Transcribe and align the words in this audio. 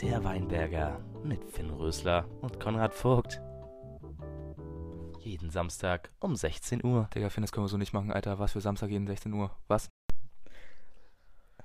Der 0.00 0.24
Weinberger 0.24 1.00
mit 1.22 1.44
Finn 1.44 1.70
Rösler 1.70 2.24
und 2.40 2.58
Konrad 2.60 2.94
Vogt. 2.94 3.40
Jeden 5.20 5.50
Samstag 5.50 6.10
um 6.20 6.34
16 6.34 6.84
Uhr. 6.84 7.08
Digga, 7.14 7.28
Finn, 7.28 7.42
das 7.42 7.52
können 7.52 7.64
wir 7.66 7.68
so 7.68 7.76
nicht 7.76 7.92
machen, 7.92 8.10
Alter. 8.12 8.38
Was 8.38 8.52
für 8.52 8.60
Samstag 8.60 8.90
jeden 8.90 9.06
16 9.06 9.32
Uhr? 9.32 9.50
Was? 9.66 9.88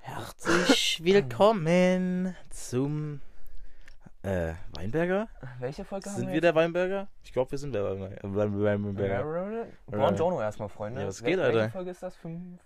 Herzlich 0.01 0.99
willkommen 1.03 2.35
zum 2.49 3.21
äh, 4.23 4.53
Weinberger. 4.75 5.29
Welche 5.59 5.85
Folge 5.85 6.09
Sind 6.09 6.25
haben 6.27 6.33
wir 6.33 6.41
der 6.41 6.55
Weinberger? 6.55 7.07
Ich 7.23 7.31
glaube, 7.31 7.51
wir 7.51 7.57
sind 7.57 7.73
der 7.73 7.85
Weinberger. 7.85 8.19
Buongiorno 9.87 10.41
erstmal, 10.41 10.69
Freunde. 10.69 11.01
Ja, 11.01 11.07
was 11.07 11.21
Wel- 11.23 11.25
geht, 11.27 11.37
Welche 11.39 11.59
Alter? 11.61 11.69
Folge 11.71 11.91
ist 11.91 12.03
das? 12.03 12.15
Fünf? 12.15 12.59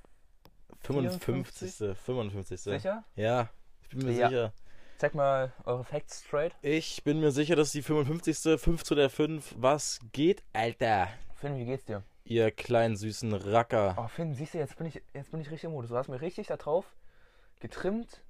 55. 0.87 1.97
55. 1.97 2.61
Sicher? 2.61 3.03
Ja, 3.15 3.49
ich 3.83 3.89
bin 3.89 4.05
mir 4.07 4.13
Ja. 4.13 4.29
sicher. 4.29 4.53
Zeig 4.97 5.13
mal 5.13 5.51
eure 5.65 5.83
Facts 5.83 6.23
straight. 6.25 6.53
Ich 6.63 7.03
bin 7.03 7.19
mir 7.19 7.31
sicher, 7.31 7.55
dass 7.55 7.71
die 7.71 7.81
55. 7.83 8.59
5 8.59 8.83
zu 8.83 8.95
der 8.95 9.09
5. 9.11 9.53
Was 9.59 9.99
geht, 10.11 10.43
Alter? 10.53 11.07
Finn, 11.35 11.55
wie 11.57 11.65
geht's 11.65 11.85
dir? 11.85 12.01
Ihr 12.25 12.49
kleinen 12.51 12.97
süßen 12.97 13.31
Racker. 13.33 13.95
Oh, 13.97 14.07
Finn, 14.07 14.33
siehst 14.33 14.53
du, 14.55 14.57
jetzt 14.57 14.75
bin 14.77 14.87
ich, 14.87 15.01
jetzt 15.13 15.29
bin 15.31 15.39
ich 15.39 15.47
richtig 15.51 15.65
im 15.65 15.71
Modus. 15.73 15.91
Du 15.91 15.95
hast 15.97 16.07
mich 16.09 16.19
richtig 16.21 16.47
da 16.47 16.57
drauf 16.57 16.85
getrimmt. 17.59 18.21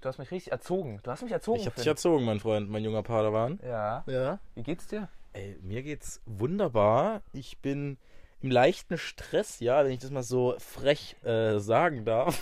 Du 0.00 0.08
hast 0.08 0.18
mich 0.18 0.30
richtig 0.30 0.52
erzogen. 0.52 1.00
Du 1.02 1.10
hast 1.10 1.22
mich 1.22 1.32
erzogen, 1.32 1.60
Ich 1.60 1.66
hab 1.66 1.74
Finn. 1.74 1.82
dich 1.82 1.88
erzogen, 1.88 2.24
mein 2.24 2.40
Freund, 2.40 2.68
mein 2.68 2.84
junger 2.84 3.02
Padawan. 3.02 3.58
ja. 3.64 4.04
Ja. 4.06 4.38
Wie 4.54 4.62
geht's 4.62 4.86
dir? 4.88 5.08
Ey, 5.32 5.56
mir 5.62 5.82
geht's 5.82 6.20
wunderbar. 6.26 7.22
Ich 7.32 7.58
bin 7.58 7.98
im 8.42 8.50
leichten 8.50 8.98
Stress, 8.98 9.60
ja, 9.60 9.84
wenn 9.84 9.92
ich 9.92 9.98
das 10.00 10.10
mal 10.10 10.22
so 10.22 10.54
frech 10.58 11.16
äh, 11.24 11.58
sagen 11.58 12.04
darf. 12.04 12.40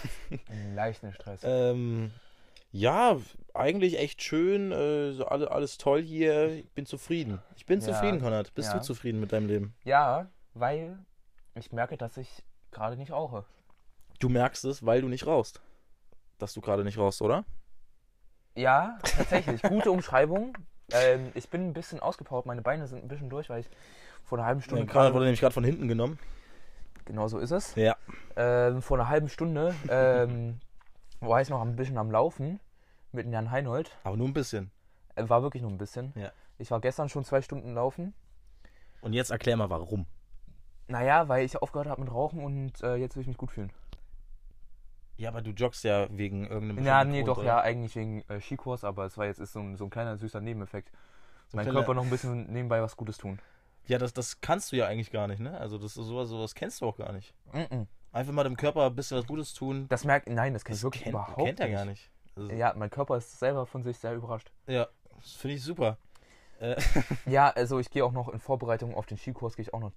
Einen 0.48 0.74
leichten 0.74 1.12
Stress. 1.12 1.40
ähm, 1.44 2.10
ja, 2.72 3.16
eigentlich 3.54 3.98
echt 3.98 4.22
schön. 4.22 4.72
Äh, 4.72 5.12
so 5.12 5.26
alle, 5.26 5.50
alles 5.50 5.78
toll 5.78 6.02
hier. 6.02 6.48
Ich 6.50 6.70
bin 6.72 6.86
zufrieden. 6.86 7.40
Ich 7.56 7.66
bin 7.66 7.80
Ja. 7.80 7.86
zufrieden, 7.86 8.20
Konrad. 8.20 8.52
Bist 8.54 8.72
Ja. 8.72 8.78
du 8.78 8.84
zufrieden 8.84 9.20
mit 9.20 9.32
deinem 9.32 9.46
Leben? 9.46 9.74
ja, 9.84 10.28
weil 10.54 10.98
ich 11.56 11.72
merke, 11.72 11.96
dass 11.96 12.16
ich 12.16 12.28
gerade 12.70 12.96
nicht 12.96 13.12
rauche. 13.12 13.44
Du 14.18 14.28
merkst 14.28 14.64
es, 14.64 14.84
weil 14.84 15.00
du 15.02 15.08
nicht 15.08 15.26
rauchst. 15.26 15.60
Dass 16.38 16.52
du 16.52 16.60
gerade 16.60 16.84
nicht 16.84 16.98
rauchst, 16.98 17.22
oder? 17.22 17.44
Ja, 18.56 18.98
tatsächlich. 19.02 19.62
Gute 19.62 19.90
Umschreibung. 19.90 20.56
Ähm, 20.92 21.32
ich 21.34 21.48
bin 21.48 21.68
ein 21.68 21.72
bisschen 21.72 22.00
ausgepowert. 22.00 22.46
Meine 22.46 22.62
Beine 22.62 22.86
sind 22.86 23.02
ein 23.04 23.08
bisschen 23.08 23.30
durch, 23.30 23.48
weil 23.50 23.60
ich 23.60 23.68
vor 24.24 24.38
einer 24.38 24.46
halben 24.46 24.62
Stunde 24.62 24.84
Der 24.84 24.92
Konrad 24.92 25.12
wurde 25.12 25.24
nämlich 25.24 25.40
gerade 25.40 25.54
von 25.54 25.64
hinten 25.64 25.88
genommen. 25.88 26.18
Genau 27.04 27.28
so 27.28 27.38
ist 27.38 27.50
es. 27.50 27.74
Ja. 27.74 27.96
Ähm, 28.36 28.80
vor 28.82 28.98
einer 28.98 29.08
halben 29.08 29.28
Stunde 29.28 29.74
ähm, 29.88 30.58
war 31.20 31.40
ich 31.40 31.50
noch 31.50 31.60
ein 31.60 31.76
bisschen 31.76 31.98
am 31.98 32.10
Laufen 32.10 32.60
mit 33.12 33.30
Jan 33.30 33.50
Heinold. 33.50 33.96
Aber 34.04 34.16
nur 34.16 34.26
ein 34.26 34.32
bisschen. 34.34 34.70
Äh, 35.14 35.28
War 35.28 35.42
wirklich 35.42 35.62
nur 35.62 35.70
ein 35.70 35.78
bisschen. 35.78 36.12
Ja. 36.16 36.32
Ich 36.58 36.70
war 36.70 36.80
gestern 36.80 37.08
schon 37.08 37.24
zwei 37.24 37.42
Stunden 37.42 37.74
laufen. 37.74 38.14
Und 39.02 39.12
jetzt 39.12 39.30
erklär 39.30 39.56
mal, 39.56 39.70
warum. 39.70 40.06
Naja, 40.88 41.28
weil 41.28 41.44
ich 41.44 41.60
aufgehört 41.60 41.88
habe 41.88 42.00
mit 42.02 42.10
Rauchen 42.10 42.42
und 42.42 42.82
äh, 42.82 42.96
jetzt 42.96 43.16
will 43.16 43.22
ich 43.22 43.28
mich 43.28 43.36
gut 43.36 43.50
fühlen. 43.50 43.70
Ja, 45.16 45.28
aber 45.28 45.42
du 45.42 45.50
joggst 45.50 45.84
ja 45.84 46.08
wegen 46.10 46.46
irgendeinem 46.46 46.84
Ja, 46.84 47.04
nee, 47.04 47.18
Grund, 47.18 47.28
doch, 47.28 47.38
oder? 47.38 47.46
ja, 47.46 47.60
eigentlich 47.60 47.94
wegen 47.94 48.22
äh, 48.28 48.40
Skikurs, 48.40 48.82
aber 48.82 49.04
es 49.04 49.16
war 49.16 49.26
jetzt 49.26 49.38
ist 49.38 49.52
so, 49.52 49.60
ein, 49.60 49.76
so 49.76 49.84
ein 49.84 49.90
kleiner 49.90 50.16
süßer 50.16 50.40
Nebeneffekt. 50.40 50.90
So 51.48 51.56
mein 51.56 51.68
Körper 51.68 51.94
noch 51.94 52.02
ein 52.02 52.10
bisschen 52.10 52.52
nebenbei 52.52 52.82
was 52.82 52.96
Gutes 52.96 53.18
tun. 53.18 53.38
Ja, 53.86 53.98
das, 53.98 54.12
das 54.14 54.40
kannst 54.40 54.72
du 54.72 54.76
ja 54.76 54.86
eigentlich 54.86 55.10
gar 55.10 55.28
nicht, 55.28 55.40
ne? 55.40 55.58
Also 55.58 55.76
das 55.78 55.96
ist 55.96 56.06
sowas, 56.06 56.28
sowas 56.28 56.54
kennst 56.54 56.80
du 56.80 56.86
auch 56.86 56.96
gar 56.96 57.12
nicht. 57.12 57.34
Mm-mm. 57.52 57.86
Einfach 58.12 58.32
mal 58.32 58.44
dem 58.44 58.56
Körper 58.56 58.86
ein 58.86 58.94
bisschen 58.94 59.18
was 59.18 59.26
Gutes 59.26 59.52
tun. 59.54 59.86
Das 59.88 60.04
merkt, 60.04 60.28
nein, 60.28 60.52
das 60.54 60.64
kenne 60.64 60.74
Das 60.74 60.80
ich 60.80 60.84
wirklich 60.84 61.02
kennt, 61.02 61.14
überhaupt 61.14 61.38
kennt 61.44 61.60
er 61.60 61.66
nicht. 61.66 61.74
gar 61.76 61.84
nicht. 61.84 62.10
Also, 62.36 62.48
ja. 62.50 62.56
Ja, 62.56 62.74
mein 62.76 62.90
Körper 62.90 63.16
ist 63.16 63.38
selber 63.38 63.66
von 63.66 63.82
sich 63.82 63.98
sehr 63.98 64.14
überrascht. 64.14 64.50
das 64.66 64.84
finde 65.36 65.56
ich 65.56 65.62
super. 65.62 65.98
Äh, 66.60 66.76
Ja, 67.26 67.50
also 67.50 67.78
ich 67.78 67.90
gehe 67.90 68.04
auch 68.04 68.12
noch 68.12 68.28
in 68.28 68.38
Vorbereitung 68.38 68.94
auf 68.94 69.06
den 69.06 69.18
Skikurs, 69.18 69.56
gehe 69.56 69.64
ich 69.64 69.74
auch 69.74 69.80
noch. 69.80 69.92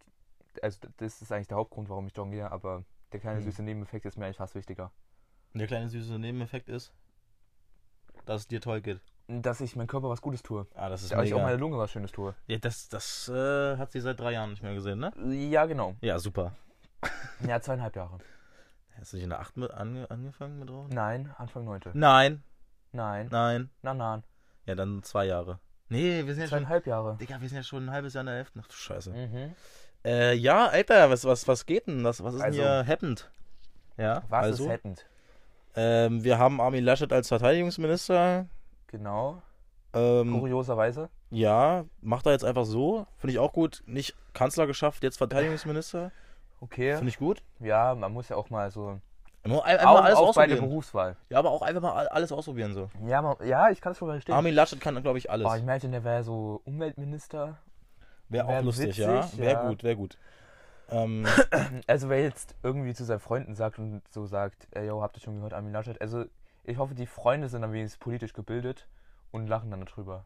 Also 0.62 0.80
das 0.98 1.22
ist 1.22 1.32
eigentlich 1.32 1.48
der 1.48 1.58
Hauptgrund, 1.58 1.88
warum 1.90 2.08
ich 2.08 2.18
joggen 2.18 2.32
gehe, 2.32 2.52
aber 2.52 2.84
der 3.14 3.20
kleine 3.20 3.38
Hm. 3.38 3.46
süße 3.46 3.62
Nebeneffekt 3.64 4.06
ist 4.06 4.18
mir 4.18 4.26
eigentlich 4.26 4.38
fast 4.38 4.56
wichtiger. 4.56 4.92
und 5.54 5.60
der 5.60 5.68
kleine 5.68 5.88
süße 5.88 6.18
Nebeneffekt 6.20 6.68
ist, 6.68 6.92
dass 8.26 8.42
es 8.42 8.48
dir 8.48 8.60
toll 8.60 8.82
geht. 8.82 9.00
Dass 9.30 9.60
ich 9.60 9.76
meinem 9.76 9.88
Körper 9.88 10.10
was 10.10 10.22
Gutes 10.22 10.42
tue. 10.42 10.66
Ah, 10.74 10.88
das 10.90 11.04
ist 11.04 11.12
Dass 11.12 11.26
ich 11.26 11.34
auch 11.34 11.38
mega. 11.40 11.48
meiner 11.50 11.60
Lunge 11.60 11.78
was 11.78 11.92
Schönes 11.92 12.12
tue. 12.14 12.34
Ja, 12.48 12.58
das 12.60 12.88
das 12.88 13.28
äh, 13.28 13.76
hat 13.78 13.92
sie 13.92 14.00
seit 14.00 14.20
drei 14.20 14.32
Jahren 14.32 14.52
nicht 14.52 14.64
mehr 14.64 14.74
gesehen, 14.74 15.00
ne? 15.00 15.12
Ja, 15.50 15.66
genau. 15.66 15.96
Ja, 16.02 16.18
super. 16.20 16.54
Ja, 17.46 17.60
zweieinhalb 17.60 17.96
Jahre. 17.96 18.20
Hast 19.00 19.12
du 19.14 19.18
nicht 19.18 19.26
in 19.26 19.30
der 19.30 19.40
8 19.42 19.58
mit 19.58 19.72
ange 19.72 20.10
angefangen 20.10 20.58
mit 20.60 20.72
Rauchen? 20.72 20.90
Nein, 20.94 21.30
Anfang 21.38 21.66
neunte. 21.66 21.92
Nein, 21.94 22.42
Nein. 22.94 23.28
nein. 23.30 23.70
Na, 23.82 23.94
nein. 23.94 24.24
Ja, 24.66 24.76
dann 24.76 25.04
zwei 25.04 25.26
Jahre. 25.26 25.60
Nee, 25.90 26.26
wir 26.26 26.34
sind 26.34 26.44
ja 26.44 26.48
schon. 26.50 26.60
Zweieinhalb 26.60 26.88
Jahre. 26.88 27.18
Digga, 27.20 27.40
wir 27.42 27.48
sind 27.50 27.58
ja 27.58 27.64
schon 27.64 27.86
ein 27.86 27.92
halbes 27.92 28.14
Jahr 28.14 28.22
in 28.22 28.28
der 28.28 28.36
Hälfte. 28.38 28.60
Ach 28.64 28.68
du 28.68 28.74
Scheiße. 28.74 29.12
Mhm. 29.12 29.56
Äh, 30.06 30.34
ja, 30.36 30.68
Alter, 30.68 31.10
was, 31.10 31.26
was, 31.26 31.48
was 31.48 31.66
geht 31.66 31.88
denn? 31.88 32.04
Was, 32.04 32.24
was 32.24 32.34
ist 32.36 32.42
Also- 32.42 32.60
denn 32.62 32.68
hier 32.86 32.88
happened? 32.94 33.30
Ja, 33.98 34.24
Was 34.30 34.44
also, 34.46 34.64
ist 34.66 34.70
hättend? 34.70 35.06
ähm, 35.76 36.24
wir 36.24 36.38
haben 36.40 36.62
Armin 36.62 36.84
Laschet 36.84 37.12
als 37.12 37.28
Verteidigungsminister. 37.28 38.48
Genau. 38.88 39.42
Ähm, 39.94 40.40
Kurioserweise. 40.40 41.10
ja, 41.30 41.86
macht 42.02 42.26
er 42.26 42.34
jetzt 42.34 42.44
einfach 42.46 42.66
so. 42.66 43.08
Finde 43.18 43.34
ich 43.34 43.40
auch 43.40 43.54
gut. 43.54 43.84
Nicht 43.86 44.16
Kanzler 44.34 44.68
geschafft, 44.68 45.04
jetzt 45.04 45.18
Verteidigungsminister. 45.18 46.12
Okay. 46.60 46.96
Finde 46.96 47.10
ich 47.10 47.18
gut. 47.18 47.42
Ja, 47.60 47.96
man 47.96 48.12
muss 48.12 48.30
ja 48.30 48.36
auch 48.36 48.50
mal 48.50 48.70
so. 48.72 49.00
Einfach 49.44 49.94
mal 49.94 50.02
alles 50.02 50.18
auf 50.18 50.36
bei 50.36 50.46
der 50.46 50.56
ausprobieren. 50.56 50.70
Berufswahl. 50.70 51.16
Ja, 51.30 51.40
aber 51.40 51.52
auch 51.52 51.62
einfach 51.62 51.82
mal 51.82 51.94
all- 51.94 52.08
alles 52.10 52.32
ausprobieren 52.34 52.74
so. 52.74 52.90
Ja, 53.06 53.22
man, 53.22 53.38
ja 53.46 53.70
ich 53.70 53.80
kann 53.80 53.94
es 53.94 53.98
schon 53.98 54.10
verstehen. 54.10 54.36
Armin 54.36 54.54
Laschet 54.54 54.82
kann, 54.82 55.02
glaube 55.02 55.20
ich, 55.20 55.32
alles. 55.32 55.48
Oh, 55.50 55.56
ich 55.56 55.64
meinte, 55.64 55.88
der 55.88 56.04
wäre 56.04 56.24
so 56.24 56.62
Umweltminister. 56.66 57.58
Wäre 58.28 58.46
auch 58.46 58.50
wär 58.50 58.62
lustig, 58.62 58.88
witzig, 58.88 59.06
ja. 59.06 59.30
Wäre 59.38 59.54
ja. 59.64 59.70
gut, 59.70 59.84
wäre 59.84 59.96
gut. 59.96 60.18
Ähm, 60.90 61.26
Also 61.88 62.10
wer 62.10 62.22
jetzt 62.22 62.56
irgendwie 62.62 62.94
zu 62.94 63.06
seinen 63.06 63.20
Freunden 63.20 63.56
sagt 63.56 63.80
und 63.80 64.02
so 64.10 64.26
sagt, 64.26 64.68
ey, 64.72 64.88
yo, 64.88 65.02
habt 65.02 65.16
ihr 65.18 65.22
schon 65.22 65.36
gehört, 65.36 65.54
Armin 65.54 65.72
Laschet? 65.72 66.02
Also 66.02 66.26
ich 66.68 66.78
hoffe, 66.78 66.94
die 66.96 67.08
Freunde 67.08 67.50
sind 67.50 67.62
dann 67.62 67.74
wenigstens 67.74 68.00
politisch 68.00 68.34
gebildet 68.34 68.88
und 69.32 69.48
lachen 69.48 69.72
dann 69.72 69.86
darüber. 69.86 70.26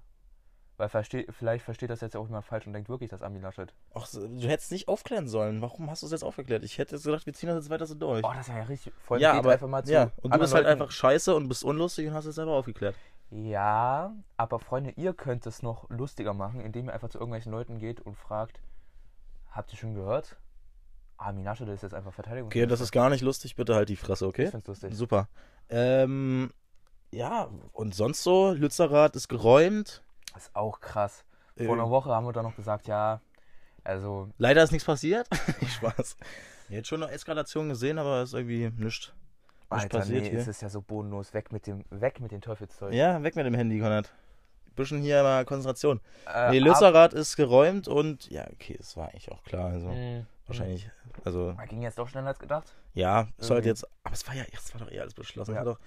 Weil 0.77 0.89
versteh, 0.89 1.27
vielleicht 1.29 1.63
versteht 1.63 1.91
das 1.91 2.01
jetzt 2.01 2.15
auch 2.15 2.25
jemand 2.25 2.43
falsch 2.45 2.65
und 2.65 2.73
denkt 2.73 2.89
wirklich, 2.89 3.09
dass 3.09 3.21
Armin 3.21 3.41
Laschet. 3.43 3.71
ach, 3.93 4.07
du 4.11 4.47
hättest 4.47 4.71
nicht 4.71 4.87
aufklären 4.87 5.27
sollen. 5.27 5.61
Warum 5.61 5.91
hast 5.91 6.01
du 6.01 6.07
es 6.07 6.11
jetzt 6.11 6.23
aufgeklärt? 6.23 6.63
Ich 6.63 6.79
hätte 6.79 6.95
jetzt 6.95 7.05
gedacht, 7.05 7.25
wir 7.27 7.33
ziehen 7.33 7.49
das 7.49 7.57
jetzt 7.57 7.69
weiter 7.69 7.85
so 7.85 7.93
durch. 7.93 8.23
Oh, 8.25 8.31
das 8.33 8.47
wäre 8.47 8.59
ja 8.59 8.63
richtig. 8.63 8.91
Voll 8.97 9.21
ja, 9.21 9.33
aber, 9.33 9.51
einfach 9.51 9.67
mal 9.67 9.83
zu 9.83 9.93
ja, 9.93 10.09
und 10.21 10.33
du 10.33 10.39
bist 10.39 10.53
halt 10.55 10.63
Leuten. 10.65 10.81
einfach 10.81 10.91
scheiße 10.91 11.35
und 11.35 11.47
bist 11.47 11.63
unlustig 11.63 12.07
und 12.07 12.15
hast 12.15 12.25
es 12.25 12.35
selber 12.35 12.53
aufgeklärt. 12.53 12.95
Ja, 13.29 14.13
aber 14.37 14.59
Freunde, 14.59 14.91
ihr 14.97 15.13
könnt 15.13 15.45
es 15.45 15.61
noch 15.61 15.87
lustiger 15.89 16.33
machen, 16.33 16.61
indem 16.61 16.87
ihr 16.89 16.93
einfach 16.93 17.09
zu 17.09 17.19
irgendwelchen 17.19 17.51
Leuten 17.51 17.77
geht 17.77 18.01
und 18.01 18.15
fragt, 18.17 18.59
habt 19.51 19.71
ihr 19.71 19.77
schon 19.77 19.93
gehört? 19.93 20.37
Armin 21.17 21.43
Laschet 21.43 21.67
ist 21.69 21.83
jetzt 21.83 21.93
einfach 21.93 22.11
Verteidigungsminister. 22.13 22.65
Okay, 22.65 22.69
das 22.69 22.81
ist 22.81 22.91
gar 22.91 23.11
nicht 23.11 23.21
lustig, 23.21 23.55
bitte 23.55 23.75
halt 23.75 23.89
die 23.89 23.95
Fresse, 23.95 24.25
Ich 24.25 24.29
okay? 24.29 24.47
find's 24.47 24.67
lustig. 24.67 24.95
Super. 24.95 25.27
Ähm, 25.69 26.51
ja, 27.11 27.49
und 27.73 27.95
sonst 27.95 28.23
so, 28.23 28.51
Lützerath 28.51 29.15
ist 29.15 29.27
geräumt. 29.27 30.03
Das 30.33 30.43
ist 30.43 30.55
auch 30.55 30.79
krass. 30.79 31.25
Vor 31.57 31.75
einer 31.75 31.89
Woche 31.89 32.09
haben 32.09 32.25
wir 32.25 32.33
dann 32.33 32.45
noch 32.45 32.55
gesagt, 32.55 32.87
ja, 32.87 33.21
also 33.83 34.29
Leider 34.37 34.63
ist 34.63 34.71
nichts 34.71 34.85
passiert. 34.85 35.27
Spaß. 35.67 36.15
Jetzt 36.69 36.87
schon 36.87 37.03
eine 37.03 37.11
Eskalation 37.11 37.69
gesehen, 37.69 37.99
aber 37.99 38.21
ist 38.21 38.33
irgendwie 38.33 38.71
nichts. 38.77 39.11
Nichts 39.69 39.83
Alter, 39.85 39.99
passiert 39.99 40.23
nee, 40.23 40.29
hier. 40.31 40.39
es 40.39 40.47
ist 40.47 40.61
ja 40.61 40.69
so 40.69 40.81
bodenlos. 40.81 41.33
Weg 41.33 41.51
mit 41.51 41.67
dem, 41.67 41.85
weg 41.89 42.19
mit 42.19 42.31
dem 42.31 42.41
Teufelszeug. 42.41 42.93
Ja, 42.93 43.21
weg 43.23 43.35
mit 43.35 43.45
dem 43.45 43.53
Handy, 43.53 43.79
Konrad. 43.79 44.11
Bisschen 44.75 45.01
hier 45.01 45.21
mal 45.23 45.43
Konzentration. 45.45 45.99
Äh, 46.33 46.51
Nee, 46.51 46.59
Lützerath 46.59 47.13
ist 47.13 47.35
geräumt 47.35 47.87
und 47.87 48.29
ja, 48.29 48.45
okay, 48.53 48.75
das 48.77 48.95
war 48.97 49.09
eigentlich 49.09 49.31
auch 49.31 49.43
klar. 49.43 49.69
Also 49.71 49.89
Hm, 49.89 50.25
wahrscheinlich, 50.47 50.89
also. 51.25 51.55
Ging 51.69 51.81
jetzt 51.81 51.97
doch 51.97 52.07
schneller 52.07 52.27
als 52.27 52.39
gedacht. 52.39 52.73
ja, 52.93 53.27
ist 53.37 53.49
halt 53.49 53.65
Irgendwie. 53.65 53.67
jetzt, 53.69 53.87
aber 54.03 54.13
es 54.13 54.27
war 54.27 54.35
ja, 54.35 54.43
es 54.53 54.73
war 54.73 54.81
doch 54.81 54.91
eh 54.91 54.99
alles 54.99 55.13
beschlossen. 55.13 55.55
Ja. 55.55 55.63
Doch, 55.63 55.79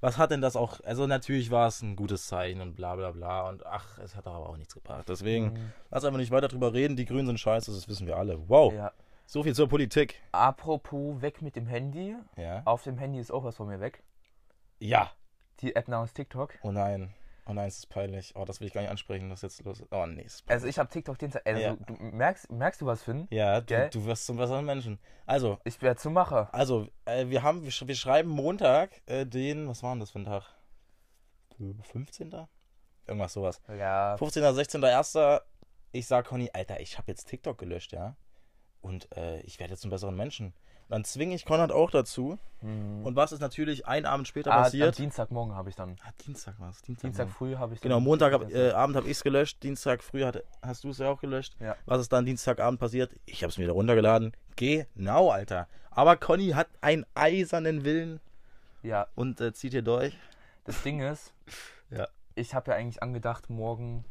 was 0.00 0.16
hat 0.18 0.30
denn 0.30 0.40
das 0.40 0.54
auch, 0.56 0.80
also 0.84 1.06
natürlich 1.06 1.50
war 1.50 1.66
es 1.68 1.82
ein 1.82 1.96
gutes 1.96 2.26
Zeichen 2.28 2.60
und 2.60 2.74
bla 2.76 2.94
bla 2.96 3.10
bla 3.10 3.48
und 3.48 3.66
ach, 3.66 3.98
es 3.98 4.14
hat 4.14 4.26
doch 4.26 4.34
aber 4.34 4.48
auch 4.50 4.56
nichts 4.56 4.74
gebracht. 4.74 5.08
Deswegen, 5.08 5.56
Hm, 5.56 5.72
lass 5.90 6.04
einfach 6.04 6.18
nicht 6.18 6.30
weiter 6.30 6.48
drüber 6.48 6.72
reden, 6.72 6.96
die 6.96 7.04
Grünen 7.06 7.26
sind 7.26 7.40
scheiße, 7.40 7.72
das 7.72 7.88
wissen 7.88 8.06
wir 8.06 8.16
alle. 8.16 8.38
Wow, 8.48 8.72
Ja. 8.74 8.92
so 9.26 9.42
viel 9.42 9.54
zur 9.54 9.68
Politik. 9.68 10.20
Apropos 10.32 11.20
weg 11.22 11.42
mit 11.42 11.56
dem 11.56 11.66
Handy. 11.66 12.14
Ja. 12.36 12.62
Auf 12.66 12.84
dem 12.84 12.98
Handy 12.98 13.18
ist 13.18 13.32
auch 13.32 13.42
was 13.42 13.56
von 13.56 13.66
mir 13.68 13.80
weg. 13.80 14.02
Ja. 14.78 15.10
Die 15.60 15.74
App 15.74 15.88
namens 15.88 16.12
TikTok. 16.12 16.54
Oh 16.62 16.70
nein. 16.70 17.12
Oh 17.50 17.54
nein, 17.54 17.66
es 17.68 17.78
ist 17.78 17.86
peinlich. 17.88 18.34
Oh, 18.36 18.44
das 18.44 18.60
will 18.60 18.66
ich 18.68 18.74
gar 18.74 18.82
nicht 18.82 18.90
ansprechen, 18.90 19.30
was 19.30 19.40
jetzt 19.40 19.64
los 19.64 19.80
ist. 19.80 19.90
Oh 19.90 20.04
nee. 20.06 20.20
Ist 20.22 20.44
Also 20.50 20.66
ich 20.66 20.78
habe 20.78 20.90
TikTok 20.90 21.18
den 21.18 21.32
also 21.32 21.60
Ja. 21.60 21.74
du 21.76 21.94
merkst 21.94 22.50
merkst 22.52 22.80
du 22.82 22.86
was 22.86 23.02
Finn? 23.02 23.26
ja, 23.30 23.60
du, 23.62 23.88
du 23.90 24.04
wirst 24.04 24.26
zum 24.26 24.36
besseren 24.36 24.66
Menschen. 24.66 24.98
Also, 25.24 25.58
Ich 25.64 25.80
werde 25.80 25.98
zum 25.98 26.12
Macher. 26.12 26.52
also, 26.54 26.86
äh, 27.06 27.26
wir 27.28 27.42
haben, 27.42 27.64
wir, 27.64 27.70
sch 27.70 27.86
wir 27.86 27.94
schreiben 27.94 28.28
Montag 28.28 28.90
äh, 29.06 29.24
den, 29.24 29.66
was 29.66 29.82
war 29.82 29.92
denn 29.94 30.00
das 30.00 30.10
für 30.10 30.18
ein 30.20 30.24
Tag? 30.26 30.44
15. 31.82 32.46
Irgendwas 33.06 33.32
sowas. 33.32 33.60
Ja. 33.68 34.16
15. 34.18 34.54
16. 34.54 34.84
1. 34.84 35.18
Ich 35.92 36.06
sag 36.06 36.26
Conny, 36.26 36.50
Alter, 36.52 36.80
ich 36.80 36.98
habe 36.98 37.10
jetzt 37.10 37.28
TikTok 37.28 37.58
gelöscht, 37.58 37.92
ja. 37.92 38.14
Und 38.80 39.08
äh, 39.16 39.40
ich 39.40 39.58
werde 39.58 39.72
jetzt 39.72 39.80
zum 39.80 39.90
besseren 39.90 40.16
Menschen. 40.16 40.54
Dann 40.88 41.04
zwinge 41.04 41.34
ich 41.34 41.44
Konrad 41.44 41.70
auch 41.70 41.90
dazu. 41.90 42.38
Mhm. 42.62 43.04
Und 43.04 43.14
was 43.14 43.32
ist 43.32 43.40
natürlich 43.40 43.86
ein 43.86 44.06
Abend 44.06 44.26
später 44.26 44.52
ah, 44.52 44.56
am 44.56 44.62
passiert? 44.64 44.98
Dienstagmorgen 44.98 45.54
habe 45.54 45.68
ich 45.68 45.76
dann. 45.76 45.96
Ah, 46.02 46.10
Dienstag 46.26 46.58
war 46.58 46.70
es. 46.70 46.80
Dienstag, 46.82 47.02
Dienstag 47.02 47.28
früh 47.28 47.56
habe 47.56 47.74
ich. 47.74 47.80
Genau, 47.80 48.00
Montagabend 48.00 48.52
äh, 48.52 48.72
habe 48.72 49.04
ich 49.04 49.12
es 49.12 49.22
gelöscht, 49.22 49.62
Dienstag 49.62 50.02
früh 50.02 50.24
hat, 50.24 50.42
hast 50.62 50.84
du 50.84 50.90
es 50.90 50.98
ja 50.98 51.08
auch 51.08 51.20
gelöscht. 51.20 51.54
Ja. 51.60 51.76
Was 51.86 52.00
ist 52.00 52.12
dann 52.12 52.24
Dienstagabend 52.24 52.80
passiert? 52.80 53.14
Ich 53.26 53.42
habe 53.42 53.50
es 53.50 53.58
mir 53.58 53.64
wieder 53.64 53.74
runtergeladen. 53.74 54.32
Genau, 54.56 55.30
Alter. 55.30 55.68
Aber 55.90 56.16
Conny 56.16 56.50
hat 56.50 56.68
einen 56.80 57.04
eisernen 57.14 57.84
Willen 57.84 58.20
ja, 58.82 59.08
und 59.14 59.40
äh, 59.40 59.52
zieht 59.52 59.72
hier 59.72 59.82
durch. 59.82 60.16
das 60.64 60.82
Ding 60.82 61.00
ist, 61.00 61.32
Ja. 61.90 62.08
ich 62.34 62.54
habe 62.54 62.70
ja 62.70 62.76
eigentlich 62.76 63.02
angedacht, 63.02 63.50
morgen 63.50 64.04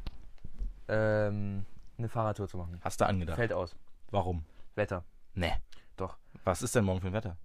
ähm, 0.88 1.66
eine 1.98 2.10
Fahrradtour 2.10 2.48
zu 2.48 2.58
machen. 2.58 2.80
Hast 2.82 3.02
du 3.02 3.06
angedacht? 3.06 3.38
Fällt 3.38 3.54
aus. 3.54 3.76
Warum? 4.12 4.46
Wetter. 4.76 5.04
Nee. 5.34 5.54
Doch. 5.98 6.18
Was 6.44 6.62
ist 6.62 6.74
denn 6.76 6.86
morgen 6.86 7.02
für 7.02 7.08
ein 7.08 7.14
Wetter? 7.14 7.38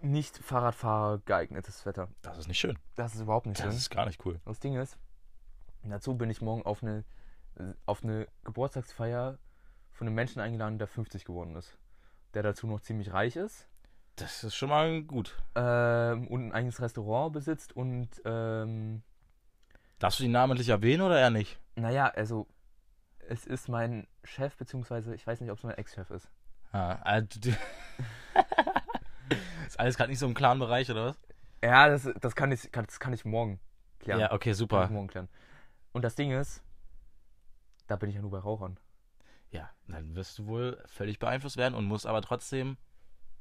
Nicht 0.00 0.38
Fahrradfahrer 0.38 1.18
geeignetes 1.26 1.84
Wetter. 1.84 2.08
Das 2.22 2.38
ist 2.38 2.48
nicht 2.48 2.58
schön. 2.58 2.78
Das 2.94 3.14
ist 3.14 3.20
überhaupt 3.20 3.46
nicht 3.46 3.58
Das 3.58 3.66
schön. 3.66 3.76
ist 3.76 3.90
gar 3.90 4.06
nicht 4.06 4.24
cool. 4.24 4.40
Das 4.46 4.58
Ding 4.60 4.76
ist, 4.76 4.96
dazu 5.82 6.16
bin 6.16 6.30
ich 6.30 6.40
morgen 6.40 6.62
auf 6.62 6.82
eine, 6.82 7.04
auf 7.84 8.02
eine 8.02 8.26
Geburtstagsfeier 8.44 9.38
von 9.90 10.06
einem 10.06 10.14
Menschen 10.14 10.40
eingeladen, 10.40 10.78
der 10.78 10.86
50 10.86 11.24
geworden 11.26 11.54
ist. 11.56 11.76
Der 12.32 12.42
dazu 12.42 12.66
noch 12.66 12.80
ziemlich 12.80 13.12
reich 13.12 13.36
ist 13.36 13.68
Das 14.16 14.42
ist 14.44 14.54
schon 14.54 14.70
mal 14.70 15.02
gut. 15.02 15.36
ähm, 15.56 16.28
und 16.28 16.46
ein 16.46 16.52
eigenes 16.52 16.80
Restaurant 16.80 17.32
besitzt 17.34 17.74
und 17.76 18.08
ähm, 18.24 19.02
Darfst 19.98 20.20
du 20.20 20.24
ihn 20.24 20.30
namentlich 20.30 20.70
erwähnen 20.70 21.02
oder 21.02 21.18
eher 21.18 21.30
nicht? 21.30 21.58
naja, 21.74 22.06
also 22.06 22.46
es 23.28 23.46
ist 23.46 23.68
mein 23.68 24.06
Chef, 24.24 24.56
beziehungsweise 24.56 25.14
ich 25.14 25.26
weiß 25.26 25.40
nicht, 25.42 25.50
ob 25.50 25.58
es 25.58 25.64
mein 25.64 25.76
Ex-Chef 25.76 26.10
ist. 26.10 26.30
Ah, 26.72 26.94
also, 27.02 27.26
ist 29.66 29.78
alles 29.78 29.96
gerade 29.96 30.10
nicht 30.10 30.18
so 30.18 30.26
im 30.26 30.34
klaren 30.34 30.58
Bereich, 30.58 30.90
oder 30.90 31.06
was? 31.06 31.20
Ja, 31.62 31.88
das, 31.88 32.08
das, 32.20 32.34
kann 32.34 32.52
ich, 32.52 32.70
kann, 32.72 32.86
das 32.86 33.00
kann 33.00 33.12
ich 33.12 33.24
morgen 33.24 33.60
klären. 33.98 34.20
Ja, 34.20 34.32
okay, 34.32 34.52
super. 34.52 34.88
morgen 34.88 35.08
klären. 35.08 35.28
Und 35.92 36.02
das 36.02 36.14
Ding 36.14 36.30
ist, 36.30 36.62
da 37.86 37.96
bin 37.96 38.08
ich 38.08 38.14
ja 38.16 38.22
nur 38.22 38.30
bei 38.30 38.38
Rauchern. 38.38 38.78
Ja, 39.50 39.68
dann 39.88 40.14
wirst 40.14 40.38
du 40.38 40.46
wohl 40.46 40.82
völlig 40.86 41.18
beeinflusst 41.18 41.56
werden 41.56 41.74
und 41.74 41.84
musst 41.84 42.06
aber 42.06 42.22
trotzdem 42.22 42.68
Einen 42.68 42.76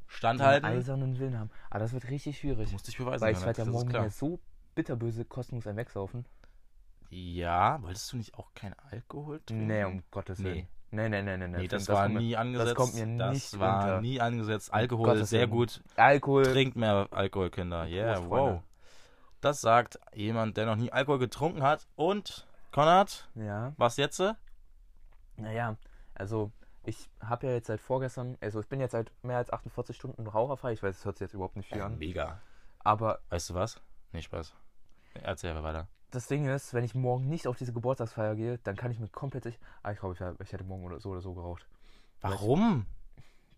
standhalten. 0.08 0.66
eisernen 0.68 1.20
Willen 1.20 1.38
haben. 1.38 1.52
Aber 1.70 1.80
das 1.80 1.94
wird 1.94 2.10
richtig 2.10 2.40
schwierig. 2.40 2.68
Du 2.68 2.74
musst 2.74 2.88
dich 2.88 2.98
beweisen. 2.98 3.22
Weil 3.22 3.34
ich 3.34 3.46
werde 3.46 3.62
ja 3.62 3.66
morgen 3.66 3.90
wieder 3.90 4.10
so 4.10 4.40
bitterböse 4.74 5.24
kostenlos 5.25 5.68
ein 5.68 5.78
wegsaufen. 5.78 6.25
Ja, 7.12 7.82
wolltest 7.82 8.12
du 8.12 8.18
nicht 8.18 8.34
auch 8.36 8.54
keinen 8.54 8.74
Alkohol 8.92 9.40
trinken? 9.42 9.68
Nee, 9.68 9.84
um 9.84 10.04
Gottes 10.12 10.44
Willen. 10.44 10.58
Nee. 10.58 10.68
Nee, 10.91 11.07
nee, 11.09 11.21
nee, 11.21 11.38
nee. 11.38 11.47
nee. 11.47 11.68
Das, 11.68 11.86
Film, 11.86 11.95
war 11.97 12.03
kommt 12.06 12.15
mir- 12.15 12.21
nie 12.21 12.36
angesetzt. 12.36 12.75
kommt 12.75 12.94
mir 12.95 13.18
das 13.18 13.33
nicht 13.33 13.59
war 13.59 13.83
unter. 13.83 14.01
nie 14.01 14.19
angesetzt. 14.21 14.74
Alkohol 14.74 15.06
Gottes 15.06 15.30
sehr 15.30 15.47
gut. 15.47 15.83
Alkohol. 15.95 16.44
Trinkt 16.44 16.75
mehr 16.75 17.07
Alkohol, 17.12 17.50
Kinder. 17.51 17.86
Yeah, 17.86 18.13
Prost, 18.15 18.27
Freunde. 18.27 18.51
wow. 18.56 18.62
Das 19.41 19.62
sagt 19.62 20.00
jemand, 20.13 20.57
der 20.57 20.65
noch 20.65 20.75
nie 20.75 20.91
Alkohol 20.91 21.19
getrunken 21.19 21.62
hat. 21.63 21.88
Und, 21.95 22.47
Konrad, 22.71 23.30
Ja. 23.36 23.74
was 23.77 23.97
jetzt? 23.97 24.21
Naja, 25.38 25.77
also 26.15 26.51
ich 26.83 27.09
habe 27.24 27.47
ja 27.47 27.53
jetzt 27.53 27.68
seit 27.68 27.80
vorgestern, 27.80 28.38
also 28.41 28.59
ich 28.59 28.68
bin 28.68 28.80
jetzt 28.80 28.91
seit 28.91 29.12
mehr 29.21 29.38
als 29.38 29.51
48 29.53 29.95
Stunden 29.95 30.27
raucherfrei. 30.27 30.74
Ich 30.74 30.83
weiß, 30.83 30.95
das 30.97 31.06
hört 31.06 31.18
sich 31.18 31.25
jetzt 31.25 31.33
überhaupt 31.33 31.56
nicht 31.56 31.69
viel 31.71 31.81
an. 31.81 31.97
mega. 31.97 32.39
Aber 32.80 33.19
Weißt 33.30 33.50
du 33.51 33.53
was? 33.53 33.80
Nee, 34.12 34.21
Spaß. 34.21 34.53
Erzähl 35.21 35.51
aber 35.51 35.63
weiter. 35.63 35.88
Das 36.12 36.28
Ding 36.28 36.48
ist, 36.48 36.74
wenn 36.74 36.84
ich 36.84 36.96
morgen 36.96 37.28
nicht 37.28 37.48
auf 37.48 37.58
diese 37.58 37.74
Geburtstagsfeier 37.74 38.36
gehe, 38.36 38.58
dann 38.60 38.76
kann 38.76 38.92
ich 38.92 39.00
mir 39.00 39.08
komplett. 39.08 39.46
Ich, 39.46 39.60
ah, 39.84 39.92
ich 39.92 40.00
glaube, 40.00 40.16
ich, 40.16 40.48
ich 40.48 40.54
hätte 40.54 40.64
morgen 40.64 40.84
oder 40.84 41.00
so 41.00 41.10
oder 41.10 41.22
so 41.22 41.34
geraucht. 41.34 41.68
Warum? 42.22 42.86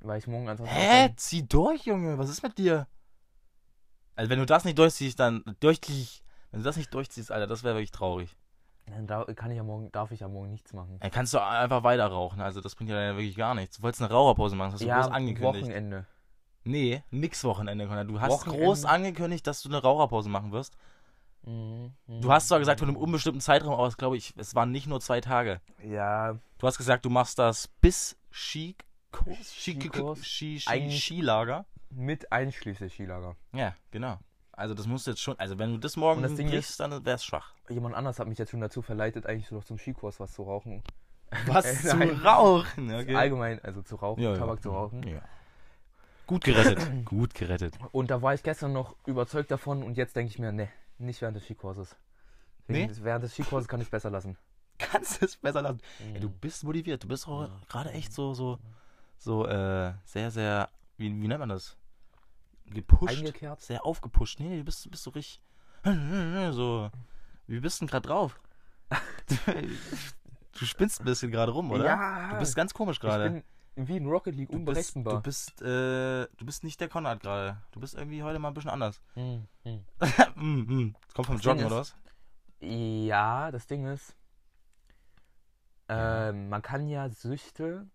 Weil 0.02 0.20
ich 0.20 0.28
morgen 0.28 0.50
ansonsten. 0.50 0.76
Hä? 0.76 1.14
Zieh 1.16 1.48
durch, 1.48 1.86
Junge. 1.86 2.18
Was 2.18 2.30
ist 2.30 2.44
mit 2.44 2.58
dir? 2.58 2.88
Also, 4.16 4.30
wenn 4.30 4.40
du 4.40 4.46
das 4.46 4.66
nicht 4.66 4.78
durchziehst, 4.78 5.20
dann 5.20 5.44
durchzieh. 5.60 6.08
Wenn 6.52 6.60
du 6.60 6.64
das 6.66 6.76
nicht 6.78 6.94
durchziehst, 6.94 7.32
Alter, 7.32 7.48
das 7.48 7.64
wäre 7.64 7.76
wirklich 7.76 7.92
traurig. 7.92 8.36
Dann 8.88 9.08
da, 9.08 9.24
kann 9.24 9.52
ich 9.52 9.58
ja 9.58 9.64
morgen, 9.64 9.92
darf 9.92 10.12
ich 10.12 10.20
ja 10.20 10.28
morgen 10.28 10.50
nichts 10.50 10.74
machen. 10.74 10.98
Dann 11.00 11.12
kannst 11.12 11.34
du 11.34 11.42
einfach 11.42 11.84
weiter 11.84 12.08
rauchen. 12.08 12.42
Also, 12.42 12.60
das 12.62 12.76
bringt 12.76 12.90
ja 12.90 12.96
dann 12.96 13.16
wirklich 13.16 13.36
gar 13.36 13.56
nichts. 13.56 13.78
Du 13.78 13.84
wolltest 13.84 14.02
eine 14.02 14.12
Raucherpause 14.12 14.56
machen, 14.56 14.72
das 14.72 14.82
hast 14.82 14.88
du 14.88 14.94
groß 14.94 15.08
angekündigt. 15.08 15.66
Wochenende. 15.66 16.06
Nee, 16.64 17.04
nix 17.10 17.44
Wochenende, 17.44 17.88
Konrad. 17.88 18.10
Du 18.10 18.20
hast 18.20 18.32
Wochenende. 18.32 18.66
groß 18.66 18.86
angekündigt, 18.86 19.48
dass 19.48 19.64
du 19.64 19.70
eine 19.70 19.82
Raucherpause 19.82 20.30
machen 20.30 20.52
wirst. 20.52 20.78
Mhm, 21.44 21.92
mhm. 22.08 22.22
Du 22.22 22.32
hast 22.32 22.48
zwar 22.48 22.60
gesagt, 22.60 22.80
von 22.80 22.90
einem 22.90 22.98
unbestimmten 22.98 23.42
Zeitraum 23.42 23.74
aus, 23.74 23.98
glaube 23.98 24.18
ich, 24.18 24.34
es 24.38 24.54
waren 24.56 24.72
nicht 24.72 24.88
nur 24.88 25.00
zwei 25.02 25.22
Tage. 25.22 25.60
Ja, 25.84 26.38
Du 26.60 26.68
hast 26.68 26.78
gesagt, 26.78 27.06
du 27.06 27.10
machst 27.10 27.40
das 27.40 27.68
bis 27.68 28.16
Skikurs, 28.32 29.52
Skikurs? 29.52 30.24
Ski, 30.26 30.60
Skilager. 30.60 31.66
mit 31.90 32.32
einschließlich 32.32 32.94
Skilager. 32.94 33.36
Ja, 33.54 33.76
genau. 33.90 34.18
Also 34.52 34.76
das 34.76 34.86
musst 34.86 35.08
du 35.08 35.12
jetzt 35.12 35.22
schon, 35.22 35.40
also 35.40 35.58
wenn 35.58 35.72
du 35.72 35.78
das 35.80 35.98
morgen 35.98 36.22
das 36.22 36.36
Ding 36.36 36.48
kriegst, 36.50 36.80
dann 36.80 37.04
wär's 37.04 37.26
schwach. 37.26 37.54
Jemand 37.70 37.96
anders 37.96 38.20
hat 38.20 38.28
mich 38.28 38.38
jetzt 38.38 38.52
schon 38.52 38.62
dazu 38.62 38.82
verleitet, 38.84 39.26
eigentlich 39.26 39.48
so 39.48 39.56
noch 39.56 39.64
zum 39.64 39.80
Skikurs 39.80 40.20
was 40.20 40.34
zu 40.34 40.44
rauchen. 40.44 40.84
Was 41.48 41.66
Äh, 41.86 41.88
zu 41.90 41.98
rauchen, 42.24 42.94
okay. 42.94 43.16
Allgemein, 43.16 43.60
also 43.64 43.82
zu 43.82 43.96
rauchen, 43.96 44.22
Ja, 44.22 44.34
ja. 44.34 44.38
Tabak 44.38 44.62
zu 44.62 44.70
rauchen. 44.70 45.02
Ja. 45.08 45.22
Gut 46.28 46.44
gerettet, 46.44 46.80
gut 47.06 47.34
gerettet. 47.34 47.74
Und 47.92 48.12
da 48.12 48.22
war 48.22 48.34
ich 48.36 48.44
gestern 48.44 48.72
noch 48.74 48.96
überzeugt 49.08 49.50
davon 49.50 49.82
und 49.82 49.98
jetzt 49.98 50.16
denke 50.16 50.30
ich 50.32 50.38
mir, 50.38 50.52
ne, 50.52 50.70
nicht 51.02 51.22
während 51.22 51.36
des 51.38 51.44
Skikurses. 51.44 51.96
Nee? 52.68 52.90
Während 53.02 53.24
des 53.24 53.34
Skikurses 53.34 53.68
kann 53.68 53.82
ich 53.82 53.88
es 53.88 53.92
besser 53.92 54.10
lassen. 54.10 54.38
Kannst 54.78 55.22
es 55.22 55.38
besser 55.38 55.62
lassen. 55.62 55.82
Mhm. 56.00 56.16
Ja, 56.16 56.20
du 56.22 56.30
bist 56.30 56.64
motiviert, 56.64 57.04
du 57.04 57.08
bist 57.08 57.28
auch 57.28 57.50
gerade 57.70 57.92
echt 57.92 58.14
so, 58.14 58.34
so, 58.34 58.60
so, 59.18 59.46
äh, 59.48 59.94
sehr, 60.06 60.32
sehr, 60.32 60.70
wie, 60.98 61.10
wie 61.10 61.28
nennt 61.28 61.40
man 61.40 61.50
das? 61.50 61.78
Gepusht. 62.66 63.18
Eingekehrt? 63.18 63.62
Sehr 63.62 63.86
aufgepusht. 63.86 64.40
Nee, 64.40 64.58
du 64.58 64.64
bist, 64.64 64.90
bist 64.90 65.04
so 65.04 65.12
richtig, 65.12 65.42
so, 66.52 66.90
wie 67.48 67.60
bist 67.60 67.82
du 67.82 67.86
denn 67.86 67.92
gerade 67.92 68.08
drauf? 68.08 68.40
du 70.60 70.66
spinnst 70.66 71.02
ein 71.02 71.06
bisschen 71.06 71.32
gerade 71.32 71.52
rum, 71.52 71.72
oder? 71.72 71.86
Ja. 71.86 72.34
Du 72.34 72.40
bist 72.40 72.56
ganz 72.56 72.74
komisch 72.74 73.00
gerade. 73.00 73.44
Wie 73.76 73.98
in 73.98 74.06
Rocket 74.08 74.36
League 74.36 74.50
Du 74.50 74.58
bist, 74.58 74.96
unberechenbar. 74.96 75.14
du 75.16 75.22
bist, 75.22 75.62
äh, 75.62 76.28
du 76.38 76.46
bist 76.46 76.64
nicht 76.64 76.80
der 76.82 76.90
Konrad 76.90 77.22
gerade. 77.22 77.58
Du 77.72 77.80
bist 77.80 77.96
irgendwie 77.96 78.24
heute 78.24 78.40
mal 78.40 78.50
ein 78.50 78.54
bisschen 78.54 78.72
anders. 78.72 79.02
Mhm, 79.16 79.48
mhm. 79.64 79.84
mm, 80.36 80.74
mm. 80.74 80.96
Kommt 81.14 81.26
vom 81.28 81.36
Das 81.38 81.46
Joggen, 81.46 81.66
oder 81.66 81.78
was? 81.78 81.96
Ja, 82.60 83.50
das 83.52 83.66
Ding 83.68 83.86
ist, 83.86 84.16
ähm, 85.90 86.50
man 86.50 86.62
kann 86.62 86.88
ja 86.88 87.10
Süchte 87.10 87.88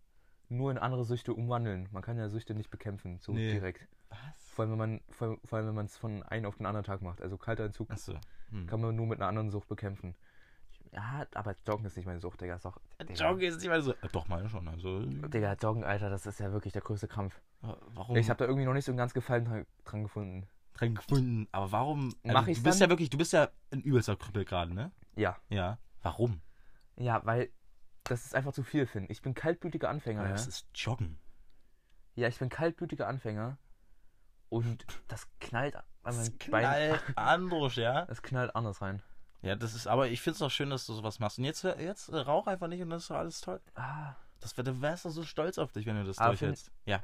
nur 0.49 0.71
in 0.71 0.79
andere 0.79 1.05
Süchte 1.05 1.33
umwandeln. 1.35 1.89
Man 1.93 2.03
kann 2.03 2.19
ja 2.19 2.29
Süchte 2.29 2.55
nicht 2.55 2.71
bekämpfen, 2.71 3.19
so 3.21 3.33
Nee. 3.33 3.53
direkt. 3.53 3.89
Was? 4.11 4.19
Vor 4.51 4.65
allem, 4.65 4.73
wenn 4.73 4.79
man, 4.79 5.01
vor, 5.11 5.39
vor 5.45 5.59
allem, 5.59 5.69
wenn 5.69 5.75
man 5.75 5.87
es 5.87 5.97
von 5.97 6.23
einem 6.25 6.47
auf 6.47 6.57
den 6.57 6.67
anderen 6.67 6.85
Tag 6.85 7.03
macht. 7.03 7.21
Also 7.21 7.37
kalter 7.37 7.65
Entzug 7.65 7.91
Achso. 7.91 8.15
Hm. 8.51 8.67
kann 8.67 8.81
man 8.81 8.95
nur 8.95 9.07
mit 9.07 9.19
einer 9.21 9.29
anderen 9.29 9.51
Sucht 9.51 9.69
bekämpfen. 9.69 10.15
Ja, 10.97 11.27
aber 11.35 11.55
Joggen 11.67 11.85
ist 11.85 11.97
nicht 11.97 12.07
meine 12.07 12.21
Sucht, 12.21 12.41
Digga. 12.41 12.57
Ist 12.57 12.65
doch, 12.65 12.81
Digga, 13.03 13.29
Joggen 13.31 13.43
ist 13.43 13.59
nicht 13.61 13.69
mal 13.69 13.83
so. 13.83 13.93
Äh, 13.93 14.09
doch, 14.13 14.27
meine 14.29 14.49
schon. 14.49 14.67
Also, 14.67 15.01
Digga, 15.05 15.53
Joggen, 15.53 15.85
Alter, 15.85 16.09
das 16.09 16.25
ist 16.25 16.41
ja 16.41 16.51
wirklich 16.53 16.73
der 16.73 16.81
größte 16.83 17.07
Krampf. 17.07 17.39
äh, 17.63 17.69
warum? 17.95 18.17
Ich 18.17 18.31
habe 18.31 18.39
da 18.39 18.47
irgendwie 18.47 18.65
noch 18.65 18.73
nicht 18.73 18.87
so 18.87 18.93
einen 18.93 18.97
ganz 18.99 19.13
Gefallen 19.13 19.45
dran, 19.45 19.67
dran 19.85 20.03
gefunden. 20.05 20.49
dran 20.73 20.95
gefunden. 20.95 21.49
Aber 21.53 21.71
warum? 21.71 22.15
Also, 22.25 22.33
Mach 22.39 22.45
du 22.47 22.51
ich's 22.51 22.63
bist 22.63 22.81
dann? 22.81 22.87
ja 22.87 22.91
wirklich, 22.91 23.11
du 23.11 23.19
bist 23.19 23.33
ja 23.35 23.51
ein 23.73 23.83
übelster 23.83 24.17
Krüppel 24.17 24.45
gerade, 24.47 24.73
ne? 24.75 24.91
Ja. 25.17 25.37
Ja. 25.51 25.79
Warum? 26.03 26.41
Ja, 26.97 27.21
weil 27.27 27.51
das 28.05 28.25
ist 28.25 28.35
einfach 28.35 28.53
zu 28.53 28.63
viel, 28.63 28.87
Finn. 28.87 29.05
Ich 29.11 29.21
bin 29.21 29.35
kaltblütiger 29.35 29.91
Anfänger, 29.91 30.23
ja. 30.23 30.29
das 30.31 30.47
ist 30.47 30.67
Joggen. 30.75 31.19
Ja, 32.15 32.29
ich 32.29 32.39
bin 32.39 32.49
kaltblütiger 32.49 33.07
Anfänger. 33.07 33.59
Und 34.49 34.87
das 35.09 35.29
knallt 35.41 35.77
an 35.77 35.83
Das 36.05 36.17
meinem 36.17 36.39
Bein. 36.51 36.63
knallt 36.63 37.03
anders, 37.17 37.77
ja? 37.77 38.07
Das 38.07 38.23
knallt 38.23 38.55
anders 38.57 38.81
rein. 38.81 39.03
Ja, 39.43 39.55
das 39.55 39.75
ist, 39.75 39.87
aber 39.87 40.09
ich 40.09 40.21
finde 40.21 40.33
es 40.35 40.39
doch 40.41 40.51
schön, 40.51 40.71
dass 40.71 40.87
du 40.87 40.95
sowas 40.95 41.19
machst. 41.19 41.39
Und 41.39 41.45
jetzt, 41.45 41.63
jetzt 41.65 42.09
äh, 42.09 42.17
rauch 42.19 42.47
einfach 42.47 42.69
nicht 42.69 42.83
und 42.83 42.91
das 42.91 43.03
ist 43.03 43.11
doch 43.11 43.17
alles 43.17 43.41
toll. 43.41 43.61
Ah, 43.75 44.15
Das 44.41 44.57
wär, 44.57 44.65
du 44.65 44.81
wärst 44.81 45.05
doch 45.05 45.11
so 45.11 45.23
stolz 45.23 45.59
auf 45.59 45.73
dich, 45.73 45.87
wenn 45.87 45.97
du 45.97 46.05
das 46.05 46.19
Aber 46.19 46.31
durchhältst. 46.31 46.71
Ja. 46.85 47.01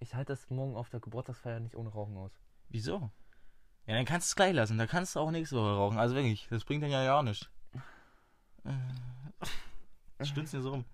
ich 0.00 0.14
halte 0.14 0.32
das 0.32 0.48
morgen 0.50 0.76
auf 0.76 0.88
der 0.90 1.00
Geburtstagsfeier 1.00 1.60
nicht 1.60 1.76
ohne 1.76 1.90
Rauchen 1.90 2.16
aus. 2.16 2.32
Wieso? 2.68 3.10
Ja, 3.86 3.94
dann 3.94 4.04
kannst 4.04 4.28
du 4.28 4.30
es 4.32 4.36
gleich 4.36 4.52
lassen. 4.54 4.78
Da 4.78 4.86
kannst 4.86 5.14
du 5.14 5.20
auch 5.20 5.30
nächste 5.30 5.56
Woche 5.56 5.76
rauchen. 5.76 5.98
Also 5.98 6.14
wirklich, 6.16 6.48
das 6.50 6.64
bringt 6.64 6.82
dann 6.82 6.90
ja 6.90 7.02
ja 7.04 7.22
nichts. 7.22 7.48
Äh, 8.64 10.24
Stützt 10.24 10.52
dir 10.54 10.62
so 10.62 10.70
rum. 10.70 10.84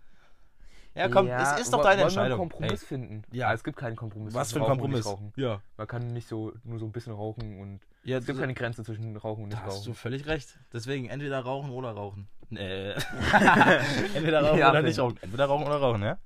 Ja, 0.95 1.09
komm, 1.09 1.27
es 1.27 1.61
ist 1.61 1.73
doch 1.73 1.83
deine 1.83 2.03
wollen 2.03 2.15
wir 2.15 2.23
Entscheidung. 2.23 2.41
einen 2.41 2.51
Kompromiss 2.51 2.83
Ey, 2.83 2.87
finden. 2.87 3.23
Ja. 3.33 3.53
Es 3.55 3.65
gibt 3.65 3.79
keinen 3.79 3.97
Kompromiss. 3.97 4.35
was 4.35 4.53
für 4.53 4.59
ein 4.59 4.63
Rauchen 4.63 4.73
Kompromiss? 4.81 5.07
Rauchen. 5.07 5.33
Ja. 5.37 5.61
Man 5.79 5.87
kann 5.87 6.13
nicht 6.13 6.29
so 6.29 6.53
nur 6.65 6.79
so 6.79 6.85
ein 6.85 6.93
bisschen 6.93 7.15
rauchen 7.15 7.59
und 7.61 7.81
ja 8.05 8.19
es 8.19 8.27
gibt 8.27 8.39
keine 8.39 8.53
Grenze 8.55 8.85
zwischen 8.85 9.17
Rauchen 9.17 9.45
und 9.45 9.53
da 9.53 9.57
nicht 9.57 9.67
hast 9.67 9.87
du 9.87 9.91
rauchen. 9.91 9.95
völlig 9.95 10.27
recht. 10.27 10.59
Deswegen 10.73 11.09
entweder 11.09 11.41
rauchen 11.41 11.71
oder 11.71 11.93
rauchen. 11.93 12.29
Äh. 12.51 12.91
entweder 14.15 14.43
rauchen 14.43 14.59
Ja, 14.59 14.71
oder 14.71 14.83
nicht 14.83 14.99
rauchen. 14.99 15.17
Entweder 15.23 15.47
rauchen 15.47 15.67
oder 15.67 15.77
rauchen, 15.77 16.03
ja? 16.03 16.19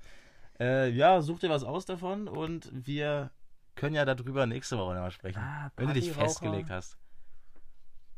Äh, 0.59 0.91
ja, 0.91 1.21
such 1.21 1.39
dir 1.41 1.51
was 1.51 1.63
aus 1.65 1.85
davon 1.85 2.27
und 2.29 2.69
wir 2.73 3.31
können 3.77 3.95
ja 3.95 4.05
darüber 4.05 4.47
nächste 4.47 4.79
Woche 4.79 4.95
nochmal 4.95 5.11
sprechen. 5.11 5.39
Ah, 5.39 5.71
wenn 5.77 5.89
du 5.89 5.93
dich 5.95 6.11
festgelegt 6.11 6.71
hast. 6.71 6.97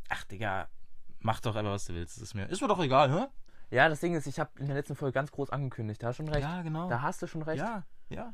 Ach, 0.09 0.25
Digga, 0.25 0.69
mach 1.19 1.41
doch 1.41 1.57
einfach, 1.57 1.73
was 1.73 1.85
du 1.87 1.95
willst. 1.95 2.17
Ist 2.23 2.35
mir, 2.35 2.47
ist 2.47 2.63
mir 2.63 2.69
doch 2.69 2.81
egal, 2.81 3.11
hä? 3.13 3.27
Ja, 3.71 3.89
das 3.89 4.01
Ding 4.01 4.15
ist, 4.15 4.27
ich 4.27 4.39
habe 4.39 4.51
in 4.59 4.67
der 4.67 4.77
letzten 4.77 4.95
Folge 4.95 5.13
ganz 5.13 5.31
groß 5.31 5.51
angekündigt. 5.51 6.03
Da 6.03 6.09
hast 6.09 6.19
du 6.19 6.25
schon 6.25 6.33
recht. 6.33 6.43
Ja, 6.43 6.63
genau. 6.63 6.89
Da 6.89 7.03
hast 7.03 7.21
du 7.21 7.27
schon 7.27 7.43
recht. 7.43 7.61
Ja, 7.61 7.85
ja. 8.09 8.33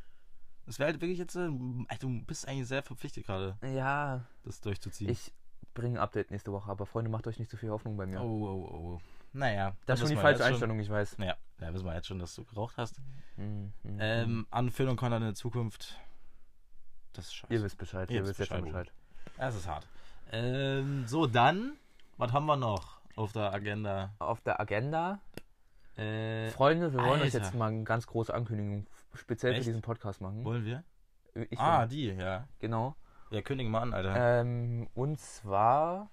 Es 0.67 0.79
wäre 0.79 0.91
halt 0.91 1.01
wirklich 1.01 1.19
jetzt, 1.19 1.37
äh, 1.37 1.51
du 2.01 2.23
bist 2.25 2.49
eigentlich 2.49 2.69
sehr 2.69 2.83
verpflichtet 2.83 3.27
gerade, 3.27 3.59
Ja, 3.63 4.25
das 4.45 4.61
durchzuziehen. 4.61 5.11
ich 5.11 5.33
bringe 5.75 5.99
ein 5.99 6.03
Update 6.03 6.31
nächste 6.31 6.53
Woche, 6.53 6.71
aber 6.71 6.87
Freunde, 6.87 7.11
macht 7.11 7.27
euch 7.27 7.39
nicht 7.39 7.51
zu 7.51 7.57
viel 7.57 7.71
Hoffnung 7.71 7.97
bei 7.97 8.07
mir. 8.07 8.21
Oh, 8.21 8.47
oh, 8.47 8.75
oh. 8.75 9.01
Naja. 9.33 9.77
das 9.85 9.99
ist 9.99 10.07
schon 10.07 10.17
die 10.17 10.23
falsche 10.23 10.45
Einstellung, 10.45 10.79
ich 10.79 10.89
weiß. 10.89 11.17
Schon, 11.17 11.25
ja, 11.27 11.37
da 11.59 11.75
wissen 11.75 11.85
wir 11.85 11.95
jetzt 11.95 12.07
schon, 12.07 12.21
dass 12.21 12.35
du 12.35 12.45
geraucht 12.45 12.77
hast. 12.77 13.01
Mhm, 13.37 13.73
mhm. 13.83 13.99
Ähm, 13.99 14.47
Anfüllung 14.51 14.93
und 14.93 14.97
Content 14.97 15.23
in 15.23 15.29
der 15.29 15.35
Zukunft. 15.35 15.99
Das 17.13 17.27
ist 17.27 17.35
scheiße. 17.35 17.53
ihr 17.53 17.63
wisst 17.63 17.77
Bescheid, 17.77 18.11
ihr 18.11 18.25
wisst 18.25 18.39
jetzt 18.39 18.49
schon 18.49 18.65
Bescheid. 18.65 18.93
Das 19.37 19.57
ist 19.57 19.67
hart. 19.67 19.87
Ähm, 20.31 21.07
so, 21.07 21.27
dann, 21.27 21.77
was 22.17 22.33
haben 22.33 22.47
wir 22.47 22.57
noch 22.57 23.01
auf 23.17 23.33
der 23.33 23.53
Agenda? 23.53 24.15
Auf 24.19 24.41
der 24.41 24.61
Agenda, 24.61 25.21
Äh, 25.97 26.51
Freunde, 26.51 26.93
wir 26.93 26.99
wollen 27.01 27.21
euch 27.21 27.35
Alter. 27.35 27.39
jetzt 27.39 27.55
mal 27.55 27.69
eine 27.71 27.85
ganz 27.85 28.07
große 28.07 28.35
Ankündigung 28.35 28.87
speziell 29.15 29.53
Echt? 29.53 29.63
für 29.63 29.67
diesen 29.71 29.83
Podcast 29.83 30.21
machen. 30.21 30.45
wollen 30.45 30.65
wir? 30.65 30.83
Ich 31.51 31.59
ah, 31.59 31.83
will- 31.83 31.89
die, 31.89 32.07
ja. 32.07 32.49
genau. 32.59 32.97
Ja, 33.31 33.43
kündigen 33.43 33.71
mal 33.71 33.83
an, 33.83 33.95
Alter. 33.95 34.41
Ähm, 34.41 34.89
und 34.95 35.21
zwar 35.21 36.11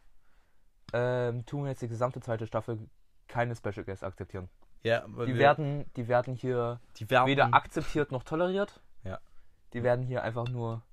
ähm, 0.94 1.46
tun 1.46 1.64
wir 1.64 1.70
jetzt 1.70 1.82
die 1.82 1.88
gesamte 1.88 2.20
zweite 2.20 2.46
Staffel 2.48 2.80
keine 3.28 3.56
Special 3.56 3.84
Guests 3.86 4.04
akzeptieren. 4.04 4.50
ja, 4.84 5.02
Die 5.08 5.16
wir- 5.28 5.36
werden, 5.38 5.86
die 5.96 6.08
werden 6.08 6.36
hier 6.36 6.80
die 6.98 7.10
werden, 7.10 7.28
weder 7.28 7.54
akzeptiert 7.54 8.12
noch 8.12 8.24
toleriert. 8.24 8.82
Ja. 9.04 9.20
Die 9.74 9.82
werden 9.84 10.06
hier 10.06 10.22
einfach 10.24 10.48
nur 10.50 10.84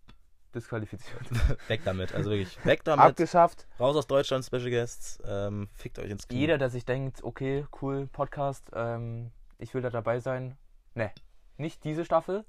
disqualifiziert. 0.54 1.20
weg 1.68 1.82
damit. 1.84 2.14
Also 2.14 2.30
wirklich, 2.30 2.64
weg 2.64 2.84
damit. 2.84 3.04
Abgeschafft. 3.06 3.66
Raus 3.78 3.96
aus 3.96 4.06
Deutschland, 4.06 4.44
Special 4.44 4.70
Guests. 4.70 5.18
Ähm, 5.26 5.68
fickt 5.74 5.98
euch 5.98 6.10
ins 6.10 6.26
Knie. 6.28 6.38
Jeder, 6.40 6.58
der 6.58 6.70
sich 6.70 6.84
denkt, 6.84 7.22
okay, 7.22 7.66
cool, 7.82 8.06
Podcast, 8.06 8.70
ähm, 8.74 9.30
ich 9.58 9.74
will 9.74 9.82
da 9.82 9.90
dabei 9.90 10.20
sein. 10.20 10.56
Ne, 10.94 11.10
nicht 11.56 11.84
diese 11.84 12.04
Staffel. 12.04 12.44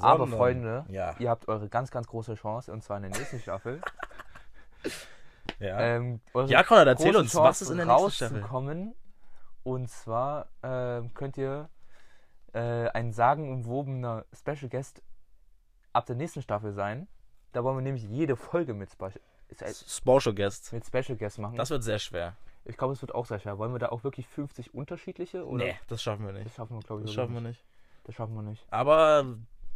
Aber 0.00 0.18
Sondern- 0.24 0.38
Freunde, 0.38 0.84
Ja. 0.88 1.16
ihr 1.18 1.30
habt 1.30 1.48
eure 1.48 1.68
ganz, 1.68 1.90
ganz 1.90 2.06
große 2.06 2.34
Chance 2.36 2.72
und 2.72 2.82
zwar 2.82 2.98
in 2.98 3.04
der 3.10 3.18
nächsten 3.18 3.40
Staffel. 3.40 3.80
Ja, 5.58 5.78
ähm, 5.80 6.20
ja 6.46 6.62
Konrad, 6.62 6.86
erzähl 6.88 7.14
uns, 7.16 7.32
Chance, 7.32 7.48
was 7.48 7.62
ist 7.62 7.70
in 7.70 7.76
der 7.76 7.86
nächsten 7.86 8.10
Staffel? 8.10 8.38
rauszukommen. 8.38 8.94
Und 9.62 9.88
zwar 9.88 10.48
ähm, 10.62 11.12
könnt 11.14 11.36
ihr 11.36 11.68
äh, 12.52 12.88
ein 12.88 13.12
sagenumwobener 13.12 14.24
Special 14.36 14.68
Guest 14.68 15.02
ab 15.92 16.06
der 16.06 16.16
nächsten 16.16 16.42
Staffel 16.42 16.72
sein. 16.72 17.08
Da 17.54 17.64
wollen 17.64 17.76
wir 17.78 17.82
nämlich 17.82 18.02
jede 18.04 18.36
Folge 18.36 18.74
mit, 18.74 18.90
Spe 18.90 19.06
äh, 19.60 19.72
Special 19.72 20.34
Guests. 20.34 20.72
mit 20.72 20.84
Special 20.84 21.16
Guest 21.16 21.38
machen. 21.38 21.56
Das 21.56 21.70
wird 21.70 21.82
sehr 21.82 21.98
schwer. 21.98 22.36
ich 22.64 22.76
glaube, 22.76 22.92
es 22.92 23.00
wird 23.00 23.14
auch 23.14 23.24
sehr 23.26 23.38
schwer. 23.38 23.56
Wollen 23.58 23.72
wir 23.72 23.78
da 23.78 23.88
auch 23.88 24.04
wirklich 24.04 24.26
50 24.28 24.74
unterschiedliche? 24.74 25.46
Oder? 25.46 25.64
Nee, 25.64 25.76
das 25.88 26.02
schaffen 26.02 26.26
wir 26.26 26.32
nicht. 26.32 26.46
Das 26.46 26.54
schaffen 26.56 26.76
wir, 26.76 26.80
glaube 26.82 27.00
ich, 27.02 27.06
Das 27.06 27.14
schaffen 27.14 27.32
wir 27.34 27.40
nicht. 27.40 27.64
Das 28.04 28.14
schaffen 28.16 28.34
wir 28.34 28.42
nicht. 28.42 28.66
Aber 28.70 29.24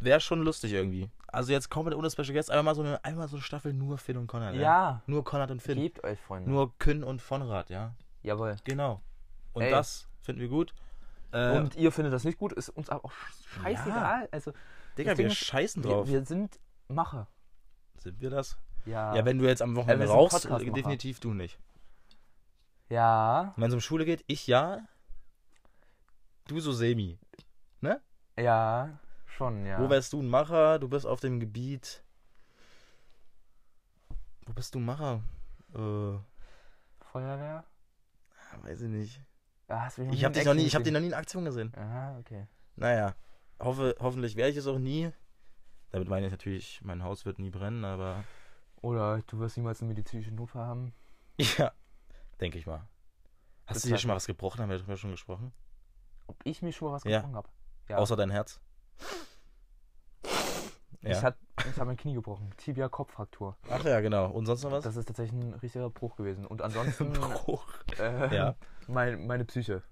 wäre 0.01 0.21
schon 0.21 0.43
lustig 0.43 0.73
irgendwie. 0.73 1.09
Also 1.29 1.53
jetzt 1.53 1.71
komplett 1.71 1.97
ohne 1.97 2.11
Special 2.11 2.33
Guests, 2.33 2.51
einfach 2.51 2.65
mal 2.65 2.75
so 2.75 2.83
eine, 2.83 3.03
einmal 3.05 3.29
so 3.29 3.37
eine 3.37 3.43
Staffel 3.43 3.73
nur 3.73 3.97
Finn 3.99 4.17
und 4.17 4.27
Konrad. 4.27 4.55
Ja, 4.55 5.03
Nur 5.07 5.25
Konrad 5.25 5.51
und 5.51 5.63
Finn. 5.63 5.79
gebt 5.79 6.03
euch, 6.05 6.19
Freunde. 6.21 6.51
Nur 6.51 6.77
Kün 6.79 7.05
und 7.05 7.23
Vonrad, 7.23 7.71
ja. 7.71 7.95
Jawohl. 8.23 8.57
Genau. 8.65 9.01
Und 9.53 9.63
Ey. 9.63 9.71
das 9.71 10.09
finden 10.23 10.41
wir 10.41 10.49
gut. 10.49 10.75
Äh, 11.33 11.57
Und 11.59 11.77
ihr 11.77 11.93
findet 11.93 12.13
das 12.13 12.25
nicht 12.25 12.39
gut, 12.39 12.53
ist 12.55 12.71
uns 12.71 12.89
aber 12.91 13.05
auch 13.05 13.13
sch- 13.13 13.63
scheißegal. 13.63 14.29
Also, 14.33 14.53
Digga, 14.97 15.15
Ding 15.15 15.27
wir 15.27 15.31
scheißen 15.35 15.85
wir, 15.85 15.91
drauf. 15.91 16.09
wir 16.09 16.25
sind 16.25 16.59
Macher. 16.89 17.29
Sind 18.09 18.21
wir 18.23 18.31
das? 18.31 18.57
Ja. 18.87 19.15
Ja, 19.15 19.25
wenn 19.27 19.39
du 19.39 19.47
jetzt 19.47 19.61
am 19.61 19.77
Wochenende 19.77 20.07
sind 20.07 20.17
rauchst, 20.17 20.49
definitiv 20.49 21.21
du 21.21 21.35
nicht. 21.35 21.59
ja. 22.89 23.53
Wenn 23.57 23.69
es 23.69 23.75
um 23.75 23.81
Schule 23.83 24.07
geht, 24.07 24.25
ich 24.27 24.47
ja. 24.47 24.81
Du 26.47 26.59
so 26.61 26.73
semi. 26.73 27.19
Ja, 28.39 29.01
schon, 29.27 29.67
ja. 29.67 29.81
Wo 29.81 29.91
wärst 29.91 30.13
du 30.13 30.23
ein 30.23 30.29
Macher? 30.29 30.79
Du 30.79 30.89
bist 30.89 31.05
auf 31.05 31.21
dem 31.21 31.41
Gebiet. 31.41 32.05
Wo 34.47 34.53
bist 34.53 34.75
du 34.75 34.79
ein 34.79 34.85
Macher? 34.85 35.23
Äh, 35.75 36.19
Feuerwehr? 37.13 37.65
weiß 38.63 38.83
ich 38.83 38.89
nicht. 38.89 39.21
Ja, 39.69 39.89
mich 39.99 40.13
Ich 40.13 40.25
hab 40.25 40.33
in 40.33 40.39
dich 40.39 40.45
noch 40.47 40.55
nie, 40.55 40.65
ich 40.65 40.75
hab 40.75 40.85
dich 40.85 40.93
noch 40.93 41.01
nie 41.01 41.09
in 41.09 41.15
Aktion 41.15 41.45
gesehen. 41.45 41.73
Aha, 41.77 42.17
okay. 42.19 42.47
Naja, 42.77 43.15
hoffe, 43.61 43.95
hoffentlich 43.99 44.37
werde 44.37 44.53
ich 44.53 44.57
es 44.57 44.67
auch 44.67 44.79
nie. 44.79 45.11
Damit 45.91 46.09
meine 46.09 46.27
ich 46.27 46.33
natürlich, 46.33 46.81
mein 46.83 47.03
Haus 47.03 47.25
wird 47.25 47.39
nie 47.39 47.51
brennen, 47.51 47.85
aber 47.85 48.25
Oder 48.83 49.23
du 49.27 49.39
wirst 49.39 49.57
niemals 49.57 49.81
einen 49.81 49.89
medizinischen 49.89 50.35
Notfall 50.35 50.65
haben. 50.67 50.93
ja, 51.59 51.73
denke 52.41 52.59
ich 52.59 52.67
mal. 52.67 52.87
Hast 53.67 53.77
Das 53.77 53.83
du 53.83 53.89
heißt- 53.95 53.99
schon 53.99 54.09
mal 54.09 54.15
was 54.17 54.27
gebrochen? 54.27 54.61
Haben 54.61 54.71
wir 54.71 54.79
darüber 54.79 54.97
schon 54.97 55.11
gesprochen? 55.11 55.53
Ob 56.27 56.37
ich 56.45 56.63
mir 56.63 56.73
schon 56.73 56.89
mal 56.89 56.95
was 56.95 57.05
Ja. 57.05 57.19
gebrochen 57.19 57.37
habe? 57.37 57.49
Ja. 57.89 57.97
Außer 57.99 58.17
dein 58.17 58.31
Herz. 58.31 58.61
Ich 61.01 61.11
Ja. 61.11 61.23
habe 61.23 61.37
ich 61.71 61.79
hab 61.79 61.87
mein 61.87 61.97
Knie 61.97 62.15
gebrochen. 62.15 62.53
Tibia-Kopffraktur. 62.57 63.57
Ach 63.71 63.85
ja, 63.85 64.01
genau. 64.01 64.31
Und 64.31 64.47
sonst 64.47 64.65
noch 64.65 64.73
was? 64.73 64.85
Das 64.85 64.97
ist 64.97 65.07
tatsächlich 65.07 65.41
ein 65.41 65.55
richtiger 65.55 65.89
Bruch 65.91 66.17
gewesen. 66.17 66.45
Und 66.47 66.61
ansonsten 66.61 67.13
Bruch. 67.13 67.67
äh, 67.99 68.35
Ja. 68.35 68.55
mein, 68.89 69.27
meine 69.27 69.45
Psyche. 69.45 69.83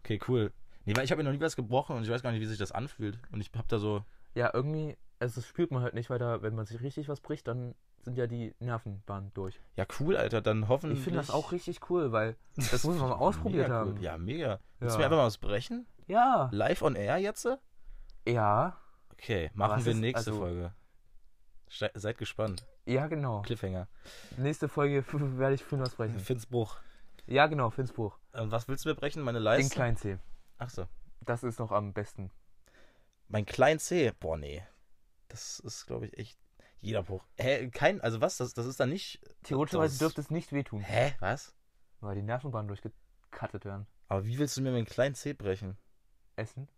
Okay, 0.00 0.18
cool. 0.28 0.52
Nee, 0.84 0.96
weil 0.96 1.04
ich 1.04 1.10
habe 1.10 1.22
mir 1.22 1.28
noch 1.30 1.36
nie 1.36 1.44
was 1.44 1.56
gebrochen 1.56 1.96
und 1.96 2.04
ich 2.04 2.10
weiß 2.10 2.22
gar 2.22 2.32
nicht, 2.32 2.40
wie 2.40 2.46
sich 2.46 2.58
das 2.58 2.72
anfühlt. 2.72 3.18
Und 3.32 3.40
ich 3.40 3.50
habe 3.54 3.68
da 3.68 3.78
so. 3.78 4.04
Ja, 4.34 4.50
irgendwie, 4.54 4.96
also 5.18 5.40
das 5.40 5.46
spürt 5.48 5.70
man 5.70 5.82
halt 5.82 5.94
nicht, 5.94 6.10
weil 6.10 6.18
da, 6.18 6.42
wenn 6.42 6.54
man 6.54 6.66
sich 6.66 6.80
richtig 6.82 7.08
was 7.08 7.20
bricht, 7.20 7.46
dann 7.48 7.74
sind 8.02 8.16
ja 8.16 8.26
die 8.26 8.54
Nervenbahnen 8.60 9.32
durch. 9.34 9.58
Ja, 9.74 9.84
cool, 9.98 10.16
Alter. 10.16 10.40
Dann 10.40 10.68
hoffentlich. 10.68 10.98
Ich 11.00 11.04
finde 11.04 11.18
das 11.20 11.30
auch 11.30 11.52
richtig 11.52 11.90
cool, 11.90 12.12
weil 12.12 12.36
das 12.56 12.84
muss 12.84 12.96
man 12.98 13.08
mal 13.10 13.16
ausprobiert 13.16 13.64
mega 13.68 13.74
haben. 13.80 13.92
Cool. 13.96 14.02
Ja, 14.02 14.18
mega. 14.18 14.60
Willst 14.78 14.94
Ja. 14.94 14.96
du 14.96 14.98
mir 14.98 15.04
einfach 15.06 15.16
mal 15.18 15.26
was 15.26 15.38
brechen? 15.38 15.86
Ja. 16.06 16.48
Live 16.52 16.82
on 16.82 16.94
air 16.94 17.16
jetzt? 17.18 17.48
Ja. 18.26 18.76
Okay, 19.12 19.50
machen 19.54 19.84
wir 19.84 19.92
ist- 19.92 19.98
nächste 19.98 20.30
also- 20.30 20.40
Folge. 20.40 20.72
Ste 21.68 21.90
seid 21.94 22.16
gespannt. 22.18 22.64
Ja, 22.84 23.08
genau. 23.08 23.42
Cliffhanger. 23.42 23.88
Nächste 24.36 24.68
Folge 24.68 25.04
werde 25.10 25.56
ich 25.56 25.64
Finn 25.64 25.80
was 25.80 25.96
brechen. 25.96 26.20
Finnsbruch. 26.20 26.76
Ja, 27.26 27.48
genau, 27.48 27.70
Finnsbruch. 27.70 28.16
Ähm, 28.34 28.52
was 28.52 28.68
willst 28.68 28.84
du 28.84 28.90
mir 28.90 28.94
brechen? 28.94 29.20
Meine 29.22 29.38
Den 29.38 29.44
Leiste? 29.44 29.74
kleinen 29.74 29.96
C. 29.96 30.18
Ach 30.58 30.70
so. 30.70 30.86
Das 31.22 31.42
ist 31.42 31.58
noch 31.58 31.72
am 31.72 31.92
besten. 31.92 32.30
Mein 33.26 33.44
klein 33.46 33.80
C. 33.80 34.12
Boah, 34.20 34.36
nee. 34.36 34.62
Das 35.28 35.58
ist, 35.60 35.86
glaube 35.86 36.06
ich, 36.06 36.16
echt 36.18 36.38
jeder 36.80 37.02
Bruch. 37.02 37.24
Hä, 37.36 37.68
kein, 37.70 38.00
also 38.00 38.20
was? 38.20 38.36
Das, 38.36 38.54
das 38.54 38.66
ist 38.66 38.78
dann 38.80 38.90
nicht. 38.90 39.20
Theoretischerweise 39.42 39.98
dürfte 39.98 40.20
es 40.20 40.30
nicht 40.30 40.52
wehtun, 40.52 40.80
Hä? 40.80 41.14
Was? 41.20 41.54
weil 42.00 42.14
die 42.14 42.22
Nervenbahnen 42.22 42.68
durchgekattet 42.68 43.64
werden. 43.64 43.86
Aber 44.08 44.24
wie 44.26 44.38
willst 44.38 44.56
du 44.56 44.60
mir 44.60 44.70
meinen 44.70 44.84
kleinen 44.84 45.14
C 45.14 45.32
brechen? 45.32 45.76
Essen 46.36 46.68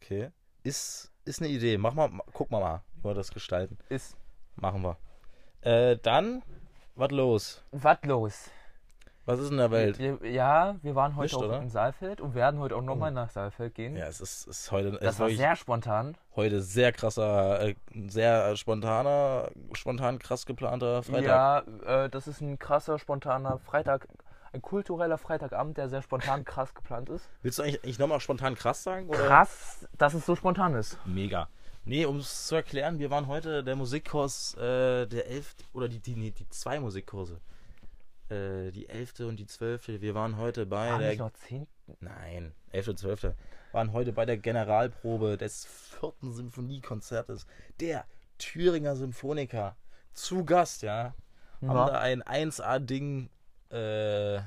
Okay. 0.00 0.30
Ist, 0.62 1.12
ist 1.24 1.40
eine 1.40 1.48
Idee. 1.50 1.78
Mach 1.78 1.94
mal, 1.94 2.08
ma- 2.08 2.24
guck 2.32 2.50
mal 2.50 2.60
mal, 2.60 2.82
wie 2.96 3.04
wir 3.04 3.14
das 3.14 3.30
gestalten. 3.30 3.78
ist 3.88 4.16
Machen 4.56 4.82
wir. 4.82 4.98
Äh, 5.60 5.98
dann, 5.98 6.42
was 6.94 7.10
los? 7.10 7.62
was 7.72 7.98
los? 8.04 8.50
Was 9.26 9.40
ist 9.40 9.50
in 9.50 9.56
der 9.56 9.72
Welt? 9.72 9.98
Wir, 9.98 10.18
ja, 10.30 10.76
wir 10.82 10.94
waren 10.94 11.16
heute 11.16 11.24
Nicht, 11.24 11.34
auch 11.34 11.42
oder? 11.48 11.60
in 11.60 11.68
Saalfeld 11.68 12.20
und 12.20 12.34
werden 12.36 12.60
heute 12.60 12.76
auch 12.76 12.82
nochmal 12.82 13.10
Oh. 13.10 13.14
nach 13.14 13.28
Saalfeld 13.30 13.74
gehen. 13.74 13.96
Ja, 13.96 14.06
es 14.06 14.20
ist, 14.20 14.46
ist 14.46 14.70
heute, 14.70 14.92
das 14.92 15.14
ist 15.14 15.20
war 15.20 15.30
sehr 15.30 15.56
spontan. 15.56 16.16
heute 16.36 16.62
sehr 16.62 16.92
krasser, 16.92 17.60
äh, 17.60 17.74
sehr 18.06 18.54
spontaner, 18.56 19.50
spontan 19.72 20.20
krass 20.20 20.46
geplanter 20.46 21.02
Freitag. 21.02 21.66
Ja, 21.86 22.04
äh, 22.04 22.08
das 22.08 22.28
ist 22.28 22.40
ein 22.40 22.58
krasser, 22.60 23.00
spontaner 23.00 23.58
Freitag, 23.58 24.06
ein 24.52 24.62
kultureller 24.62 25.18
Freitagabend, 25.18 25.76
der 25.76 25.88
sehr 25.88 26.02
spontan 26.02 26.44
krass 26.44 26.72
geplant 26.72 27.08
ist. 27.10 27.28
Willst 27.42 27.58
du 27.58 27.64
eigentlich, 27.64 27.82
eigentlich 27.82 27.98
nochmal 27.98 28.20
spontan 28.20 28.54
krass 28.54 28.84
sagen? 28.84 29.08
Oder? 29.08 29.18
Krass, 29.26 29.88
dass 29.98 30.14
es 30.14 30.24
so 30.24 30.36
spontan 30.36 30.74
ist. 30.74 30.98
Mega. 31.04 31.48
Nee, 31.84 32.04
um 32.04 32.18
es 32.18 32.46
zu 32.46 32.54
erklären, 32.54 33.00
wir 33.00 33.10
waren 33.10 33.26
heute 33.26 33.64
der 33.64 33.74
Musikkurs, 33.74 34.54
äh, 34.54 35.06
der 35.06 35.28
elfte, 35.28 35.64
oder 35.72 35.88
die, 35.88 35.98
die, 35.98 36.14
nee, 36.14 36.30
die 36.30 36.48
zwei 36.48 36.78
Musikkurse. 36.78 37.40
Äh, 38.28 38.72
die 38.72 38.88
elfte 38.88 39.26
und 39.28 39.36
die 39.36 39.46
zwölfte. 39.46 40.00
Wir 40.00 40.14
waren 40.14 40.36
heute 40.36 40.66
bei 40.66 40.90
War 40.90 40.98
der. 40.98 41.10
nicht 41.10 41.18
noch 41.20 41.32
zehn? 41.32 41.66
Nein, 42.00 42.52
elfte 42.72 42.90
und 42.92 42.96
zwölfte. 42.98 43.36
Waren 43.72 43.92
heute 43.92 44.12
bei 44.12 44.24
der 44.26 44.36
Generalprobe 44.38 45.36
des 45.36 45.64
vierten 45.64 46.32
Symphoniekonzertes 46.32 47.46
der 47.80 48.04
Thüringer 48.38 48.96
Symphoniker. 48.96 49.76
Zu 50.12 50.44
Gast, 50.44 50.82
ja. 50.82 51.14
Haben 51.62 51.68
da 51.86 51.88
Ja. 51.88 52.00
ein 52.00 52.22
1A-Ding 52.22 53.30
äh, 53.70 54.40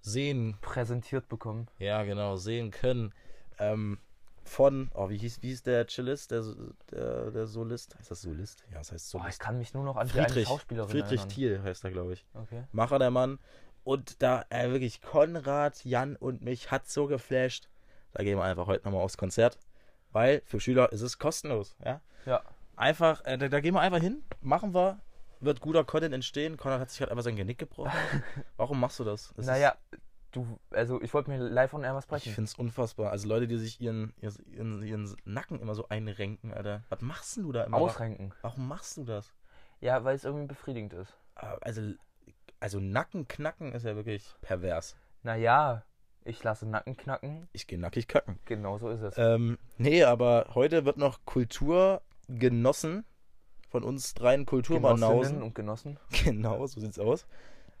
sehen 0.00 0.56
Präsentiert 0.60 1.28
bekommen. 1.28 1.68
ja, 1.78 2.02
genau, 2.04 2.36
sehen 2.36 2.70
können. 2.70 3.12
Ähm, 3.58 3.98
von, 4.48 4.90
oh, 4.94 5.08
wie 5.08 5.18
hieß, 5.18 5.42
wie 5.42 5.48
hieß 5.48 5.62
der 5.62 5.86
Cellist, 5.86 6.30
der, 6.30 6.44
der, 6.90 7.30
der 7.30 7.46
Solist? 7.46 7.96
Heißt 7.98 8.10
das 8.10 8.22
Solist? 8.22 8.64
Ja, 8.70 8.78
das 8.78 8.92
heißt 8.92 9.12
Boah, 9.12 9.18
ich 9.18 9.22
Solist. 9.22 9.40
kann 9.40 9.58
mich 9.58 9.74
nur 9.74 9.84
noch 9.84 9.96
an 9.96 10.08
die 10.08 10.14
Friedrich, 10.14 10.48
Schauspielerin 10.48 10.90
Friedrich 10.90 11.20
erinnern. 11.20 11.28
Thiel 11.28 11.62
heißt 11.62 11.84
er, 11.84 11.90
glaube 11.90 12.14
ich. 12.14 12.26
Okay. 12.34 12.64
Macher 12.72 12.98
der 12.98 13.10
Mann. 13.10 13.38
Und 13.84 14.22
da, 14.22 14.44
äh, 14.50 14.70
wirklich, 14.70 15.00
Konrad, 15.00 15.84
Jan 15.84 16.16
und 16.16 16.42
mich 16.42 16.70
hat 16.70 16.88
so 16.88 17.06
geflasht. 17.06 17.68
Da 18.12 18.22
gehen 18.22 18.38
wir 18.38 18.44
einfach 18.44 18.66
heute 18.66 18.84
nochmal 18.84 19.02
aufs 19.02 19.16
Konzert. 19.16 19.58
Weil 20.10 20.42
für 20.44 20.60
Schüler 20.60 20.92
ist 20.92 21.02
es 21.02 21.18
kostenlos, 21.18 21.76
ja. 21.84 22.00
Ja. 22.26 22.42
Einfach, 22.76 23.24
äh, 23.24 23.38
da, 23.38 23.48
da 23.48 23.60
gehen 23.60 23.74
wir 23.74 23.80
einfach 23.80 24.00
hin, 24.00 24.22
machen 24.40 24.74
wir, 24.74 25.00
wird 25.40 25.60
guter 25.60 25.84
Content 25.84 26.14
entstehen. 26.14 26.56
Konrad 26.56 26.80
hat 26.80 26.90
sich 26.90 27.00
halt 27.00 27.10
einfach 27.10 27.24
sein 27.24 27.36
Genick 27.36 27.58
gebrochen. 27.58 27.92
Warum 28.56 28.80
machst 28.80 28.98
du 28.98 29.04
das? 29.04 29.32
das 29.36 29.46
naja, 29.46 29.76
Du, 30.30 30.58
also 30.70 31.00
ich 31.00 31.14
wollte 31.14 31.30
mir 31.30 31.38
live 31.38 31.72
on 31.72 31.84
air 31.84 31.94
was 31.94 32.04
Ich 32.04 32.10
brechen. 32.10 32.32
find's 32.34 32.54
unfassbar. 32.54 33.10
Also 33.10 33.28
Leute, 33.28 33.48
die 33.48 33.56
sich 33.56 33.80
ihren, 33.80 34.12
ihren, 34.20 34.82
ihren 34.82 35.16
Nacken 35.24 35.60
immer 35.60 35.74
so 35.74 35.88
einrenken, 35.88 36.52
Alter. 36.52 36.82
Was 36.90 37.00
machst 37.00 37.36
denn 37.36 37.44
du 37.44 37.52
da 37.52 37.64
immer? 37.64 37.78
Ausrenken. 37.78 38.32
Warum 38.42 38.68
machst 38.68 38.98
du 38.98 39.04
das? 39.04 39.32
Ja, 39.80 40.04
weil 40.04 40.16
es 40.16 40.24
irgendwie 40.24 40.46
befriedigend 40.46 40.92
ist. 40.92 41.16
Also, 41.34 41.80
also 42.60 42.80
Nacken 42.80 43.26
knacken 43.28 43.72
ist 43.72 43.84
ja 43.84 43.96
wirklich 43.96 44.34
pervers. 44.42 44.96
Naja, 45.22 45.84
ich 46.24 46.42
lasse 46.44 46.66
Nacken 46.66 46.96
knacken. 46.96 47.48
Ich 47.52 47.66
gehe 47.66 47.78
nackig 47.78 48.06
kacken. 48.06 48.38
Genau 48.44 48.76
so 48.78 48.90
ist 48.90 49.00
es. 49.00 49.14
Ähm, 49.16 49.56
nee, 49.78 50.04
aber 50.04 50.48
heute 50.54 50.84
wird 50.84 50.98
noch 50.98 51.24
Kultur 51.24 52.02
genossen 52.28 53.04
von 53.70 53.82
uns 53.82 54.14
dreien 54.14 54.44
Genossinnen 54.44 54.46
Kulturbanausen. 54.46 55.42
und 55.42 55.54
Genossen. 55.54 55.98
Genau, 56.24 56.66
so 56.66 56.80
sieht's 56.80 56.98
aus. 56.98 57.26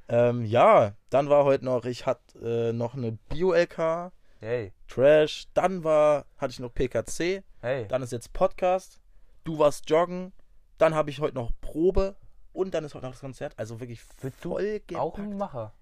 Ähm, 0.08 0.44
ja, 0.44 0.94
dann 1.10 1.28
war 1.28 1.44
heute 1.44 1.64
noch, 1.64 1.84
ich 1.84 2.06
hatte 2.06 2.70
äh, 2.70 2.72
noch 2.72 2.94
eine 2.94 3.12
Bio-LK, 3.12 4.12
Hey, 4.40 4.72
Trash, 4.86 5.48
dann 5.52 5.82
war, 5.82 6.24
hatte 6.36 6.52
ich 6.52 6.60
noch 6.60 6.72
PKC, 6.72 7.42
hey. 7.60 7.88
dann 7.88 8.02
ist 8.02 8.12
jetzt 8.12 8.32
Podcast, 8.32 9.00
du 9.44 9.58
warst 9.58 9.90
joggen, 9.90 10.32
dann 10.78 10.94
habe 10.94 11.10
ich 11.10 11.20
heute 11.20 11.34
noch 11.34 11.50
Probe 11.60 12.16
und 12.52 12.72
dann 12.72 12.84
ist 12.84 12.94
heute 12.94 13.04
noch 13.06 13.12
das 13.12 13.20
Konzert. 13.20 13.52
Also 13.58 13.80
wirklich 13.80 14.00
voll 14.00 14.80
auch 14.94 15.14
gepackt. 15.14 15.18
ein 15.18 15.36
Macher. 15.36 15.72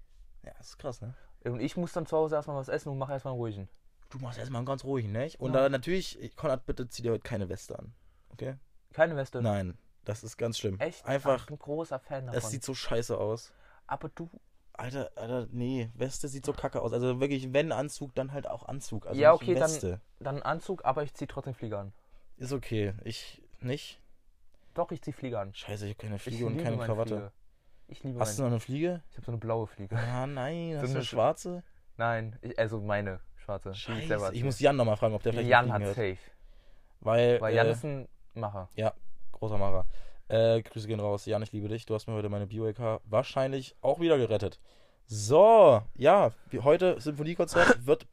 Ja, 0.43 0.51
das 0.57 0.69
ist 0.69 0.77
krass, 0.79 1.01
ne? 1.01 1.13
Und 1.45 1.59
ich 1.59 1.77
muss 1.77 1.93
dann 1.93 2.05
zu 2.07 2.17
Hause 2.17 2.35
erstmal 2.35 2.57
was 2.57 2.67
essen 2.67 2.89
und 2.89 2.97
mache 2.97 3.13
erstmal 3.13 3.33
einen 3.33 3.39
ruhigen. 3.39 3.69
Du 4.09 4.17
machst 4.19 4.39
erstmal 4.39 4.59
einen 4.59 4.65
ganz 4.65 4.83
ruhigen, 4.83 5.11
ne? 5.11 5.29
Und 5.37 5.53
Ja. 5.53 5.61
dann 5.61 5.71
natürlich, 5.71 6.31
Konrad, 6.35 6.65
bitte 6.65 6.87
zieh 6.89 7.03
dir 7.03 7.11
heute 7.11 7.23
keine 7.23 7.47
Weste 7.49 7.77
an. 7.77 7.93
Okay? 8.29 8.55
Keine 8.91 9.15
Weste. 9.15 9.41
Nein, 9.41 9.77
das 10.03 10.23
ist 10.23 10.35
ganz 10.37 10.57
schlimm. 10.57 10.79
Echt? 10.79 11.05
Einfach, 11.05 11.41
Ich 11.41 11.45
bin 11.45 11.59
großer 11.59 11.99
Fan 11.99 12.25
davon. 12.25 12.37
es 12.39 12.49
sieht 12.49 12.63
so 12.63 12.73
scheiße 12.73 13.17
aus. 13.17 13.53
Aber 13.87 14.09
du. 14.09 14.29
Alter, 14.73 15.09
Alter, 15.15 15.47
nee, 15.51 15.89
Weste 15.95 16.27
sieht 16.27 16.45
so 16.45 16.53
kacke 16.53 16.81
aus. 16.81 16.93
Also 16.93 17.19
wirklich, 17.19 17.51
wenn 17.51 17.71
Anzug, 17.71 18.13
dann 18.13 18.31
halt 18.31 18.47
auch 18.47 18.67
Anzug. 18.67 19.07
Also 19.07 19.19
Ja, 19.19 19.33
okay, 19.33 19.55
dann- 19.55 19.63
Weste. 19.63 20.01
Dann 20.19 20.43
Anzug, 20.43 20.85
aber 20.85 21.01
ich 21.03 21.13
ziehe 21.15 21.27
trotzdem 21.27 21.55
Flieger 21.55 21.79
an. 21.79 21.93
Ist 22.37 22.53
okay. 22.53 22.93
Ich 23.03 23.41
nicht. 23.59 23.99
Doch, 24.75 24.91
ich 24.91 25.01
ziehe 25.01 25.15
Flieger 25.15 25.39
an. 25.39 25.53
Scheiße, 25.55 25.85
ich 25.85 25.93
habe 25.95 26.01
keine 26.03 26.15
Ich 26.17 26.21
Fliege 26.21 26.45
und 26.45 26.53
liebe 26.53 26.63
keine 26.63 26.77
Krawatte. 26.77 27.15
Fliege. 27.15 27.31
Ich 27.87 28.03
liebe 28.03 28.19
Hast 28.19 28.37
du 28.37 28.43
noch 28.43 28.49
eine 28.51 28.59
Fliege? 28.59 29.01
Ich 29.09 29.17
habe 29.17 29.25
so 29.25 29.31
eine 29.31 29.39
blaue 29.39 29.65
Fliege. 29.65 29.95
Ah, 29.97 30.27
nein, 30.27 30.73
So 30.73 30.81
hast 30.81 30.89
du 30.91 30.95
eine 30.97 31.05
schwarze? 31.05 31.63
Nein, 31.95 32.37
ich, 32.41 32.59
also 32.59 32.79
meine 32.79 33.19
schwarze. 33.37 33.71
ich 33.71 33.79
Scheiße. 33.79 34.33
Ich 34.33 34.43
muss 34.43 34.59
Jan 34.59 34.75
nochmal 34.75 34.97
fragen, 34.97 35.15
ob 35.15 35.23
der 35.23 35.33
vielleicht 35.33 35.49
Jan 35.49 35.73
hat 35.73 35.83
safe. 35.87 36.17
Weil, 36.99 37.41
Weil 37.41 37.55
Jan 37.55 37.67
äh, 37.67 37.71
ist 37.71 37.83
ein 37.83 38.07
Macher. 38.35 38.69
großer 39.31 39.57
Macher. 39.57 39.85
Äh, 40.29 40.61
Grüße 40.61 40.87
gehen 40.87 40.99
raus. 40.99 41.25
Jan, 41.25 41.41
ich 41.41 41.51
liebe 41.53 41.67
dich. 41.69 41.85
Du 41.85 41.93
hast 41.95 42.07
mir 42.07 42.13
heute 42.13 42.29
meine 42.29 42.47
Bio-LK 42.47 43.01
wahrscheinlich 43.05 43.75
auch 43.81 43.99
wieder 43.99 44.17
gerettet. 44.17 44.59
So, 45.05 45.81
ja, 45.95 46.31
wie 46.49 46.59
heute 46.59 46.99
Symphoniekonzert 46.99 47.85
wird 47.85 48.07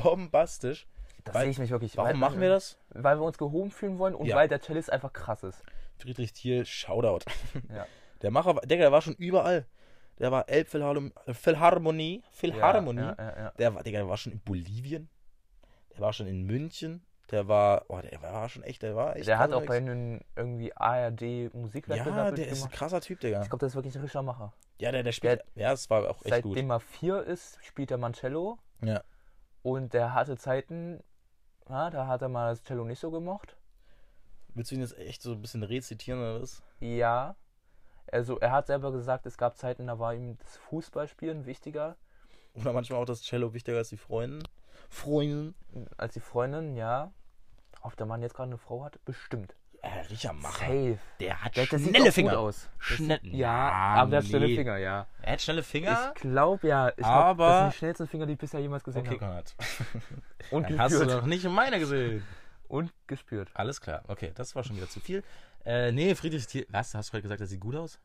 bombastisch. 0.00 0.86
Das 1.24 1.34
weil- 1.34 1.42
sehe 1.42 1.50
ich 1.50 1.58
mich 1.58 1.70
wirklich. 1.70 1.96
Warum 1.96 2.20
machen 2.20 2.40
wir 2.40 2.48
das? 2.48 2.78
Weil 2.90 3.18
wir 3.18 3.24
uns 3.24 3.36
gehoben 3.38 3.70
fühlen 3.72 3.98
wollen 3.98 4.14
und 4.14 4.26
Ja. 4.26 4.36
weil 4.36 4.46
der 4.48 4.60
Cellist 4.60 4.92
einfach 4.92 5.12
krass 5.12 5.42
ist. 5.42 5.60
Friedrich 5.98 6.32
Thiel, 6.32 6.64
Shoutout. 6.64 7.24
Ja. 7.74 7.86
Der 8.22 8.30
Macher, 8.30 8.54
war- 8.54 8.62
Digga, 8.62 8.82
der 8.82 8.92
war 8.92 9.02
schon 9.02 9.14
überall. 9.16 9.66
Der 10.18 10.30
war 10.32 10.48
Elbphilharmonie, 10.48 11.12
Philharmonie, 11.32 12.22
Philharmonie. 12.30 13.00
Ja, 13.00 13.14
ja, 13.18 13.36
ja. 13.38 13.50
Der 13.58 13.74
war, 13.74 13.82
Digga, 13.82 13.98
der 13.98 14.08
war 14.08 14.16
schon 14.16 14.32
in 14.32 14.40
Bolivien. 14.40 15.08
Der 15.94 16.00
war 16.00 16.12
schon 16.12 16.26
in 16.26 16.44
München. 16.44 17.02
Der 17.30 17.48
war, 17.48 17.84
oh, 17.88 18.00
der 18.00 18.22
war 18.22 18.48
schon 18.48 18.62
echt, 18.62 18.82
der 18.82 18.94
war 18.94 19.16
echt. 19.16 19.26
Der 19.26 19.38
hat 19.38 19.52
auch 19.52 19.64
bei 19.66 19.78
einem 19.78 20.20
irgendwie 20.36 20.74
ARD 20.76 21.52
Musikwettbewerb 21.52 22.16
Ja, 22.16 22.30
der 22.30 22.48
ist 22.48 22.64
ein 22.64 22.70
krasser 22.70 23.00
Typ, 23.00 23.18
Digga. 23.20 23.42
Ich 23.42 23.48
glaube, 23.48 23.60
der 23.60 23.66
ist 23.66 23.74
wirklich 23.74 23.96
ein 23.96 24.02
richtiger 24.02 24.22
Macher. 24.22 24.52
Ja, 24.78 24.92
der, 24.92 25.02
der 25.02 25.12
spielt. 25.12 25.42
ja, 25.54 25.72
es 25.72 25.90
war 25.90 26.08
auch 26.08 26.24
echt 26.24 26.42
gut. 26.42 26.54
Seitdem 26.54 26.70
er 26.70 26.80
vier 26.80 27.22
ist, 27.22 27.58
spielt 27.64 27.90
er 27.90 27.98
Mancello. 27.98 28.58
Ja. 28.82 29.02
Und 29.62 29.94
der 29.94 30.14
hatte 30.14 30.36
Zeiten, 30.36 31.02
ja, 31.68 31.90
da 31.90 32.06
hat 32.06 32.22
er 32.22 32.28
mal 32.28 32.50
das 32.50 32.62
Cello 32.62 32.84
nicht 32.84 33.00
so 33.00 33.10
gemocht. 33.10 33.56
Willst 34.54 34.70
du 34.70 34.76
ihn 34.76 34.80
jetzt 34.80 34.96
echt 34.96 35.22
so 35.22 35.32
ein 35.32 35.42
bisschen 35.42 35.64
rezitieren 35.64 36.20
oder 36.20 36.40
was? 36.42 36.62
Ja. 36.78 37.34
Also 38.12 38.38
er 38.38 38.52
hat 38.52 38.68
selber 38.68 38.92
gesagt, 38.92 39.26
es 39.26 39.36
gab 39.36 39.56
Zeiten, 39.56 39.88
da 39.88 39.98
war 39.98 40.14
ihm 40.14 40.38
das 40.38 40.56
Fußballspielen 40.58 41.44
wichtiger 41.44 41.96
Oder 42.54 42.72
manchmal 42.72 43.00
auch 43.00 43.04
das 43.04 43.22
Cello 43.22 43.52
wichtiger 43.52 43.78
als 43.78 43.88
die 43.88 43.96
Freundin. 43.96 44.46
Freundin. 44.88 45.54
als 45.96 46.14
die 46.14 46.20
Freundin, 46.20 46.76
ja. 46.76 47.12
Ob 47.82 47.96
der 47.96 48.06
Mann 48.06 48.22
jetzt 48.22 48.34
gerade 48.34 48.48
eine 48.48 48.58
Frau 48.58 48.84
hat? 48.84 48.98
Bestimmt. 49.04 49.54
Äh, 49.82 50.00
Richer 50.10 50.32
Macher. 50.32 50.66
Safe. 50.66 50.98
Der 51.20 51.44
hat 51.44 51.56
Der, 51.56 51.66
der 51.66 51.78
schnelle 51.78 52.10
Finger. 52.10 52.30
gut 52.30 52.38
aus. 52.38 52.68
Schnell- 52.78 53.20
Ja, 53.22 53.36
Ja, 53.36 53.70
aber 54.00 54.10
der 54.10 54.18
hat 54.20 54.26
schnelle 54.26 54.46
nee. 54.46 54.56
Finger, 54.56 54.76
ja. 54.78 55.06
Er 55.22 55.32
hat 55.34 55.42
schnelle 55.42 55.62
Finger. 55.62 56.12
Ich 56.16 56.20
glaube 56.22 56.66
ja. 56.66 56.88
Ich 56.88 56.96
glaub, 56.96 57.08
Aber- 57.08 57.46
das 57.46 57.60
sind 57.60 57.72
die 57.72 57.78
schnellsten 57.78 58.08
Finger, 58.08 58.26
die 58.26 58.32
ich 58.32 58.38
bisher 58.38 58.60
jemals 58.60 58.82
gesehen 58.82 59.06
Okay, 59.06 59.20
habe. 59.20 59.44
Und 60.50 60.70
Dann 60.70 60.78
hast 60.80 60.94
du 61.00 61.04
doch 61.06 61.26
nicht 61.26 61.44
meine 61.48 61.78
gesehen. 61.78 62.24
Und 62.68 62.92
gespürt. 63.06 63.50
Alles 63.54 63.80
klar. 63.80 64.02
Okay, 64.08 64.32
das 64.34 64.56
war 64.56 64.64
schon 64.64 64.76
wieder 64.76 64.88
zu 64.88 64.98
viel. 64.98 65.22
Äh, 65.64 65.92
nee, 65.92 66.14
Friedrich 66.16 66.46
Thiel. 66.48 66.66
Was? 66.70 66.94
Hast 66.94 67.08
du 67.08 67.12
gerade 67.12 67.22
gesagt, 67.22 67.40
das 67.42 67.50
sieht 67.50 67.60
gut 67.60 67.76
aus? 67.76 68.00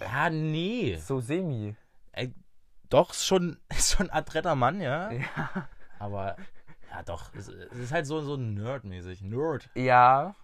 Ja, 0.00 0.30
nee. 0.30 0.96
So 0.96 1.20
semi. 1.20 1.74
Ey, 2.12 2.32
doch, 2.92 3.10
ist 3.10 3.26
schon, 3.26 3.58
ist 3.70 3.96
schon 3.96 4.10
ein 4.10 4.16
adretter 4.16 4.54
Mann, 4.54 4.80
ja. 4.80 5.10
Ja. 5.12 5.68
Aber, 5.98 6.36
ja 6.90 7.02
doch, 7.04 7.32
es, 7.34 7.48
es 7.48 7.78
ist 7.78 7.92
halt 7.92 8.06
so, 8.06 8.20
so 8.20 8.36
nerdmäßig. 8.36 9.22
Nerd. 9.22 9.70
Ja, 9.74 10.34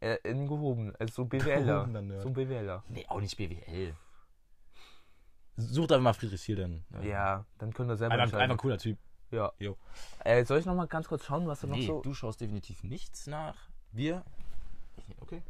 äh, 0.00 0.16
in 0.22 0.46
gehoben. 0.46 0.94
Also 0.98 1.14
so 1.14 1.24
BWLer. 1.24 1.88
So 2.22 2.28
ein 2.28 2.34
BWLer. 2.34 2.84
Nee, 2.88 3.04
auch 3.08 3.20
nicht 3.20 3.36
BWL. 3.36 3.94
Sucht 5.56 5.90
einfach 5.90 6.02
mal 6.04 6.12
Friedrich 6.12 6.42
Thiel 6.42 6.56
dann. 6.56 6.84
Ja, 7.02 7.44
dann 7.58 7.72
können 7.72 7.88
wir 7.88 7.96
selber 7.96 8.14
Einfach, 8.14 8.24
entscheiden. 8.26 8.42
einfach 8.44 8.54
ein 8.54 8.58
cooler 8.58 8.78
Typ. 8.78 8.98
Ja. 9.30 9.52
Äh, 10.24 10.44
soll 10.44 10.60
ich 10.60 10.66
noch 10.66 10.74
mal 10.74 10.86
ganz 10.86 11.08
kurz 11.08 11.24
schauen, 11.24 11.46
was 11.48 11.60
du 11.60 11.66
Nee, 11.66 11.80
noch 11.80 11.86
so... 11.86 12.00
du 12.00 12.14
schaust 12.14 12.40
definitiv 12.40 12.84
nichts 12.84 13.26
nach. 13.26 13.56
Wir. 13.90 14.24
Okay. 15.20 15.42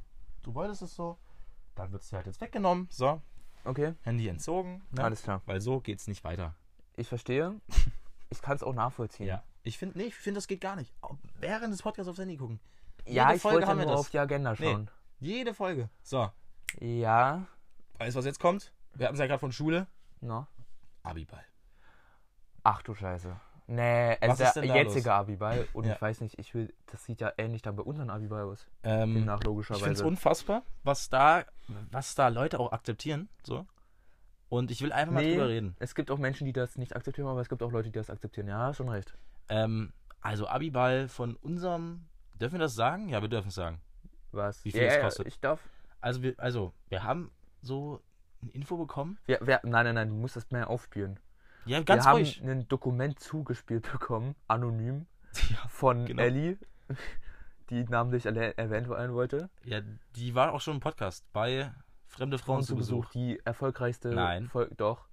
Du 0.42 0.55
wolltest 0.55 0.83
es 0.83 0.94
so. 0.94 1.18
Dann 1.75 1.92
wird 1.92 2.03
es 2.03 2.09
dir 2.09 2.16
halt 2.16 2.27
jetzt 2.27 2.40
weggenommen. 2.40 2.88
So, 2.90 3.21
Okay, 3.64 3.94
Handy 4.03 4.29
entzogen. 4.29 4.83
Ne? 4.92 5.05
alles 5.05 5.23
klar. 5.23 5.42
Weil 5.47 5.61
so 5.61 5.81
geht's 5.81 6.07
nicht 6.07 6.25
weiter. 6.25 6.55
Ich 6.97 7.09
verstehe. 7.09 7.55
Ich 8.31 8.42
kann 8.42 8.55
es 8.57 8.62
auch 8.62 8.75
nachvollziehen. 8.75 9.25
Ja. 9.27 9.42
Ich 9.62 9.79
finde, 9.79 9.97
nee, 9.97 10.05
ich 10.05 10.14
finde, 10.14 10.37
das 10.37 10.47
geht 10.49 10.61
gar 10.61 10.77
nicht. 10.77 10.92
Auch 11.01 11.16
Während 11.40 11.73
des 11.73 11.81
Podcasts 11.81 12.11
aufs 12.11 12.18
Handy 12.18 12.37
gucken. 12.37 12.61
Ja, 13.07 13.25
Jede 13.25 13.37
ich 13.37 13.40
Folge 13.40 13.55
wollte 13.57 13.66
haben 13.68 13.77
nur 13.79 13.87
wir 13.87 13.90
das. 13.92 14.01
auf 14.01 14.11
die 14.11 14.18
Agenda 14.18 14.51
Nee. 14.51 14.57
schauen. 14.59 14.90
Jede 15.18 15.55
Folge. 15.55 15.88
So. 16.03 16.31
Ja, 16.79 17.47
Weißt 17.97 18.14
du, 18.14 18.18
was 18.18 18.27
jetzt 18.27 18.38
kommt? 18.38 18.71
Wir 18.92 19.07
hatten 19.07 19.14
es 19.14 19.21
ja 19.21 19.27
gerade 19.27 19.38
von 19.40 19.51
Schule. 19.51 19.87
no. 20.21 20.47
Abiball. 21.03 21.42
Ach 22.64 22.83
du 22.83 22.94
Scheiße. 22.94 23.35
Nee, 23.70 24.16
also 24.22 24.42
ist 24.44 24.54
der 24.57 24.64
jetzige 24.64 25.12
Abiball. 25.12 25.68
Und 25.74 25.85
Ja. 25.85 25.94
ich 25.94 26.00
weiß 26.00 26.22
nicht, 26.22 26.38
ich 26.38 26.54
will, 26.54 26.72
das 26.87 27.04
sieht 27.04 27.20
ja 27.20 27.33
ähnlich 27.37 27.61
dann 27.61 27.76
bei 27.76 27.83
unseren 27.83 28.09
Abiball 28.09 28.44
aus. 28.44 28.66
Ähm, 28.83 29.12
Demnach 29.14 29.40
ich 29.40 29.44
finde 29.44 29.61
es 29.61 29.68
logischerweise. 29.68 30.07
unfassbar, 30.07 30.62
was 30.85 31.11
da, 31.11 31.44
was 31.90 32.14
da 32.14 32.28
Leute 32.28 32.59
auch 32.61 32.72
akzeptieren. 32.72 33.28
So. 33.44 33.66
Und 34.48 34.70
ich 34.70 34.81
will 34.81 34.90
einfach 34.90 35.12
mal 35.12 35.22
Nee. 35.22 35.33
drüber 35.35 35.48
reden. 35.48 35.76
Es 35.81 35.94
gibt 35.94 36.11
auch 36.11 36.16
Menschen, 36.18 36.46
die 36.46 36.54
das 36.54 36.78
nicht 36.78 36.96
akzeptieren, 36.96 37.28
aber 37.28 37.42
es 37.42 37.50
gibt 37.50 37.62
auch 37.62 37.70
Leute, 37.70 37.90
die 37.90 37.98
das 37.98 38.09
akzeptieren. 38.09 38.48
Ja, 38.48 38.72
schon 38.72 38.88
recht. 38.88 39.12
Ähm, 39.50 39.92
also 40.22 40.46
Abiball 40.48 41.09
von 41.09 41.37
unserem. 41.37 42.07
Dürfen 42.40 42.54
wir 42.54 42.61
das 42.61 42.74
sagen? 42.74 43.11
Ja, 43.11 43.20
wir 43.20 43.28
dürfen 43.28 43.48
es 43.48 43.54
sagen. 43.54 43.83
Was? 44.33 44.64
Wie 44.64 44.72
viel 44.72 44.81
ja, 44.81 44.88
es 44.88 44.94
ja, 44.94 45.00
kostet? 45.02 45.26
Ich 45.26 45.40
darf. 45.40 45.61
Also 46.00 46.22
wir, 46.22 46.35
also, 46.38 46.72
wir 46.88 47.02
haben 47.02 47.31
so 47.61 48.00
eine 48.40 48.50
Info 48.52 48.78
bekommen. 48.78 49.18
Wir, 49.26 49.40
wir, 49.42 49.61
nein, 49.64 49.85
nein, 49.85 49.94
nein, 49.94 50.09
du 50.09 50.14
musst 50.14 50.37
das 50.37 50.50
mehr 50.50 50.70
aufspielen. 50.70 51.20
Ja, 51.66 51.83
ganz 51.83 52.05
wir 52.07 52.12
ruhig. 52.12 52.40
haben 52.40 52.49
ein 52.51 52.68
Dokument 52.68 53.18
zugespielt 53.21 53.90
bekommen, 53.92 54.35
anonym, 54.47 55.07
Ja, 55.51 55.68
von 55.68 56.07
genau. 56.07 56.23
Ellie, 56.23 56.59
die 57.71 57.85
namentlich 57.85 58.25
erwähnt 58.27 58.88
werden 58.88 59.14
wollte. 59.14 59.51
ja, 59.64 59.81
die 60.16 60.35
war 60.35 60.53
auch 60.53 60.61
schon 60.61 60.75
im 60.75 60.81
Podcast 60.81 61.25
bei 61.33 61.71
Fremde 62.07 62.38
Frauen 62.38 62.62
zu 62.62 62.75
Besuch. 62.75 63.11
Die 63.11 63.38
erfolgreichste 63.44 64.09
Nein. 64.09 64.49
Folge, 64.49 64.75
doch, 64.77 65.07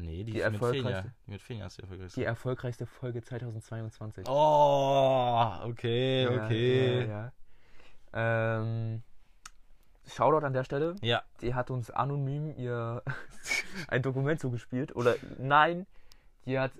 Nee, 0.00 0.22
die, 0.22 0.32
Die 0.32 0.38
ist 0.38 0.50
mit 0.52 0.60
Fenja. 0.60 0.90
erfolgreichste- 0.90 1.12
Die 1.26 1.30
mit 1.32 1.42
Fenja 1.42 1.66
ist 1.66 1.76
die 1.76 1.82
erfolgreichste. 1.82 2.20
die 2.20 2.24
erfolgreichste 2.24 2.86
Folge 2.86 3.20
2022. 3.20 4.26
Oh, 4.28 5.54
okay, 5.64 6.22
Ja, 6.22 6.44
okay. 6.44 7.00
Ja, 7.06 7.32
ja. 8.14 8.60
Ähm, 8.60 9.02
Shoutout 10.06 10.46
an 10.46 10.52
der 10.52 10.64
Stelle. 10.64 10.94
Ja, 11.02 11.22
Die 11.42 11.54
hat 11.54 11.70
uns 11.70 11.90
anonym 11.90 12.50
ihr 12.56 13.02
ein 13.88 14.02
Dokument 14.02 14.40
zugespielt. 14.40 14.94
Oder 14.96 15.14
nein, 15.38 15.86
die 16.46 16.58
hat 16.58 16.72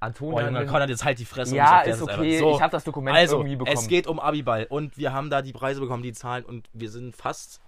Antonia. 0.00 0.42
Oh, 0.42 0.46
Junge, 0.46 0.66
Konrad, 0.66 0.88
jetzt 0.88 1.04
halt 1.04 1.18
die 1.18 1.24
Fresse. 1.24 1.54
ja, 1.56 1.80
ist 1.80 2.02
okay. 2.02 2.38
So, 2.38 2.54
Ich 2.54 2.60
habe 2.62 2.70
das 2.72 2.84
Dokument 2.84 3.16
also, 3.16 3.36
irgendwie 3.38 3.56
bekommen. 3.56 3.76
es 3.76 3.88
geht 3.88 4.06
um 4.06 4.20
Abiball 4.20 4.64
und 4.68 4.96
wir 4.96 5.12
haben 5.12 5.28
da 5.30 5.42
die 5.42 5.52
Preise 5.52 5.80
bekommen, 5.80 6.02
die 6.02 6.12
Zahlen 6.12 6.44
und 6.44 6.68
wir 6.72 6.90
sind 6.90 7.14
fast. 7.16 7.60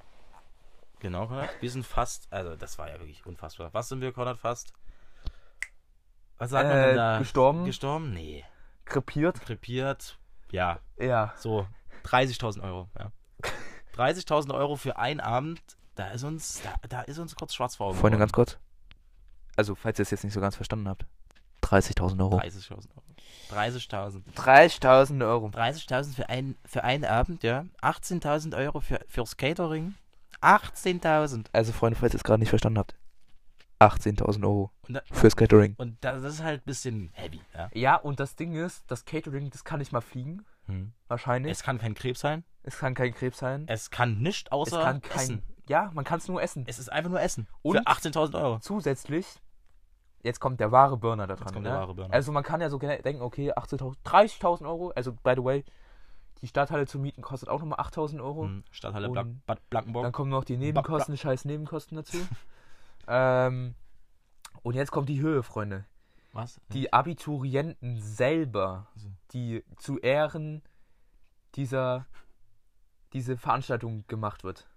Genau, 1.01 1.27
Konrad? 1.27 1.49
Wir 1.61 1.71
sind 1.71 1.85
fast. 1.87 2.29
Also, 2.33 2.57
das 2.57 2.79
war 2.79 2.89
ja 2.89 2.95
wirklich 3.01 3.25
unfassbar. 3.27 3.71
Was 3.73 3.89
sind 3.89 4.01
wir, 4.01 4.13
Konrad, 4.13 4.37
fast? 4.39 4.73
Was 6.39 6.51
sagt 6.51 6.69
man 6.69 6.77
Äh, 6.79 6.87
denn 6.89 6.97
da? 6.97 7.19
gestorben? 7.19 7.65
Gestorben? 7.65 8.13
Nee. 8.15 8.45
krepiert. 8.85 9.41
Krepiert? 9.41 10.19
Ja, 10.51 10.79
Ja. 10.99 11.33
so 11.37 11.67
30.000 12.05 12.63
Euro. 12.63 12.89
Ja. 12.99 13.13
30.000 13.97 14.55
Euro 14.55 14.77
für 14.77 14.97
einen 14.99 15.21
Abend, 15.21 15.61
da 15.95 16.09
ist 16.11 16.25
uns, 16.25 16.63
da, 16.63 16.75
da 16.89 17.01
ist 17.03 17.19
uns 17.19 17.35
kurz 17.35 17.55
schwarz 17.55 17.77
vor 17.77 17.89
Augen. 17.89 17.99
Freunde, 17.99 18.19
ganz 18.19 18.33
kurz. 18.33 18.59
Also, 19.57 19.75
falls 19.75 19.99
ihr 19.99 20.03
es 20.05 20.11
jetzt 20.11 20.25
nicht 20.25 20.33
so 20.33 20.41
ganz 20.41 20.57
verstanden 20.57 20.89
habt. 20.89 21.05
30.000 21.63 22.21
Euro. 22.21 22.39
30.000 22.39 22.73
Euro. 22.73 23.05
30.000. 23.53 24.23
30.000 24.35 25.27
Euro. 25.27 25.47
30.000 25.49 26.15
für, 26.15 26.29
ein, 26.29 26.57
für 26.65 26.85
einen 26.85 27.05
Abend, 27.05 27.43
ja. 27.43 27.67
18.000 27.83 28.57
Euro 28.57 28.81
für, 28.81 29.01
fürs 29.09 29.37
Catering. 29.37 29.95
18.000. 30.41 31.47
Also, 31.53 31.73
Freunde, 31.73 31.99
falls 31.99 32.15
ihr 32.15 32.19
es 32.19 32.25
gerade 32.25 32.41
nicht 32.41 32.49
verstanden 32.49 32.79
habt. 32.79 32.95
18.000 33.81 34.43
Euro 34.45 34.71
Und, 34.89 34.95
da, 34.95 35.03
fürs 35.11 35.37
Catering. 35.37 35.75
und 35.79 35.97
das 36.03 36.23
ist 36.23 36.43
halt 36.43 36.63
ein 36.63 36.67
bisschen 36.67 37.11
heavy, 37.15 37.41
ja. 37.55 37.71
Ja, 37.73 37.97
und 37.97 38.21
das 38.21 38.37
Ding 38.37 38.55
ist, 38.55 38.85
das 38.89 39.07
Catering, 39.07 39.49
das 39.51 39.65
kann 39.65 39.79
nicht 39.79 39.91
mal 39.93 40.03
fliegen. 40.03 40.45
Wahrscheinlich. 41.09 41.53
Es 41.53 41.63
kann 41.63 41.79
kein 41.79 41.95
Krebs 41.95 42.21
sein. 42.21 42.45
Es, 42.63 42.79
kann 42.79 42.95
kein 42.95 43.15
Krebs 43.15 43.39
sein. 43.39 43.65
Es 43.69 43.91
kann 43.91 44.19
nicht 44.19 44.49
Es 44.49 44.53
außer 44.53 44.83
kann 44.83 45.01
kein. 45.03 45.19
Essen. 45.19 45.43
Ja, 45.69 45.91
man 45.95 46.05
kann 46.05 46.19
es 46.19 46.29
nur 46.29 46.43
essen. 46.43 46.65
Es 46.67 46.79
ist 46.79 46.91
einfach 46.91 47.11
nur 47.11 47.21
Essen. 47.21 47.47
Und- 47.63 47.77
für 47.79 47.87
18.000 47.87 48.35
Euro. 48.41 48.59
Zusätzlich, 48.59 49.27
jetzt 50.23 50.41
kommt 50.41 50.61
der 50.61 50.73
wahre 50.73 50.97
Burner 50.97 51.27
da 51.27 51.37
dran. 51.37 51.63
ne? 51.63 52.09
Also 52.11 52.33
man 52.33 52.43
kann 52.43 52.61
ja 52.61 52.69
so 52.69 52.79
denken, 52.79 53.23
okay, 53.23 53.53
18.000, 53.53 53.97
30.000 54.05 54.67
Euro. 54.67 54.91
Also, 54.91 55.13
by 55.13 55.35
the 55.37 55.45
way, 55.45 55.65
die 56.43 56.47
Stadthalle 56.49 56.87
zu 56.87 56.99
mieten 56.99 57.23
kostet 57.23 57.49
auch 57.49 57.61
nochmal 57.61 57.79
8.000 57.81 58.21
Euro. 58.21 58.45
Hm, 58.45 58.65
Stadthalle 58.71 59.11
Blank 59.11 59.47
Bad 59.47 59.71
Blankenburg. 59.71 60.05
Dann 60.05 60.13
kommen 60.13 60.31
noch 60.31 60.45
die 60.45 60.57
Nebenkosten, 60.57 61.17
scheiß 61.17 61.45
Nebenkosten 61.45 61.97
dazu. 61.97 62.17
ähm, 63.09 63.75
und 64.63 64.75
jetzt 64.75 64.91
kommt 64.91 65.09
die 65.09 65.21
Höhe, 65.21 65.43
Freunde. 65.43 65.85
Was? 66.33 66.61
Die 66.73 66.93
Abiturienten 66.93 67.97
selber, 68.01 68.87
Also. 68.95 69.09
die 69.33 69.65
zu 69.79 69.99
Ehren 69.99 70.63
dieser 71.55 72.07
diese 73.13 73.37
Veranstaltung 73.37 74.07
gemacht 74.07 74.45
wird. 74.45 74.69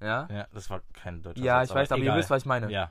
Ja? 0.00 0.26
Ja, 0.30 0.46
das 0.52 0.70
war 0.70 0.80
kein 0.94 1.22
deutscher 1.22 1.44
Ja, 1.44 1.58
Satz, 1.60 1.68
ich 1.68 1.74
weiß, 1.76 1.92
aber 1.92 1.98
ihr 1.98 2.04
egal. 2.04 2.18
wisst, 2.18 2.30
was 2.30 2.42
ich 2.42 2.46
meine. 2.46 2.70
Ja. 2.70 2.90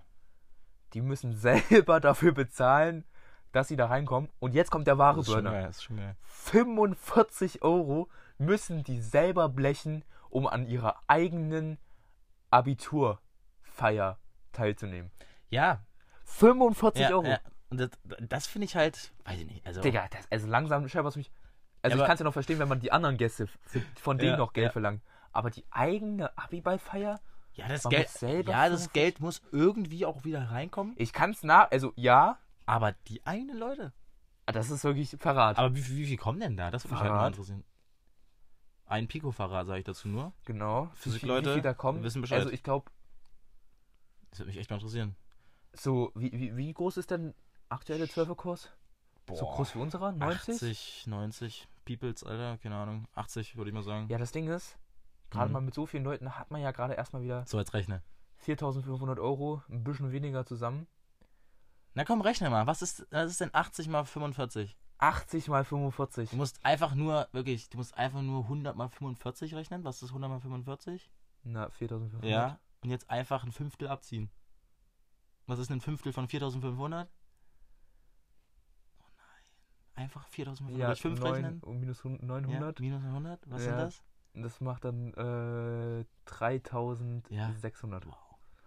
Die 0.93 1.01
müssen 1.01 1.33
selber 1.35 1.99
dafür 1.99 2.33
bezahlen, 2.33 3.03
dass 3.51 3.67
sie 3.67 3.75
da 3.75 3.87
reinkommen. 3.87 4.29
Und 4.39 4.53
jetzt 4.53 4.69
kommt 4.69 4.85
der 4.85 4.99
wahre 4.99 5.23
Burner. 5.23 5.51
geil, 5.51 5.63
das 5.63 5.77
ist 5.77 5.83
schon 5.83 5.97
geil. 5.97 6.15
45 6.21 7.63
Euro 7.63 8.09
müssen 8.37 8.83
die 8.83 9.01
selber 9.01 9.49
blechen, 9.49 10.05
um 10.29 10.45
an 10.45 10.67
ihrer 10.67 11.01
eigenen 11.07 11.79
Abiturfeier 12.51 14.19
teilzunehmen. 14.51 15.11
Ja, 15.49 15.83
45 16.25 17.01
ja, 17.01 17.09
Euro. 17.09 17.25
ja. 17.25 17.39
Und 17.71 17.79
das, 17.79 17.89
das 18.27 18.47
finde 18.47 18.65
ich 18.65 18.75
halt, 18.75 19.11
weiß 19.23 19.39
ich 19.39 19.45
nicht. 19.47 19.65
Also, 19.65 19.81
Digga, 19.81 20.07
das, 20.09 20.27
also 20.29 20.47
langsam 20.47 20.83
was 20.83 21.15
mich. 21.15 21.31
Also 21.81 21.95
Ja, 21.95 21.95
ich 21.95 22.01
aber- 22.01 22.05
kann 22.05 22.13
es 22.13 22.19
ja 22.19 22.23
noch 22.25 22.33
verstehen, 22.33 22.59
wenn 22.59 22.67
man 22.67 22.79
die 22.79 22.91
anderen 22.91 23.17
Gäste, 23.17 23.47
für, 23.47 23.81
von 23.99 24.17
denen 24.19 24.31
Ja, 24.33 24.37
noch 24.37 24.53
Geld 24.53 24.65
ja. 24.67 24.71
verlangt. 24.71 25.01
Aber 25.31 25.49
die 25.49 25.65
eigene 25.71 26.37
Abiballfeier? 26.37 27.19
ja, 27.53 27.67
das 27.67 27.83
Geld, 27.83 28.07
ja, 28.47 28.69
das 28.69 28.87
45 28.87 28.93
Geld 28.93 29.19
muss 29.19 29.41
irgendwie 29.51 30.05
auch 30.05 30.23
wieder 30.23 30.51
reinkommen. 30.51 30.93
Ich 30.97 31.11
kann 31.11 31.31
es 31.31 31.43
nach, 31.43 31.69
also 31.71 31.91
ja, 31.95 32.37
Aber 32.65 32.91
die 33.07 33.25
eigenen 33.25 33.57
Leute. 33.57 33.93
das 34.45 34.69
ist 34.69 34.83
wirklich 34.83 35.15
Verrat. 35.19 35.57
Aber 35.57 35.75
wie, 35.75 35.85
wie 35.87 36.05
viel 36.05 36.17
kommen 36.17 36.39
denn 36.39 36.55
da? 36.57 36.71
Das 36.71 36.83
würde 36.85 36.93
mich 36.95 37.01
halt 37.03 37.11
mal 37.13 37.27
interessieren. 37.27 37.63
Ein 38.85 39.07
Pico-Fahrrad, 39.07 39.67
sage 39.67 39.79
ich 39.79 39.85
dazu 39.85 40.07
nur. 40.09 40.33
genau. 40.45 40.89
Physikleute 40.95 41.49
wie 41.49 41.53
viel 41.55 41.61
da 41.61 41.73
kommen. 41.73 42.03
wissen 42.03 42.21
Bescheid. 42.21 42.39
Also 42.39 42.51
ich 42.51 42.63
glaube, 42.63 42.91
Das 44.29 44.39
würde 44.39 44.49
mich 44.49 44.57
echt 44.57 44.69
mal 44.69 44.75
interessieren. 44.77 45.15
so, 45.73 46.11
wie, 46.15 46.31
wie, 46.33 46.57
wie 46.57 46.73
groß 46.73 46.97
ist 46.97 47.11
denn 47.11 47.33
aktuelle 47.71 48.05
12er-Kurs? 48.05 48.69
So 49.33 49.45
groß 49.45 49.75
wie 49.75 49.79
unserer? 49.79 50.11
90? 50.11 50.55
80, 50.55 51.07
90 51.07 51.67
Peoples, 51.85 52.23
Alter, 52.23 52.57
keine 52.57 52.75
Ahnung. 52.75 53.07
80 53.15 53.55
würde 53.55 53.69
ich 53.69 53.73
mal 53.73 53.83
sagen. 53.83 54.07
Ja, 54.09 54.17
das 54.17 54.31
Ding 54.31 54.47
ist, 54.49 54.77
gerade 55.29 55.47
Mhm. 55.47 55.53
mal 55.53 55.61
mit 55.61 55.73
so 55.73 55.85
vielen 55.85 56.03
Leuten 56.03 56.37
hat 56.37 56.51
man 56.51 56.61
ja 56.61 56.71
gerade 56.71 56.93
erstmal 56.95 57.21
wieder 57.21 57.45
So, 57.47 57.57
jetzt 57.57 57.73
rechne. 57.73 58.03
4500 58.37 59.19
Euro, 59.19 59.61
ein 59.69 59.83
bisschen 59.83 60.11
weniger 60.11 60.45
zusammen. 60.45 60.87
Na 61.93 62.03
komm, 62.05 62.21
rechne 62.21 62.49
mal. 62.49 62.67
Was 62.67 62.81
ist, 62.81 63.05
was 63.11 63.31
ist 63.31 63.41
denn 63.41 63.51
80 63.53 63.87
mal 63.87 64.03
45? 64.05 64.77
80 64.97 65.47
mal 65.47 65.63
45. 65.63 66.29
Du 66.29 66.35
musst 66.35 66.63
einfach 66.65 66.93
nur, 66.93 67.27
wirklich, 67.31 67.69
du 67.69 67.77
musst 67.77 67.97
einfach 67.97 68.21
nur 68.21 68.43
100 68.43 68.75
mal 68.75 68.87
45 68.89 69.55
rechnen. 69.55 69.83
Was 69.83 70.01
ist 70.03 70.09
100 70.09 70.29
mal 70.29 70.39
45? 70.39 71.11
Na, 71.43 71.69
4500. 71.69 72.29
Ja. 72.29 72.59
Und 72.83 72.89
jetzt 72.89 73.09
einfach 73.09 73.43
ein 73.43 73.51
Fünftel 73.51 73.87
abziehen. 73.87 74.29
Was 75.47 75.59
ist 75.59 75.71
ein 75.71 75.81
Fünftel 75.81 76.13
von 76.13 76.27
4500? 76.27 77.09
Einfach 80.01 80.27
4500 80.27 80.79
Ja, 80.79 80.87
durch 80.87 81.01
5 81.01 81.19
neun- 81.19 81.33
rechnen? 81.33 81.59
und 81.61 81.79
minus 81.79 82.03
hun- 82.03 82.19
Ja, 82.19 82.25
900. 82.25 82.79
minus 82.79 83.03
100? 83.03 83.39
Was 83.45 83.61
Ja. 83.65 83.69
sind 83.69 83.77
das? 83.77 84.03
Das 84.33 84.61
macht 84.61 84.85
dann 84.85 85.13
äh, 85.13 86.05
3600. 86.25 88.05
Wow. 88.05 88.15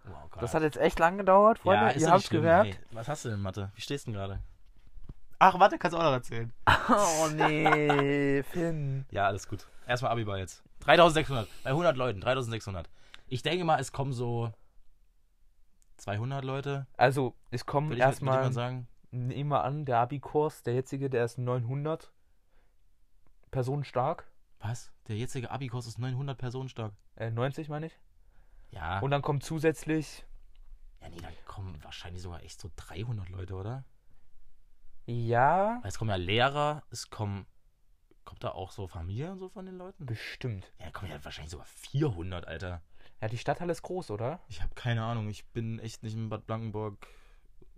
Wow, 0.07 0.29
Das 0.39 0.53
hat 0.53 0.61
jetzt 0.61 0.77
echt 0.77 0.99
lang 0.99 1.17
gedauert, 1.17 1.57
Freunde. 1.59 1.91
ist 1.93 2.01
Ihr 2.03 2.19
schlimm. 2.19 2.41
gemerkt. 2.43 2.75
Hey, 2.75 2.85
was 2.91 3.07
hast 3.07 3.25
du 3.25 3.29
denn, 3.29 3.41
Mathe? 3.41 3.71
Wie 3.73 3.81
stehst 3.81 4.05
du 4.05 4.11
denn 4.11 4.19
gerade? 4.19 4.39
Ach, 5.39 5.59
warte, 5.59 5.77
kannst 5.79 5.93
du 5.95 5.99
auch 5.99 6.03
noch 6.03 6.11
erzählen. 6.11 6.53
Oh 6.89 7.27
nee, 7.33 8.43
Finn. 8.51 9.05
Ja, 9.09 9.25
alles 9.25 9.47
gut. 9.47 9.67
Erstmal 9.87 10.11
Abiball 10.11 10.37
jetzt. 10.37 10.63
3600. 10.81 11.47
Bei 11.63 11.71
100 11.71 11.97
Leuten. 11.97 12.21
3600. 12.21 12.87
Ich 13.27 13.41
denke 13.41 13.65
mal, 13.65 13.79
es 13.79 13.91
kommen 13.91 14.13
so 14.13 14.51
200 15.97 16.43
Leute. 16.45 16.85
Also, 16.97 17.33
es 17.49 17.65
kommen 17.65 17.91
erstmal, 17.93 18.43
mal 18.43 18.53
sagen. 18.53 18.87
Nehmen 19.15 19.49
wir 19.49 19.63
an, 19.63 19.85
der 19.85 19.99
Abi-Kurs, 19.99 20.63
der 20.63 20.73
jetzige, 20.75 21.09
der 21.09 21.25
ist 21.25 21.37
900 21.37 22.11
Personen 23.51 23.83
stark. 23.83 24.29
Was? 24.59 24.91
Der 25.07 25.15
jetzige 25.15 25.51
Abi-Kurs 25.51 25.87
ist 25.87 25.97
900 25.99 26.37
Personen 26.37 26.69
stark. 26.69 26.93
Äh, 27.15 27.31
90 27.31 27.69
meine 27.69 27.87
ich. 27.87 27.99
Ja. 28.71 28.99
Und 28.99 29.11
dann 29.11 29.21
kommt 29.21 29.43
zusätzlich, 29.43 30.25
ja, 31.01 31.09
nee, 31.09 31.17
da 31.21 31.29
kommen 31.45 31.81
wahrscheinlich 31.83 32.21
sogar 32.21 32.43
echt 32.43 32.59
so 32.59 32.69
300 32.75 33.29
Leute, 33.29 33.55
oder? 33.55 33.85
ja, 35.05 35.79
Weil 35.81 35.89
es 35.89 35.97
kommen 35.97 36.09
ja 36.09 36.15
Lehrer, 36.17 36.83
es 36.89 37.09
kommen. 37.09 37.45
Kommt 38.23 38.43
da 38.43 38.49
auch 38.49 38.71
so 38.71 38.87
Familie 38.87 39.31
und 39.31 39.37
so 39.39 39.49
von 39.49 39.67
den 39.67 39.77
Leuten? 39.77 40.05
bestimmt. 40.05 40.71
Ja, 40.79 40.85
da 40.85 40.91
kommen 40.91 41.11
ja 41.11 41.23
wahrscheinlich 41.23 41.51
sogar 41.51 41.67
400, 41.67 42.47
Alter. 42.47 42.81
Ja, 43.21 43.27
die 43.27 43.37
Stadthalle 43.37 43.71
ist 43.71 43.83
groß, 43.83 44.09
oder? 44.09 44.39
Ich 44.47 44.63
habe 44.63 44.73
keine 44.73 45.03
Ahnung. 45.03 45.29
Ich 45.29 45.45
bin 45.49 45.77
echt 45.79 46.01
nicht 46.01 46.15
in 46.15 46.27
Bad 46.29 46.47
Blankenburg. 46.47 47.07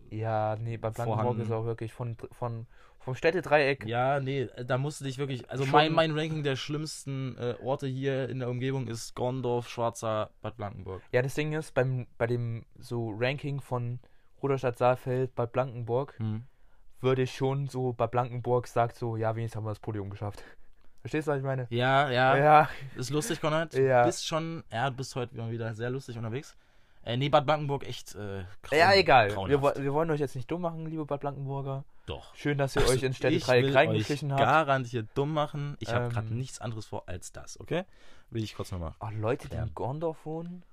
Ja, 0.10 0.56
nee, 0.60 0.78
Bad 0.78 0.96
Blankenburg 0.96 1.40
ist 1.40 1.52
auch 1.52 1.66
wirklich 1.66 1.94
von, 1.94 2.16
von, 2.32 2.66
vom 3.00 3.16
Städtedreieck. 3.16 3.86
Ja, 3.86 4.20
nee, 4.20 4.48
da 4.66 4.78
musst 4.78 5.02
du 5.02 5.06
dich 5.06 5.18
wirklich. 5.18 5.50
Also 5.50 5.66
mein, 5.66 5.92
mein 5.94 6.12
Ranking 6.18 6.44
der 6.44 6.56
schlimmsten 6.56 7.38
äh, 7.38 7.56
Orte 7.64 7.88
hier 7.88 8.30
in 8.30 8.40
der 8.40 8.50
Umgebung 8.50 8.88
ist 8.88 9.16
Gorndorf, 9.16 9.70
Schwarzer, 9.70 10.30
Bad 10.42 10.58
Blankenburg. 10.58 11.02
Ja, 11.12 11.22
das 11.22 11.34
Ding 11.36 11.54
ist, 11.54 11.74
beim, 11.74 12.08
bei 12.18 12.28
dem 12.28 12.66
so 12.78 13.14
Ranking 13.18 13.62
von 13.62 14.00
Ruderstadt 14.42 14.78
Saalfeld, 14.78 15.34
Bad 15.36 15.52
Blankenburg, 15.52 16.14
Hm. 16.18 16.44
würde 17.02 17.24
ich 17.24 17.34
schon 17.36 17.68
so, 17.68 17.94
Bad 17.94 18.12
Blankenburg 18.12 18.68
sagt 18.68 18.96
so, 18.96 19.18
ja, 19.18 19.36
wenigstens 19.36 19.58
haben 19.58 19.66
wir 19.66 19.72
das 19.72 19.80
Podium 19.80 20.10
geschafft. 20.10 20.44
Verstehst 21.02 21.28
du, 21.28 21.32
was 21.32 21.38
ich 21.40 21.46
meine? 21.46 21.68
Ja, 21.70 22.10
ja, 22.10 22.38
Ja, 22.38 22.70
Ist 22.96 23.12
lustig, 23.12 23.40
Konrad. 23.40 23.74
Ja. 23.74 24.02
Du 24.02 24.08
bist 24.08 24.28
schon. 24.28 24.64
Ja, 24.72 24.90
du 24.90 24.98
bist 24.98 25.16
heute 25.16 25.36
immer 25.36 25.50
wieder 25.50 25.74
sehr 25.74 25.90
lustig 25.90 26.18
unterwegs. 26.18 26.58
Äh, 27.04 27.16
nee, 27.18 27.30
Bad 27.30 27.46
Blankenburg 27.46 27.88
echt. 27.88 28.16
Äh, 28.16 28.44
grauen- 28.64 28.78
ja 28.80 28.94
egal. 28.94 29.30
Wir, 29.48 29.62
wo- 29.62 29.74
wir 29.76 29.94
wollen 29.94 30.12
euch 30.12 30.20
jetzt 30.20 30.36
nicht 30.36 30.50
dumm 30.52 30.62
machen, 30.62 30.86
liebe 30.88 31.06
Bad 31.06 31.22
Blankenburger. 31.22 31.86
Doch. 32.06 32.34
Schön, 32.36 32.58
dass 32.58 32.76
ihr 32.76 32.84
euch 32.84 33.04
ins 33.04 33.16
ich 33.16 33.18
Städtedreieck 33.18 33.66
will 33.66 33.74
reingeschlichen 33.76 34.32
euch 34.32 34.40
habt. 34.40 34.68
garantiert 34.68 35.10
dumm 35.14 35.34
machen. 35.34 35.76
Ich 35.80 35.90
habe 35.94 36.06
Ähm. 36.06 36.12
gerade 36.12 36.34
nichts 36.34 36.60
anderes 36.60 36.86
vor 36.86 37.04
als 37.08 37.32
das, 37.32 37.60
okay? 37.60 37.84
Will 38.30 38.44
ich 38.44 38.56
kurz 38.56 38.72
nochmal. 38.72 38.94
Oh, 39.00 39.08
Leute, 39.14 39.48
die 39.50 39.56
Ja. 39.56 39.64
in 39.64 39.74
Gorndorf 39.74 40.26
wohnen, 40.26 40.64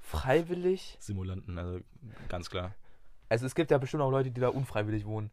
freiwillig. 0.00 0.96
Simulanten, 1.00 1.58
also 1.58 1.80
ganz 2.28 2.50
klar. 2.50 2.74
Also 3.28 3.46
es 3.46 3.54
gibt 3.54 3.70
ja 3.70 3.78
bestimmt 3.78 4.02
auch 4.02 4.10
Leute, 4.10 4.30
die 4.30 4.40
da 4.40 4.48
unfreiwillig 4.48 5.06
wohnen. 5.06 5.30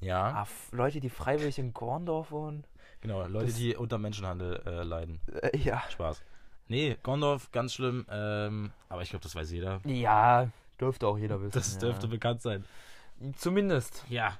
Ja, 0.00 0.32
Ah, 0.32 0.42
f- 0.42 0.68
Leute, 0.72 1.00
die 1.00 1.10
freiwillig 1.10 1.58
in 1.58 1.72
Gorndorf 1.72 2.30
wohnen. 2.32 2.64
genau. 3.00 3.26
Leute, 3.26 3.46
das- 3.46 3.54
die 3.56 3.76
unter 3.76 3.98
Menschenhandel 3.98 4.62
äh, 4.66 4.82
leiden. 4.82 5.20
Äh, 5.42 5.56
ja. 5.58 5.82
Spaß. 5.90 6.22
Nee, 6.68 6.96
Gondorf, 7.02 7.50
ganz 7.52 7.74
schlimm. 7.74 8.06
Ähm, 8.10 8.72
aber 8.88 9.02
ich 9.02 9.10
glaube, 9.10 9.22
das 9.22 9.34
weiß 9.34 9.50
jeder. 9.50 9.80
Ja, 9.84 10.50
dürfte 10.80 11.06
auch 11.06 11.18
jeder 11.18 11.40
wissen. 11.40 11.52
Das 11.52 11.78
dürfte 11.78 12.06
ja. 12.06 12.10
bekannt 12.10 12.42
sein. 12.42 12.64
Zumindest 13.36 14.04
Ja. 14.08 14.38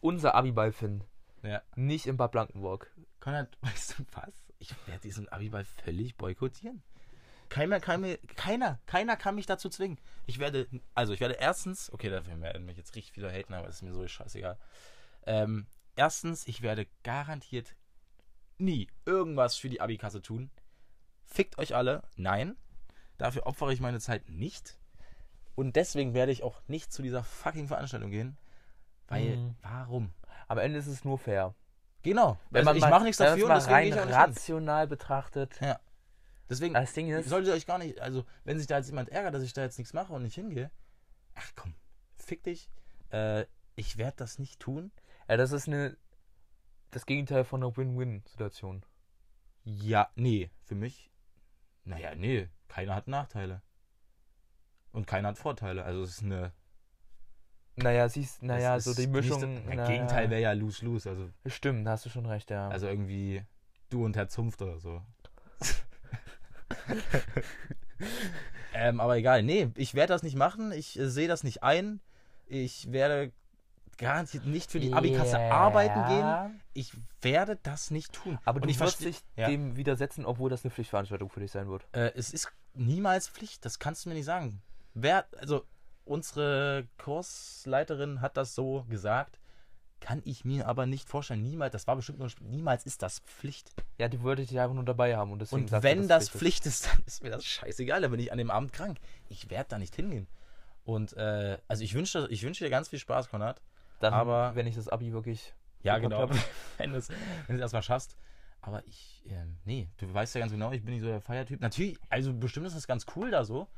unser 0.00 0.34
Abiball 0.34 0.72
Finn. 0.72 1.02
Ja. 1.42 1.62
Nicht 1.76 2.06
in 2.06 2.16
Bad 2.16 2.32
Blankenburg. 2.32 2.90
Konrad, 3.20 3.56
weißt 3.62 3.98
du 3.98 4.04
was? 4.12 4.32
Ich 4.58 4.74
werde 4.86 5.00
diesen 5.00 5.28
Abiball 5.28 5.64
völlig 5.64 6.16
boykottieren. 6.16 6.82
Keiner 7.48 7.80
kann, 7.80 8.02
mir, 8.02 8.18
keiner, 8.36 8.78
keiner 8.86 9.16
kann 9.16 9.34
mich 9.34 9.46
dazu 9.46 9.70
zwingen. 9.70 9.98
Ich 10.26 10.38
werde, 10.38 10.66
also 10.94 11.14
ich 11.14 11.20
werde 11.20 11.34
erstens, 11.34 11.90
okay, 11.92 12.10
dafür 12.10 12.38
werden 12.42 12.66
mich 12.66 12.76
jetzt 12.76 12.94
richtig 12.94 13.12
viele 13.14 13.32
haten, 13.32 13.54
aber 13.54 13.68
ist 13.68 13.80
mir 13.82 13.94
so 13.94 14.06
scheißegal. 14.06 14.58
Ähm, 15.24 15.66
erstens, 15.96 16.46
ich 16.46 16.60
werde 16.60 16.86
garantiert 17.04 17.74
nie 18.58 18.88
irgendwas 19.06 19.56
für 19.56 19.70
die 19.70 19.80
Abikasse 19.80 20.20
tun. 20.20 20.50
Fickt 21.28 21.58
euch 21.58 21.74
alle. 21.74 22.02
Nein. 22.16 22.56
Dafür 23.18 23.46
opfere 23.46 23.72
ich 23.72 23.80
meine 23.80 24.00
Zeit 24.00 24.28
nicht. 24.28 24.78
Und 25.54 25.76
deswegen 25.76 26.14
werde 26.14 26.32
ich 26.32 26.42
auch 26.42 26.60
nicht 26.68 26.92
zu 26.92 27.02
dieser 27.02 27.22
fucking 27.24 27.68
Veranstaltung 27.68 28.10
gehen. 28.10 28.36
Weil, 29.08 29.36
Mhm. 29.36 29.54
warum? 29.62 30.12
Am 30.46 30.58
Ende 30.58 30.78
ist 30.78 30.86
es 30.86 31.04
nur 31.04 31.18
fair. 31.18 31.54
Genau. 32.02 32.38
Wenn 32.50 32.60
also 32.66 32.70
man 32.70 32.76
ich 32.76 32.90
mache 32.94 33.04
nichts 33.04 33.18
dafür 33.18 33.46
und 33.46 33.54
deswegen 33.54 33.74
rein 33.74 33.86
ich 33.88 33.92
auch 33.94 34.04
nicht 34.06 34.14
hin. 34.14 34.14
rational 34.14 34.86
betrachtet. 34.86 35.60
Ja. 35.60 35.80
Deswegen 36.48 36.74
Das 36.74 36.92
Ding 36.94 37.08
ist, 37.10 37.28
solltet 37.28 37.48
ihr 37.48 37.54
euch 37.54 37.66
gar 37.66 37.78
nicht, 37.78 38.00
also 38.00 38.24
wenn 38.44 38.56
sich 38.56 38.66
da 38.66 38.78
jetzt 38.78 38.86
jemand 38.88 39.10
ärgert, 39.10 39.34
dass 39.34 39.42
ich 39.42 39.52
da 39.52 39.62
jetzt 39.62 39.76
nichts 39.78 39.92
mache 39.92 40.12
und 40.12 40.22
nicht 40.22 40.34
hingehe, 40.34 40.70
ach 41.34 41.50
komm, 41.56 41.74
fick 42.16 42.42
dich. 42.44 42.70
Äh, 43.10 43.44
ich 43.74 43.98
werde 43.98 44.16
das 44.16 44.38
nicht 44.38 44.60
tun. 44.60 44.90
Ja, 45.28 45.36
das 45.36 45.52
ist 45.52 45.66
eine. 45.68 45.96
Das 46.90 47.04
Gegenteil 47.04 47.44
von 47.44 47.62
einer 47.62 47.76
Win-Win-Situation. 47.76 48.82
Ja, 49.64 50.10
nee, 50.14 50.50
für 50.64 50.74
mich. 50.74 51.10
Naja, 51.88 52.14
nee, 52.14 52.48
keiner 52.68 52.94
hat 52.94 53.08
Nachteile. 53.08 53.62
Und 54.92 55.06
keiner 55.06 55.28
hat 55.28 55.38
Vorteile. 55.38 55.84
Also 55.84 56.02
es 56.02 56.10
ist 56.10 56.22
eine. 56.22 56.52
Naja, 57.76 58.08
siehst, 58.08 58.42
naja, 58.42 58.78
so 58.80 58.92
die 58.94 59.06
Mischung. 59.06 59.42
Im. 59.42 59.84
Gegenteil 59.86 60.30
wäre 60.30 60.42
ja 60.42 60.52
lose-lose. 60.52 61.08
Also, 61.08 61.30
Stimmt, 61.46 61.86
da 61.86 61.92
hast 61.92 62.04
du 62.04 62.10
schon 62.10 62.26
recht, 62.26 62.50
ja. 62.50 62.68
also 62.68 62.88
irgendwie 62.88 63.42
du 63.88 64.04
und 64.04 64.16
Herr 64.16 64.28
Zunft 64.28 64.60
oder 64.60 64.78
so. 64.80 65.00
ähm, 68.74 69.00
aber 69.00 69.16
egal, 69.16 69.42
nee, 69.42 69.70
ich 69.76 69.94
werde 69.94 70.12
das 70.12 70.22
nicht 70.22 70.36
machen. 70.36 70.72
Ich 70.72 70.98
äh, 70.98 71.08
sehe 71.08 71.28
das 71.28 71.44
nicht 71.44 71.62
ein. 71.62 72.00
Ich 72.46 72.90
werde 72.92 73.32
garantiert 73.98 74.46
nicht 74.46 74.70
für 74.70 74.80
die 74.80 74.92
Abikasse 74.92 75.38
arbeiten 75.38 76.06
gehen. 76.06 76.60
Ich 76.72 76.92
werde 77.20 77.58
das 77.62 77.90
nicht 77.90 78.12
tun. 78.12 78.38
Aber 78.44 78.62
Und 78.62 78.70
du 78.70 78.80
wirst 78.80 79.04
dich 79.04 79.20
Ja. 79.36 79.48
dem 79.48 79.76
widersetzen, 79.76 80.24
obwohl 80.24 80.48
das 80.48 80.64
eine 80.64 80.70
Pflichtveranstaltung 80.70 81.28
für 81.28 81.40
dich 81.40 81.50
sein 81.50 81.68
wird. 81.68 81.86
Äh, 81.92 82.12
es 82.14 82.32
ist 82.32 82.50
niemals 82.74 83.28
Pflicht, 83.28 83.64
das 83.64 83.78
kannst 83.78 84.04
du 84.04 84.08
mir 84.08 84.14
nicht 84.14 84.24
sagen. 84.24 84.62
Wer, 84.94 85.26
also 85.38 85.64
unsere 86.04 86.86
Kursleiterin 86.96 88.20
hat 88.20 88.36
das 88.36 88.54
so 88.54 88.84
gesagt, 88.88 89.38
kann 90.00 90.22
ich 90.24 90.44
mir 90.44 90.68
aber 90.68 90.86
nicht 90.86 91.08
vorstellen. 91.08 91.42
Niemals, 91.42 91.72
das 91.72 91.86
war 91.86 91.96
bestimmt 91.96 92.20
nur 92.20 92.30
niemals 92.40 92.86
ist 92.86 93.02
das 93.02 93.18
Pflicht. 93.20 93.72
Ja, 93.98 94.08
die 94.08 94.22
wollte 94.22 94.42
ich 94.42 94.58
einfach 94.58 94.74
nur 94.74 94.84
dabei 94.84 95.16
haben. 95.16 95.32
Und, 95.32 95.40
deswegen 95.40 95.62
Und 95.62 95.82
wenn 95.82 96.06
das 96.06 96.26
dass 96.26 96.34
es 96.34 96.38
Pflicht 96.38 96.66
ist, 96.66 96.86
dann 96.86 97.02
ist 97.04 97.22
mir 97.22 97.30
das 97.30 97.44
scheißegal, 97.44 98.00
dann 98.00 98.12
bin 98.12 98.20
ich 98.20 98.30
an 98.30 98.38
dem 98.38 98.50
Abend 98.50 98.72
krank. 98.72 98.98
Ich 99.28 99.50
werde 99.50 99.70
da 99.70 99.78
nicht 99.78 99.96
hingehen. 99.96 100.28
Und 100.84 101.14
äh, 101.16 101.58
also 101.66 101.82
ich 101.82 101.94
wünsche 101.94 102.28
ich 102.30 102.42
wünsche 102.44 102.64
dir 102.64 102.70
ganz 102.70 102.88
viel 102.88 102.98
Spaß, 102.98 103.28
Konrad. 103.28 103.60
Dann, 104.00 104.14
aber- 104.14 104.54
wenn 104.54 104.66
ich 104.66 104.76
das 104.76 104.88
Abi 104.88 105.12
wirklich. 105.12 105.54
Ja, 105.82 105.98
genau. 105.98 106.28
wenn 106.78 106.92
du 106.92 106.98
es 106.98 107.08
erstmal 107.48 107.82
schaffst. 107.82 108.16
Aber 108.60 108.84
ich, 108.86 109.24
ähm, 109.28 109.56
nee, 109.64 109.88
du 109.98 110.12
weißt 110.12 110.34
ja 110.34 110.40
ganz 110.40 110.52
genau, 110.52 110.72
ich 110.72 110.84
bin 110.84 110.94
nicht 110.94 111.02
so 111.02 111.06
der 111.08 111.20
Feiertyp. 111.20 111.60
Natürlich, 111.60 111.96
also 112.08 112.34
bestimmt 112.34 112.66
ist 112.66 112.74
das 112.76 112.86
ganz 112.88 113.06
cool 113.14 113.30
da 113.30 113.44
so. 113.44 113.68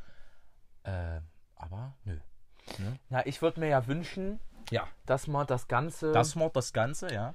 Äh, 0.84 1.20
aber 1.56 1.94
nö. 2.04 2.16
Ne? 2.78 2.98
Ja, 3.10 3.22
ich 3.26 3.42
würde 3.42 3.60
mir 3.60 3.68
ja 3.68 3.86
wünschen, 3.86 4.40
Ja, 4.70 4.88
dass 5.04 5.26
man 5.26 5.46
das 5.46 5.68
Ganze. 5.68 6.12
das 6.12 6.34
macht 6.34 6.56
das 6.56 6.72
Ganze, 6.72 7.12
ja. 7.12 7.34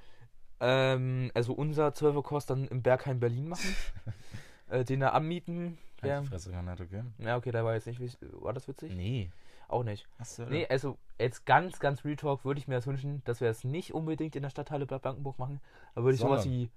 ähm, 0.60 1.30
also 1.36 1.54
unser 1.54 1.90
12er 1.90 2.24
Kurs 2.24 2.46
dann 2.48 2.68
im 2.68 2.82
Bergheim 2.82 3.20
Berlin 3.20 3.48
machen. 3.50 3.76
äh, 4.70 4.84
den 4.84 5.02
da 5.02 5.10
anmieten. 5.10 5.78
Ja. 6.02 6.08
Ja. 6.08 6.24
Fresse 6.24 6.52
kann 6.52 6.66
nicht, 6.66 6.82
okay. 6.82 7.04
ja, 7.20 7.38
okay, 7.38 7.52
da 7.52 7.64
war 7.64 7.74
jetzt 7.76 7.88
nicht. 7.88 8.00
War 8.22 8.54
das 8.54 8.68
witzig? 8.68 8.92
Nee. 8.94 9.32
Auch 9.68 9.84
nicht. 9.84 10.08
Du, 10.38 10.44
Nee, 10.46 10.68
also 10.68 10.98
jetzt 11.20 11.46
ganz, 11.46 11.80
ganz 11.80 12.06
Real 12.06 12.16
Talk 12.16 12.46
würde 12.46 12.60
ich 12.60 12.68
mir 12.68 12.76
das 12.76 12.88
wünschen, 12.88 13.24
dass 13.26 13.42
wir 13.42 13.48
das 13.48 13.64
nicht 13.64 13.94
unbedingt 13.94 14.36
in 14.36 14.44
der 14.44 14.50
Stadthalle 14.50 14.86
Bad 14.86 15.02
Blankenburg 15.02 15.40
machen. 15.40 15.62
Da 15.96 16.04
würde 16.04 16.16
ich 16.16 16.22
sowas 16.22 16.46
wie 16.46 16.70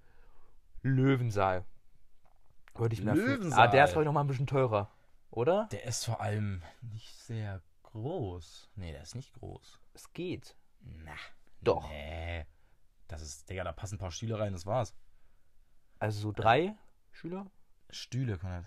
Löwensaal. 0.82 1.64
Würde 2.74 2.94
ich 2.94 3.02
mir 3.02 3.14
Löwensaal? 3.14 3.68
Ah, 3.68 3.70
der 3.70 3.84
ist 3.84 3.92
vielleicht 3.92 4.06
noch 4.06 4.12
mal 4.12 4.20
ein 4.20 4.26
bisschen 4.26 4.46
teurer, 4.46 4.90
oder? 5.30 5.68
Der 5.72 5.84
ist 5.84 6.04
vor 6.04 6.20
allem 6.20 6.62
nicht 6.80 7.14
sehr 7.16 7.60
groß. 7.82 8.70
Nee, 8.76 8.92
der 8.92 9.02
ist 9.02 9.14
nicht 9.14 9.34
groß. 9.34 9.80
Es 9.94 10.12
geht. 10.12 10.56
Na. 10.80 11.12
Doch. 11.60 11.88
Nee. 11.90 12.46
Das 13.08 13.22
ist, 13.22 13.48
Digga, 13.48 13.64
da 13.64 13.72
passen 13.72 13.96
ein 13.96 13.98
paar 13.98 14.10
Stühle 14.10 14.38
rein, 14.38 14.52
das 14.52 14.66
war's. 14.66 14.94
Also 15.98 16.20
so 16.20 16.32
drei 16.32 16.76
Schüler? 17.10 17.46
Stühle, 17.90 18.38
Konrad. 18.38 18.66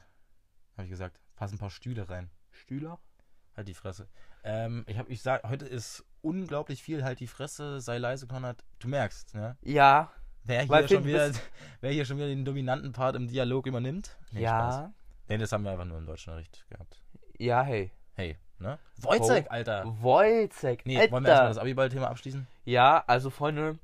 Habe 0.74 0.84
ich 0.84 0.90
gesagt. 0.90 1.20
Passen 1.36 1.56
ein 1.56 1.60
paar 1.60 1.70
Stühle 1.70 2.10
rein. 2.10 2.30
Stühler? 2.52 3.00
Halt 3.62 3.68
die 3.68 3.74
Fresse. 3.76 4.08
Ähm, 4.44 4.84
ich 4.88 4.98
hab, 4.98 5.08
ich 5.10 5.22
sag, 5.22 5.48
heute 5.48 5.66
ist 5.68 6.04
unglaublich 6.24 6.82
viel, 6.82 7.04
halt 7.04 7.20
die 7.20 7.28
Fresse, 7.28 7.80
sei 7.80 8.00
leise, 8.00 8.26
Konrad. 8.26 8.64
Du 8.80 8.88
merkst, 8.88 9.36
ne? 9.36 9.56
Ja. 9.62 10.10
Wer 10.44 10.64
hier, 10.64 10.88
schon 10.88 11.06
wieder, 11.06 11.32
wer 11.82 11.92
hier 11.92 12.06
schon 12.06 12.18
wieder 12.18 12.26
den 12.28 12.44
dominanten 12.44 12.92
Part 12.92 13.16
im 13.16 13.28
Dialog 13.28 13.68
übernimmt. 13.68 14.18
Nee, 14.32 14.40
Spaß. 14.48 14.76
ja. 14.78 14.94
Nee, 15.30 15.38
das 15.38 15.52
haben 15.52 15.64
wir 15.64 15.72
einfach 15.72 15.86
nur 15.86 16.00
im 16.00 16.08
Deutschunterricht 16.08 16.66
gehabt. 16.70 17.00
Ja, 17.38 17.62
hey. 17.62 17.92
Hey, 18.16 18.36
ne? 18.58 18.80
Wojcek, 18.98 19.46
Oh. 19.48 19.54
Alter. 19.54 19.84
Wojcek, 20.02 20.88
Nee, 20.88 20.98
Alter. 21.00 21.12
wollen 21.12 21.24
wir 21.24 21.30
erstmal 21.30 21.50
das 21.50 21.58
Abiball-Thema 21.60 22.08
abschließen? 22.10 22.48
Ja, 22.66 23.04
also 23.06 23.30
Freunde, 23.30 23.78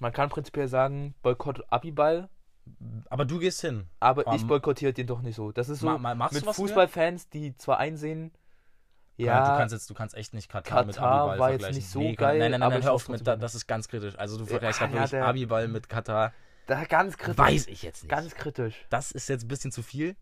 man 0.00 0.12
kann 0.12 0.28
prinzipiell 0.28 0.68
sagen, 0.68 1.14
Boykott 1.22 1.64
Abiball, 1.72 2.28
Aber 3.08 3.24
du 3.24 3.38
gehst 3.38 3.62
hin. 3.62 3.86
aber 4.00 4.26
Aber 4.26 4.36
ich 4.36 4.46
boykottiere 4.46 4.92
den 4.92 5.06
doch 5.06 5.22
nicht 5.22 5.36
so. 5.36 5.50
Das 5.52 5.70
ist 5.70 5.80
so 5.80 5.86
Ma- 5.86 5.96
ma- 5.96 6.14
machst 6.14 6.42
du 6.42 6.44
mit? 6.44 6.54
Fußballfans, 6.54 7.30
die 7.30 7.56
zwar 7.56 7.78
einsehen, 7.78 8.30
Ja, 9.18 9.52
du 9.52 9.58
kannst 9.58 9.72
jetzt, 9.72 9.90
du 9.90 9.94
kannst 9.94 10.14
echt 10.14 10.32
nicht 10.32 10.48
Katar, 10.48 10.84
mit 10.84 10.94
Katar 10.94 11.12
Abiball 11.12 11.38
war 11.38 11.50
jetzt 11.50 11.62
vergleichen. 11.62 11.76
nicht 11.76 11.90
so 11.90 11.98
nee, 11.98 12.14
geil, 12.14 12.38
Nein, 12.38 12.52
nein, 12.52 12.60
nein, 12.60 12.78
ich 12.78 12.84
hör 12.84 12.92
auf 12.92 13.08
mit, 13.08 13.26
da, 13.26 13.36
das 13.36 13.54
ist 13.54 13.66
ganz 13.66 13.88
kritisch. 13.88 14.16
Also 14.16 14.38
du 14.38 14.46
vergleichst 14.46 14.78
gerade 14.78 14.94
ja, 14.94 15.00
wirklich 15.02 15.22
Abiball 15.22 15.68
mit 15.68 15.88
Katar. 15.88 16.32
da 16.66 16.84
ganz 16.84 17.18
kritisch. 17.18 17.38
Weiß 17.38 17.66
ich 17.66 17.82
jetzt 17.82 18.04
nicht. 18.04 18.10
Ganz 18.10 18.34
kritisch. 18.34 18.86
das 18.90 19.10
ist 19.10 19.28
jetzt 19.28 19.44
ein 19.44 19.48
bisschen 19.48 19.72
zu 19.72 19.82
viel. 19.82 20.16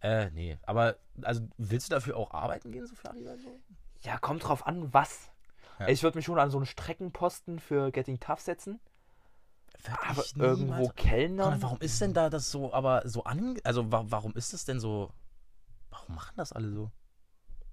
Äh, 0.00 0.30
nee. 0.30 0.58
Aber, 0.64 0.96
also, 1.22 1.42
willst 1.58 1.88
du 1.88 1.94
dafür 1.94 2.16
auch 2.16 2.32
arbeiten 2.32 2.72
gehen, 2.72 2.86
so 2.86 2.94
für 2.94 3.10
Abiball? 3.10 3.38
Ja, 4.02 4.18
kommt 4.18 4.48
drauf 4.48 4.66
an, 4.66 4.92
was. 4.92 5.30
Ja. 5.78 5.88
Ich 5.88 6.02
würde 6.02 6.18
mich 6.18 6.24
schon 6.24 6.38
an 6.38 6.50
so 6.50 6.58
einen 6.58 6.66
Streckenposten 6.66 7.58
für 7.58 7.90
Getting 7.90 8.18
Tough 8.18 8.40
setzen, 8.40 8.80
aber 10.06 10.24
irgendwo 10.36 10.88
Kellner. 10.88 11.56
Warum 11.60 11.80
ist 11.80 12.00
denn 12.00 12.12
da 12.12 12.30
das 12.30 12.50
so, 12.50 12.72
aber 12.72 13.02
so 13.08 13.24
an, 13.24 13.56
also 13.64 13.90
wa 13.90 14.04
warum 14.06 14.34
ist 14.34 14.52
das 14.52 14.64
denn 14.64 14.80
so, 14.80 15.10
warum 15.90 16.16
machen 16.16 16.34
das 16.36 16.52
alle 16.52 16.70
so? 16.70 16.90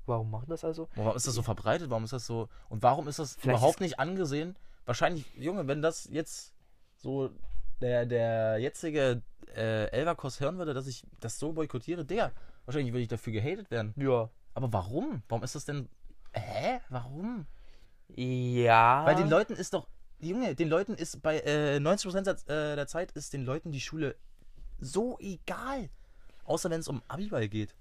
Warum 0.07 0.31
machen 0.31 0.47
das 0.49 0.63
also? 0.63 0.87
Warum 0.95 1.15
ist 1.15 1.27
das 1.27 1.35
so 1.35 1.43
verbreitet? 1.43 1.89
Warum 1.89 2.05
ist 2.05 2.13
das 2.13 2.25
so, 2.25 2.49
und 2.69 2.81
warum 2.81 3.07
ist 3.07 3.19
das 3.19 3.35
Vielleicht 3.35 3.59
überhaupt 3.59 3.81
nicht 3.81 3.99
angesehen? 3.99 4.55
Wahrscheinlich, 4.85 5.25
Junge, 5.37 5.67
wenn 5.67 5.81
das 5.81 6.07
jetzt 6.11 6.53
so 6.95 7.29
der, 7.81 8.05
der 8.05 8.57
jetzige 8.57 9.21
äh, 9.55 9.89
Elverkos 9.91 10.39
hören 10.39 10.57
würde, 10.57 10.73
dass 10.73 10.87
ich 10.87 11.03
das 11.19 11.37
so 11.37 11.51
boykottiere, 11.51 12.05
der, 12.05 12.31
wahrscheinlich 12.65 12.93
würde 12.93 13.03
ich 13.03 13.09
dafür 13.09 13.33
gehatet 13.33 13.69
werden. 13.69 13.93
Ja. 13.97 14.29
Aber 14.53 14.71
warum? 14.73 15.23
Warum 15.27 15.43
ist 15.43 15.55
das 15.55 15.65
denn, 15.65 15.89
hä? 16.31 16.79
Warum? 16.89 17.45
Ja. 18.07 19.05
Weil 19.05 19.15
den 19.15 19.29
Leuten 19.29 19.53
ist 19.53 19.73
doch, 19.73 19.87
Junge, 20.19 20.55
den 20.55 20.69
Leuten 20.69 20.93
ist 20.93 21.21
bei 21.21 21.39
äh, 21.41 21.77
90% 21.77 22.21
der, 22.21 22.71
äh, 22.71 22.75
der 22.75 22.87
Zeit 22.87 23.11
ist 23.11 23.33
den 23.33 23.43
Leuten 23.45 23.71
die 23.71 23.81
Schule 23.81 24.15
so 24.79 25.17
egal. 25.19 25.89
Außer 26.45 26.69
wenn 26.69 26.79
es 26.79 26.87
um 26.87 27.03
Abiball 27.07 27.49
geht. 27.49 27.75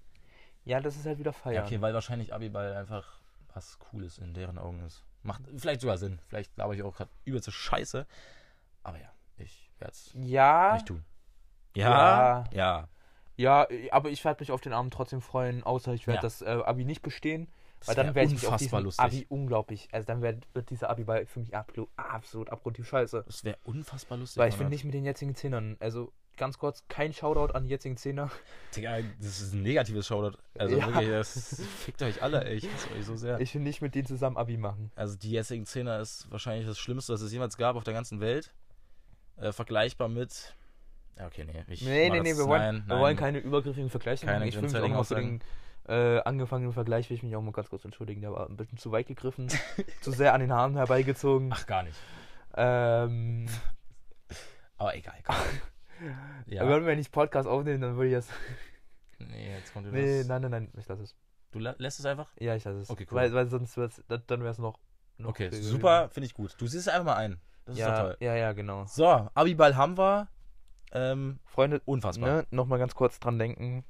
Ja, 0.66 0.81
das 0.81 0.96
ist 0.96 1.07
halt 1.07 1.18
wieder 1.18 1.33
Feiern. 1.33 1.55
Ja, 1.55 1.64
okay, 1.64 1.81
weil 1.81 1.94
wahrscheinlich 1.94 2.35
Abiball 2.35 2.74
einfach 2.74 3.20
was 3.55 3.79
Cooles 3.79 4.18
in 4.18 4.35
deren 4.35 4.59
Augen 4.59 4.81
ist. 4.85 5.02
Macht 5.22 5.42
vielleicht 5.57 5.81
sogar 5.81 5.96
Sinn. 5.96 6.18
Vielleicht 6.29 6.55
glaube 6.57 6.74
ich 6.76 6.83
auch 6.83 6.94
gerade 6.94 7.11
übelste 7.24 7.50
Scheiße. 7.52 8.07
Aber 8.83 8.98
ja, 8.98 9.09
ich 9.38 9.70
werde 9.79 9.92
es 9.92 10.11
Ja. 10.14 10.74
nicht 10.74 10.87
tun. 10.87 11.05
Ja. 11.74 12.44
Ja. 12.52 12.88
Ja, 13.37 13.66
aber 13.90 14.09
ich 14.11 14.24
werde 14.24 14.40
mich 14.40 14.50
auf 14.50 14.61
den 14.61 14.72
Abend 14.72 14.94
trotzdem 14.94 15.20
freuen, 15.20 15.62
außer 15.62 15.92
ich 15.92 16.07
werde 16.07 16.18
Ja. 16.18 16.22
das 16.22 16.42
äh, 16.42 16.46
Abi 16.46 16.85
nicht 16.85 17.02
bestehen. 17.02 17.48
Das 17.81 17.88
Weil 17.88 17.94
dann 17.96 18.14
werde 18.14 18.33
ich 18.33 18.38
auf 18.46 18.52
unfassbar 18.55 18.81
diesen 18.81 18.85
lustig. 18.85 19.05
Abi 19.05 19.26
unglaublich. 19.29 19.88
Also 19.92 20.07
dann 20.07 20.22
wird, 20.22 20.46
wird 20.55 20.70
dieser 20.70 20.88
Abi 20.88 21.05
bei 21.05 21.26
für 21.26 21.40
mich 21.40 21.55
absolut, 21.55 21.90
absolut 21.96 22.50
abgrundtief 22.50 22.88
scheiße. 22.88 23.24
Das 23.26 23.44
wäre 23.44 23.59
unfassbar 23.64 24.16
lustig. 24.18 24.38
Weil 24.38 24.48
ich 24.48 24.57
Konrad. 24.57 24.70
nicht 24.72 24.85
mit 24.85 24.94
den 24.94 25.05
jetzigen 25.05 25.35
Zehnern. 25.35 25.76
Also 25.81 26.12
ganz 26.37 26.59
kurz, 26.59 26.85
kein 26.88 27.12
Shoutout 27.12 27.53
an 27.55 27.64
die 27.64 27.70
jetzigen 27.70 27.96
Zehner. 27.96 28.31
Digga, 28.75 28.99
das 29.18 29.40
ist 29.40 29.53
ein 29.55 29.62
negatives 29.62 30.07
Shoutout. 30.07 30.38
Also 30.59 30.77
Ja. 30.77 30.87
wirklich, 30.87 31.09
das 31.09 31.62
fickt 31.85 32.03
euch 32.03 32.22
alle, 32.22 32.44
ey. 32.44 32.57
Ich 32.57 32.72
hasse 32.72 32.90
euch 32.99 33.05
so 33.05 33.16
sehr. 33.16 33.40
Ich 33.40 33.55
will 33.55 33.62
nicht 33.62 33.83
mit 33.83 33.94
denen 33.94 34.07
zusammen 34.07 34.37
Abi 34.37 34.57
machen. 34.57 34.90
Also 34.96 35.16
die 35.16 35.31
jetzigen 35.31 35.66
Zehner 35.66 36.01
ist 36.01 36.31
wahrscheinlich 36.31 36.66
das 36.66 36.79
Schlimmste, 36.79 37.12
das 37.12 37.20
es 37.22 37.33
jemals 37.33 37.57
gab 37.57 37.77
auf 37.77 37.85
der 37.85 37.94
ganzen 37.94 38.20
Welt. 38.20 38.53
Äh, 39.37 39.53
vergleichbar 39.53 40.09
mit. 40.09 40.55
Ja, 41.18 41.27
okay, 41.27 41.44
nee. 41.44 41.64
Ich 41.68 41.83
Nee, 41.83 42.11
nee, 42.11 42.20
nee, 42.20 42.37
wir 42.37 42.46
wollen, 42.46 42.61
nein, 42.61 42.83
wir 42.87 42.94
nein. 42.94 43.01
wollen 43.03 43.16
keine 43.16 43.38
übergriffigen 43.38 43.90
Vergleiche 43.90 44.27
Keine 44.27 44.40
machen. 44.40 44.49
Ich 44.49 44.55
will 44.57 44.62
mich 44.62 44.77
auch 44.77 44.81
grenzwertigen 44.81 45.38
mal 45.38 45.40
für 45.88 45.94
den 45.94 46.16
äh, 46.18 46.20
angefangenen 46.22 46.72
Vergleich, 46.72 47.09
will 47.11 47.16
ich 47.16 47.22
mich 47.22 47.37
auch 47.37 47.42
mal 47.42 47.53
ganz 47.53 47.70
kurz 47.70 47.85
entschuldigen. 47.85 48.20
Der 48.20 48.33
war 48.33 48.49
ein 48.49 48.57
bisschen 48.57 48.77
zu 48.79 48.92
weit 48.92 49.07
gegriffen, 49.07 49.49
zu 50.01 50.11
sehr 50.11 50.35
an 50.35 50.40
den 50.40 50.53
Haaren 50.53 50.75
herbeigezogen. 50.77 51.51
Ach, 51.55 51.66
gar 51.66 51.83
nicht. 51.85 51.96
Ähm, 52.57 53.46
Aber 54.79 54.94
egal, 54.96 55.18
komm. 55.25 55.37
ja. 56.46 56.68
Wenn 56.68 56.87
wir 56.87 56.96
nicht 56.96 57.12
Podcast 57.12 57.48
aufnehmen, 57.48 57.80
dann 57.80 57.96
würde 57.96 58.09
ich 58.09 58.14
das. 58.14 58.28
Nee, 59.18 59.50
jetzt 59.50 59.72
kommt 59.72 59.90
Nee, 59.92 60.18
das. 60.18 60.26
nein, 60.26 60.42
nein, 60.42 60.50
nein, 60.50 60.72
ich 60.76 60.87
lasse 60.88 61.02
es. 61.04 61.16
Du 61.50 61.59
lä- 61.59 61.74
lässt 61.78 61.98
es 61.98 62.04
einfach? 62.04 62.30
Ja, 62.38 62.54
ich 62.54 62.64
lasse 62.64 62.80
es. 62.80 62.90
Okay, 62.90 63.06
cool. 63.11 63.16
Weil, 63.16 63.32
weil 63.32 63.48
sonst 63.48 63.74
dann- 63.74 64.40
wäre 64.42 64.50
es 64.50 64.59
noch, 64.59 64.78
noch. 65.16 65.30
Okay, 65.30 65.48
super, 65.52 66.11
finde 66.11 66.26
ich 66.26 66.35
gut. 66.35 66.54
Du 66.59 66.66
siehst 66.66 66.87
es 66.87 66.92
einfach 66.92 67.06
mal 67.06 67.16
ein. 67.16 67.40
Das 67.64 67.76
ist 67.76 67.80
Ja, 67.80 67.98
toll. 68.02 68.16
ja, 68.20 68.35
ja, 68.37 68.52
genau. 68.52 68.85
So, 68.85 69.06
Abiball 69.06 69.74
haben 69.76 69.96
wir. 69.96 70.28
Ähm, 70.92 71.38
Freunde, 71.46 71.80
unfassbar. 71.87 72.28
ne, 72.28 72.46
nochmal 72.50 72.78
ganz 72.78 72.94
kurz 72.94 73.18
dran 73.18 73.38
denken. 73.38 73.85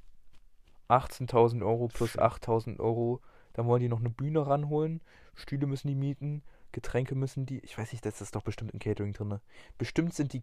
18.000 0.89 1.63
Euro 1.65 1.89
plus 1.89 2.17
8.000 2.17 2.79
Euro. 2.79 3.21
Dann 3.53 3.67
wollen 3.67 3.81
die 3.81 3.89
noch 3.89 4.01
eine 4.01 4.11
Bühne 4.11 4.47
ranholen. 4.47 5.01
Stühle 5.35 5.67
müssen 5.67 5.89
die 5.89 5.95
mieten. 5.95 6.43
Getränke 6.73 7.15
müssen 7.15 7.47
die. 7.47 7.59
Ich 7.61 7.77
weiß 7.77 7.93
nicht, 7.93 8.05
das 8.05 8.21
ist 8.21 8.37
doch 8.37 8.43
bestimmt 8.43 8.71
im 8.73 8.79
Catering 8.79 9.13
drin. 9.13 9.41
Bestimmt 9.79 10.15
sind 10.15 10.33
die 10.33 10.43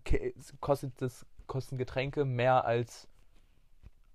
kostet 0.59 1.01
das 1.01 1.25
kosten 1.53 1.77
Getränke 1.77 2.25
mehr 2.25 2.65
als 2.65 3.07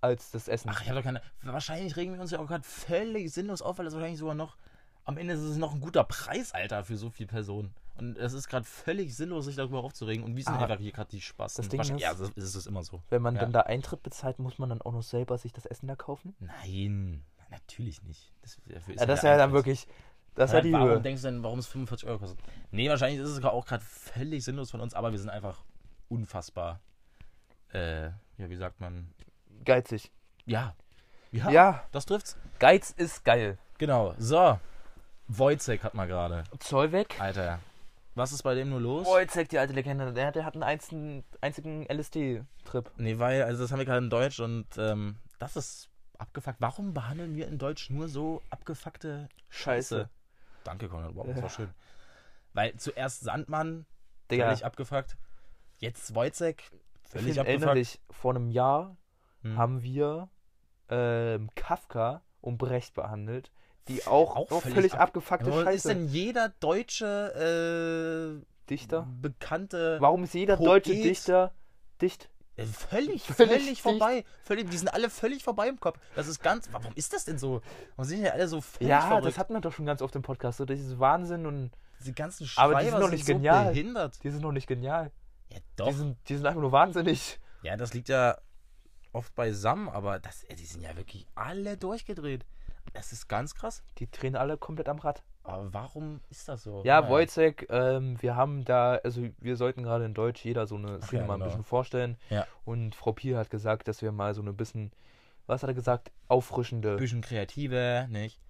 als 0.00 0.30
das 0.30 0.46
Essen. 0.48 0.70
Ach, 0.72 0.80
ich 0.82 0.88
habe 0.88 0.98
doch 1.00 1.04
keine. 1.04 1.20
Wahrscheinlich 1.42 1.96
regen 1.96 2.14
wir 2.14 2.20
uns 2.20 2.30
ja 2.30 2.38
auch 2.38 2.46
gerade 2.46 2.62
völlig 2.64 3.32
sinnlos 3.32 3.62
auf, 3.62 3.78
weil 3.78 3.84
das 3.84 3.94
wahrscheinlich 3.94 4.18
sogar 4.18 4.34
noch. 4.34 4.56
Am 5.04 5.16
Ende 5.16 5.34
ist 5.34 5.40
es 5.40 5.56
noch 5.56 5.72
ein 5.74 5.80
guter 5.80 6.04
Preis, 6.04 6.52
Alter, 6.52 6.84
für 6.84 6.96
so 6.96 7.10
viele 7.10 7.28
Personen. 7.28 7.74
Und 7.98 8.16
es 8.18 8.32
ist 8.32 8.48
gerade 8.48 8.64
völlig 8.64 9.16
sinnlos, 9.16 9.46
sich 9.46 9.56
darüber 9.56 9.82
aufzuregen. 9.82 10.22
Und 10.24 10.36
wie 10.36 10.42
sind 10.42 10.54
Ah, 10.54 10.58
einfach 10.62 10.78
hier 10.78 10.92
gerade 10.92 11.10
die 11.10 11.20
Spaß? 11.20 11.54
das 11.54 11.68
Ding 11.68 11.80
ist- 11.80 11.90
ja, 11.98 12.12
das 12.14 12.28
ist 12.30 12.54
es 12.54 12.66
immer 12.66 12.84
so. 12.84 13.02
Wenn 13.08 13.22
man 13.22 13.34
Ja. 13.34 13.40
dann 13.40 13.52
da 13.52 13.60
Eintritt 13.62 14.02
bezahlt, 14.04 14.38
muss 14.38 14.58
man 14.58 14.68
dann 14.68 14.82
auch 14.82 14.92
noch 14.92 15.02
selber 15.02 15.36
sich 15.38 15.52
das 15.52 15.66
Essen 15.66 15.88
da 15.88 15.96
kaufen? 15.96 16.36
Nein, 16.38 17.24
natürlich 17.50 18.02
nicht. 18.02 18.32
Das, 18.42 18.58
dafür 18.66 18.94
Ja, 18.94 19.06
das 19.06 19.20
der 19.22 19.30
wäre 19.30 19.38
dann 19.38 19.52
wirklich. 19.52 19.88
Das 20.34 20.52
wäre 20.52 20.62
die 20.62 20.72
warum 20.72 20.88
Höhe. 20.90 21.00
denkst 21.00 21.22
du 21.22 21.28
denn, 21.28 21.42
warum 21.42 21.58
es 21.58 21.66
45 21.66 22.06
Euro 22.08 22.18
kostet? 22.20 22.38
Nee, 22.70 22.88
wahrscheinlich 22.88 23.18
ist 23.20 23.30
es 23.30 23.42
auch 23.44 23.66
gerade 23.66 23.82
völlig 23.84 24.44
sinnlos 24.44 24.70
von 24.70 24.80
uns, 24.80 24.94
aber 24.94 25.10
wir 25.10 25.18
sind 25.18 25.30
einfach 25.30 25.64
unfassbar. 26.08 26.80
Äh, 27.72 28.04
ja, 28.06 28.48
wie 28.48 28.56
sagt 28.56 28.80
man? 28.80 29.12
Geizig. 29.64 30.10
Ja. 30.46 30.74
Ja, 31.30 31.50
Ja, 31.50 31.84
das 31.92 32.06
trifft's. 32.06 32.36
Geiz 32.58 32.90
ist 32.90 33.24
geil. 33.24 33.58
Genau. 33.78 34.14
So. 34.18 34.58
Wojcek 35.28 35.84
hat 35.84 35.94
mal 35.94 36.06
gerade. 36.06 36.44
Zoll 36.58 36.90
weg. 36.92 37.20
Alter. 37.20 37.60
Was 38.14 38.32
ist 38.32 38.42
bei 38.42 38.54
dem 38.54 38.70
nur 38.70 38.80
los? 38.80 39.06
Wojcek, 39.06 39.48
die 39.50 39.58
alte 39.58 39.74
Legende. 39.74 40.12
Der, 40.12 40.32
der 40.32 40.44
hat 40.44 40.54
einen 40.54 40.62
einzigen, 40.62 41.24
einzigen 41.40 41.84
LSD-Trip. 41.86 42.90
Nee, 42.96 43.18
weil, 43.18 43.42
also 43.42 43.62
das 43.62 43.70
haben 43.70 43.78
wir 43.78 43.84
gerade 43.84 44.04
in 44.04 44.10
Deutsch 44.10 44.40
und 44.40 44.66
ähm, 44.78 45.16
das 45.38 45.54
ist 45.56 45.90
abgefuckt. 46.16 46.56
Warum 46.60 46.94
behandeln 46.94 47.36
wir 47.36 47.46
in 47.46 47.58
Deutsch 47.58 47.90
nur 47.90 48.08
so 48.08 48.42
abgefuckte 48.50 49.28
Scheiße. 49.50 50.08
Danke, 50.64 50.88
Konrad. 50.88 51.14
Wow, 51.14 51.26
das 51.26 51.36
Ja. 51.36 51.42
war 51.42 51.50
schön. 51.50 51.70
Weil 52.54 52.74
zuerst 52.76 53.20
Sandmann, 53.20 53.86
Digga, 54.30 54.46
völlig 54.46 54.64
abgefuckt. 54.64 55.16
Jetzt 55.78 56.14
Wojcek, 56.14 56.64
völlig 57.08 57.30
ich 57.30 57.36
erinnere 57.38 57.70
abgefuckt. 57.70 57.94
dich, 58.10 58.16
vor 58.16 58.34
einem 58.34 58.50
Jahr 58.50 58.96
Hm. 59.42 59.56
haben 59.56 59.82
wir 59.82 60.28
ähm, 60.88 61.48
Kafka 61.54 62.22
und 62.40 62.58
Brecht 62.58 62.94
behandelt, 62.94 63.52
die 63.88 64.04
auch, 64.06 64.36
Auch 64.36 64.50
auch 64.50 64.62
völlig 64.62 64.74
völlig, 64.74 64.94
ab- 64.94 65.00
abgefuckte 65.00 65.46
Warum 65.46 65.60
ist 65.60 65.64
Scheiße. 65.84 65.88
denn 65.88 66.08
jeder 66.08 66.48
deutsche 66.60 68.40
äh, 68.42 68.44
Dichter? 68.70 69.06
bekannte 69.20 69.96
Warum 70.00 70.24
ist 70.24 70.34
jeder 70.34 70.56
Poet- 70.56 70.86
deutsche 70.86 70.92
Dichter 70.94 71.52
dicht? 72.02 72.28
äh, 72.56 72.64
völlig, 72.66 73.22
Völlig 73.22 73.52
völlig, 73.62 73.82
vorbei. 73.82 74.24
Völlig, 74.42 74.68
die 74.70 74.76
sind 74.76 74.88
alle 74.92 75.08
völlig 75.10 75.44
vorbei 75.44 75.68
im 75.68 75.78
Kopf. 75.78 75.98
Das 76.16 76.26
ist 76.26 76.42
ganz. 76.42 76.68
Warum 76.72 76.92
ist 76.96 77.12
das 77.12 77.24
denn 77.24 77.38
so? 77.38 77.60
Warum 77.96 78.08
sind 78.08 78.22
die 78.22 78.30
alle 78.30 78.48
so 78.48 78.60
völlig 78.60 78.88
Ja, 78.88 79.02
verrückt? 79.02 79.26
das 79.26 79.38
hatten 79.38 79.52
wir 79.54 79.60
doch 79.60 79.72
schon 79.72 79.86
ganz 79.86 80.02
oft 80.02 80.14
im 80.16 80.22
Podcast. 80.22 80.58
So, 80.58 80.64
das 80.64 80.80
ist 80.80 80.98
Wahnsinn 80.98 81.46
und 81.46 81.70
Diese 82.00 82.12
ganzen 82.12 82.48
Aber 82.56 82.72
Schreiber 82.72 82.80
die 82.84 82.90
sind 82.90 83.00
doch 83.00 83.10
nicht 83.10 83.26
so 83.26 83.32
genial. 83.34 83.66
behindert. 83.68 84.22
die 84.24 84.30
sind 84.30 84.42
noch 84.42 84.52
nicht 84.52 84.66
genial. 84.66 85.12
Ja, 85.50 85.58
Die 85.58 85.64
doch. 85.76 85.92
sind, 85.92 86.16
die 86.28 86.36
sind 86.36 86.46
einfach 86.46 86.60
nur 86.60 86.72
wahnsinnig. 86.72 87.38
Ja, 87.62 87.76
das 87.76 87.92
liegt 87.94 88.08
ja 88.08 88.36
oft 89.12 89.34
beisammen, 89.34 89.88
aber 89.88 90.18
das, 90.18 90.44
die 90.48 90.64
sind 90.64 90.82
ja 90.82 90.96
wirklich 90.96 91.26
alle 91.34 91.76
durchgedreht. 91.76 92.44
Das 92.94 93.12
ist 93.12 93.28
ganz 93.28 93.54
krass. 93.54 93.82
Die 93.98 94.10
drehen 94.10 94.36
alle 94.36 94.56
komplett 94.56 94.88
am 94.88 94.98
Rad. 94.98 95.22
Aber 95.42 95.72
warum 95.72 96.20
ist 96.30 96.48
das 96.48 96.62
so? 96.62 96.82
Ja, 96.84 97.00
Naja. 97.00 97.10
Wojcek, 97.12 97.66
ähm, 97.70 98.20
wir 98.20 98.36
haben 98.36 98.64
da, 98.64 98.96
also 99.02 99.22
wir 99.38 99.56
sollten 99.56 99.82
gerade 99.82 100.04
in 100.04 100.14
Deutsch 100.14 100.44
jeder 100.44 100.66
so 100.66 100.76
eine 100.76 101.00
Szene 101.02 101.22
ja, 101.22 101.26
mal 101.26 101.34
ein 101.34 101.40
genau. 101.40 101.46
bisschen 101.46 101.64
vorstellen. 101.64 102.16
Ja. 102.30 102.46
Und 102.64 102.94
Frau 102.94 103.12
Piel 103.12 103.36
hat 103.36 103.50
gesagt, 103.50 103.88
dass 103.88 104.02
wir 104.02 104.12
mal 104.12 104.34
so 104.34 104.42
eine 104.42 104.52
bisschen, 104.52 104.92
was 105.46 105.62
hat 105.62 105.68
er 105.70 105.74
gesagt, 105.74 106.10
auffrischende, 106.28 106.96
Bisschen 106.96 107.22
kreative, 107.22 108.06
nicht? 108.10 108.40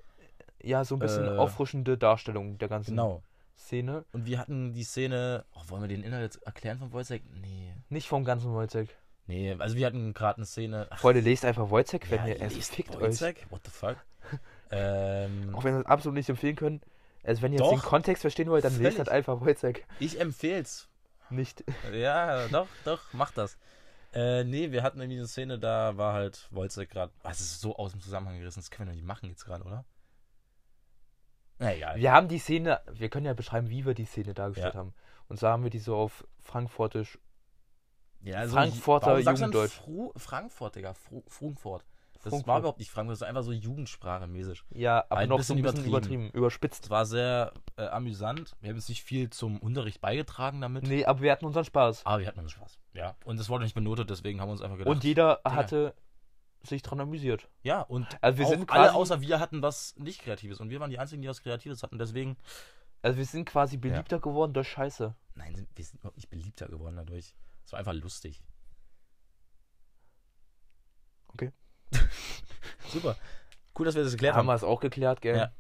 ja, 0.61 0.85
so 0.85 0.97
ein 0.97 0.99
bisschen 0.99 1.25
Äh, 1.27 1.37
auffrischende 1.39 1.97
Darstellung 1.97 2.59
der 2.59 2.69
ganzen 2.69 2.91
Genau. 2.93 3.23
Szene. 3.59 4.05
Und 4.13 4.27
wir 4.27 4.39
hatten 4.39 4.73
die 4.73 4.85
Szene. 4.85 5.45
Oh, 5.55 5.61
wollen 5.69 5.83
wir 5.83 5.89
den 5.89 6.03
Inhalt 6.03 6.23
jetzt 6.23 6.43
erklären 6.47 6.79
von 6.79 6.93
Wojciech? 6.93 7.23
Nee. 7.41 7.75
Nicht 7.89 8.09
vom 8.09 8.25
ganzen 8.25 8.53
Wojcek. 8.53 8.89
Nee, 9.27 9.55
also 9.59 9.77
wir 9.77 9.87
hatten 9.87 10.15
gerade 10.15 10.39
eine 10.39 10.47
Szene. 10.47 10.87
Ach, 10.91 10.99
Freunde, 10.99 11.21
lest 11.21 11.45
einfach 11.45 11.69
Wojcek, 11.71 12.11
wenn 12.11 12.21
ja, 12.21 12.35
ihr 12.35 12.43
es 12.43 12.55
lest 12.55 12.75
fickt 12.75 12.97
euch. 12.97 13.21
Wojciech? 13.21 13.47
What 13.51 13.61
the 13.65 13.71
fuck? 13.71 13.97
ähm, 14.71 15.55
Auch 15.55 15.65
wenn 15.65 15.75
wir 15.75 15.81
es 15.81 15.87
absolut 15.87 16.17
nicht 16.17 16.29
empfehlen 16.29 16.57
können. 16.57 16.81
Also 17.25 17.43
wenn 17.43 17.53
ihr 17.53 17.59
jetzt 17.59 17.67
Doch. 17.67 17.79
den 17.79 17.83
Kontext 17.83 18.23
verstehen 18.23 18.49
wollt, 18.49 18.65
dann 18.65 18.73
lest 18.73 18.83
Völlig. 18.83 18.99
halt 18.99 19.09
einfach 19.11 19.41
Wojcek. 19.41 19.87
ich 19.99 20.21
empfehl's. 20.21 20.89
Nicht. 21.31 21.65
Ja, 21.93 22.49
doch, 22.49 22.69
doch, 22.85 23.01
mach 23.13 23.33
das. 23.33 23.59
Äh, 24.15 24.45
nee, 24.45 24.73
wir 24.73 24.83
hatten 24.83 25.01
irgendwie 25.01 25.19
eine 25.19 25.29
Szene, 25.29 25.59
da 25.59 25.97
war 25.99 26.15
halt 26.15 26.49
Wojciech 26.51 26.89
gerade. 26.89 27.13
Was 27.23 27.41
ist 27.41 27.61
so 27.61 27.77
aus 27.77 27.93
dem 27.93 28.01
Zusammenhang 28.01 28.39
gerissen? 28.39 28.61
Das 28.61 28.71
können 28.71 28.89
wir 28.89 28.93
doch 28.93 28.97
nicht 28.97 29.07
machen 29.07 29.29
jetzt 29.29 29.45
gerade, 29.45 29.65
oder? 29.65 29.85
Na 31.59 31.75
egal. 31.75 31.97
Wir 31.97 32.13
haben 32.13 32.29
die 32.29 32.39
Szene, 32.39 32.81
wir 32.93 33.09
können 33.09 33.27
ja 33.27 33.35
beschreiben, 33.35 33.69
wie 33.71 33.85
wir 33.85 33.95
die 33.95 34.05
Szene 34.05 34.35
dargestellt 34.35 34.75
Ja. 34.75 34.81
haben. 34.81 34.95
Und 35.29 35.39
zwar 35.39 35.53
haben 35.53 35.63
wir 35.65 35.71
die 35.71 35.79
so 35.81 35.97
auf 35.97 36.27
Frankfurtisch. 36.41 37.19
Ja, 38.23 38.47
Frankfurter 38.49 39.17
du 39.17 39.23
denn 39.23 39.35
Jugenddeutsch. 39.35 39.73
Fru 39.73 40.13
Frankfurt, 40.17 40.77
Digga. 40.77 40.95
Fru 40.95 41.23
Frankfurt. 41.29 41.85
Das 42.15 42.31
Frankfurt. 42.33 42.47
war 42.49 42.59
überhaupt 42.59 42.79
nicht 42.81 42.91
Frankfurt, 42.91 43.13
das 43.15 43.21
war 43.21 43.29
einfach 43.29 43.45
so 43.45 43.53
Jugendsprache 43.53 44.27
mäßig. 44.27 44.65
Ja, 44.71 45.05
aber 45.09 45.19
Ein 45.21 45.29
noch 45.29 45.41
so 45.43 45.55
ein 45.55 45.63
bisschen 45.63 45.75
bisschen 45.77 45.89
übertrieben. 45.89 46.15
übertrieben, 46.25 46.37
überspitzt. 46.39 46.85
Es 46.85 46.91
war 46.91 47.07
sehr 47.07 47.53
äh, 47.77 47.87
amüsant. 47.87 48.57
Wir 48.61 48.71
haben 48.71 48.77
jetzt 48.77 48.89
nicht 48.89 49.05
viel 49.05 49.31
zum 49.31 49.59
Unterricht 49.61 50.01
beigetragen 50.01 50.61
damit. 50.61 50.83
Nee, 50.83 51.05
aber 51.05 51.21
wir 51.21 51.31
hatten 51.31 51.45
unseren 51.47 51.65
Spaß. 51.65 52.05
Aber 52.05 52.19
wir 52.21 52.27
hatten 52.27 52.41
unseren 52.41 52.57
Spaß. 52.59 52.79
Ja. 52.95 53.15
Und 53.25 53.39
es 53.39 53.49
wurde 53.49 53.63
nicht 53.65 53.75
benotet, 53.75 54.11
deswegen 54.11 54.41
haben 54.41 54.49
wir 54.49 54.53
uns 54.53 54.63
einfach 54.63 54.79
gedacht. 54.79 54.91
Und 54.91 55.05
jeder 55.05 55.41
hatte 55.45 55.95
sich 56.63 56.83
dran 56.83 57.01
amüsiert. 57.01 57.49
ja, 57.63 57.83
und 57.83 58.07
Also 58.23 58.39
wir 58.39 58.47
sind 58.47 58.71
alle 58.71 58.95
außer 58.95 59.21
wir 59.21 59.41
hatten 59.41 59.63
was 59.63 59.95
nicht 59.97 60.23
Kreatives. 60.23 60.61
Und 60.61 60.71
wir 60.71 60.81
waren 60.81 60.91
die 60.91 60.99
Einzigen, 60.99 61.23
die 61.23 61.29
was 61.29 61.43
Kreatives 61.43 61.83
hatten. 61.83 61.99
Deswegen, 61.99 62.37
Also 63.03 63.17
wir 63.19 63.25
sind 63.25 63.45
quasi 63.49 63.77
beliebter 63.77 64.19
geworden 64.21 64.53
durch 64.53 64.69
Scheiße. 64.69 65.15
nein, 65.35 65.55
sind- 65.55 65.69
wir 65.75 65.85
sind 65.85 66.01
überhaupt 66.01 66.17
nicht 66.17 66.31
beliebter 66.31 66.67
geworden 66.69 66.97
dadurch. 66.97 67.35
Es 67.65 67.73
war 67.73 67.79
einfach 67.79 67.93
lustig. 67.95 68.43
Okay. 71.29 71.53
Super. 72.89 73.17
Cool, 73.79 73.87
dass 73.87 73.95
wir 73.95 74.03
das 74.03 74.13
geklärt 74.13 74.35
Haben 74.35 74.41
haben. 74.41 74.47
wir 74.47 74.55
es 74.55 74.65
auch 74.65 74.81
geklärt, 74.81 75.21
gell? 75.21 75.37
Ja. 75.37 75.53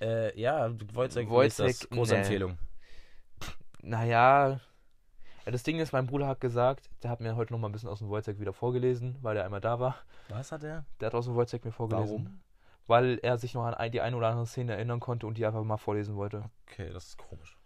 Äh, 0.00 0.40
ja, 0.40 0.70
Wojciech, 0.94 1.28
Wojciech 1.28 1.90
große 1.90 2.12
nee. 2.12 2.18
Empfehlung. 2.20 2.58
Naja, 3.82 4.50
ja, 4.50 4.60
das 5.52 5.62
Ding 5.62 5.78
ist, 5.78 5.92
mein 5.92 6.06
Bruder 6.06 6.26
hat 6.26 6.40
gesagt, 6.40 6.90
der 7.02 7.10
hat 7.10 7.20
mir 7.20 7.36
heute 7.36 7.52
noch 7.52 7.60
mal 7.60 7.68
ein 7.68 7.72
bisschen 7.72 7.88
aus 7.88 8.00
dem 8.00 8.08
Wojcek 8.08 8.40
wieder 8.40 8.52
vorgelesen, 8.52 9.16
weil 9.22 9.36
er 9.36 9.44
einmal 9.44 9.60
da 9.60 9.80
war. 9.80 9.96
Was 10.28 10.52
hat 10.52 10.62
er? 10.64 10.84
Der 11.00 11.06
hat 11.06 11.14
aus 11.14 11.26
dem 11.26 11.34
Wojcek 11.34 11.64
mir 11.64 11.72
vorgelesen. 11.72 12.10
Warum? 12.10 12.40
Weil 12.86 13.18
er 13.22 13.38
sich 13.38 13.54
noch 13.54 13.64
an 13.64 13.92
die 13.92 14.00
eine 14.00 14.16
oder 14.16 14.28
andere 14.28 14.46
Szene 14.46 14.72
erinnern 14.72 15.00
konnte 15.00 15.26
und 15.26 15.38
die 15.38 15.46
einfach 15.46 15.62
mal 15.62 15.76
vorlesen 15.76 16.16
wollte. 16.16 16.50
Okay, 16.66 16.90
das 16.92 17.08
ist 17.08 17.18
komisch. 17.18 17.58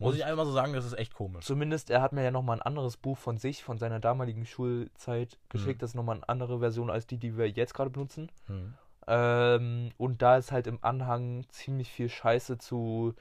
Muss 0.00 0.14
ich 0.14 0.24
einfach 0.24 0.38
mal 0.38 0.46
so 0.46 0.52
sagen, 0.52 0.72
das 0.74 0.84
ist 0.84 0.96
echt 0.96 1.14
komisch. 1.14 1.44
Zumindest, 1.44 1.90
er 1.90 2.02
hat 2.02 2.12
mir 2.12 2.22
ja 2.22 2.30
noch 2.30 2.42
mal 2.42 2.54
ein 2.54 2.62
anderes 2.62 2.96
Buch 2.96 3.18
von 3.18 3.36
sich, 3.36 3.64
von 3.64 3.78
seiner 3.78 3.98
damaligen 3.98 4.46
Schulzeit 4.46 5.38
geschickt. 5.48 5.78
Mhm. 5.78 5.80
Das 5.80 5.90
ist 5.90 5.94
noch 5.94 6.04
mal 6.04 6.16
eine 6.16 6.28
andere 6.28 6.60
Version 6.60 6.88
als 6.88 7.06
die, 7.06 7.18
die 7.18 7.36
wir 7.36 7.48
jetzt 7.50 7.74
gerade 7.74 7.90
benutzen. 7.90 8.30
Hm. 8.46 8.74
Ähm, 9.08 9.90
und 9.96 10.22
da 10.22 10.36
ist 10.36 10.52
halt 10.52 10.66
im 10.66 10.78
Anhang 10.82 11.46
ziemlich 11.48 11.90
viel 11.90 12.08
Scheiße 12.08 12.58
zu 12.58 13.14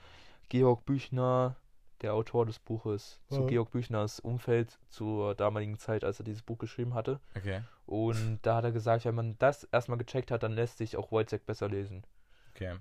Georg 0.50 0.86
Büchner, 0.86 1.56
der 2.02 2.14
Autor 2.14 2.46
des 2.46 2.60
Buches, 2.60 3.20
zu. 3.30 3.46
Georg 3.48 3.72
Büchners 3.72 4.20
Umfeld 4.20 4.78
zur 4.90 5.36
damaligen 5.36 5.78
Zeit, 5.78 6.04
als 6.04 6.20
er 6.20 6.26
dieses 6.26 6.42
Buch 6.44 6.58
geschrieben 6.58 6.94
hatte. 6.94 7.20
Okay, 7.36 7.62
Und 7.86 8.40
da 8.44 8.58
hat 8.58 8.64
er 8.66 8.72
gesagt, 8.72 9.06
wenn 9.06 9.16
man 9.16 9.36
das 9.40 9.64
erstmal 9.66 9.98
gecheckt 9.98 10.32
hat, 10.32 10.44
dann 10.44 10.54
lässt 10.54 10.78
sich 10.78 10.96
auch 10.98 11.12
Wojciech 11.12 11.44
besser 11.44 11.70
lesen. 11.70 12.04
okay. 12.54 12.76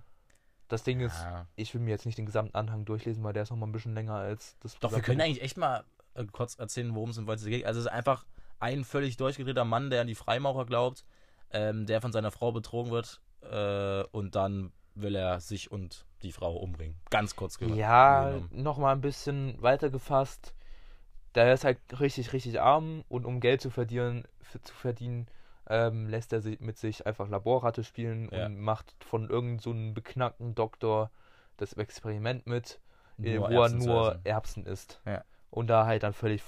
Das 0.69 0.83
Ding 0.83 0.99
ist, 1.01 1.15
Ja. 1.23 1.47
ich 1.55 1.73
will 1.75 1.81
mir 1.81 1.91
jetzt 1.91 2.07
nicht 2.07 2.19
den 2.19 2.27
gesamten 2.27 2.57
Anhang 2.57 2.85
durchlesen, 2.85 3.23
weil 3.23 3.33
der 3.33 3.45
ist 3.45 3.51
noch 3.51 3.57
mal 3.57 3.67
ein 3.69 3.73
bisschen 3.73 3.95
länger 3.95 4.15
als 4.15 4.57
das. 4.59 4.77
Doch, 4.81 4.91
wir 4.91 5.01
können 5.01 5.19
Buch. 5.19 5.25
eigentlich 5.25 5.43
echt 5.43 5.57
mal 5.57 5.85
äh, 6.15 6.25
kurz 6.33 6.59
erzählen, 6.59 6.93
worum 6.95 7.11
es 7.11 7.19
in 7.19 7.27
Wojciech 7.29 7.51
geht. 7.51 7.67
Also 7.67 7.79
es 7.79 7.87
ist 7.87 7.93
einfach 7.93 8.27
ein 8.59 8.83
völlig 8.85 9.17
durchgedrehter 9.17 9.65
Mann, 9.65 9.91
der 9.91 10.01
an 10.01 10.09
die 10.09 10.17
Freimaurer 10.17 10.67
glaubt, 10.67 11.05
ähm, 11.53 11.87
der 11.87 12.01
von 12.01 12.11
seiner 12.11 12.33
Frau 12.33 12.51
betrogen 12.51 12.91
wird 12.91 13.21
äh, 13.43 14.03
und 14.11 14.35
dann 14.35 14.73
will 14.97 15.15
er 15.15 15.41
sich 15.41 15.71
und 15.71 16.05
die 16.27 16.33
Frau 16.33 16.57
umbringen. 16.57 16.97
Ganz 17.11 17.37
kurz 17.37 17.59
ge- 17.59 17.73
Ja, 17.75 18.31
genommen. 18.31 18.49
noch 18.53 18.79
mal 18.79 18.93
ein 18.93 19.01
bisschen 19.01 19.61
weiter 19.63 19.91
gefasst. 19.91 20.55
Der 21.35 21.53
ist 21.53 21.65
halt 21.65 21.79
richtig, 22.01 22.33
richtig 22.33 22.61
arm 22.61 23.05
und 23.09 23.25
um 23.27 23.41
Geld 23.41 23.61
zu 23.61 23.71
verdienen, 23.71 24.25
f- 24.41 24.61
zu 24.63 24.75
verdienen, 24.75 25.27
ähm, 25.69 26.09
lässt 26.09 26.33
er 26.33 26.41
sich 26.41 26.61
mit 26.61 26.79
sich 26.79 27.07
einfach 27.07 27.29
Laborratte 27.29 27.85
spielen 27.85 28.29
Ja. 28.33 28.47
und 28.47 28.59
macht 28.61 28.95
von 29.05 29.29
irgendeinem 29.29 29.59
so 29.59 29.71
einem 29.71 29.95
beknackten 29.95 30.55
Doktor 30.55 31.11
das 31.59 31.73
Experiment 31.75 32.47
mit, 32.47 32.81
Nur 33.19 33.41
wo 33.51 33.63
Erbsen 33.63 33.81
er 33.81 33.87
nur. 33.87 34.21
Erbsen 34.25 34.67
isst. 34.67 35.01
Ja. 35.07 35.25
Und 35.51 35.69
da 35.69 35.87
halt 35.87 36.03
dann 36.05 36.13
völlig, 36.13 36.43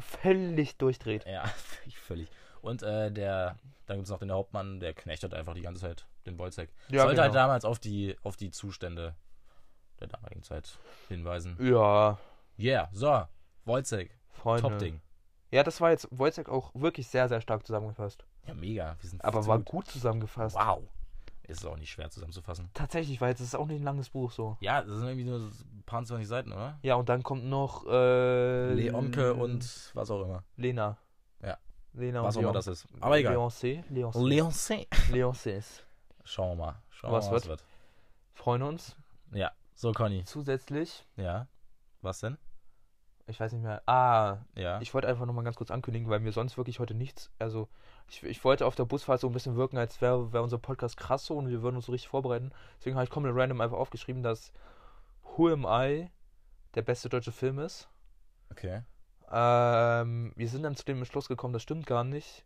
völlig 0.00 0.76
durchdreht. 0.76 1.24
Ja, 1.26 1.44
völlig. 2.02 2.28
Und 2.62 2.82
äh, 2.82 3.10
der, 3.10 3.58
dann 3.86 3.96
gibt 3.98 4.04
es 4.06 4.10
noch 4.10 4.18
den 4.18 4.32
Hauptmann, 4.32 4.80
der 4.80 4.94
knechtet 4.94 5.34
einfach 5.34 5.54
die 5.54 5.62
ganze 5.62 5.82
Zeit 5.82 6.06
den 6.26 6.38
Wojciech. 6.38 6.68
Ja, 6.88 7.02
Sollte 7.02 7.20
halt 7.20 7.32
genau. 7.32 7.42
damals 7.44 7.64
auf 7.66 7.78
die, 7.78 8.16
auf 8.22 8.36
die 8.36 8.50
Zustände 8.50 9.14
der 10.00 10.08
damaligen 10.08 10.42
Zeit 10.42 10.78
hinweisen. 11.08 11.56
Ja, 11.60 12.18
Yeah, 12.58 12.88
so, 12.92 13.24
Freunde. 14.30 14.62
Top-Ding. 14.62 15.00
Ja, 15.50 15.62
das 15.62 15.80
war 15.80 15.90
jetzt 15.90 16.08
Wojciech 16.10 16.48
auch 16.48 16.70
wirklich 16.74 17.06
sehr, 17.08 17.28
sehr 17.28 17.40
stark 17.40 17.66
zusammengefasst. 17.66 18.24
Ja, 18.46 18.54
mega. 18.54 18.96
Wir 19.00 19.10
sind 19.10 19.24
Aber 19.24 19.46
war 19.46 19.58
gut 19.58 19.86
zusammengefasst. 19.86 20.56
Wow. 20.56 20.82
Ist 21.46 21.66
auch 21.66 21.76
nicht 21.76 21.90
schwer 21.90 22.10
zusammenzufassen. 22.10 22.70
Tatsächlich, 22.74 23.20
weil 23.20 23.34
es 23.34 23.40
ist 23.40 23.54
auch 23.54 23.66
nicht 23.66 23.80
ein 23.80 23.84
langes 23.84 24.10
Buch 24.10 24.30
so. 24.30 24.56
Ja, 24.60 24.82
das 24.82 24.96
sind 24.96 25.06
irgendwie 25.06 25.24
nur 25.28 25.38
ein 25.38 25.82
paar 25.84 26.04
20 26.04 26.26
Seiten, 26.26 26.52
oder? 26.52 26.78
Ja, 26.82 26.94
und 26.94 27.08
dann 27.08 27.22
kommt 27.22 27.44
noch 27.44 27.86
äh, 27.86 28.72
Leonke 28.72 29.34
und 29.34 29.90
was 29.94 30.10
auch 30.10 30.22
immer. 30.22 30.42
Lena. 30.56 30.96
Ja. 31.42 31.58
Lena 31.92 32.22
Was 32.22 32.36
auch 32.36 32.42
immer 32.42 32.52
das 32.52 32.66
ist. 32.66 32.86
Aber 33.00 33.18
egal. 33.18 33.36
Leoncé. 33.36 33.84
Leoncé. 33.90 34.86
Leoncés. 35.10 35.82
Schauen 36.24 36.56
wir 36.56 36.64
mal. 36.66 36.82
Schauen 36.90 37.12
Was 37.12 37.30
mal, 37.30 37.44
wird? 37.44 37.64
Freuen 38.32 38.62
uns. 38.62 38.96
Ja, 39.32 39.52
so 39.74 39.92
Conny. 39.92 40.24
Zusätzlich 40.24 41.06
Ja. 41.16 41.46
Was 42.02 42.20
denn? 42.20 42.36
Ich 43.26 43.40
weiß 43.40 43.52
nicht 43.52 43.62
mehr. 43.62 43.82
Ah, 43.88 44.44
Ja. 44.54 44.80
ich 44.82 44.92
wollte 44.92 45.08
einfach 45.08 45.24
nochmal 45.24 45.44
ganz 45.44 45.56
kurz 45.56 45.70
ankündigen, 45.70 46.10
weil 46.10 46.20
mir 46.20 46.32
sonst 46.32 46.58
wirklich 46.58 46.78
heute 46.78 46.94
nichts. 46.94 47.30
Also, 47.38 47.68
ich, 48.06 48.22
ich 48.22 48.44
wollte 48.44 48.66
auf 48.66 48.74
der 48.74 48.84
Busfahrt 48.84 49.20
so 49.20 49.28
ein 49.28 49.32
bisschen 49.32 49.56
wirken, 49.56 49.78
als 49.78 50.02
wäre 50.02 50.32
wär 50.34 50.42
unser 50.42 50.58
Podcast 50.58 50.98
krass 50.98 51.24
so 51.24 51.36
und 51.38 51.48
wir 51.48 51.62
würden 51.62 51.76
uns 51.76 51.86
so 51.86 51.92
richtig 51.92 52.08
vorbereiten. 52.08 52.52
Deswegen 52.78 52.96
habe 52.96 53.04
ich 53.04 53.10
komplett 53.10 53.34
random 53.34 53.62
einfach 53.62 53.78
aufgeschrieben, 53.78 54.22
dass 54.22 54.52
Who 55.22 55.48
Am 55.50 55.64
I 55.66 56.10
der 56.74 56.82
beste 56.82 57.08
deutsche 57.08 57.32
Film 57.32 57.58
ist. 57.58 57.88
okay. 58.50 58.82
Ähm, 59.30 60.32
wir 60.36 60.48
sind 60.48 60.62
dann 60.62 60.76
zu 60.76 60.84
dem 60.84 61.02
Schluss 61.06 61.28
gekommen, 61.28 61.54
das 61.54 61.62
stimmt 61.62 61.86
gar 61.86 62.04
nicht. 62.04 62.44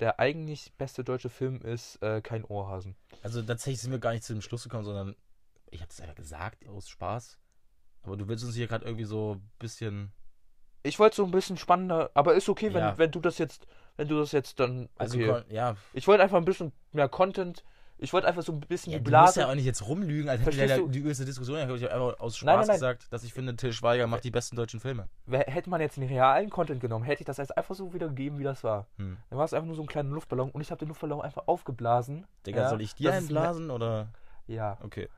Der 0.00 0.20
eigentlich 0.20 0.74
beste 0.76 1.02
deutsche 1.02 1.30
Film 1.30 1.62
ist 1.62 2.00
äh, 2.02 2.20
Kein 2.20 2.44
Ohrhasen. 2.44 2.94
Also 3.22 3.42
tatsächlich 3.42 3.80
sind 3.80 3.90
wir 3.90 3.98
gar 3.98 4.12
nicht 4.12 4.22
zu 4.22 4.34
dem 4.34 4.42
Schluss 4.42 4.62
gekommen, 4.64 4.84
sondern 4.84 5.16
ich 5.70 5.80
habe 5.80 5.90
es 5.90 6.00
einfach 6.00 6.14
gesagt 6.16 6.66
aus 6.68 6.88
Spaß. 6.88 7.38
Aber 8.02 8.16
du 8.16 8.28
willst 8.28 8.44
uns 8.44 8.54
hier 8.54 8.66
gerade 8.66 8.84
irgendwie 8.84 9.04
so 9.04 9.34
ein 9.34 9.50
bisschen. 9.58 10.12
Ich 10.82 10.98
wollte 10.98 11.16
so 11.16 11.24
ein 11.24 11.30
bisschen 11.32 11.56
spannender, 11.56 12.10
aber 12.14 12.34
ist 12.34 12.48
okay, 12.48 12.72
wenn, 12.72 12.80
Ja. 12.80 12.98
wenn 12.98 13.10
du 13.10 13.20
das 13.20 13.38
jetzt, 13.38 13.66
wenn 13.96 14.08
du 14.08 14.18
das 14.18 14.32
jetzt 14.32 14.60
dann. 14.60 14.88
Also 14.96 15.18
Okay. 15.18 15.26
kon- 15.28 15.44
ja, 15.50 15.76
Ich 15.92 16.06
wollte 16.06 16.22
einfach 16.22 16.36
ein 16.38 16.44
bisschen 16.44 16.72
mehr 16.92 17.08
Content. 17.08 17.64
Ich 18.00 18.12
wollte 18.12 18.28
einfach 18.28 18.42
so 18.44 18.52
ein 18.52 18.60
bisschen 18.60 18.92
ja 18.92 18.98
die 19.00 19.04
du 19.04 19.10
musst 19.10 19.34
Blase. 19.34 19.40
ja 19.40 19.50
auch 19.50 19.56
nicht 19.56 19.64
jetzt 19.64 19.84
rumlügen, 19.84 20.28
als 20.30 20.40
hätte 20.42 20.56
der 20.56 20.78
die 20.86 20.98
übelste 21.00 21.24
Diskussion. 21.24 21.56
Ich 21.58 21.64
habe 21.64 21.74
einfach 21.92 22.20
aus 22.20 22.36
Spaß 22.36 22.46
Nein, 22.46 22.56
nein, 22.58 22.66
nein. 22.68 22.74
gesagt, 22.76 23.12
dass 23.12 23.24
ich 23.24 23.34
finde, 23.34 23.56
Till 23.56 23.72
Schweiger 23.72 24.06
macht 24.06 24.22
die 24.22 24.30
besten 24.30 24.54
deutschen 24.54 24.78
Filme. 24.78 25.08
Hätte 25.28 25.68
man 25.68 25.80
jetzt 25.80 25.96
den 25.96 26.04
realen 26.06 26.48
Content 26.48 26.80
genommen, 26.80 27.04
hätte 27.04 27.22
ich 27.22 27.26
das 27.26 27.38
jetzt 27.38 27.58
einfach 27.58 27.74
so 27.74 27.92
wiedergegeben, 27.92 28.38
wie 28.38 28.44
das 28.44 28.62
war. 28.62 28.86
Hm. 28.98 29.16
Dann 29.28 29.38
war 29.38 29.44
es 29.46 29.52
einfach 29.52 29.66
nur 29.66 29.74
so 29.74 29.82
ein 29.82 29.88
kleiner 29.88 30.10
Luftballon 30.10 30.52
und 30.52 30.60
ich 30.60 30.70
habe 30.70 30.78
den 30.78 30.86
Luftballon 30.88 31.20
einfach 31.22 31.48
aufgeblasen. 31.48 32.24
Digga, 32.46 32.60
Ja, 32.62 32.68
soll 32.70 32.82
ich 32.82 32.94
dir 32.94 33.10
das 33.10 33.18
einblasen 33.24 33.70
oder? 33.72 34.10
Ja. 34.46 34.78
Okay. 34.82 35.08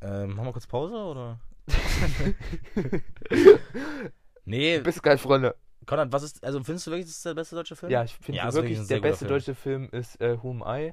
Ähm, 0.00 0.34
machen 0.34 0.46
wir 0.46 0.52
kurz 0.52 0.66
Pause 0.66 0.94
oder? 0.94 1.40
nee, 4.44 4.80
Bist 4.80 5.02
geil, 5.02 5.18
Freunde. 5.18 5.54
Konrad, 5.86 6.12
was 6.12 6.22
ist, 6.22 6.44
also 6.44 6.62
findest 6.62 6.86
du 6.86 6.90
wirklich, 6.90 7.06
das 7.06 7.16
ist 7.16 7.26
der 7.26 7.34
beste 7.34 7.56
deutsche 7.56 7.74
Film? 7.74 7.90
Ja, 7.90 8.04
ich 8.04 8.14
finde 8.14 8.38
Ja, 8.38 8.48
ist 8.48 8.54
wirklich, 8.54 8.86
der 8.86 9.00
beste 9.00 9.24
Film. 9.26 9.28
deutsche 9.30 9.54
Film 9.54 9.88
ist 9.90 10.20
äh, 10.20 10.42
Who 10.42 10.50
Am 10.50 10.62
I. 10.66 10.92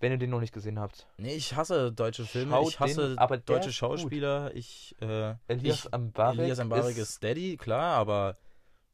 Wenn 0.00 0.12
ihr 0.12 0.18
den 0.18 0.30
noch 0.30 0.40
nicht 0.40 0.52
gesehen 0.52 0.78
habt. 0.78 1.06
Nee, 1.18 1.34
ich 1.34 1.54
hasse 1.54 1.92
deutsche 1.92 2.24
Filme, 2.24 2.50
Schaut 2.50 2.68
ich 2.68 2.80
hasse 2.80 3.10
den, 3.10 3.18
aber 3.18 3.38
deutsche 3.38 3.68
ist. 3.70 3.76
Schauspieler, 3.76 4.54
ich, 4.54 4.96
äh, 5.00 5.34
Elias 5.48 5.86
ich, 5.86 5.94
Ambarek. 5.94 6.40
Elias 6.40 6.58
Ambarek 6.58 6.96
ist 6.98 7.14
Steady, 7.14 7.56
klar, 7.56 7.96
aber 7.96 8.36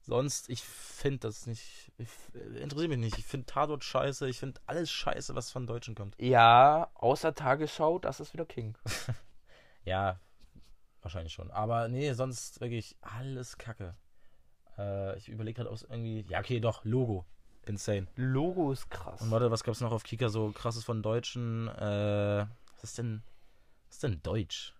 sonst, 0.01 0.49
ich 0.49 0.63
finde 0.63 1.21
das 1.21 1.47
nicht, 1.47 1.93
ich, 1.99 2.09
äh, 2.35 2.61
interessiert 2.61 2.91
mich 2.91 2.99
nicht. 2.99 3.19
Ich 3.19 3.27
finde 3.27 3.47
Tatort 3.47 3.85
scheiße, 3.85 4.29
ich 4.29 4.39
finde 4.39 4.61
alles 4.67 4.91
scheiße, 4.91 5.35
was 5.35 5.51
von 5.51 5.67
Deutschen 5.67 5.95
kommt. 5.95 6.15
Ja, 6.19 6.91
außer 6.95 7.35
Tagesschau, 7.35 7.99
das 7.99 8.21
ist 8.21 8.33
wieder 8.33 8.47
King. 8.47 8.77
Ja, 9.85 10.21
wahrscheinlich 11.03 11.33
schon. 11.33 11.51
Aber 11.51 11.89
nee, 11.89 12.13
sonst 12.13 12.61
wirklich 12.61 12.97
alles 13.01 13.59
Kacke. 13.59 13.97
Äh, 14.79 15.17
ich 15.19 15.29
überlege 15.29 15.57
gerade 15.57 15.71
aus 15.71 15.83
irgendwie, 15.83 16.25
ja 16.29 16.41
okay, 16.41 16.61
doch, 16.61 16.85
Logo. 16.85 17.25
Insane. 17.67 18.07
Logo 18.17 18.73
ist 18.73 18.91
krass. 18.91 19.21
Und 19.21 19.31
warte, 19.31 19.51
was 19.51 19.65
gab's 19.65 19.81
noch 19.81 19.93
auf 19.93 20.03
Kika 20.03 20.29
so 20.29 20.51
krasses 20.53 20.85
von 20.85 21.03
Deutschen? 21.03 21.69
Äh, 21.69 22.47
was 22.75 22.85
ist 22.85 22.99
denn, 22.99 23.23
was 23.87 23.97
ist 23.97 24.03
denn 24.03 24.23
Deutsch? 24.23 24.75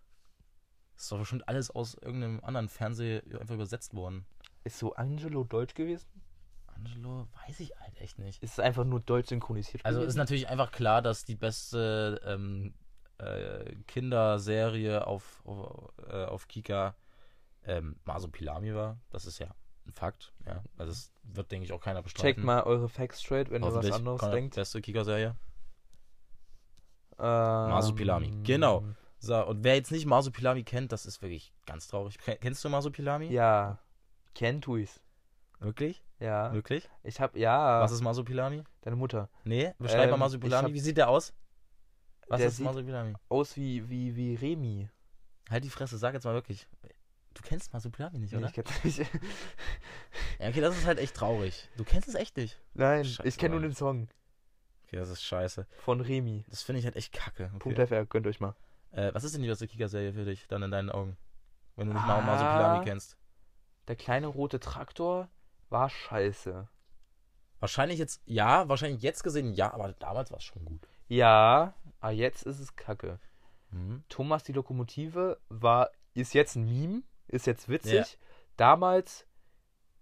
Das 0.95 1.05
ist 1.05 1.13
doch 1.13 1.19
bestimmt 1.19 1.49
alles 1.49 1.71
aus 1.71 1.95
irgendeinem 1.95 2.41
anderen 2.43 2.69
Fernseh 2.69 3.23
einfach 3.39 3.55
übersetzt 3.55 3.95
worden. 3.95 4.27
Ist 4.65 4.79
so 4.79 4.95
Angelo 4.95 5.45
deutsch 5.45 5.75
gewesen? 5.75 6.07
Angelo, 6.67 7.29
weiß 7.47 7.61
ich 7.61 7.73
halt 7.79 7.99
echt 8.01 8.19
nicht. 8.19 8.43
Ist 8.43 8.53
es 8.55 8.59
einfach 8.61 8.85
nur 8.85 9.01
deutsch 9.01 9.29
synchronisiert 9.29 9.85
Also 9.85 10.01
ist 10.01 10.05
gewesen? 10.05 10.19
natürlich 10.19 10.49
einfach 10.49 10.71
klar, 10.73 11.03
dass 11.03 11.25
die 11.25 11.37
beste 11.37 12.21
ähm, 12.25 12.75
äh, 13.19 13.75
Kinderserie 13.87 15.07
auf, 15.07 15.43
auf, 15.45 15.93
äh, 16.09 16.25
auf 16.25 16.49
Kika 16.49 16.95
ähm, 17.65 17.97
Masopilami 18.05 18.75
war. 18.75 18.99
Das 19.11 19.27
ist 19.27 19.39
ja 19.39 19.55
ein 19.87 19.93
Fakt. 19.93 20.33
Ja. 20.47 20.63
Also 20.79 20.93
das 20.93 21.13
wird, 21.23 21.51
denke 21.53 21.65
ich, 21.65 21.73
auch 21.73 21.81
keiner 21.81 22.03
bestreiten. 22.03 22.27
Checkt 22.37 22.45
mal 22.45 22.63
eure 22.63 22.89
Facts 22.89 23.21
straight, 23.23 23.51
wenn 23.51 23.63
ihr 23.63 23.75
was 23.75 23.91
anderes 23.91 24.21
denkt. 24.31 24.55
Beste 24.55 24.81
Kika-Serie. 24.81 25.37
Ähm, 27.19 27.25
Masopilami, 27.71 28.43
genau. 28.43 28.85
So, 29.19 29.47
und 29.47 29.63
wer 29.65 29.75
jetzt 29.75 29.93
nicht 29.93 30.07
Masopilami 30.07 30.63
kennt, 30.65 30.93
das 30.93 31.05
ist 31.05 31.21
wirklich 31.21 31.53
ganz 31.67 31.89
traurig. 31.89 32.17
Ken- 32.19 32.39
Kennst 32.41 32.65
du 32.65 32.71
Masopilami? 32.71 33.27
Ja. 33.27 33.79
Kennt 34.35 34.67
du 34.67 34.77
es? 34.77 35.01
Wirklich? 35.59 36.03
Ja. 36.19 36.53
Wirklich? 36.53 36.89
Ich 37.03 37.21
hab, 37.21 37.37
ja. 37.37 37.81
Was 37.81 37.93
ist 37.93 38.01
Masopilami? 38.03 38.63
Deine 38.83 38.97
Mutter. 38.97 39.29
Nee, 39.45 39.75
beschreib 39.79 40.09
mal 40.11 40.15
Ähm, 40.15 40.21
Masopilami. 40.21 40.69
ich 40.69 40.71
hab- 40.71 40.75
Wie 40.75 40.81
sieht 40.81 40.97
der 40.97 41.09
aus? 41.09 41.33
Was 42.29 42.39
Der 42.39 42.49
ist 42.49 42.61
Masopilami? 42.61 43.15
Aus 43.29 43.57
wie, 43.57 43.89
wie, 43.91 44.15
wie 44.17 44.35
Remi. 44.37 44.89
Halt 45.51 45.65
die 45.65 45.71
Fresse, 45.71 45.99
sag 45.99 46.15
jetzt 46.15 46.25
mal 46.25 46.35
wirklich. 46.35 46.67
Du 47.35 47.43
kennst 47.43 47.73
Masopilami 47.73 48.19
nicht, 48.19 48.33
Nee, 48.33 48.39
oder? 48.39 48.49
ich 48.49 48.55
kenn's 48.55 48.85
nicht. 48.85 48.99
Ja, 50.39 50.49
okay, 50.49 50.61
das 50.61 50.77
ist 50.77 50.87
halt 50.87 50.99
echt 50.99 51.15
traurig. 51.15 51.69
Du 51.77 51.85
kennst 51.85 52.09
es 52.09 52.15
echt 52.15 52.37
nicht. 52.37 52.59
Nein, 52.75 53.05
Scheiße, 53.05 53.29
ich 53.29 53.37
kenne 53.39 53.53
nur 53.55 53.63
den 53.63 53.75
Song 53.75 54.09
Okay, 54.87 54.97
das 54.97 55.09
ist 55.11 55.23
scheiße. 55.23 55.67
von 55.79 56.01
Remi. 56.01 56.45
Das 56.49 56.63
finde 56.63 56.81
ich 56.81 56.85
halt 56.85 56.97
echt 56.97 57.13
kacke. 57.13 57.49
Punkt 57.59 57.79
Okay. 57.79 57.87
FR, 57.87 58.07
gönnt 58.07 58.27
euch 58.27 58.41
mal. 58.41 58.55
Äh, 58.93 59.13
was 59.15 59.23
ist 59.25 59.35
denn 59.35 59.43
die 59.43 59.49
beste 59.49 59.69
Kika-Serie 59.69 60.13
für 60.13 60.25
dich, 60.25 60.49
dann 60.49 60.63
in 60.65 60.71
deinen 60.73 60.91
Augen? 60.91 61.17
Wenn 61.77 61.87
du 61.89 61.95
nicht 61.95 62.03
Ah. 62.03 62.21
mal 62.21 62.23
Masopilami 62.23 62.85
kennst. 62.85 63.17
Der 63.91 63.97
kleine 63.97 64.29
rote 64.29 64.61
Traktor 64.61 65.29
war 65.69 65.91
scheiße. 65.91 66.69
Wahrscheinlich 67.59 67.99
jetzt, 67.99 68.23
ja, 68.25 68.69
wahrscheinlich 68.69 69.03
jetzt 69.03 69.25
gesehen, 69.25 69.53
ja, 69.53 69.75
aber 69.75 69.95
damals 69.95 70.31
war 70.31 70.39
es 70.39 70.45
schon 70.45 70.65
gut. 70.65 70.87
Ja, 71.09 71.75
aber 71.99 72.13
jetzt 72.13 72.45
ist 72.45 72.61
es 72.61 72.77
kacke. 72.77 73.19
Mhm. 73.71 74.05
Thomas 74.09 74.45
die 74.45 74.53
Lokomotive 74.53 75.41
war, 75.49 75.91
ist 76.15 76.35
jetzt 76.35 76.55
ein 76.55 76.67
Meme, 76.67 77.03
ist 77.27 77.49
jetzt 77.49 77.69
witzig. 77.69 78.17
Damals 78.57 79.27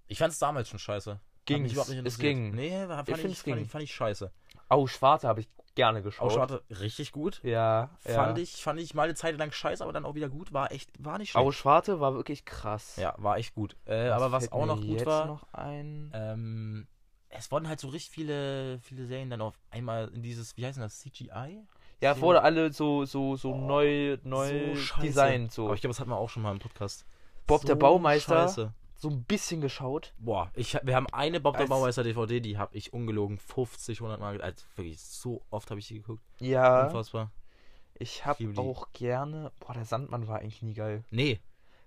Ich 0.07 0.19
fand 0.19 0.35
es 0.35 0.39
damals 0.39 0.69
schon 0.69 0.79
scheiße. 0.79 1.19
Nicht 1.49 1.75
Es 2.05 2.19
ging. 2.19 2.51
Nee, 2.51 2.87
fand 2.89 3.09
Ich 3.09 3.15
ich, 3.15 3.39
fand, 3.39 3.45
ging. 3.45 3.57
ich, 3.65 3.71
fand 3.71 3.85
ich 3.85 3.95
scheiße. 3.95 4.31
Au 4.69 4.87
Schwarze 4.87 5.29
habe 5.29 5.41
ich 5.41 5.49
gerne 5.79 6.03
geschaut. 6.03 6.29
Auch 6.29 6.35
Schwarte, 6.35 6.63
richtig 6.81 7.13
gut. 7.13 7.41
Ja, 7.45 7.91
Fand 8.01 8.37
ja. 8.37 8.43
ich, 8.43 8.63
fand 8.63 8.81
ich 8.81 8.95
mal 8.95 9.05
eine 9.05 9.15
Zeit 9.15 9.39
lang 9.39 9.53
scheiße, 9.53 9.83
aber 9.83 9.93
dann 9.93 10.05
auch 10.05 10.17
wieder 10.17 10.29
gut. 10.29 10.53
War 10.53 10.73
echt, 10.73 10.91
war 10.99 11.19
nicht 11.19 11.31
schlecht. 11.31 11.55
Schwarze 11.55 12.01
war 12.01 12.15
wirklich 12.15 12.45
krass. 12.45 12.97
Ja, 12.97 13.15
war 13.19 13.37
echt 13.39 13.55
gut. 13.55 13.77
Äh, 13.87 14.09
aber 14.09 14.33
was 14.33 14.51
auch 14.51 14.67
noch 14.67 14.81
gut 14.81 15.07
war, 15.07 15.27
noch 15.27 15.45
ein? 15.53 16.11
ähm, 16.15 16.89
es 17.31 17.51
wurden 17.53 17.69
halt 17.69 17.79
so 17.79 17.89
richtig 17.89 18.11
viele, 18.11 18.81
viele 18.81 19.07
Serien 19.07 19.31
dann 19.31 19.41
auf 19.41 19.55
einmal 19.71 20.09
in 20.09 20.23
dieses, 20.23 20.57
wie 20.57 20.67
heißt 20.67 20.79
das, 20.79 20.99
CGI? 21.01 21.63
ja, 22.01 22.15
so- 22.15 22.21
wurde 22.23 22.43
alle 22.43 22.73
so 22.73 23.05
so 23.05 23.37
so 23.37 23.53
Oh, 23.53 23.57
neu 23.57 24.19
neu 24.25 24.75
so 24.75 25.01
designt 25.01 25.53
so. 25.53 25.67
Aber 25.67 25.75
ich 25.75 25.81
glaube, 25.81 25.93
das 25.93 26.01
hatten 26.01 26.11
wir 26.11 26.17
auch 26.17 26.31
schon 26.31 26.43
mal 26.43 26.53
im 26.53 26.59
Podcast. 26.59 27.07
Bob 27.47 27.65
der 27.65 27.77
Baumeister. 27.77 28.49
Scheiße. 28.49 28.73
So 28.99 29.09
ein 29.09 29.23
bisschen 29.25 29.61
geschaut. 29.61 30.13
Boah, 30.19 30.51
ich, 30.55 30.77
wir 30.83 30.97
haben 30.97 31.07
eine 31.13 31.41
Bob 31.41 31.57
der 31.57 31.67
Baumeister 31.67 32.03
DVD, 32.03 32.41
die 32.41 32.59
habe 32.59 32.77
ich 32.77 32.93
ungelogen 32.93 33.39
50, 33.39 34.01
100 34.01 34.21
Mal, 34.21 34.43
also 34.43 34.65
wirklich 34.75 35.01
so 35.01 35.43
oft 35.51 35.71
habe 35.71 35.81
ich 35.81 35.87
die 35.87 35.95
geguckt. 35.95 36.23
Ja, 36.41 36.87
Unfassbar. 36.87 37.31
ich 37.95 38.27
habe 38.27 38.53
auch 38.57 38.93
gerne. 38.93 39.53
Boah, 39.61 39.73
der 39.75 39.85
Sandmann 39.85 40.27
war 40.27 40.41
eigentlich 40.41 40.63
nie 40.63 40.75
geil. 40.75 41.05
Nee, 41.11 41.41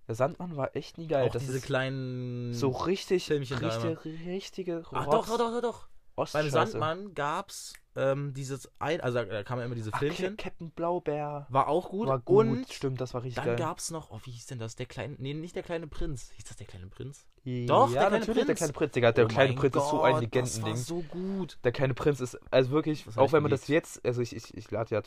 Der 0.08 0.16
Sandmann 0.16 0.56
war 0.56 0.76
echt 0.76 0.98
nie 0.98 1.08
geil. 1.08 1.28
auch 1.28 1.34
das 1.34 1.46
diese 1.46 1.60
kleinen 1.62 2.54
so 2.54 2.70
richtig, 2.70 3.26
Filmchen 3.26 3.60
da 3.60 3.68
richtige, 3.68 4.26
richtige 4.26 4.84
Ach 4.92 5.06
doch, 5.06 5.28
doch, 5.28 5.38
doch, 5.38 5.52
doch, 5.52 5.62
doch. 5.62 5.88
Beim. 6.34 6.50
Sandmann 6.50 7.14
gab's 7.14 7.74
ähm, 7.96 8.34
dieses 8.34 8.72
ein, 8.80 9.02
also 9.02 9.24
da, 9.24 9.44
kamen 9.44 9.60
ja 9.62 9.66
immer 9.66 9.76
diese 9.76 9.92
Ach, 9.94 10.00
Filmchen. 10.00 10.38
Ca- 10.38 10.44
Captain 10.44 10.72
Blaubeer 10.72 11.46
War 11.50 11.68
auch 11.68 11.90
gut. 11.90 12.08
war 12.08 12.20
gut. 12.20 12.46
Und 12.48 12.72
Stimmt, 12.72 13.02
das 13.02 13.14
war 13.14 13.24
richtig 13.24 13.36
dann 13.36 13.46
geil. 13.46 13.56
gab's 13.58 13.92
noch, 13.92 14.12
oh, 14.12 14.20
wie 14.24 14.32
hieß 14.32 14.46
denn 14.48 14.60
das? 14.60 14.76
Der 14.76 14.86
kleine, 14.86 15.16
nee, 15.20 15.34
nicht 15.34 15.56
der 15.56 15.64
kleine 15.64 15.88
Prinz. 15.88 16.32
Hieß 16.36 16.46
das 16.46 16.58
der 16.58 16.68
kleine 16.68 16.88
Prinz? 16.88 17.26
ja, 17.44 17.66
Doch, 17.68 17.90
der 17.92 18.00
kleine 18.00 18.20
natürlich, 18.20 18.38
der 18.40 18.46
Prinz. 18.46 18.58
kleine 18.60 18.74
Prinz, 18.74 18.92
Digga. 18.94 19.12
Der 19.12 19.26
Oh 19.26 19.28
kleine 19.28 19.54
Prinz 19.54 19.76
ist 19.76 19.90
so 19.90 20.02
ein 20.04 20.14
Gott, 20.14 20.22
Legendending. 20.22 20.62
Das 20.64 20.72
war 20.72 20.76
so 20.78 21.02
gut. 21.02 21.58
Der 21.64 21.72
kleine 21.72 21.94
Prinz 21.94 22.20
ist, 22.22 22.40
also 22.52 22.72
wirklich, 22.72 23.06
auch 23.18 23.32
wenn 23.34 23.44
man 23.44 23.52
das 23.52 23.68
jetzt, 23.68 24.06
also 24.06 24.22
ich, 24.22 24.36
ich, 24.36 24.56
ich 24.56 24.72
lade 24.72 24.96
ja 24.96 25.02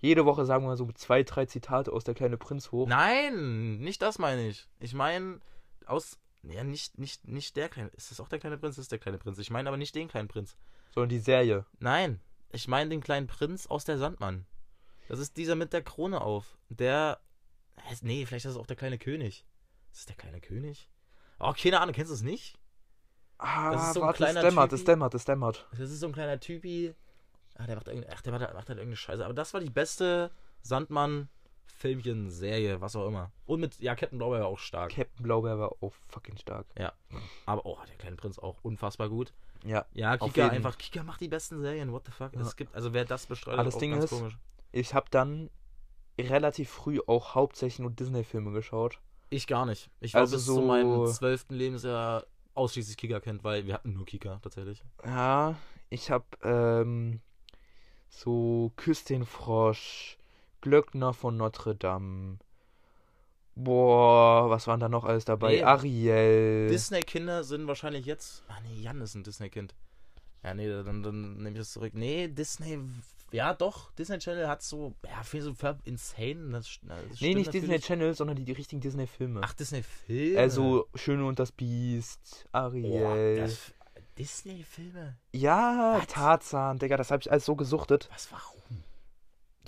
jede 0.00 0.24
Woche, 0.24 0.46
sagen 0.46 0.64
wir 0.64 0.68
mal 0.68 0.76
so, 0.76 0.90
zwei, 0.92 1.22
drei 1.22 1.44
Zitate 1.46 1.92
aus 1.92 2.04
der 2.04 2.14
kleine 2.14 2.38
Prinz 2.38 2.72
hoch. 2.72 2.88
Nein, 2.88 3.78
nicht 3.78 4.00
das 4.02 4.18
meine 4.18 4.48
ich. 4.48 4.66
Ich 4.78 4.94
meine 4.94 5.40
aus, 5.86 6.18
ja 6.42 6.64
nicht, 6.64 6.98
nicht, 6.98 7.26
nicht 7.28 7.56
der 7.56 7.68
kleine, 7.68 7.90
ist 7.90 8.10
das 8.10 8.20
auch 8.20 8.28
der 8.28 8.38
kleine 8.38 8.56
Prinz? 8.58 8.76
Das 8.76 8.84
ist 8.84 8.92
der 8.92 8.98
kleine 8.98 9.18
Prinz. 9.18 9.38
Ich 9.38 9.50
meine 9.50 9.68
aber 9.68 9.76
nicht 9.76 9.94
den 9.94 10.08
kleinen 10.08 10.28
Prinz. 10.28 10.56
Sondern 10.94 11.08
die 11.10 11.18
Serie. 11.18 11.64
Nein, 11.78 12.20
ich 12.50 12.66
meine 12.68 12.90
den 12.90 13.00
kleinen 13.02 13.26
Prinz 13.26 13.66
aus 13.66 13.84
der 13.84 13.98
Sandmann. 13.98 14.46
Das 15.08 15.18
ist 15.18 15.36
dieser 15.36 15.54
mit 15.54 15.72
der 15.72 15.82
Krone 15.82 16.20
auf. 16.20 16.56
Der, 16.68 17.20
nee, 18.00 18.24
vielleicht 18.26 18.44
ist 18.46 18.52
es 18.52 18.56
auch 18.56 18.66
der 18.66 18.76
kleine 18.76 18.98
König. 18.98 19.44
Ist 19.92 20.00
es 20.00 20.06
der 20.06 20.16
kleine 20.16 20.40
König? 20.40 20.88
Oh, 21.38 21.52
keine 21.52 21.80
Ahnung, 21.80 21.94
kennst 21.94 22.10
du 22.10 22.14
es 22.14 22.22
nicht? 22.22 22.58
Ah, 23.38 23.72
Das 23.72 23.88
ist 23.88 23.94
so 23.94 24.00
ein 24.00 24.06
warte, 24.06 24.16
kleiner 24.18 24.40
es 24.40 24.46
dämmert, 24.46 24.70
Typi. 24.70 24.84
dämmert, 24.84 25.14
es 25.14 25.24
dämmert. 25.24 25.66
Das 25.72 25.90
ist 25.90 26.00
so 26.00 26.06
ein 26.06 26.12
kleiner 26.12 26.38
Typi. 26.38 26.94
Ach, 27.56 27.66
der 27.66 27.76
macht, 27.76 27.88
irgend- 27.88 28.06
ach, 28.10 28.20
der 28.22 28.32
macht, 28.32 28.42
macht 28.42 28.54
halt 28.68 28.78
irgendeine 28.78 28.96
Scheiße. 28.96 29.24
Aber 29.24 29.34
das 29.34 29.52
war 29.54 29.60
die 29.60 29.70
beste 29.70 30.30
Sandmann-Filmchen, 31.70 32.30
Serie, 32.30 32.80
was 32.80 32.96
auch 32.96 33.06
immer. 33.06 33.30
Und 33.46 33.60
mit, 33.60 33.78
ja, 33.80 33.94
Captain 33.94 34.18
Blaubeer 34.18 34.40
war 34.40 34.46
auch 34.48 34.58
stark. 34.58 34.90
Captain 34.92 35.22
Blaubeer 35.22 35.58
war 35.58 35.72
auch 35.80 35.92
fucking 36.08 36.36
stark. 36.36 36.66
Aber, 37.46 37.66
oh, 37.66 37.78
der 37.88 37.96
kleine 37.96 38.16
Prinz 38.16 38.38
auch 38.38 38.58
unfassbar 38.62 39.08
gut. 39.08 39.32
Ja. 39.64 39.84
Ja, 39.92 40.16
Kika 40.16 40.48
einfach, 40.48 40.78
Kika 40.78 41.02
macht 41.02 41.20
die 41.20 41.28
besten 41.28 41.60
Serien, 41.60 41.92
what 41.92 42.06
the 42.06 42.12
fuck. 42.12 42.32
Ja. 42.34 42.40
Es 42.40 42.56
gibt, 42.56 42.74
also 42.74 42.92
wer 42.94 43.04
das 43.04 43.26
bestreitet, 43.26 43.58
Aber 43.60 43.66
das 43.66 43.74
auch 43.76 43.80
Ding 43.80 43.92
ganz 43.92 44.04
ist, 44.04 44.10
komisch. 44.10 44.38
Ich 44.72 44.94
habe 44.94 45.06
dann 45.10 45.50
relativ 46.18 46.70
früh 46.70 47.00
auch 47.06 47.34
hauptsächlich 47.34 47.80
nur 47.80 47.90
Disney-Filme 47.90 48.52
geschaut. 48.52 48.98
Ich 49.28 49.46
gar 49.46 49.66
nicht. 49.66 49.90
Ich 50.00 50.14
war 50.14 50.22
Also 50.22 50.36
bis 50.36 50.46
zu 50.46 50.54
so- 50.54 50.62
meinem 50.62 51.06
zwölften 51.08 51.54
Lebensjahr 51.54 52.26
ausschließlich 52.54 52.96
Kika 52.96 53.20
kennt, 53.20 53.44
weil 53.44 53.66
wir 53.66 53.74
hatten 53.74 53.92
nur 53.92 54.06
Kika 54.06 54.38
tatsächlich. 54.42 54.82
Ja, 55.04 55.56
ich 55.88 56.10
hab 56.10 56.42
ähm, 56.44 57.20
so 58.08 58.72
Küss 58.76 59.04
den 59.04 59.24
Frosch, 59.24 60.18
Glöckner 60.60 61.12
von 61.12 61.36
Notre 61.36 61.74
Dame. 61.74 62.38
Boah, 63.54 64.48
was 64.48 64.66
waren 64.66 64.80
da 64.80 64.88
noch 64.88 65.04
alles 65.04 65.24
dabei? 65.24 65.56
Nee, 65.56 65.62
Ariel. 65.62 66.68
Disney-Kinder 66.68 67.44
sind 67.44 67.66
wahrscheinlich 67.66 68.06
jetzt. 68.06 68.44
Ah 68.48 68.58
nee, 68.62 68.80
Jan 68.80 69.00
ist 69.00 69.14
ein 69.14 69.24
Disney-Kind. 69.24 69.74
Ja, 70.42 70.54
nee, 70.54 70.68
dann, 70.68 71.02
dann 71.02 71.36
nehme 71.36 71.50
ich 71.50 71.58
das 71.58 71.72
zurück. 71.72 71.92
Nee, 71.94 72.28
Disney. 72.28 72.78
Ja, 73.32 73.54
doch, 73.54 73.92
Disney 73.92 74.18
Channel 74.18 74.48
hat 74.48 74.62
so. 74.62 74.94
Ja, 75.04 75.22
viel 75.22 75.42
so 75.42 75.54
insane. 75.84 76.50
Das, 76.50 76.78
das 76.82 77.20
nee, 77.20 77.34
nicht 77.34 77.52
Disney 77.52 77.68
natürlich. 77.68 77.84
Channel, 77.84 78.14
sondern 78.14 78.36
die, 78.36 78.44
die 78.44 78.52
richtigen 78.52 78.80
Disney-Filme. 78.80 79.40
Ach, 79.44 79.52
Disney-Filme. 79.52 80.38
Also 80.38 80.88
Schöne 80.94 81.26
und 81.26 81.38
das 81.38 81.52
Biest, 81.52 82.48
Ariel. 82.52 83.52
Disney-Filme? 84.18 85.16
ja, 85.32 85.98
Was? 85.98 86.06
Tarzan, 86.08 86.78
Digga, 86.78 86.96
das 86.96 87.10
habe 87.10 87.22
ich 87.22 87.30
alles 87.30 87.44
so 87.44 87.56
gesuchtet. 87.56 88.08
Was, 88.12 88.30
warum? 88.32 88.82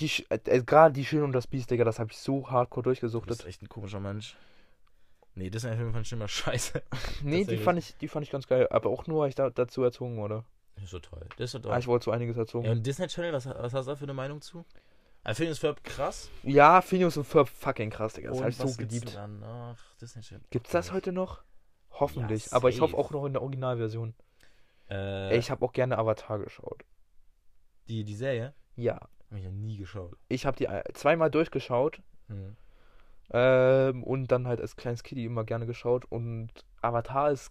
Die, 0.00 0.10
äh, 0.30 0.38
äh, 0.46 0.62
gerade 0.62 0.94
die 0.94 1.04
Schöne 1.04 1.24
und 1.24 1.32
das 1.32 1.46
Biest, 1.46 1.70
Digga, 1.70 1.84
das 1.84 1.98
habe 1.98 2.10
ich 2.10 2.18
so 2.18 2.50
hardcore 2.50 2.82
Du 2.82 2.90
bist 2.90 3.02
durchgesuchtet. 3.02 3.46
echt 3.46 3.62
ein 3.62 3.68
komischer 3.68 4.00
Mensch. 4.00 4.36
Nee, 5.34 5.50
Disney-Filme 5.50 5.92
fand 5.92 6.06
ich 6.06 6.12
immer 6.12 6.28
scheiße. 6.28 6.82
Nee, 7.22 7.44
die 7.44 7.58
fand 7.58 7.78
ich, 7.78 7.96
die 7.96 8.08
fand 8.08 8.24
ich 8.26 8.32
ganz 8.32 8.46
geil, 8.46 8.68
aber 8.70 8.90
auch 8.90 9.06
nur, 9.06 9.20
weil 9.22 9.28
ich 9.28 9.34
da, 9.34 9.50
dazu 9.50 9.82
erzogen 9.82 10.16
wurde. 10.16 10.44
Das 10.74 10.84
ist 10.84 10.90
so 10.90 10.98
toll. 10.98 11.26
Das 11.36 11.44
ist 11.46 11.52
so 11.52 11.58
toll. 11.58 11.72
Ah, 11.72 11.78
ich 11.78 11.86
wurde 11.86 12.04
so 12.04 12.10
einiges 12.10 12.36
erzogen. 12.36 12.66
ja, 12.66 12.72
und 12.72 12.86
Disney 12.86 13.06
Channel, 13.06 13.32
was, 13.32 13.46
was 13.46 13.74
hast 13.74 13.86
du 13.86 13.90
da 13.92 13.96
für 13.96 14.04
eine 14.04 14.14
Meinung 14.14 14.40
zu? 14.40 14.64
Finde 15.34 15.52
es 15.52 15.60
voll 15.60 15.76
krass. 15.84 16.30
Ja, 16.42 16.80
Phineas 16.82 17.16
und 17.16 17.24
Ferb 17.24 17.48
fucking 17.48 17.90
krass, 17.90 18.14
Digga. 18.14 18.30
Das 18.30 18.40
habe 18.40 18.50
ich 18.50 18.56
so 18.56 18.66
geliebt. 18.74 19.16
Disney 20.00 20.22
Channel. 20.22 20.44
Gibt's 20.50 20.70
das 20.70 20.92
heute 20.92 21.12
noch? 21.12 21.42
Hoffentlich. 21.92 22.46
Ja, 22.46 22.52
aber 22.54 22.70
ich 22.70 22.80
hoffe 22.80 22.96
auch 22.96 23.10
noch 23.10 23.24
in 23.26 23.34
der 23.34 23.42
Originalversion. 23.42 24.14
Äh, 24.90 25.36
ich 25.36 25.50
habe 25.50 25.64
auch 25.64 25.72
gerne 25.72 25.96
Avatar 25.98 26.38
geschaut. 26.38 26.84
die, 27.88 28.02
die 28.04 28.16
Serie? 28.16 28.54
Ja. 28.74 29.00
Habe 29.32 29.40
ich 29.40 29.46
noch 29.46 29.52
nie 29.52 29.78
geschaut. 29.78 30.14
Ich 30.28 30.44
habe 30.44 30.58
die 30.58 30.66
äh, 30.66 30.84
zweimal 30.92 31.30
durchgeschaut. 31.30 32.02
Hm. 32.28 32.54
Ähm, 33.30 34.04
und 34.04 34.30
dann 34.30 34.46
halt 34.46 34.60
als 34.60 34.76
kleines 34.76 35.02
Kitty 35.02 35.24
immer 35.24 35.44
gerne 35.44 35.64
geschaut. 35.64 36.04
Und 36.04 36.50
Avatar 36.82 37.30
ist 37.30 37.50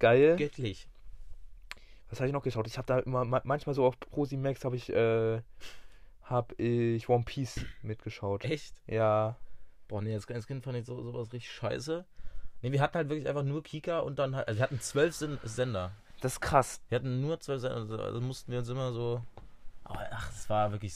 geil. 0.00 0.34
Göttlich. 0.36 0.88
Was 2.10 2.18
habe 2.18 2.26
ich 2.26 2.32
noch 2.32 2.42
geschaut? 2.42 2.66
Ich 2.66 2.76
habe 2.76 2.86
da 2.88 2.98
immer 2.98 3.24
ma- 3.24 3.40
manchmal 3.44 3.76
so 3.76 3.86
auf 3.86 4.00
ProSimax 4.00 4.64
habe 4.64 4.74
ich 4.74 4.92
äh, 4.92 5.42
habe 6.24 6.54
ich 6.60 7.08
One 7.08 7.22
Piece 7.24 7.64
mitgeschaut. 7.82 8.44
Echt? 8.44 8.74
Ja. 8.88 9.36
Boah, 9.86 10.02
nee, 10.02 10.12
als 10.12 10.26
kleines 10.26 10.48
Kind 10.48 10.64
fand 10.64 10.76
ich 10.76 10.86
so, 10.86 11.00
sowas 11.00 11.32
richtig 11.32 11.52
scheiße. 11.52 12.04
Nee, 12.62 12.72
wir 12.72 12.80
hatten 12.80 12.94
halt 12.96 13.08
wirklich 13.08 13.28
einfach 13.28 13.44
nur 13.44 13.62
Kika 13.62 14.00
und 14.00 14.18
dann 14.18 14.34
halt, 14.34 14.48
also 14.48 14.58
wir 14.58 14.64
hatten 14.64 14.80
zwölf 14.80 15.14
Sen- 15.14 15.38
Sender. 15.44 15.92
Das 16.20 16.32
ist 16.32 16.40
krass. 16.40 16.80
Wir 16.88 16.96
hatten 16.96 17.20
nur 17.20 17.38
zwölf 17.38 17.60
Sender, 17.60 17.76
also, 17.76 17.96
also 17.96 18.20
mussten 18.20 18.50
wir 18.50 18.58
uns 18.58 18.68
immer 18.68 18.92
so. 18.92 19.22
Aber 19.88 20.06
ach, 20.10 20.30
es 20.32 20.48
war 20.50 20.72
wirklich. 20.72 20.94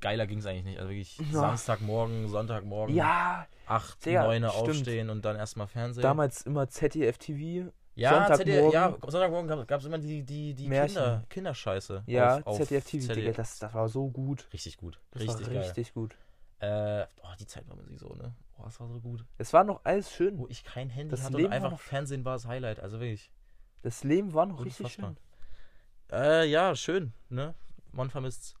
Geiler 0.00 0.26
ging 0.26 0.38
es 0.38 0.46
eigentlich 0.46 0.64
nicht. 0.64 0.78
Also 0.78 0.90
wirklich 0.90 1.18
Ja. 1.18 1.40
Samstagmorgen, 1.40 2.28
Sonntagmorgen, 2.28 2.94
Ja. 2.94 3.46
8, 3.66 4.04
Digga, 4.06 4.24
9 4.24 4.48
stimmt. 4.48 4.68
aufstehen 4.68 5.10
und 5.10 5.24
dann 5.24 5.36
erstmal 5.36 5.66
Fernsehen. 5.66 6.02
Damals 6.02 6.42
immer 6.42 6.68
ZDF 6.68 7.18
TV. 7.18 7.70
ja, 7.94 8.10
Sonntagmorgen. 8.10 8.36
ZDF, 8.46 8.72
ja, 8.72 8.96
Sonntagmorgen 9.10 9.66
gab 9.66 9.80
es 9.80 9.86
immer 9.86 9.98
die, 9.98 10.22
die, 10.22 10.54
die 10.54 10.68
Märchen. 10.68 10.94
Kinder, 10.94 11.24
Kinderscheiße. 11.28 12.04
Ja, 12.06 12.36
auf, 12.38 12.46
auf 12.46 12.56
ZDF 12.58 12.84
TV, 12.84 13.02
Digga, 13.02 13.14
ZDF. 13.14 13.36
das, 13.36 13.58
das 13.58 13.74
war 13.74 13.88
so 13.88 14.08
gut. 14.08 14.46
Richtig 14.52 14.76
gut. 14.76 15.00
Das 15.10 15.22
richtig 15.22 15.46
war 15.46 15.54
geil. 15.54 15.62
richtig 15.64 15.94
gut. 15.94 16.16
Äh, 16.60 17.04
oh, 17.22 17.28
die 17.38 17.46
Zeit 17.46 17.68
war 17.68 17.76
Musik 17.76 17.98
so, 17.98 18.08
ne? 18.14 18.34
Oh, 18.58 18.62
das 18.64 18.80
war 18.80 18.88
so 18.88 19.00
gut. 19.00 19.24
Es 19.38 19.52
war 19.52 19.64
noch 19.64 19.80
alles 19.84 20.10
schön. 20.12 20.38
Wo 20.38 20.46
ich 20.48 20.64
kein 20.64 20.88
Handy 20.88 21.10
Das 21.10 21.24
hatte 21.24 21.36
Leben 21.36 21.46
und 21.46 21.50
war 21.50 21.56
einfach 21.56 21.70
noch- 21.72 21.80
Fernsehen 21.80 22.24
war 22.24 22.32
das 22.34 22.46
Highlight. 22.46 22.80
Also 22.80 22.98
wirklich. 23.00 23.30
Das 23.82 24.04
Leben 24.04 24.32
war 24.32 24.46
noch 24.46 24.64
richtig 24.64 24.92
schön. 24.92 25.16
Äh, 26.10 26.48
ja, 26.48 26.74
schön, 26.76 27.12
ne? 27.28 27.54
Man 27.96 28.10
vermisst's. 28.10 28.54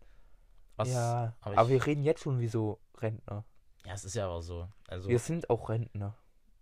Was, 0.76 0.90
ja, 0.90 1.34
aber 1.40 1.56
aber, 1.58 1.68
wir 1.70 1.86
reden 1.86 2.02
jetzt 2.02 2.22
schon 2.22 2.40
wie 2.40 2.48
so 2.48 2.80
Rentner. 2.98 3.44
Ja, 3.84 3.92
es 3.94 4.04
ist 4.04 4.14
ja 4.14 4.26
aber 4.26 4.42
so. 4.42 4.68
Also, 4.88 5.08
Wir 5.08 5.18
sind 5.18 5.48
auch 5.48 5.68
Rentner. 5.68 6.16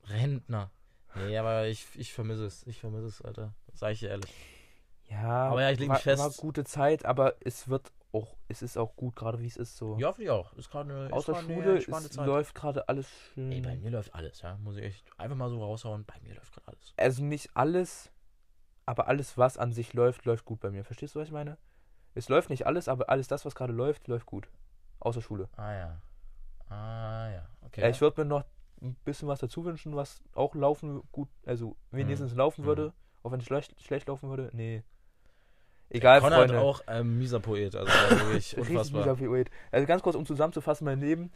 Rentner. 0.05 0.71
Nee, 1.17 1.37
aber 1.39 1.67
ich, 1.69 1.87
ich 1.97 2.13
vermisse 2.13 2.45
es. 2.47 2.67
Ich 2.67 2.81
vermisse 2.81 3.07
es, 3.07 3.23
Alter. 3.23 3.55
Sag 3.73 3.93
ich 3.93 4.01
dir 4.01 4.11
ehrlich. 4.11 4.33
Ja, 5.09 5.49
Aber 5.51 5.63
ja, 5.63 5.71
ich 5.71 5.79
leg 5.79 5.89
war, 5.89 5.97
mich 5.97 6.03
fest. 6.03 6.23
war 6.23 6.31
gute 6.31 6.65
Zeit, 6.65 7.05
aber 7.05 7.37
es 7.41 7.69
wird 7.69 7.93
auch, 8.13 8.37
es 8.49 8.63
ist 8.63 8.77
auch 8.77 8.97
gut, 8.97 9.17
gerade 9.17 9.41
wie 9.41 9.47
es 9.47 9.57
ist 9.57 9.77
so. 9.77 9.97
Ja, 9.99 10.13
finde 10.13 10.25
ich 10.25 10.31
auch. 10.31 10.53
Ist 10.55 10.71
gerade 10.71 10.91
eine, 10.93 11.07
ist 11.07 11.13
Außer 11.13 11.37
eine 11.37 11.47
Schule, 11.55 11.81
Zeit. 11.81 12.27
läuft 12.27 12.55
gerade 12.55 12.89
alles 12.89 13.09
schön. 13.35 13.53
Ey, 13.53 13.61
bei 13.61 13.77
mir 13.77 13.91
läuft 13.91 14.15
alles, 14.15 14.41
ja. 14.43 14.57
Muss 14.59 14.77
ich 14.77 14.85
echt 14.85 15.05
einfach 15.19 15.37
mal 15.37 15.51
so 15.51 15.61
raushauen. 15.63 16.05
Bei 16.05 16.15
mir 16.21 16.35
läuft 16.35 16.53
gerade 16.53 16.69
alles. 16.69 16.95
also 16.97 17.23
nicht 17.25 17.51
alles, 17.55 18.11
aber 18.87 19.09
alles, 19.09 19.37
was 19.37 19.59
an 19.59 19.73
sich 19.73 19.93
läuft, 19.93 20.25
läuft 20.25 20.45
gut 20.45 20.61
bei 20.61 20.71
mir. 20.71 20.85
Verstehst 20.85 21.15
du, 21.15 21.21
was 21.21 21.29
ich 21.29 21.33
meine? 21.35 21.59
Es 22.15 22.29
läuft 22.29 22.51
nicht 22.51 22.67
alles, 22.67 22.89
aber 22.89 23.11
alles 23.11 23.29
das, 23.29 23.45
was 23.45 23.55
gerade 23.55 23.73
läuft, 23.73 24.07
läuft 24.09 24.27
gut. 24.27 24.49
Außer 25.01 25.21
Schule. 25.21 25.49
Ah 25.57 25.73
ja. 25.73 26.01
Ah 26.69 27.31
ja. 27.31 27.47
Okay. 27.63 27.81
Ja, 27.83 27.89
ich 27.89 28.01
würde 28.01 28.21
mir 28.23 28.27
noch 28.29 28.45
ein 28.81 28.95
bisschen 29.05 29.29
was 29.29 29.41
dazu 29.41 29.65
wünschen, 29.65 29.97
was 29.97 30.23
auch 30.35 30.55
laufen 30.55 31.03
gut, 31.13 31.29
also 31.47 31.77
wenigstens 31.91 32.35
laufen 32.35 32.63
Mhm. 32.63 32.67
würde, 32.67 32.93
auch 33.23 33.33
wenn 33.33 33.41
es 33.41 33.47
schlecht, 33.47 33.81
schlecht 33.83 34.09
laufen 34.09 34.29
würde. 34.29 34.51
Nee. 34.53 34.83
Egal, 35.91 36.21
Konrad 36.21 36.49
Freunde. 36.51 36.61
auch 36.61 36.87
ein 36.87 37.19
mieser 37.19 37.41
Poet. 37.41 37.75
Also 37.77 37.91
wirklich 37.93 38.57
Richtig 38.57 38.59
unfassbar. 38.77 39.17
viel 39.17 39.31
Weight. 39.31 39.51
Also 39.71 39.87
ganz 39.87 40.03
kurz, 40.03 40.17
um 40.17 40.27
zusammenzufassen, 40.27 40.85
mein 40.85 41.01
Leben. 41.01 41.31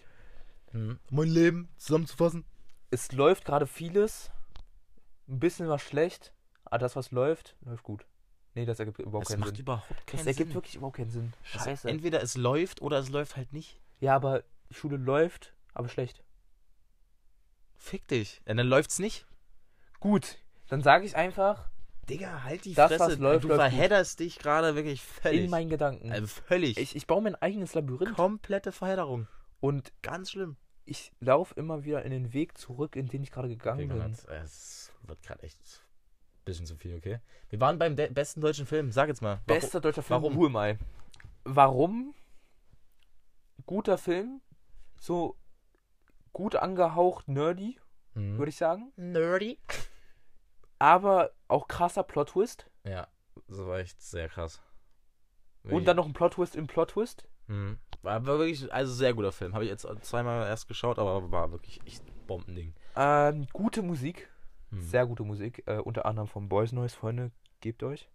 Hm. 0.72 0.98
Mein 1.10 1.28
Leben 1.28 1.68
zusammenzufassen. 1.76 2.44
Es 2.90 3.12
läuft 3.12 3.44
gerade 3.44 3.66
vieles, 3.66 4.30
ein 5.28 5.38
bisschen 5.40 5.68
was 5.68 5.82
schlecht, 5.82 6.32
aber 6.64 6.78
das, 6.78 6.96
was 6.96 7.10
läuft, 7.10 7.56
läuft 7.60 7.82
gut. 7.84 8.06
Nee, 8.58 8.66
das 8.66 8.78
ergibt 8.80 8.98
überhaupt 8.98 9.26
Das 9.26 9.30
keinen 9.32 9.40
macht 9.40 9.50
Sinn. 9.56 9.60
überhaupt 9.60 10.06
keinen 10.06 10.18
Das 10.18 10.26
ergibt 10.26 10.48
Sinn. 10.48 10.54
wirklich 10.54 10.74
überhaupt 10.76 10.96
keinen 10.96 11.10
Sinn. 11.10 11.32
Also 11.52 11.64
Scheiße. 11.64 11.88
entweder 11.88 12.22
es 12.22 12.36
läuft 12.36 12.82
oder 12.82 12.98
es 12.98 13.08
läuft 13.10 13.36
halt 13.36 13.52
nicht. 13.52 13.80
ja, 14.00 14.14
aber 14.16 14.42
Schule 14.70 14.96
läuft, 14.96 15.54
aber 15.74 15.88
schlecht. 15.88 16.22
Fick 17.76 18.06
dich. 18.08 18.40
Ja, 18.46 18.54
dann 18.54 18.66
läuft's 18.66 18.98
nicht. 18.98 19.26
Gut, 20.00 20.38
dann 20.68 20.82
sage 20.82 21.04
ich 21.06 21.16
einfach 21.16 21.68
Digga, 22.08 22.42
halt 22.42 22.64
die 22.64 22.74
Das, 22.74 22.88
Fresse. 22.92 23.04
was 23.12 23.18
läuft, 23.18 23.44
du 23.44 23.48
läuft 23.48 23.60
gut. 23.60 23.70
verhedderst 23.70 24.20
dich 24.20 24.38
gerade 24.38 24.74
wirklich 24.74 25.02
völlig. 25.02 25.44
in 25.44 25.50
meinen 25.50 25.68
Gedanken. 25.70 26.10
äh, 26.10 26.26
völlig. 26.26 26.76
ich, 26.78 26.96
ich 26.96 27.06
baue 27.06 27.22
mir 27.22 27.30
ein 27.30 27.34
eigenes 27.42 27.74
Labyrinth 27.74 28.16
Komplette 28.16 28.72
Verhedderung. 28.72 29.28
und 29.60 29.92
Ganz 30.02 30.30
schlimm. 30.32 30.56
ich 30.84 31.12
laufe 31.20 31.54
immer 31.54 31.84
wieder 31.84 32.02
in 32.04 32.10
den 32.10 32.32
Weg 32.32 32.56
zurück, 32.58 32.96
in 32.96 33.06
den 33.08 33.22
ich 33.22 33.30
gerade 33.30 33.48
gegangen 33.48 33.88
bin. 33.88 34.16
Es 34.42 34.90
wird 35.02 35.22
gerade 35.22 35.42
echt 35.42 35.58
bisschen 36.48 36.66
zu 36.66 36.76
viel, 36.76 36.96
okay? 36.96 37.20
Wir 37.50 37.60
waren 37.60 37.78
beim 37.78 37.94
besten 37.96 38.40
deutschen 38.40 38.66
Film. 38.66 38.90
Sag 38.92 39.08
jetzt 39.08 39.22
mal. 39.22 39.40
warum- 39.46 39.60
Bester 39.60 39.80
deutscher 39.80 40.02
Film, 40.02 40.22
warum? 40.22 40.56
Am 40.56 40.70
I? 40.70 40.78
Warum? 41.44 42.14
Guter 43.66 43.98
Film, 43.98 44.40
so 44.98 45.36
gut 46.32 46.56
angehaucht, 46.56 47.28
nerdy, 47.28 47.78
Mhm. 48.14 48.38
würde 48.38 48.50
ich 48.50 48.56
sagen. 48.56 48.92
Nerdy. 48.96 49.58
Aber 50.78 51.32
auch 51.48 51.66
krasser 51.68 52.02
Plot-Twist. 52.04 52.70
Ja, 52.84 53.08
das 53.48 53.58
war 53.58 53.78
echt 53.80 54.00
sehr 54.00 54.28
krass. 54.28 54.60
Und 55.64 55.84
dann 55.86 55.96
noch 55.96 56.06
ein 56.06 56.12
Plot-Twist 56.14 56.56
im 56.56 56.66
Plot-Twist. 56.66 57.24
Mhm. 57.48 57.78
War, 58.02 58.24
war 58.26 58.38
wirklich, 58.38 58.72
also 58.72 58.92
sehr 58.94 59.12
guter 59.12 59.32
Film. 59.32 59.54
Habe 59.54 59.64
ich 59.64 59.70
jetzt 59.70 59.86
zweimal 60.02 60.46
erst 60.46 60.68
geschaut, 60.68 60.98
aber 60.98 61.30
war 61.30 61.50
wirklich 61.50 61.80
echt 61.84 62.02
Bombending. 62.26 62.74
Ähm, 62.96 63.46
gute 63.52 63.82
Musik, 63.82 64.30
Mhm. 64.70 64.82
sehr 64.82 65.06
gute 65.06 65.22
Musik. 65.24 65.62
Äh, 65.66 65.78
unter 65.78 66.06
anderem 66.06 66.28
vom 66.28 66.48
Boys 66.48 66.72
Noise, 66.72 66.96
Freunde, 66.96 67.30
gebt 67.60 67.82
euch. 67.82 68.08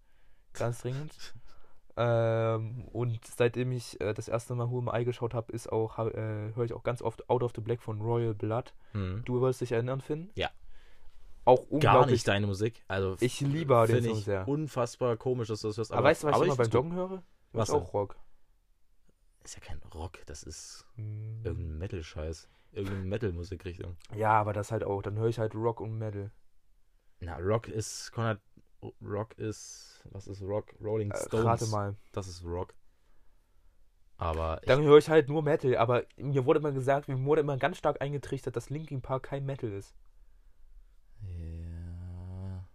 Ganz 0.53 0.81
dringend. 0.81 1.13
ähm, 1.97 2.85
und 2.91 3.19
seitdem 3.25 3.71
ich 3.71 3.99
äh, 4.01 4.13
das 4.13 4.27
erste 4.27 4.55
Mal 4.55 4.69
Who 4.69 4.79
Am 4.79 4.91
I 4.93 5.05
geschaut 5.05 5.33
habe, 5.33 5.51
ist 5.51 5.71
auch, 5.71 5.97
äh, 5.99 6.51
höre 6.55 6.63
ich 6.65 6.73
auch 6.73 6.83
ganz 6.83 7.01
oft 7.01 7.29
Out 7.29 7.43
of 7.43 7.51
the 7.55 7.61
Black 7.61 7.81
von 7.81 8.01
Royal 8.01 8.33
Blood. 8.33 8.73
Mhm. 8.93 9.21
Du 9.25 9.41
wirst 9.41 9.61
dich 9.61 9.71
erinnern, 9.71 10.01
Finn? 10.01 10.29
Ja. 10.35 10.49
Auch 11.45 11.57
Gar 11.57 11.71
unglaublich. 11.71 12.11
nicht 12.13 12.27
deine 12.27 12.47
Musik. 12.47 12.83
Also 12.87 13.17
Ich 13.19 13.41
liebe 13.41 13.85
den 13.87 14.03
Song 14.03 14.13
ich 14.17 14.23
sehr. 14.23 14.47
unfassbar 14.47 15.17
komisch, 15.17 15.49
dass 15.49 15.61
du 15.61 15.67
das 15.67 15.77
hörst. 15.77 15.91
Aber, 15.91 16.05
weißt 16.05 16.23
du, 16.23 16.27
was 16.27 16.37
ich 16.39 16.43
immer 16.47 16.55
beim. 16.55 16.69
Joggen 16.69 16.93
höre? 16.93 17.21
Was 17.51 17.67
ist 17.69 17.75
denn? 17.75 17.81
auch 17.83 17.93
Rock. 17.93 18.15
Ist 19.43 19.55
ja 19.55 19.59
kein 19.61 19.81
Rock, 19.93 20.19
das 20.25 20.43
ist 20.43 20.85
Hm. 20.95 21.41
irgendein 21.43 21.77
Metal-Scheiß. 21.77 22.47
Irgendeine 22.71 23.05
Metal-Musikrichtung. 23.05 23.97
Ja, 24.15 24.31
aber 24.39 24.53
das 24.53 24.71
halt 24.71 24.83
auch. 24.85 25.01
Dann 25.01 25.17
höre 25.17 25.27
ich 25.27 25.37
halt 25.37 25.53
Rock 25.53 25.81
und 25.81 25.97
Metal. 25.97 26.31
Na, 27.25 27.37
Rock 27.37 27.67
ist, 27.67 28.11
Konrad, 28.11 28.39
Rock 29.01 29.37
ist, 29.37 30.01
was 30.11 30.27
ist 30.27 30.41
Rock? 30.41 30.73
Rolling 30.81 31.11
Äh, 31.11 31.17
Stones. 31.25 31.45
rate 31.45 31.67
mal. 31.67 31.95
Das 32.11 32.27
ist 32.27 32.43
Rock. 32.43 32.73
Aber 34.17 34.59
ich, 34.61 34.67
Dann 34.67 34.83
höre 34.83 34.97
ich 34.99 35.09
halt 35.09 35.27
nur 35.29 35.41
Metal, 35.41 35.75
aber 35.77 36.05
mir 36.17 36.45
wurde 36.45 36.59
immer 36.59 36.71
gesagt, 36.71 37.07
mir 37.07 37.21
wurde 37.25 37.41
immer 37.41 37.57
ganz 37.57 37.77
stark 37.77 38.01
eingetrichtert, 38.01 38.55
dass 38.55 38.69
Linkin 38.69 39.01
Park 39.01 39.23
kein 39.23 39.45
Metal 39.45 39.71
ist. 39.71 39.95
ja. 41.21 42.65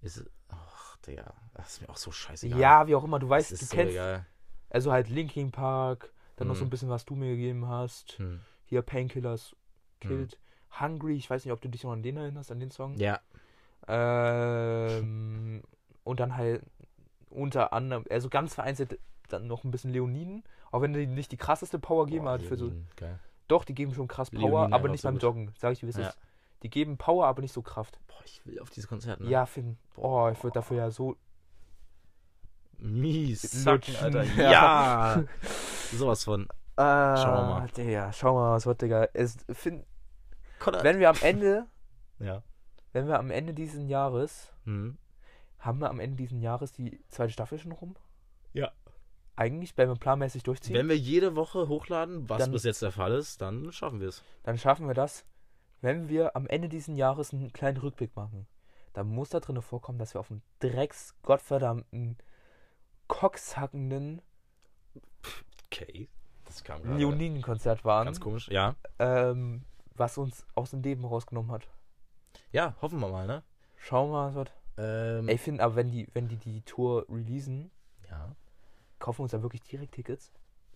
Ist 0.00 0.18
es, 0.18 0.30
ach, 0.48 0.96
Digga, 0.98 1.32
das 1.54 1.74
ist 1.74 1.80
mir 1.80 1.88
auch 1.88 1.96
so 1.96 2.12
scheißegal. 2.12 2.58
Ja, 2.58 2.86
wie 2.86 2.94
auch 2.94 3.04
immer, 3.04 3.18
du 3.18 3.28
weißt, 3.28 3.52
du 3.52 3.56
so 3.56 3.74
kennst, 3.74 3.92
egal. 3.92 4.26
also 4.68 4.92
halt 4.92 5.08
Linkin 5.08 5.50
Park, 5.50 6.12
Dann 6.36 6.48
noch 6.48 6.56
so 6.56 6.64
ein 6.64 6.70
bisschen, 6.70 6.88
was 6.90 7.04
du 7.06 7.14
mir 7.14 7.30
gegeben 7.30 7.68
hast. 7.68 8.18
Hm. 8.18 8.40
Hier 8.66 8.82
Painkillers 8.82 9.54
Killed. 10.00 10.38
Hungry, 10.80 11.16
ich 11.16 11.28
weiß 11.30 11.44
nicht, 11.44 11.52
ob 11.52 11.60
du 11.60 11.68
dich 11.68 11.84
noch 11.84 11.92
an 11.92 12.02
den 12.02 12.16
erinnerst, 12.16 12.50
an 12.50 12.60
den 12.60 12.70
Song. 12.70 12.94
Ja. 12.96 13.20
Ähm, 13.86 15.62
und 16.04 16.20
dann 16.20 16.36
halt 16.36 16.62
unter 17.30 17.72
anderem, 17.72 18.04
also 18.10 18.28
ganz 18.28 18.54
vereinzelt 18.54 18.98
dann 19.28 19.46
noch 19.46 19.64
ein 19.64 19.70
bisschen 19.70 19.92
Leoniden. 19.92 20.44
Auch 20.70 20.80
wenn 20.82 20.92
die 20.92 21.06
nicht 21.06 21.32
die 21.32 21.36
krasseste 21.36 21.78
Power 21.78 22.06
geben, 22.06 22.24
Boah, 22.24 22.32
halt 22.32 22.42
für 22.42 22.56
so. 22.56 22.72
Geil. 22.96 23.18
Doch, 23.48 23.64
die 23.64 23.74
geben 23.74 23.94
schon 23.94 24.08
krass 24.08 24.30
Power, 24.30 24.40
Leoniden 24.50 24.72
aber 24.74 24.88
nicht 24.88 25.00
so 25.02 25.08
beim. 25.08 25.18
Joggen, 25.18 25.52
sag 25.58 25.72
ich 25.72 25.80
dir, 25.80 25.86
wie 25.86 25.90
es 25.90 25.96
Ja. 25.96 26.08
ist. 26.08 26.18
Die 26.62 26.70
geben 26.70 26.96
Power, 26.96 27.26
aber 27.26 27.42
nicht 27.42 27.52
so 27.52 27.62
Kraft. 27.62 27.98
Boah, 28.06 28.16
ich 28.24 28.44
will 28.46 28.58
auf 28.60 28.70
diese 28.70 28.86
Konzerte. 28.88 29.22
Ne? 29.22 29.30
Ja, 29.30 29.46
Finn. 29.46 29.76
Oh, 29.96 30.28
ich 30.32 30.42
würde 30.42 30.54
dafür 30.54 30.78
ja 30.78 30.90
so. 30.90 31.16
Mies. 32.78 33.64
Lutschen, 33.64 33.96
Alter. 33.96 34.22
ja. 34.36 34.50
Ja. 35.16 35.24
Sowas 35.92 36.24
von. 36.24 36.44
Äh, 36.76 36.82
Schauen 37.16 37.34
wir 37.48 37.60
mal. 37.60 37.68
Digga, 37.76 38.12
schau 38.12 38.34
mal, 38.34 38.52
was 38.54 38.66
wird, 38.66 38.82
Digga. 38.82 39.08
Es, 39.12 39.36
Finn, 39.52 39.84
Konrad. 40.64 40.84
wenn 40.84 40.98
wir 40.98 41.08
am 41.10 41.16
Ende, 41.22 41.66
Ja. 42.18 42.42
wenn 42.92 43.06
wir 43.06 43.18
am 43.18 43.30
Ende 43.30 43.54
dieses 43.54 43.88
Jahres, 43.88 44.52
Hm. 44.64 44.96
haben 45.58 45.78
wir 45.80 45.90
am 45.90 46.00
Ende 46.00 46.16
dieses 46.16 46.40
Jahres 46.42 46.72
die 46.72 47.00
zweite 47.08 47.32
Staffel 47.32 47.58
schon 47.58 47.72
rum? 47.72 47.96
Ja. 48.52 48.70
Eigentlich, 49.36 49.76
wenn 49.76 49.88
wir 49.88 49.96
planmäßig 49.96 50.44
durchziehen, 50.44 50.76
Wenn 50.76 50.88
wir 50.88 50.96
jede 50.96 51.34
Woche 51.34 51.66
hochladen, 51.68 52.28
was 52.28 52.38
Dann- 52.38 52.52
bis 52.52 52.62
jetzt 52.64 52.82
der 52.82 52.92
Fall 52.92 53.12
ist, 53.14 53.40
dann 53.42 53.72
schaffen 53.72 54.00
wir 54.00 54.08
es. 54.08 54.22
dann 54.44 54.58
schaffen 54.58 54.86
wir 54.86 54.94
das. 54.94 55.24
Wenn 55.80 56.08
wir 56.08 56.34
am 56.36 56.46
Ende 56.46 56.68
dieses 56.68 56.96
Jahres 56.96 57.32
einen 57.32 57.52
kleinen 57.52 57.76
Rückblick 57.78 58.14
machen, 58.16 58.46
dann 58.92 59.08
muss 59.08 59.30
da 59.30 59.40
drin 59.40 59.60
vorkommen, 59.60 59.98
dass 59.98 60.14
wir 60.14 60.20
auf 60.20 60.30
einem 60.30 60.40
drecks 60.60 61.14
gottverdammten, 61.22 62.16
cockshackenden 63.08 64.22
Okay. 65.66 66.08
Das 66.44 66.62
kam 66.62 66.82
gerade 66.82 66.98
Leoniden-Konzert 66.98 67.84
waren, 67.84 68.04
ganz 68.04 68.20
komisch. 68.20 68.48
Ja. 68.48 68.76
ähm, 69.00 69.64
was 69.94 70.18
uns 70.18 70.46
aus 70.54 70.70
dem 70.70 70.82
Leben 70.82 71.04
rausgenommen 71.04 71.50
hat. 71.50 71.68
Ja, 72.52 72.76
hoffen 72.80 73.00
wir 73.00 73.08
mal, 73.08 73.26
ne? 73.26 73.42
Schauen 73.76 74.10
wir 74.10 74.12
mal, 74.12 74.28
was 74.28 74.34
wird. 74.34 74.52
Ähm, 74.76 75.28
Ey, 75.28 75.38
Finn, 75.38 75.60
aber 75.60 75.76
wenn 75.76 75.90
die, 75.90 76.08
wenn 76.14 76.28
die 76.28 76.36
die 76.36 76.62
Tour 76.62 77.06
releasen, 77.08 77.70
ja. 78.10 78.34
kaufen 78.98 79.18
wir 79.18 79.22
uns 79.24 79.32
da 79.32 79.42
wirklich 79.42 79.62
direkt 79.62 79.94
Tickets? 79.94 80.32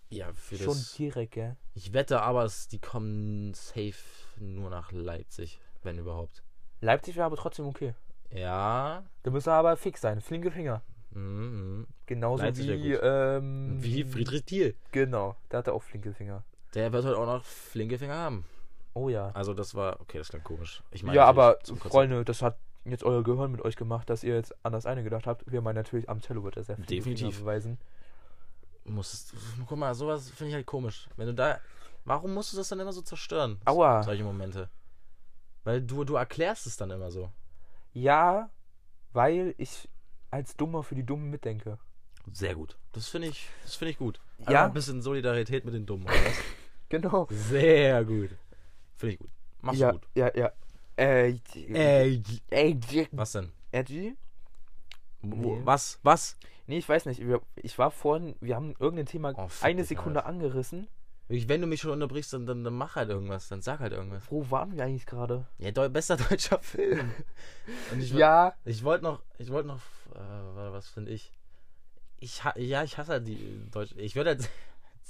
Ja, 0.09 0.31
für 0.33 0.57
Schon 0.57 0.67
das. 0.73 0.93
direkt, 0.93 1.33
gell? 1.33 1.55
Ich 1.75 1.93
wette 1.93 2.21
aber, 2.21 2.43
es, 2.43 2.67
die 2.67 2.79
kommen 2.79 3.53
safe 3.53 4.03
nur 4.39 4.69
nach 4.69 4.91
Leipzig, 4.91 5.59
wenn 5.83 5.99
überhaupt. 5.99 6.43
Leipzig 6.81 7.15
wäre 7.15 7.25
aber 7.25 7.35
trotzdem 7.35 7.67
okay. 7.67 7.93
Ja. 8.31 9.03
Da 9.23 9.31
müssen 9.31 9.47
wir 9.47 9.53
aber 9.53 9.75
fix 9.75 10.01
sein. 10.01 10.21
Flinke 10.21 10.49
Finger. 10.49 10.81
Mhm. 11.11 11.87
Genauso 12.05 12.43
Leipzig 12.43 12.67
wie, 12.67 12.93
ähm, 12.93 13.77
Wie 13.81 14.03
Friedrich 14.03 14.45
Thiel. 14.45 14.75
Genau, 14.91 15.35
der 15.51 15.59
hatte 15.59 15.73
auch 15.73 15.83
flinke 15.83 16.13
Finger. 16.13 16.43
Der 16.73 16.91
wird 16.91 17.05
heute 17.05 17.17
auch 17.17 17.25
noch 17.25 17.43
flinke 17.43 17.97
Finger 17.97 18.15
haben. 18.15 18.45
Oh 18.99 19.07
ja. 19.07 19.31
Also 19.33 19.53
das 19.53 19.75
war, 19.75 20.01
okay, 20.01 20.17
das 20.17 20.27
klang 20.27 20.43
komisch. 20.43 20.83
Ich 20.91 21.03
meine 21.03 21.15
ja, 21.15 21.25
aber. 21.25 21.57
Freunde, 21.63 22.25
das 22.25 22.41
hat 22.41 22.57
jetzt 22.83 23.03
euer 23.05 23.23
Gehirn 23.23 23.49
mit 23.49 23.61
euch 23.61 23.77
gemacht, 23.77 24.09
dass 24.09 24.25
ihr 24.25 24.35
jetzt 24.35 24.53
an 24.65 24.73
das 24.73 24.85
eine 24.85 25.03
gedacht 25.03 25.25
habt. 25.25 25.49
Wir 25.49 25.61
meinen 25.61 25.75
natürlich, 25.75 26.09
am 26.09 26.19
Cello 26.21 26.43
wird 26.43 26.57
er 26.57 26.63
sehr 26.63 26.75
flinke 26.75 26.95
Definitiv. 26.95 27.39
Beweisen. 27.39 27.77
Musst, 28.83 29.33
guck 29.67 29.77
mal, 29.77 29.93
sowas 29.95 30.29
finde 30.31 30.49
ich 30.49 30.55
halt 30.55 30.65
komisch. 30.65 31.07
Wenn 31.15 31.27
du 31.27 31.33
da, 31.33 31.59
warum 32.03 32.33
musst 32.33 32.51
du 32.51 32.57
das 32.57 32.67
dann 32.67 32.79
immer 32.81 32.91
so 32.91 33.01
zerstören? 33.01 33.61
Aua. 33.63 34.03
Solche 34.03 34.23
Momente. 34.23 34.69
Weil 35.63 35.81
du, 35.81 36.03
du 36.03 36.15
erklärst 36.15 36.67
es 36.67 36.75
dann 36.75 36.91
immer 36.91 37.09
so. 37.09 37.31
Ja, 37.93 38.49
weil 39.13 39.55
ich 39.57 39.87
als 40.29 40.57
Dummer 40.57 40.83
für 40.83 40.95
die 40.95 41.05
Dummen 41.05 41.29
mitdenke. 41.29 41.77
Sehr 42.33 42.55
gut. 42.55 42.77
Das 42.91 43.07
finde 43.07 43.29
ich, 43.29 43.47
das 43.63 43.75
finde 43.75 43.91
ich 43.91 43.97
gut. 43.97 44.19
Ja. 44.39 44.47
Einfach 44.47 44.63
ein 44.65 44.73
bisschen 44.73 45.01
Solidarität 45.01 45.63
mit 45.63 45.73
den 45.73 45.85
Dummen. 45.85 46.05
Oder 46.05 46.15
was? 46.15 46.37
Genau. 46.89 47.27
Sehr 47.29 48.03
gut. 48.03 48.31
Finde 48.99 49.13
ich 49.13 49.19
gut. 49.19 49.29
Machst 49.61 49.79
ja, 49.79 49.91
du 49.93 49.99
gut. 49.99 50.07
ja, 50.13 50.31
ja. 50.35 50.51
Äh, 50.97 51.33
Ey, 51.55 52.21
ey, 52.49 53.07
was 53.13 53.31
denn? 53.31 53.51
Edgy? 53.71 54.15
Wo- 55.21 55.55
Nee. 55.55 55.61
Was? 55.63 55.99
Was? 56.03 56.35
Nee, 56.67 56.77
ich 56.79 56.87
weiß 56.89 57.05
nicht. 57.05 57.21
Ich 57.55 57.77
war 57.79 57.89
vorhin, 57.91 58.35
wir 58.41 58.55
haben 58.55 58.75
irgendein 58.77 59.05
Thema 59.05 59.33
Oh, 59.37 59.47
eine 59.61 59.85
Sekunde 59.85 60.19
Alter. 60.25 60.29
angerissen. 60.29 60.87
Wenn 61.29 61.61
du 61.61 61.67
mich 61.67 61.79
schon 61.79 61.91
unterbrichst, 61.91 62.33
dann, 62.33 62.45
dann, 62.45 62.63
dann 62.65 62.73
mach 62.73 62.95
halt 62.97 63.09
irgendwas. 63.09 63.47
Dann 63.47 63.61
sag 63.61 63.79
halt 63.79 63.93
irgendwas. 63.93 64.23
Wo 64.29 64.49
waren 64.51 64.75
wir 64.75 64.83
eigentlich 64.83 65.05
gerade? 65.05 65.45
Ja, 65.59 65.71
deu 65.71 65.87
bester 65.87 66.17
deutscher 66.17 66.59
Film. 66.61 67.11
Und 67.91 68.01
ich, 68.01 68.11
Ja, 68.11 68.53
Ich 68.65 68.83
wollte 68.83 69.03
noch, 69.05 69.21
ich 69.37 69.49
wollte 69.51 69.67
noch, 69.69 69.79
äh, 70.15 70.71
was 70.73 70.87
finde 70.89 71.11
ich? 71.11 71.31
Ich, 72.19 72.41
ja, 72.57 72.83
ich 72.83 72.97
hasse 72.97 73.11
halt 73.13 73.27
die 73.27 73.69
Deutsche. 73.71 73.95
Ich 74.01 74.15
würde 74.15 74.31
halt, 74.31 74.49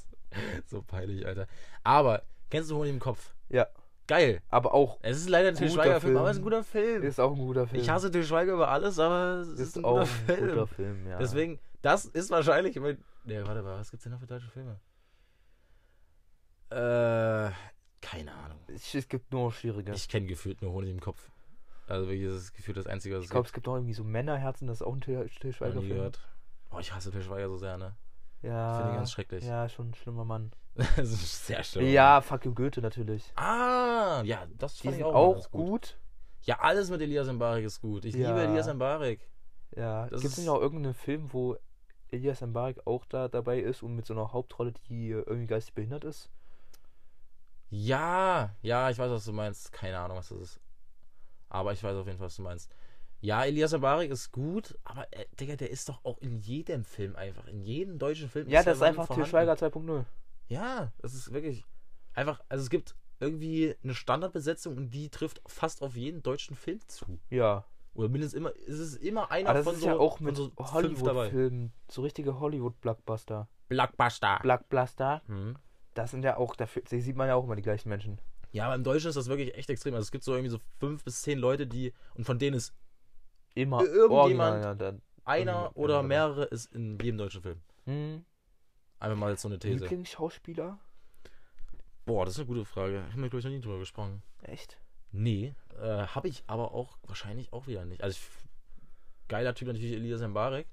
so 0.67 0.81
peinlich, 0.83 1.25
Alter. 1.25 1.47
Aber, 1.83 2.21
kennst 2.51 2.69
du 2.69 2.75
Honig 2.75 2.91
im 2.91 2.99
Kopf? 2.99 3.33
Ja. 3.49 3.67
Geil. 4.07 4.41
aber 4.49 4.73
auch 4.73 4.97
Es 5.03 5.17
ist 5.17 5.29
leider 5.29 5.49
ein 5.49 5.55
Til 5.55 5.67
Guter 5.69 5.83
Schweiger-Film, 5.83 6.01
Film. 6.01 6.17
aber 6.17 6.29
es 6.31 6.37
ist 6.37 6.41
ein 6.41 6.43
guter 6.43 6.63
Film. 6.63 7.03
ist 7.03 7.19
auch 7.19 7.31
ein 7.31 7.37
guter 7.37 7.67
Film. 7.67 7.81
ich 7.81 7.89
hasse 7.91 8.09
Til 8.09 8.23
Schweiger 8.23 8.53
über 8.53 8.69
alles, 8.69 8.97
aber 8.97 9.41
es 9.41 9.47
ist, 9.49 9.59
ist 9.59 9.77
ein 9.77 9.85
auch 9.85 9.99
guter 9.99 10.01
ein 10.01 10.07
Film. 10.37 10.49
guter 10.49 10.67
Film, 10.67 11.07
ja. 11.07 11.17
Deswegen, 11.19 11.59
das 11.83 12.05
ist 12.05 12.31
wahrscheinlich, 12.31 12.75
mein, 12.79 13.03
ne, 13.25 13.45
warte 13.45 13.61
mal, 13.61 13.77
was 13.79 13.91
gibt's 13.91 14.03
denn 14.05 14.13
noch 14.13 14.19
für 14.19 14.25
deutsche 14.27 14.49
Filme? 14.49 14.79
Äh, 16.71 17.51
keine 18.01 18.33
Ahnung. 18.33 18.59
Ich, 18.67 18.93
es 18.95 19.07
gibt 19.07 19.31
nur 19.31 19.51
schwierige. 19.51 19.91
Ich, 19.93 20.03
Ich 20.03 20.09
kenne 20.09 20.27
gefühlt 20.27 20.61
nur 20.61 20.71
Honig 20.71 20.89
im 20.91 20.99
Kopf. 20.99 21.29
Also 21.87 22.07
wirklich, 22.07 22.27
das 22.27 22.35
ist 22.43 22.53
gefühlt 22.53 22.77
das 22.77 22.85
Einzige, 22.87 23.15
was 23.17 23.25
es 23.25 23.29
glaube, 23.31 23.47
es 23.47 23.53
gibt 23.53 23.67
auch 23.67 23.75
irgendwie 23.75 23.93
so 23.93 24.03
Männerherzen, 24.03 24.67
das 24.67 24.77
ist 24.81 24.87
auch 24.87 24.93
ein 24.93 25.01
Til, 25.01 25.27
Schweiger 25.53 25.73
Film. 25.81 25.87
gehört. 25.89 26.19
Oh, 26.71 26.77
ich 26.79 26.93
hasse 26.93 27.11
Til 27.11 27.23
Schweiger 27.23 27.47
so 27.49 27.57
sehr, 27.57 27.77
ne? 27.77 27.95
Ja. 28.41 28.77
Finde 28.77 28.91
ich 28.91 28.97
ganz 28.97 29.11
schrecklich. 29.11 29.43
Ja, 29.45 29.67
schon 29.69 29.89
ein 29.89 29.93
schlimmer 29.95 30.25
Mann. 30.25 30.51
das 30.75 30.97
ist 31.11 31.47
sehr 31.47 31.63
schlimm. 31.63 31.87
Ja, 31.87 32.21
fuck 32.21 32.45
you 32.45 32.53
Goethe 32.53 32.81
natürlich. 32.81 33.31
Ah, 33.35 34.21
ja, 34.23 34.45
das 34.57 34.79
fand 34.79 34.93
sind 34.93 34.99
ich 34.99 35.03
auch, 35.03 35.13
auch, 35.13 35.33
ganz 35.33 35.51
gut. 35.51 35.97
Ja, 36.43 36.59
alles 36.59 36.89
mit 36.89 37.01
Elias 37.01 37.27
Mbarek 37.27 37.65
ist 37.65 37.81
gut. 37.81 38.05
Ich 38.05 38.15
Ja. 38.15 38.29
liebe 38.29 38.43
Elias 38.43 38.73
Mbarek. 38.73 39.27
Ja. 39.75 40.07
Gibt 40.07 40.23
es 40.23 40.37
nicht 40.37 40.49
auch 40.49 40.61
irgendeinen 40.61 40.93
Film, 40.93 41.31
wo 41.33 41.57
Elias 42.07 42.41
Mbarek 42.41 42.87
auch 42.87 43.05
da 43.05 43.27
dabei 43.27 43.59
ist 43.59 43.83
und 43.83 43.95
mit 43.95 44.05
so 44.05 44.13
einer 44.13 44.31
Hauptrolle, 44.31 44.73
die 44.87 45.09
irgendwie 45.09 45.47
geistig 45.47 45.73
behindert 45.73 46.05
ist? 46.05 46.29
Ja, 47.69 48.55
ja, 48.61 48.89
ich 48.89 48.97
weiß, 48.97 49.11
was 49.11 49.25
du 49.25 49.33
meinst. 49.33 49.71
Keine 49.71 49.99
Ahnung, 49.99 50.17
was 50.17 50.29
das 50.29 50.39
ist. 50.39 50.59
Aber 51.49 51.73
ich 51.73 51.83
weiß 51.83 51.95
auf 51.97 52.07
jeden 52.07 52.17
Fall, 52.17 52.27
was 52.27 52.35
du 52.35 52.41
meinst. 52.41 52.71
Ja, 53.21 53.43
Elias 53.43 53.73
Mbarek 53.73 54.11
ist 54.11 54.31
gut, 54.31 54.77
aber 54.83 55.05
äh, 55.11 55.25
Digga, 55.39 55.55
der 55.57 55.69
ist 55.69 55.89
doch 55.89 56.03
auch 56.05 56.17
in 56.19 56.37
jedem 56.39 56.83
Film 56.85 57.15
einfach. 57.15 57.47
In 57.47 57.61
jedem 57.61 57.99
deutschen 57.99 58.29
Film 58.29 58.47
Ja, 58.47 58.63
der 58.63 58.71
das 58.73 58.77
ist 58.77 58.83
einfach 58.83 59.07
Til. 59.13 59.25
Schweiger 59.25 59.53
2.0. 59.53 60.05
Ja, 60.47 60.91
das 60.99 61.13
ist 61.13 61.33
wirklich 61.33 61.65
einfach. 62.13 62.41
Also 62.47 62.63
es 62.63 62.69
gibt 62.69 62.95
irgendwie 63.19 63.75
eine 63.83 63.93
Standardbesetzung 63.93 64.77
und 64.77 64.91
die 64.91 65.09
trifft 65.09 65.41
fast 65.45 65.81
auf 65.81 65.95
jeden 65.95 66.23
deutschen 66.23 66.55
Film 66.55 66.79
zu. 66.87 67.19
Ja. 67.29 67.65
Oder 67.93 68.07
mindestens 68.07 68.37
immer, 68.37 68.53
es 68.67 68.79
ist 68.79 68.95
immer 68.95 69.29
einer 69.31 69.49
Aber 69.49 69.57
das 69.59 69.65
von 69.65 69.75
ist 69.75 69.81
so, 69.81 69.87
ja 69.87 69.97
auch 69.97 70.19
mit 70.21 70.37
so. 70.37 70.51
Hollywood-Filmen, 70.57 71.73
so 71.89 72.01
richtige 72.01 72.39
Hollywood-Blockbuster. 72.39 73.49
Blockbuster. 73.67 74.39
Blockbuster, 74.41 75.21
Hm. 75.27 75.57
das 75.93 76.11
sind 76.11 76.23
ja 76.23 76.37
auch, 76.37 76.55
dafür 76.55 76.81
die 76.83 77.01
sieht 77.01 77.17
man 77.17 77.27
ja 77.27 77.35
auch 77.35 77.43
immer 77.43 77.55
die 77.57 77.61
gleichen 77.61 77.89
Menschen. 77.89 78.21
Ja, 78.51 78.65
aber 78.65 78.75
im 78.75 78.83
Deutschen 78.83 79.09
ist 79.09 79.15
das 79.15 79.27
wirklich 79.27 79.53
echt 79.55 79.69
extrem. 79.69 79.93
Also 79.93 80.03
es 80.03 80.11
gibt 80.11 80.23
so 80.23 80.31
irgendwie 80.33 80.49
so 80.49 80.59
fünf 80.79 81.03
bis 81.03 81.21
zehn 81.21 81.37
Leute, 81.37 81.67
die, 81.67 81.93
und 82.15 82.23
von 82.23 82.39
denen 82.39 82.55
ist 82.55 82.73
Immer 83.55 83.81
Irgendjemand- 83.83 84.11
original, 84.11 84.61
ja, 84.61 84.75
dann. 84.75 85.01
einer 85.25 85.75
oder 85.75 86.01
mehrere 86.03 86.45
ist 86.45 86.73
in 86.73 86.97
jedem 86.99 87.17
deutschen 87.17 87.41
Film. 87.41 87.59
Hm. 87.85 88.23
Einfach 88.99 89.17
mal 89.17 89.31
jetzt 89.31 89.41
so 89.41 89.47
eine 89.47 89.59
These. 89.59 89.83
Lieblingsschauspieler? 89.83 90.77
Boah, 92.05 92.25
das 92.25 92.33
ist 92.35 92.39
eine 92.39 92.47
gute 92.47 92.65
Frage. 92.65 93.03
Haben 93.11 93.21
wir, 93.21 93.29
glaube 93.29 93.39
ich, 93.39 93.45
noch 93.45 93.51
nie 93.51 93.61
drüber 93.61 93.79
gesprochen. 93.79 94.23
Echt? 94.41 94.77
Nee, 95.11 95.53
äh, 95.81 96.05
habe 96.07 96.27
ich 96.27 96.43
aber 96.47 96.73
auch 96.73 96.97
wahrscheinlich 97.03 97.51
auch 97.53 97.67
wieder 97.67 97.85
nicht. 97.85 98.03
Also 98.03 98.17
ich, 98.17 98.27
geiler 99.27 99.53
Typ 99.55 99.67
natürlich 99.67 99.93
Elias 99.93 100.21
Mbarek. 100.21 100.67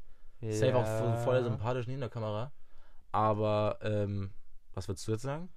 Safe 0.51 0.77
auch 0.77 1.25
voll, 1.25 1.43
sympathisch 1.43 1.87
neben 1.87 2.01
der 2.01 2.11
Kamera. 2.11 2.53
Aber, 3.13 3.79
ähm, 3.83 4.31
was 4.75 4.89
würdest 4.89 5.09
du 5.09 5.13
jetzt 5.13 5.23
sagen? 5.23 5.49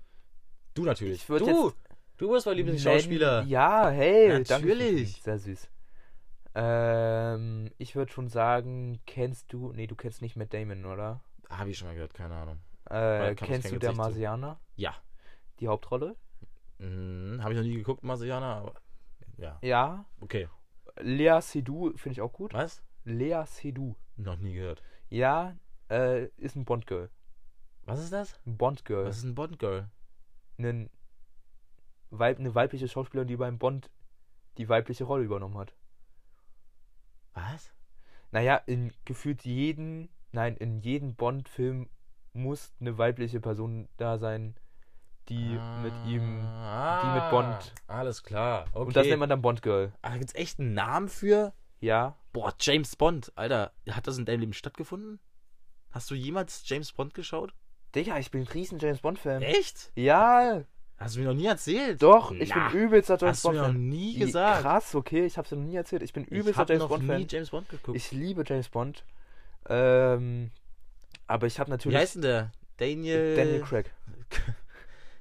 Du 0.73 0.85
natürlich. 0.85 1.23
Ich 1.23 1.29
würd 1.29 1.41
du! 1.41 1.73
Du 2.17 2.31
bist 2.31 2.45
mein 2.45 2.55
Lieblingsschauspieler. 2.57 3.43
Ja, 3.43 3.89
hey, 3.89 4.43
danke. 4.43 4.67
Natürlich. 4.67 5.11
schön. 5.15 5.23
Sehr 5.23 5.39
süß. 5.39 5.69
Ähm, 6.55 7.71
ich 7.77 7.95
würde 7.95 8.11
schon 8.11 8.27
sagen, 8.27 8.99
kennst 9.05 9.53
du, 9.53 9.71
nee, 9.73 9.87
du 9.87 9.95
kennst 9.95 10.21
nicht 10.21 10.35
Matt 10.35 10.53
Damon, 10.53 10.85
oder? 10.85 11.21
Habe 11.49 11.69
ich 11.69 11.77
schon 11.77 11.87
mal 11.87 11.93
gehört, 11.93 12.13
keine 12.13 12.35
Ahnung. 12.35 12.59
Äh, 12.89 13.35
kennst 13.35 13.71
du 13.71 13.77
der. 13.77 13.93
Marsianer? 13.93 14.59
Ja. 14.75 14.95
Die 15.59 15.67
Hauptrolle? 15.67 16.15
Hm, 16.79 17.39
Habe 17.41 17.53
ich 17.53 17.57
noch 17.59 17.65
nie 17.65 17.75
geguckt, 17.75 18.03
Marsianer, 18.03 18.55
aber. 18.55 18.73
Ja, 19.37 19.57
Ja. 19.61 20.05
okay. 20.21 20.47
Lea 20.99 21.39
Seydoux 21.41 21.93
finde 21.97 22.13
ich 22.13 22.21
auch 22.21 22.33
gut. 22.33 22.53
Was? 22.53 22.83
Lea 23.05 23.43
Seydoux. 23.45 23.95
Noch 24.17 24.37
nie 24.37 24.53
gehört. 24.53 24.81
Ja, 25.09 25.55
äh, 25.89 26.25
ist 26.37 26.55
ein 26.55 26.65
Bond-Girl. 26.65 27.09
Was 27.85 27.99
ist 27.99 28.11
das? 28.11 28.39
Ein 28.45 28.57
Bond-Girl. 28.57 29.05
Was 29.05 29.17
ist 29.17 29.23
ein 29.23 29.35
Bond-Girl? 29.35 29.89
Einen 30.57 30.89
Weib, 32.09 32.39
eine 32.39 32.53
weibliche 32.53 32.87
Schauspielerin, 32.87 33.27
die 33.27 33.37
beim 33.37 33.57
Bond 33.59 33.89
die 34.57 34.67
weibliche 34.67 35.05
Rolle 35.05 35.23
übernommen 35.23 35.57
hat. 35.57 35.73
Was? 37.33 37.71
Naja, 38.31 38.55
in 38.65 38.93
gefühlt 39.05 39.43
jeden, 39.43 40.09
nein, 40.31 40.55
in 40.57 40.81
jedem 40.81 41.15
Bond-Film 41.15 41.89
muss 42.33 42.73
eine 42.79 42.97
weibliche 42.97 43.39
Person 43.39 43.87
da 43.97 44.17
sein, 44.17 44.55
die 45.29 45.59
mit 45.83 45.93
ihm. 46.07 46.41
Ah, 46.45 47.01
die 47.01 47.19
mit 47.21 47.29
Bond. 47.29 47.73
Alles 47.87 48.23
klar. 48.23 48.65
Okay. 48.71 48.85
Und 48.87 48.95
das 48.95 49.07
nennt 49.07 49.19
man 49.19 49.29
dann 49.29 49.41
Bond 49.41 49.61
Girl. 49.61 49.93
ah, 50.01 50.17
gibt's 50.17 50.35
echt 50.35 50.59
einen 50.59 50.73
Namen 50.73 51.07
für? 51.07 51.53
Ja. 51.79 52.15
Boah, 52.33 52.53
James 52.59 52.95
Bond. 52.95 53.31
Alter, 53.35 53.71
hat 53.89 54.07
das 54.07 54.17
in 54.17 54.25
deinem 54.25 54.41
Leben 54.41 54.53
stattgefunden? 54.53 55.19
Hast 55.91 56.09
du 56.11 56.15
jemals 56.15 56.63
James 56.67 56.91
Bond 56.91 57.13
geschaut? 57.13 57.53
Digga, 57.95 58.19
ich 58.19 58.29
bin 58.31 58.41
ein 58.41 58.47
riesen 58.47 58.79
James 58.79 58.99
Bond-Fan. 58.99 59.41
Echt? 59.41 59.91
Ja, 59.95 60.63
Hast 60.99 61.15
du 61.15 61.19
mir 61.21 61.27
noch 61.27 61.33
nie 61.33 61.45
erzählt? 61.45 62.01
doch, 62.01 62.31
ich 62.31 62.49
Na, 62.53 62.67
bin 62.69 62.79
übelster 62.81 63.17
James 63.19 63.37
Hast 63.37 63.45
du 63.45 63.51
mir 63.51 63.61
noch 63.67 63.73
nie 63.73 64.19
gesagt. 64.19 64.61
Krass, 64.63 64.93
okay, 64.95 65.25
ich 65.25 65.37
hab's 65.37 65.49
dir 65.49 65.55
noch 65.55 65.63
nie 65.65 65.75
erzählt. 65.77 66.03
Ich 66.03 66.11
bin 66.13 66.23
ich 66.25 66.31
übelster 66.31 66.61
hab 66.61 66.69
James 66.69 66.81
noch 66.81 66.89
nie 66.99 67.07
Bond-Fan. 67.07 67.27
James 67.29 67.49
Bond 67.51 67.69
geguckt. 67.69 67.95
Ich 67.95 68.11
liebe 68.11 68.43
James 68.45 68.67
Bond. 68.69 69.03
Ähm, 69.69 70.51
aber 71.27 71.47
ich 71.47 71.59
habe 71.59 71.67
Wie 71.69 71.71
natürlich 71.71 71.97
heißt 71.97 72.15
denn 72.15 72.21
der? 72.23 72.51
Daniel. 72.77 73.35
Daniel 73.35 73.61
Craig. 73.61 73.91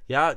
Ja, 0.07 0.33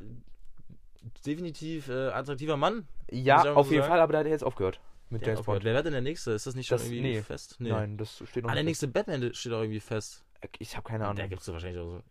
definitiv 1.27 1.89
äh, 1.89 2.09
attraktiver 2.09 2.57
Mann. 2.57 2.87
Ja, 3.11 3.43
ich 3.43 3.49
auf 3.51 3.67
so 3.67 3.73
jeden 3.73 3.83
sagen? 3.83 3.93
Fall, 3.93 4.01
aber 4.01 4.13
da 4.13 4.19
hat 4.21 4.27
jetzt 4.27 4.45
aufgehört 4.45 4.81
mit 5.11 5.23
Der 5.23 5.35
James. 5.35 5.47
Bond. 5.47 5.65
Wer 5.65 5.75
wird 5.75 5.87
denn 5.87 5.93
der 5.93 6.03
nächste? 6.03 6.33
Ist 6.33 6.47
das 6.47 6.55
nicht 6.55 6.67
schon 6.69 6.79
Das- 6.79 6.87
irgendwie 6.87 7.01
nee. 7.03 7.23
fest? 7.23 7.57
Nee. 7.59 7.71
Nein, 7.71 7.97
das 7.97 8.23
steht 8.29 8.45
noch 8.45 8.51
Ah, 8.51 8.55
der 8.55 8.63
nicht. 8.65 8.71
nächste 8.71 8.89
Batman 8.89 9.33
steht 9.35 9.53
auch 9.53 9.61
irgendwie 9.61 9.81
fest. 9.81 10.25
Ich 10.59 10.77
habe 10.77 10.87
keine 10.87 11.01
Der 11.05 11.09
Ahnung. 11.11 11.29
gibt's 11.29 11.47
doch 11.47 11.53
wahrscheinlich 11.55 11.81
auch 11.81 11.87
so. 11.91 12.03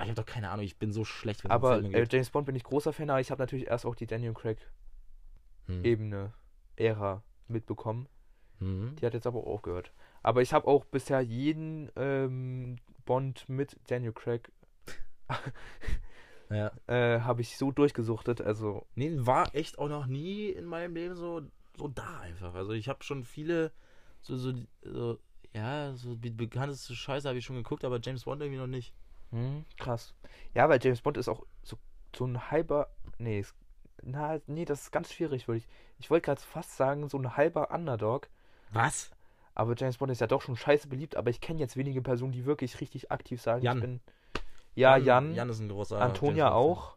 Ah, 0.00 0.04
ich 0.04 0.08
habe 0.08 0.22
doch 0.22 0.26
keine 0.26 0.48
Ahnung, 0.48 0.64
ich 0.64 0.78
bin 0.78 0.92
so 0.92 1.04
schlecht, 1.04 1.44
wenn 1.44 1.50
Aber 1.50 1.82
äh. 1.82 2.06
James 2.10 2.30
Bond 2.30 2.46
bin 2.46 2.54
ich 2.54 2.64
großer 2.64 2.94
Fan, 2.94 3.10
aber 3.10 3.20
ich 3.20 3.30
habe 3.30 3.42
natürlich 3.42 3.66
erst 3.66 3.84
auch 3.84 3.94
die 3.94 4.06
Daniel 4.06 4.32
Craig 4.32 4.58
Hm. 5.66 5.84
Ebene, 5.84 6.32
Ära 6.76 7.22
mitbekommen. 7.48 8.08
Mhm. 8.60 8.96
Die 8.96 9.04
hat 9.04 9.12
jetzt 9.12 9.26
aber 9.26 9.40
auch 9.40 9.46
aufgehört. 9.46 9.92
Aber 10.22 10.40
ich 10.40 10.54
habe 10.54 10.66
auch 10.66 10.86
bisher 10.86 11.20
jeden 11.20 11.90
ähm, 11.96 12.76
Bond 13.04 13.46
mit 13.48 13.76
Daniel 13.88 14.12
Craig 14.12 14.50
Ja. 16.48 16.72
äh, 16.86 17.20
habe 17.20 17.42
ich 17.42 17.58
so 17.58 17.70
durchgesuchtet. 17.70 18.40
Also 18.40 18.86
Nee, 18.94 19.12
war 19.14 19.54
echt 19.54 19.78
auch 19.78 19.88
noch 19.88 20.06
nie 20.06 20.48
in 20.48 20.64
meinem 20.64 20.94
Leben 20.94 21.14
so, 21.14 21.42
so 21.76 21.88
da 21.88 22.20
einfach. 22.20 22.54
Also 22.54 22.72
ich 22.72 22.88
habe 22.88 23.04
schon 23.04 23.24
viele, 23.24 23.70
so, 24.22 24.36
so, 24.36 24.54
so 24.82 25.18
ja, 25.54 25.94
so 25.94 26.14
die 26.14 26.30
bekannteste 26.30 26.94
Scheiße 26.94 27.28
habe 27.28 27.38
ich 27.38 27.44
schon 27.44 27.56
geguckt, 27.56 27.84
aber 27.84 28.00
James 28.02 28.24
Bond 28.24 28.40
irgendwie 28.40 28.60
noch 28.60 28.66
nicht. 28.66 28.94
Hm, 29.30 29.64
krass. 29.78 30.14
Ja, 30.54 30.68
weil 30.68 30.78
James 30.82 31.00
Bond 31.02 31.16
ist 31.16 31.28
auch 31.28 31.44
so, 31.62 31.76
so 32.14 32.24
ein 32.26 32.50
halber. 32.50 32.88
Nee, 33.18 33.40
es- 33.40 33.54
na, 34.02 34.38
nee, 34.46 34.64
das 34.64 34.82
ist 34.82 34.92
ganz 34.92 35.12
schwierig, 35.12 35.46
würde 35.48 35.58
ich. 35.58 35.68
Ich 35.98 36.10
wollte 36.10 36.24
gerade 36.26 36.40
fast 36.40 36.76
sagen, 36.76 37.08
so 37.08 37.18
ein 37.18 37.36
halber 37.36 37.70
Underdog. 37.70 38.28
Was? 38.72 39.10
Aber 39.54 39.74
James 39.76 39.98
Bond 39.98 40.10
ist 40.12 40.20
ja 40.20 40.26
doch 40.26 40.40
schon 40.42 40.56
scheiße 40.56 40.88
beliebt, 40.88 41.16
aber 41.16 41.28
ich 41.30 41.40
kenne 41.40 41.60
jetzt 41.60 41.76
wenige 41.76 42.00
Personen, 42.00 42.32
die 42.32 42.46
wirklich 42.46 42.80
richtig 42.80 43.10
aktiv 43.12 43.42
sagen, 43.42 43.62
Jan. 43.62 43.76
ich 43.76 43.82
bin. 43.82 44.00
Ja, 44.74 44.96
Jan, 44.96 45.34
Jan 45.34 45.50
ist 45.50 45.58
ein 45.60 45.68
großer. 45.68 46.00
Antonia 46.00 46.52
auch, 46.52 46.96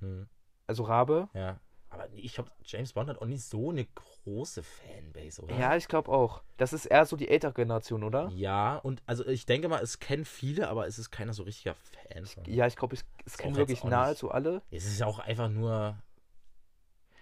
Hm. 0.00 0.26
also 0.66 0.82
Rabe. 0.84 1.28
Ja. 1.34 1.60
Aber 1.94 2.08
ich 2.14 2.34
glaube, 2.34 2.50
James 2.64 2.92
Bond 2.92 3.08
hat 3.08 3.22
auch 3.22 3.26
nicht 3.26 3.44
so 3.44 3.70
eine 3.70 3.86
große 3.86 4.62
Fanbase, 4.62 5.42
oder? 5.42 5.56
Ja, 5.56 5.76
ich 5.76 5.86
glaube 5.86 6.10
auch. 6.10 6.42
Das 6.56 6.72
ist 6.72 6.86
eher 6.86 7.06
so 7.06 7.16
die 7.16 7.28
ältere 7.28 7.52
Generation, 7.52 8.02
oder? 8.02 8.28
Ja, 8.34 8.76
und 8.78 9.02
also 9.06 9.24
ich 9.26 9.46
denke 9.46 9.68
mal, 9.68 9.80
es 9.80 10.00
kennen 10.00 10.24
viele, 10.24 10.68
aber 10.68 10.86
es 10.86 10.98
ist 10.98 11.10
keiner 11.10 11.32
so 11.32 11.44
richtiger 11.44 11.74
Fan 11.74 12.26
von. 12.26 12.44
Ja, 12.46 12.66
ich 12.66 12.76
glaube, 12.76 12.96
es, 12.96 13.04
es 13.24 13.38
kennen 13.38 13.56
wirklich 13.56 13.84
nahezu 13.84 14.30
alle. 14.30 14.62
Es 14.70 14.84
ist 14.86 14.98
ja 14.98 15.06
auch 15.06 15.20
einfach 15.20 15.48
nur 15.48 15.96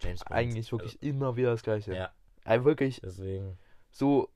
James 0.00 0.20
Bond. 0.24 0.32
Eigentlich 0.32 0.72
wirklich 0.72 1.02
immer 1.02 1.36
wieder 1.36 1.50
das 1.50 1.62
Gleiche. 1.62 1.94
Ja, 1.94 2.10
Also 2.44 2.64
wirklich 2.64 3.00
deswegen. 3.02 3.58
so, 3.90 4.30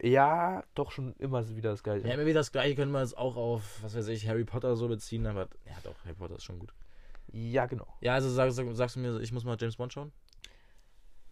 ja, 0.00 0.64
doch 0.74 0.90
schon 0.92 1.14
immer 1.18 1.46
wieder 1.54 1.70
das 1.70 1.82
Gleiche. 1.82 2.08
Ja, 2.08 2.14
immer 2.14 2.26
wieder 2.26 2.40
das 2.40 2.52
gleiche 2.52 2.74
können 2.74 2.90
wir 2.92 3.00
jetzt 3.00 3.16
auch 3.16 3.36
auf, 3.36 3.82
was 3.82 3.94
weiß 3.94 4.08
ich, 4.08 4.26
Harry 4.28 4.44
Potter 4.44 4.76
so 4.76 4.88
beziehen, 4.88 5.26
aber 5.26 5.48
ja 5.66 5.76
doch, 5.84 5.94
Harry 6.04 6.14
Potter 6.14 6.36
ist 6.36 6.44
schon 6.44 6.58
gut. 6.58 6.72
Ja, 7.34 7.66
genau. 7.66 7.86
Ja, 8.00 8.14
also 8.14 8.30
sag, 8.30 8.52
sag, 8.52 8.64
sagst 8.76 8.94
du 8.94 9.00
mir, 9.00 9.18
ich 9.18 9.32
muss 9.32 9.44
mal 9.44 9.56
James 9.58 9.76
Bond 9.76 9.92
schauen? 9.92 10.12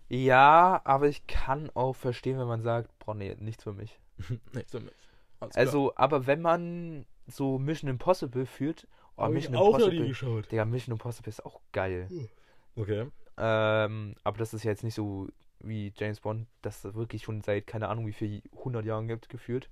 Ja, 0.09 0.81
aber 0.83 1.07
ich 1.07 1.29
kann 1.29 1.71
auch 1.75 1.95
verstehen, 1.95 2.41
wenn 2.41 2.49
man 2.49 2.61
sagt, 2.61 2.91
boah, 2.99 3.15
nee, 3.15 3.37
nichts 3.39 3.63
für 3.63 3.73
mich. 3.73 4.01
nee, 4.53 4.65
für 4.67 4.81
mich. 4.81 4.93
Alles 5.39 5.55
klar. 5.55 5.65
Also, 5.65 5.93
aber 5.95 6.27
wenn 6.27 6.41
man 6.43 7.07
so 7.29 7.57
Mission 7.59 7.89
Impossible 7.89 8.47
fühlt, 8.47 8.89
oh, 9.17 9.23
Hab 9.23 9.29
ich 9.31 9.35
Mission 9.49 9.55
auch 9.55 9.79
noch 9.79 9.91
nie 9.91 9.97
Impossible, 9.97 10.09
geschaut. 10.09 10.51
Digga, 10.51 10.65
Mission 10.65 10.93
Impossible 10.93 11.31
ist 11.31 11.47
auch 11.47 11.61
geil. 11.71 12.09
Okay. 12.75 13.07
Ähm, 13.39 14.17
aber 14.25 14.39
das 14.39 14.55
ist 14.55 14.65
ja 14.65 14.73
jetzt 14.73 14.83
nicht 14.83 14.95
so 14.95 15.29
wie 15.61 15.93
James 15.97 16.19
Bond, 16.19 16.49
das 16.63 16.83
wirklich 16.83 17.23
schon 17.23 17.43
seit 17.43 17.69
keine 17.69 17.89
Ahnung 17.89 18.07
wie 18.09 18.13
viel 18.13 18.43
100 18.59 18.85
Jahren 18.85 19.07
gibt, 19.07 19.29
gefühlt. 19.29 19.71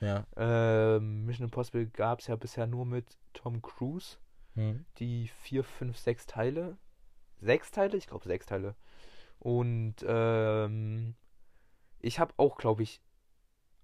Ja. 0.00 0.26
Ähm, 0.36 1.24
Mission 1.24 1.46
Impossible 1.46 1.86
gab 1.86 2.20
es 2.20 2.26
ja 2.26 2.36
bisher 2.36 2.66
nur 2.66 2.84
mit 2.84 3.06
Tom 3.32 3.62
Cruise. 3.62 4.18
Hm. 4.54 4.84
Die 4.98 5.28
vier, 5.42 5.64
fünf, 5.64 5.96
sechs 5.98 6.26
Teile. 6.26 6.76
Sechs 7.40 7.70
Teile? 7.70 7.96
Ich 7.96 8.06
glaube 8.06 8.26
sechs 8.26 8.46
Teile. 8.46 8.74
Und 9.38 9.96
ähm, 10.06 11.14
ich 12.00 12.18
habe 12.18 12.34
auch, 12.36 12.56
glaube 12.58 12.82
ich, 12.82 13.00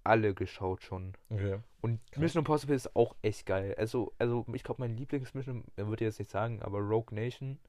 alle 0.03 0.33
geschaut 0.33 0.83
schon. 0.83 1.13
Okay. 1.29 1.59
Und 1.81 1.99
Krass. 2.11 2.21
Mission 2.21 2.41
Impossible 2.41 2.75
ist 2.75 2.95
auch 2.95 3.15
echt 3.21 3.45
geil. 3.45 3.75
Also, 3.77 4.13
also 4.19 4.45
ich 4.53 4.63
glaube, 4.63 4.81
mein 4.81 4.95
Lieblingsmission, 4.95 5.63
würde 5.75 6.03
ich 6.03 6.07
jetzt 6.09 6.19
nicht 6.19 6.31
sagen, 6.31 6.61
aber 6.61 6.79
Rogue 6.79 7.13
Nation 7.15 7.59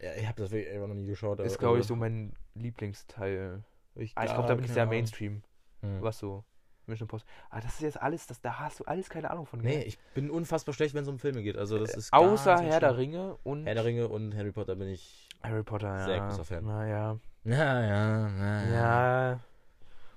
Ja, 0.00 0.14
ich 0.14 0.26
habe 0.26 0.40
das 0.42 0.50
wirklich 0.50 0.72
einfach 0.72 0.88
noch 0.88 0.94
nie 0.94 1.06
geschaut. 1.06 1.40
ist, 1.40 1.58
glaube 1.58 1.80
ich, 1.80 1.86
so 1.86 1.96
mein 1.96 2.34
Lieblingsteil. 2.54 3.64
Ich, 3.94 4.12
Ah, 4.16 4.24
ich 4.24 4.32
glaube, 4.32 4.48
da 4.48 4.54
bin 4.54 4.64
ich 4.64 4.72
sehr 4.72 4.86
Mainstream, 4.86 5.42
Hm. 5.80 6.02
was 6.02 6.18
so 6.18 6.44
Mission 6.88 7.06
Impossible. 7.06 7.32
Ah, 7.50 7.60
das 7.60 7.74
ist 7.74 7.80
jetzt 7.82 8.00
alles, 8.02 8.26
das, 8.26 8.40
da 8.40 8.58
hast 8.58 8.80
du 8.80 8.84
alles 8.84 9.08
keine 9.08 9.30
Ahnung 9.30 9.46
von. 9.46 9.60
Nee, 9.60 9.78
gell? 9.78 9.86
ich 9.88 9.98
bin 10.14 10.30
unfassbar 10.30 10.74
schlecht, 10.74 10.94
wenn 10.94 11.02
es 11.02 11.08
um 11.08 11.18
Filme 11.18 11.42
geht. 11.42 11.56
Also 11.56 11.78
das 11.78 11.94
ist 11.94 12.12
Außer 12.12 12.50
ganz, 12.54 12.60
ganz 12.62 12.72
Herr 12.72 12.80
der 12.80 12.88
schlimm. 12.88 12.98
Ringe 12.98 13.36
und 13.44 13.66
Herr 13.66 13.74
der 13.74 13.84
Ringe 13.84 14.08
und 14.08 14.34
Harry 14.36 14.52
Potter 14.52 14.74
bin 14.76 14.88
ich. 14.88 15.28
Harry 15.42 15.62
Potter, 15.62 15.88
ja. 15.98 16.04
Sehr 16.04 16.20
großer 16.20 16.44
Fan. 16.44 16.64
Naja. 16.64 17.18
Ja, 17.44 17.80
ja, 17.82 18.28
ja. 18.28 18.70
Ja. 18.70 19.40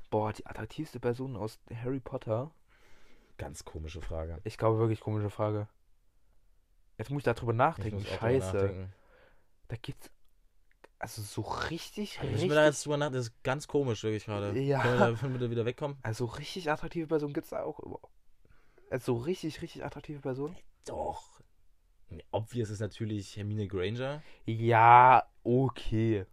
Boah, 0.09 0.33
die 0.33 0.45
attraktivste 0.45 0.99
Person 0.99 1.35
aus 1.37 1.59
Harry 1.83 1.99
Potter. 1.99 2.51
Ganz 3.37 3.63
komische 3.63 4.01
Frage. 4.01 4.39
Ich 4.43 4.57
glaube 4.57 4.79
wirklich 4.79 4.99
komische 4.99 5.29
Frage. 5.29 5.67
Jetzt 6.97 7.09
muss 7.09 7.21
ich 7.21 7.23
darüber 7.33 7.53
Ich 7.53 7.57
nachdenken. 7.57 8.03
drüber 8.03 8.17
Scheiße. 8.17 8.55
nachdenken. 8.55 8.93
Da 9.69 9.75
gibt's 9.81 10.11
also 11.01 11.23
so 11.23 11.41
richtig, 11.41 12.13
Ich 12.13 12.21
muss 12.21 12.33
richtig, 12.33 12.49
mir 12.49 12.55
da 12.55 12.65
jetzt 12.65 12.85
drüber 12.85 12.97
nachdenken. 12.97 13.17
Das 13.17 13.27
ist 13.27 13.43
ganz 13.43 13.67
komisch, 13.67 14.03
wirklich 14.03 14.25
gerade. 14.25 14.57
Ja. 14.59 14.81
Können 14.81 14.99
wir 14.99 15.07
davon 15.07 15.33
bitte 15.33 15.49
wieder 15.49 15.65
wegkommen? 15.65 15.97
also 16.03 16.25
richtig 16.25 16.69
attraktive 16.69 17.07
Person 17.07 17.33
gibt's 17.33 17.49
da 17.49 17.63
auch 17.63 17.79
überhaupt. 17.79 18.13
Also 18.91 19.15
so 19.15 19.23
richtig, 19.23 19.61
richtig 19.61 19.83
attraktive 19.83 20.19
Person? 20.19 20.55
Doch. 20.85 21.41
Nee, 22.09 22.23
Obvious 22.31 22.69
ist 22.69 22.81
natürlich 22.81 23.35
Hermine 23.35 23.67
Granger. 23.67 24.21
Ja, 24.45 25.23
okay. 25.43 26.25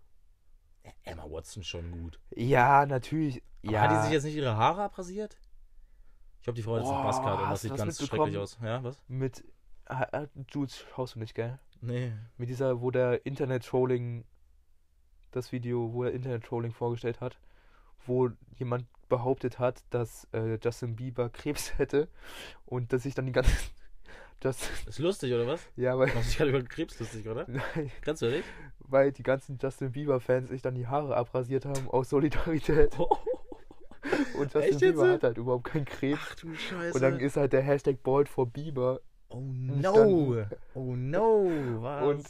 Emma 1.04 1.24
Watson 1.24 1.62
schon 1.62 1.90
gut. 1.90 2.20
Ja, 2.34 2.84
natürlich. 2.84 3.42
Aber 3.62 3.72
ja. 3.72 3.80
Hat 3.82 3.90
die 3.92 4.02
sich 4.02 4.12
jetzt 4.12 4.24
nicht 4.24 4.36
ihre 4.36 4.56
Haare 4.56 4.82
abrasiert? 4.82 5.38
Ich 6.38 6.42
glaube, 6.42 6.56
die 6.56 6.62
Frau 6.62 6.74
hat 6.74 6.82
jetzt 6.82 6.92
einen 6.92 7.04
Buzzcut 7.04 7.40
und 7.42 7.50
das 7.50 7.60
sieht 7.62 7.70
das 7.70 7.78
ganz 7.78 8.06
schrecklich 8.06 8.36
aus. 8.36 8.58
Ja, 8.62 8.82
was? 8.82 9.02
mit 9.08 9.44
ah, 9.86 10.06
ah, 10.12 10.26
Jules 10.50 10.84
schaust 10.94 11.14
du 11.14 11.20
nicht, 11.20 11.34
gell? 11.34 11.58
Nee. 11.80 12.12
Mit 12.36 12.48
dieser, 12.48 12.80
wo 12.80 12.90
der 12.90 13.24
Internet-Trolling, 13.24 14.24
das 15.32 15.52
Video, 15.52 15.92
wo 15.92 16.04
er 16.04 16.12
Internet-Trolling 16.12 16.72
vorgestellt 16.72 17.20
hat, 17.20 17.38
wo 18.06 18.30
jemand 18.56 18.86
behauptet 19.08 19.58
hat, 19.58 19.82
dass 19.90 20.26
äh, 20.32 20.58
Justin 20.62 20.96
Bieber 20.96 21.28
Krebs 21.32 21.78
hätte 21.78 22.08
und 22.66 22.92
dass 22.92 23.02
sich 23.04 23.14
dann 23.14 23.26
die 23.26 23.32
ganzen. 23.32 23.52
Just, 24.42 24.70
Ist 24.86 25.00
lustig, 25.00 25.32
oder 25.34 25.48
was? 25.48 25.68
ja, 25.74 25.98
weil, 25.98 26.06
Machst 26.14 26.18
du 26.18 26.22
dich 26.28 26.36
gerade 26.38 26.50
über 26.50 26.62
Krebs 26.62 27.00
lustig, 27.00 27.26
oder? 27.28 27.44
nein, 27.48 27.90
Ganz 28.02 28.22
ehrlich? 28.22 28.44
weil 28.78 29.10
die 29.10 29.24
ganzen 29.24 29.58
Justin 29.60 29.90
Bieber-Fans 29.90 30.48
sich 30.50 30.62
dann 30.62 30.76
die 30.76 30.86
Haare 30.86 31.16
abrasiert 31.16 31.64
haben 31.64 31.88
aus 31.90 32.08
Solidarität. 32.10 32.96
Und 32.98 34.54
Justin 34.54 34.62
Echt 34.62 34.80
jetzt? 34.80 34.80
Bieber 34.80 35.10
hat 35.10 35.24
halt 35.24 35.38
überhaupt 35.38 35.64
keinen 35.64 35.84
Krebs. 35.84 36.20
Ach 36.22 36.34
du 36.36 36.54
Scheiße. 36.54 36.94
Und 36.94 37.02
dann 37.02 37.18
ist 37.18 37.36
halt 37.36 37.52
der 37.52 37.62
Hashtag 37.62 38.02
Bald 38.04 38.28
for 38.28 38.46
Bieber. 38.46 39.00
oh 39.28 39.40
no. 39.40 39.92
no. 39.92 40.46
Oh 40.74 40.94
no. 40.94 41.50
Was? 41.82 42.04
Und 42.06 42.28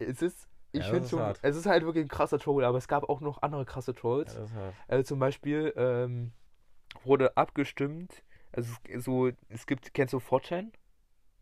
Es 0.00 0.22
ist, 0.22 0.48
ich 0.72 0.80
Ja, 0.84 0.90
finde 0.90 1.08
schon, 1.08 1.20
hart. 1.20 1.38
es 1.42 1.56
ist 1.56 1.66
halt 1.66 1.84
wirklich 1.84 2.04
ein 2.04 2.08
krasser 2.08 2.38
Troll, 2.38 2.64
aber 2.64 2.78
es 2.78 2.88
gab 2.88 3.08
auch 3.08 3.20
noch 3.20 3.42
andere 3.42 3.64
krasse 3.64 3.92
ja, 3.92 3.98
Trolls. 3.98 4.36
hart. 4.36 4.74
Also 4.88 5.02
zum 5.04 5.18
Beispiel 5.18 5.72
ähm, 5.76 6.32
wurde 7.04 7.36
abgestimmt, 7.36 8.22
also 8.52 8.72
es, 8.88 9.04
so, 9.04 9.30
es 9.48 9.66
gibt, 9.66 9.94
kennst 9.94 10.12
du 10.12 10.18
4chan? 10.18 10.66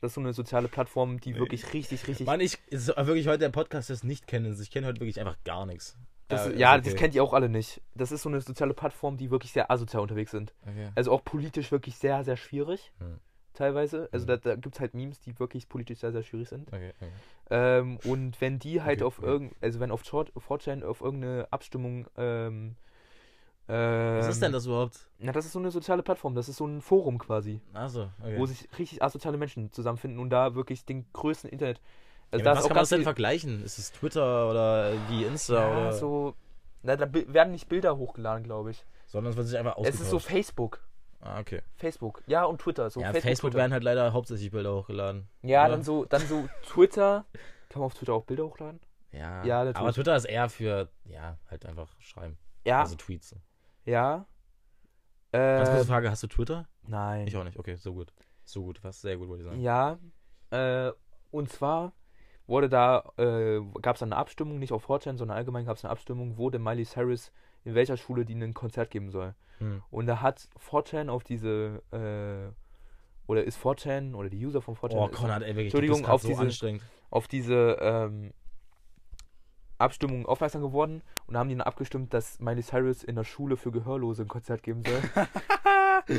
Das 0.00 0.10
ist 0.12 0.14
so 0.14 0.20
eine 0.20 0.32
soziale 0.32 0.68
Plattform, 0.68 1.18
die 1.18 1.32
Nee. 1.32 1.38
wirklich 1.40 1.72
richtig, 1.72 2.06
richtig. 2.06 2.26
Mann, 2.26 2.40
ich 2.40 2.58
ist 2.68 2.88
wirklich 2.96 3.26
heute 3.26 3.38
der 3.40 3.48
Podcast 3.48 3.90
das 3.90 4.04
nicht 4.04 4.26
kennen. 4.28 4.56
Ich 4.60 4.70
kenne 4.70 4.86
heute 4.86 5.00
wirklich 5.00 5.18
einfach 5.18 5.36
gar 5.44 5.66
nichts. 5.66 5.96
das, 6.28 6.46
Ja, 6.48 6.52
ja, 6.52 6.72
okay. 6.74 6.82
das 6.84 6.94
kennt 6.94 7.14
ihr 7.16 7.24
auch 7.24 7.32
alle 7.32 7.48
nicht. 7.48 7.80
Das 7.94 8.12
ist 8.12 8.22
so 8.22 8.28
eine 8.28 8.40
soziale 8.40 8.74
Plattform, 8.74 9.16
die 9.16 9.30
wirklich 9.32 9.50
sehr 9.52 9.70
asozial 9.72 10.02
unterwegs 10.02 10.30
sind. 10.30 10.54
Okay. 10.62 10.90
Also 10.94 11.10
auch 11.10 11.24
politisch 11.24 11.72
wirklich 11.72 11.96
sehr, 11.96 12.22
sehr 12.22 12.36
schwierig. 12.36 12.92
Hm. 12.98 13.18
Teilweise. 13.58 14.08
Also 14.12 14.22
Hm. 14.22 14.28
da, 14.28 14.36
da 14.36 14.54
gibt 14.54 14.76
es 14.76 14.80
halt 14.80 14.94
Memes, 14.94 15.20
die 15.20 15.36
wirklich 15.40 15.68
politisch 15.68 15.98
sehr, 15.98 16.12
sehr 16.12 16.22
schwierig 16.22 16.48
sind. 16.48 16.68
Okay, 16.68 16.92
okay. 17.00 17.10
Ähm, 17.50 17.98
und 18.04 18.40
wenn 18.40 18.60
die 18.60 18.82
halt 18.82 19.02
Okay, 19.02 19.06
auf 19.06 19.20
irgend, 19.20 19.52
also 19.60 19.80
wenn 19.80 19.90
auf 19.90 20.02
4 20.02 20.26
4chan 20.36 20.84
auf 20.84 21.00
irgendeine 21.00 21.48
Abstimmung 21.50 22.06
ähm, 22.16 22.76
Ähm, 23.70 24.18
Was 24.20 24.28
ist 24.28 24.40
denn 24.40 24.52
das 24.52 24.64
überhaupt? 24.64 25.10
Na, 25.18 25.32
das 25.32 25.44
ist 25.44 25.52
so 25.52 25.58
eine 25.58 25.70
soziale 25.70 26.02
Plattform. 26.02 26.34
Das 26.34 26.48
ist 26.48 26.56
so 26.56 26.66
ein 26.66 26.80
Forum 26.80 27.18
quasi, 27.18 27.60
okay. 27.74 28.38
wo 28.38 28.46
sich 28.46 28.66
richtig 28.78 29.02
asoziale 29.02 29.36
Menschen 29.36 29.72
zusammenfinden 29.72 30.20
und 30.20 30.30
da 30.30 30.54
wirklich 30.54 30.84
den 30.86 31.04
größten 31.12 31.50
Internet. 31.50 31.80
Also 32.30 32.44
ja, 32.44 32.52
was 32.52 32.62
kann 32.62 32.76
man 32.76 32.82
das 32.82 32.88
denn 32.90 33.02
vergleichen? 33.02 33.62
Ist 33.64 33.78
es 33.78 33.92
Twitter 33.92 34.48
oder 34.48 34.92
die 35.10 35.24
Insta 35.24 35.54
ja, 35.54 35.80
oder 35.80 35.92
so. 35.92 36.34
Na, 36.82 36.96
da 36.96 37.12
werden 37.12 37.52
nicht 37.52 37.68
Bilder 37.68 37.96
hochgeladen, 37.96 38.44
glaube 38.44 38.70
ich. 38.70 38.86
sondern 39.06 39.32
es 39.32 39.36
wird 39.36 39.48
sich 39.48 39.58
einfach 39.58 39.76
Es 39.78 39.88
ist 39.88 40.10
so 40.10 40.16
ausgetauscht. 40.16 40.26
Facebook. 40.26 40.87
Ah, 41.20 41.40
okay. 41.40 41.62
Facebook. 41.76 42.22
Ja, 42.26 42.44
und 42.44 42.60
Twitter. 42.60 42.90
So 42.90 43.00
ja, 43.00 43.06
Facebook, 43.12 43.22
Facebook, 43.28 43.54
werden 43.54 43.72
halt 43.72 43.84
leider 43.84 44.12
hauptsächlich 44.12 44.50
Bilder 44.50 44.74
hochgeladen. 44.74 45.28
Ja, 45.42 45.68
dann 45.68 45.82
so, 45.82 46.04
dann 46.04 46.22
so 46.22 46.48
Twitter. 46.66 47.24
Kann 47.68 47.80
man 47.80 47.86
auf 47.86 47.94
Twitter 47.94 48.14
auch 48.14 48.24
Bilder 48.24 48.44
hochladen? 48.44 48.80
Ja, 49.12 49.44
Ja, 49.44 49.58
natürlich. 49.64 49.76
aber 49.76 49.92
Twitter 49.92 50.16
ist 50.16 50.24
eher 50.24 50.48
für, 50.48 50.88
ja, 51.04 51.38
halt 51.50 51.64
einfach 51.66 51.88
schreiben. 52.00 52.38
Ja, 52.64 52.80
Also 52.80 52.94
Tweets. 52.96 53.34
ja. 53.84 54.26
Ganz 55.32 55.68
kurze 55.68 55.82
Äh, 55.82 55.86
Frage, 55.86 56.10
hast 56.10 56.22
du 56.22 56.26
Twitter? 56.26 56.66
nein. 56.86 57.26
Ich 57.26 57.36
auch 57.36 57.44
nicht, 57.44 57.58
okay, 57.58 57.76
so 57.76 57.92
gut. 57.92 58.12
So 58.44 58.62
gut, 58.62 58.82
was 58.82 59.02
sehr 59.02 59.18
gut, 59.18 59.28
wollte 59.28 59.42
ich 59.42 59.48
sagen. 59.50 59.60
Ja, 59.60 59.98
äh, 60.50 60.90
und 61.30 61.50
zwar 61.50 61.92
wurde 62.46 62.70
da, 62.70 63.12
äh, 63.18 63.60
gab 63.82 63.96
es 63.96 64.02
eine 64.02 64.16
Abstimmung, 64.16 64.58
nicht 64.58 64.72
auf 64.72 64.88
4chan, 64.88 65.18
sondern 65.18 65.36
allgemein 65.36 65.66
gab 65.66 65.76
es 65.76 65.84
eine 65.84 65.90
Abstimmung, 65.90 66.38
wo 66.38 66.48
denn 66.48 66.62
Miley 66.62 66.86
Cyrus 66.86 67.30
in 67.64 67.74
welcher 67.74 67.98
Schule 67.98 68.24
die 68.24 68.34
ein 68.34 68.54
Konzert 68.54 68.90
geben 68.90 69.10
soll. 69.10 69.34
Hm. 69.58 69.82
Und 69.90 70.06
da 70.06 70.20
hat 70.20 70.48
4chan 70.70 71.08
auf 71.08 71.24
diese, 71.24 71.82
äh, 71.92 72.52
oder 73.30 73.44
ist 73.44 73.58
4chan, 73.58 74.14
oder 74.14 74.28
die 74.30 74.44
User 74.44 74.62
von 74.62 74.74
4chan, 74.76 74.94
Oh, 74.96 75.08
Konrad, 75.08 75.42
ey, 75.42 75.48
wirklich, 75.48 75.66
Entschuldigung, 75.66 76.06
auf 76.06 76.22
so 76.22 76.28
diese- 76.28 76.40
anstrengend. 76.40 76.82
auf 77.10 77.28
diese 77.28 77.76
ähm, 77.80 78.32
Abstimmung 79.78 80.26
aufmerksam 80.26 80.62
geworden 80.62 81.02
und 81.26 81.36
haben 81.36 81.48
die 81.48 81.54
dann 81.54 81.66
abgestimmt, 81.66 82.12
dass 82.12 82.40
Miley 82.40 82.62
Cyrus 82.62 83.04
in 83.04 83.14
der 83.14 83.22
Schule 83.24 83.56
für 83.56 83.70
Gehörlose 83.70 84.22
ein 84.22 84.28
Konzert 84.28 84.62
geben 84.64 84.82
soll. 84.84 85.00
Das 86.06 86.18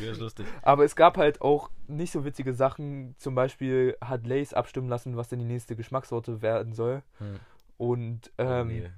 ist 0.00 0.20
lustig. 0.20 0.46
Aber 0.62 0.84
es 0.84 0.96
gab 0.96 1.16
halt 1.18 1.42
auch 1.42 1.70
nicht 1.86 2.12
so 2.12 2.24
witzige 2.24 2.54
Sachen. 2.54 3.14
Zum 3.18 3.34
Beispiel 3.34 3.96
hat 4.00 4.26
Lays 4.26 4.54
abstimmen 4.54 4.88
lassen, 4.88 5.16
was 5.16 5.28
denn 5.28 5.38
die 5.38 5.44
nächste 5.44 5.76
Geschmackssorte 5.76 6.40
werden 6.40 6.72
soll. 6.72 7.02
Hm. 7.18 7.38
Und 7.76 8.30
Oh, 8.38 8.42
ähm, 8.42 8.68
nee. 8.68 8.90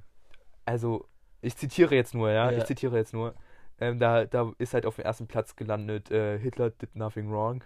also 0.67 1.07
ich 1.45 1.57
zitiere 1.57 1.95
jetzt 1.95 2.15
nur, 2.15 2.31
ja, 2.31 2.51
Ja. 2.51 2.59
ich 2.59 2.65
zitiere 2.65 2.97
jetzt 2.97 3.13
nur. 3.13 3.35
Ähm, 3.81 3.99
da, 3.99 4.25
da 4.25 4.53
ist 4.59 4.73
halt 4.75 4.87
auf 4.87 4.97
dem 4.97 5.05
ersten 5.05 5.27
Platz 5.27 5.57
gelandet, 5.57 6.11
äh, 6.11 6.39
Hitler 6.39 6.71
did 6.71 6.95
nothing 6.97 7.31
wrong. 7.31 7.63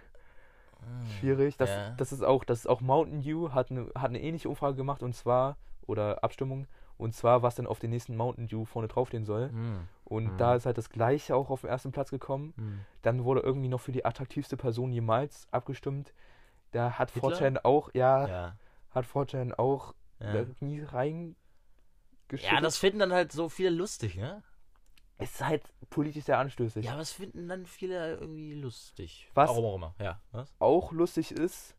Schwierig. 1.19 1.57
Das, 1.57 1.69
Ja. 1.69 1.89
das 1.97 2.11
ist 2.11 2.23
auch, 2.23 2.43
das 2.43 2.59
ist 2.59 2.67
auch 2.67 2.81
Mountain 2.81 3.21
Dew 3.21 3.49
hat 3.51 3.69
eine, 3.69 3.87
hat 3.95 4.09
eine 4.09 4.21
ähnliche 4.21 4.49
Umfrage 4.49 4.75
gemacht 4.75 5.03
und 5.03 5.13
zwar, 5.13 5.57
oder 5.87 6.23
Abstimmung, 6.23 6.67
und 6.97 7.13
zwar, 7.13 7.41
was 7.43 7.55
denn 7.55 7.67
auf 7.67 7.79
den 7.79 7.89
nächsten 7.91 8.15
Mountain 8.15 8.47
Dew 8.47 8.65
vorne 8.65 8.87
draufstehen 8.87 9.25
soll. 9.25 9.49
Hm. 9.49 9.79
Und 10.05 10.33
Mhm. 10.33 10.37
da 10.37 10.55
ist 10.55 10.65
halt 10.65 10.77
das 10.77 10.89
gleiche 10.89 11.35
auch 11.35 11.49
auf 11.49 11.61
den 11.61 11.69
ersten 11.69 11.91
Platz 11.91 12.11
gekommen. 12.11 12.53
Hm. 12.57 12.79
Dann 13.01 13.23
wurde 13.23 13.41
irgendwie 13.41 13.67
noch 13.69 13.79
für 13.81 13.91
die 13.91 14.05
attraktivste 14.05 14.57
Person 14.57 14.91
jemals 14.91 15.47
abgestimmt. 15.51 16.13
Da 16.71 16.91
hat? 16.99 17.11
4chan 17.11 17.57
auch, 17.63 17.89
ja, 17.93 18.27
Ja. 18.27 18.55
hat 18.91 19.05
4chan 19.05 19.53
auch 19.53 19.93
Ja. 20.19 20.33
da 20.33 20.45
nie 20.59 20.81
reingeschüttet. 22.31 22.55
ja, 22.55 22.61
das 22.61 22.77
finden 22.77 22.99
dann 22.99 23.13
halt 23.13 23.31
so 23.31 23.49
viele 23.49 23.69
lustig, 23.69 24.15
ne? 24.15 24.43
Es 25.17 25.31
ist 25.31 25.45
halt 25.45 25.63
politisch 25.89 26.23
sehr 26.23 26.37
anstößig. 26.37 26.85
Ja, 26.85 26.91
aber 26.91 26.99
das 26.99 27.11
finden 27.11 27.49
dann 27.49 27.65
viele 27.65 28.15
irgendwie 28.15 28.53
lustig. 28.53 29.29
Was? 29.33 29.49
Warum 29.49 29.65
auch 29.65 29.75
immer. 29.75 29.95
Ja, 29.99 30.21
was? 30.31 30.53
Auch 30.59 30.93
lustig 30.93 31.31
ist, 31.31 31.75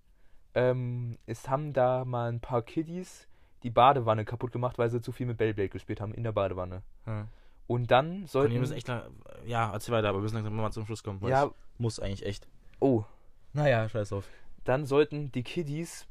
ähm, 0.54 1.16
es 1.26 1.48
haben 1.48 1.72
da 1.72 2.04
mal 2.04 2.30
ein 2.30 2.40
paar 2.40 2.62
Kiddies 2.62 3.28
die 3.62 3.70
Badewanne 3.70 4.24
kaputt 4.24 4.52
gemacht, 4.52 4.78
weil 4.78 4.90
sie 4.90 5.00
zu 5.00 5.12
viel 5.12 5.26
mit 5.26 5.38
Beyblade 5.38 5.68
gespielt 5.68 6.00
haben 6.00 6.12
in 6.12 6.22
der 6.22 6.32
Badewanne. 6.32 6.82
Hm. 7.04 7.28
Und 7.66 7.90
dann 7.90 8.26
sollten... 8.26 8.52
wir 8.52 8.60
müssen 8.60 8.76
echt 8.76 8.88
lang, 8.88 9.02
ja, 9.46 9.72
erzähl 9.72 9.94
weiter, 9.94 10.08
aber 10.08 10.18
wir 10.18 10.22
müssen 10.22 10.34
langsam 10.34 10.56
mal 10.56 10.70
zum 10.72 10.86
Schluss 10.86 11.02
kommen. 11.02 11.26
ja, 11.26 11.44
es 11.44 11.78
muss 11.78 12.00
eigentlich 12.00 12.26
echt. 12.26 12.48
oh, 12.80 13.04
Naja, 13.52 13.88
scheiß 13.88 14.10
drauf. 14.10 14.26
dann 14.64 14.84
sollten 14.86 15.30
die 15.32 15.42
Kiddies 15.42 16.06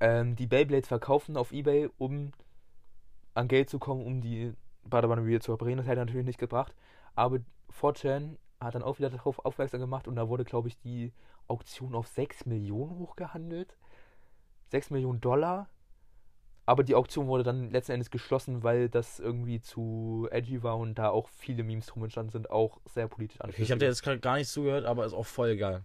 ähm, 0.00 0.36
die 0.36 0.46
Beyblades 0.46 0.88
verkaufen 0.88 1.36
auf 1.36 1.52
Ebay, 1.52 1.90
um 1.98 2.32
an 3.34 3.48
Geld 3.48 3.70
zu 3.70 3.78
kommen, 3.78 4.04
um 4.04 4.20
die 4.20 4.52
Badewanne 4.84 5.26
wieder 5.26 5.40
zu 5.40 5.52
reparieren. 5.52 5.78
Das 5.78 5.86
hätte 5.86 6.00
natürlich 6.00 6.26
nicht 6.26 6.38
gebracht. 6.38 6.74
Aber 7.14 7.38
4chan 7.80 8.36
hat 8.60 8.74
dann 8.74 8.82
auch 8.82 8.98
wieder 8.98 9.10
darauf 9.10 9.44
aufmerksam 9.44 9.80
gemacht 9.80 10.06
und 10.08 10.16
da 10.16 10.28
wurde, 10.28 10.44
glaube 10.44 10.68
ich, 10.68 10.78
die 10.78 11.12
Auktion 11.48 11.94
auf 11.94 12.06
6 12.08 12.46
Millionen 12.46 12.98
hochgehandelt. 12.98 13.76
6 14.68 14.90
Millionen 14.90 15.20
Dollar. 15.20 15.68
Aber 16.64 16.84
die 16.84 16.94
Auktion 16.94 17.26
wurde 17.26 17.42
dann 17.42 17.70
letzten 17.70 17.92
Endes 17.92 18.10
geschlossen, 18.10 18.62
weil 18.62 18.88
das 18.88 19.18
irgendwie 19.18 19.60
zu 19.60 20.28
edgy 20.30 20.62
war 20.62 20.78
und 20.78 20.94
da 20.94 21.10
auch 21.10 21.28
viele 21.28 21.64
Memes 21.64 21.86
drum 21.86 22.04
entstanden 22.04 22.30
sind, 22.30 22.50
auch 22.50 22.80
sehr 22.86 23.08
politisch 23.08 23.40
Okay, 23.40 23.62
ich 23.62 23.70
habe 23.72 23.80
dir 23.80 23.86
jetzt 23.86 24.02
gerade 24.02 24.20
gar 24.20 24.36
nicht 24.36 24.48
zugehört, 24.48 24.84
aber 24.84 25.04
ist 25.04 25.12
auch 25.12 25.26
voll 25.26 25.50
egal. 25.50 25.84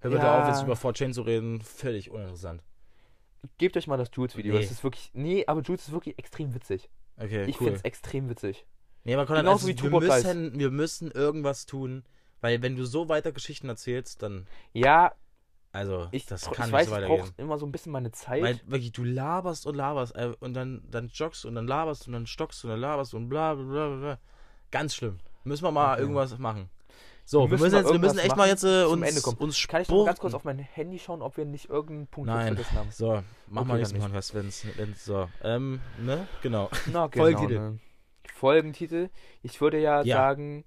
Hör 0.00 0.10
bitte 0.10 0.24
Ja. 0.24 0.40
auf, 0.40 0.48
jetzt 0.48 0.62
über 0.62 0.74
4chan 0.74 1.12
zu 1.12 1.22
reden. 1.22 1.60
Völlig 1.60 2.10
uninteressant. 2.10 2.62
Gebt 3.58 3.76
euch 3.76 3.86
mal 3.86 3.96
das 3.96 4.10
Jules-Video. 4.12 4.54
Nee. 4.54 4.60
Das 4.60 4.70
ist 4.70 4.82
wirklich. 4.84 5.10
Nee, 5.14 5.44
aber 5.46 5.60
Jules 5.62 5.86
ist 5.86 5.92
wirklich 5.92 6.18
extrem 6.18 6.54
witzig. 6.54 6.88
Okay, 7.16 7.44
Ich 7.44 7.60
cool. 7.60 7.66
finde 7.68 7.76
es 7.76 7.82
extrem 7.82 8.28
witzig. 8.28 8.66
Nee, 9.04 9.14
aber 9.14 9.26
Konrad, 9.26 9.44
Genauso 9.44 9.68
also, 9.68 9.84
wie 9.84 9.90
wir, 9.92 10.00
müssen, 10.00 10.58
wir 10.58 10.70
müssen 10.70 11.10
irgendwas 11.10 11.66
tun, 11.66 12.04
weil 12.40 12.62
wenn 12.62 12.74
du 12.76 12.84
so 12.84 13.08
weiter 13.08 13.32
Geschichten 13.32 13.68
erzählst, 13.68 14.22
dann, 14.22 14.46
Ja, 14.72 15.14
also, 15.72 16.08
ich, 16.12 16.24
das 16.26 16.42
kann 16.42 16.52
ich 16.52 16.58
nicht 16.60 16.72
weiß, 16.72 16.88
so 16.88 16.96
ich 16.98 17.06
brauche 17.06 17.32
immer 17.36 17.58
so 17.58 17.66
ein 17.66 17.72
bisschen 17.72 17.90
meine 17.92 18.12
Zeit. 18.12 18.42
Weil 18.42 18.60
wirklich, 18.64 18.92
du 18.92 19.02
laberst 19.02 19.66
und 19.66 19.74
laberst 19.74 20.14
äh, 20.14 20.32
und 20.38 20.54
dann, 20.54 20.82
dann 20.88 21.08
joggst 21.08 21.44
und 21.44 21.56
dann 21.56 21.66
laberst 21.66 22.06
und 22.06 22.12
dann 22.12 22.26
stockst 22.26 22.64
und 22.64 22.70
dann 22.70 22.80
laberst 22.80 23.12
und 23.12 23.28
bla 23.28 23.54
bla 23.54 23.64
bla 23.64 23.88
bla. 23.88 23.96
bla. 23.96 24.18
Ganz 24.70 24.94
schlimm. 24.94 25.18
Müssen 25.42 25.64
wir 25.64 25.72
mal 25.72 25.94
Okay. 25.94 26.02
irgendwas 26.02 26.38
machen. 26.38 26.70
So, 27.26 27.44
Wir 27.44 27.52
wir 27.52 27.58
müssen 27.58 27.72
mal 27.72 27.80
jetzt, 27.80 27.92
wir 27.92 27.98
müssen 27.98 28.18
echt 28.18 28.28
mal 28.30 28.36
machen, 28.36 28.48
jetzt 28.48 28.64
äh, 28.64 28.84
uns, 28.84 29.26
uns 29.38 29.66
Kann 29.66 29.80
ich 29.82 29.88
noch 29.88 29.96
mal 29.98 30.04
ganz 30.04 30.20
kurz 30.20 30.34
auf 30.34 30.44
mein 30.44 30.58
Handy 30.58 30.98
schauen, 30.98 31.22
ob 31.22 31.36
wir 31.38 31.46
nicht 31.46 31.70
irgendeinen 31.70 32.06
Punkt 32.06 32.28
Nein. 32.28 32.48
vergessen 32.48 32.78
haben? 32.78 32.90
So, 32.90 33.22
mach 33.48 33.62
Okay, 33.62 33.68
mal 33.70 33.78
nächsten 33.78 33.98
Podcast, 33.98 34.34
wenn's, 34.34 34.66
wenn's, 34.76 35.04
so, 35.04 35.28
ähm, 35.42 35.80
ne, 35.98 36.28
genau. 36.42 36.68
Na, 36.86 37.06
genau, 37.10 37.24
Folgentitel. 37.24 37.58
Ne? 37.58 37.78
Folgentitel. 38.34 39.08
Ich 39.42 39.60
würde 39.60 39.80
ja, 39.80 40.02
Ja. 40.02 40.16
sagen, 40.16 40.64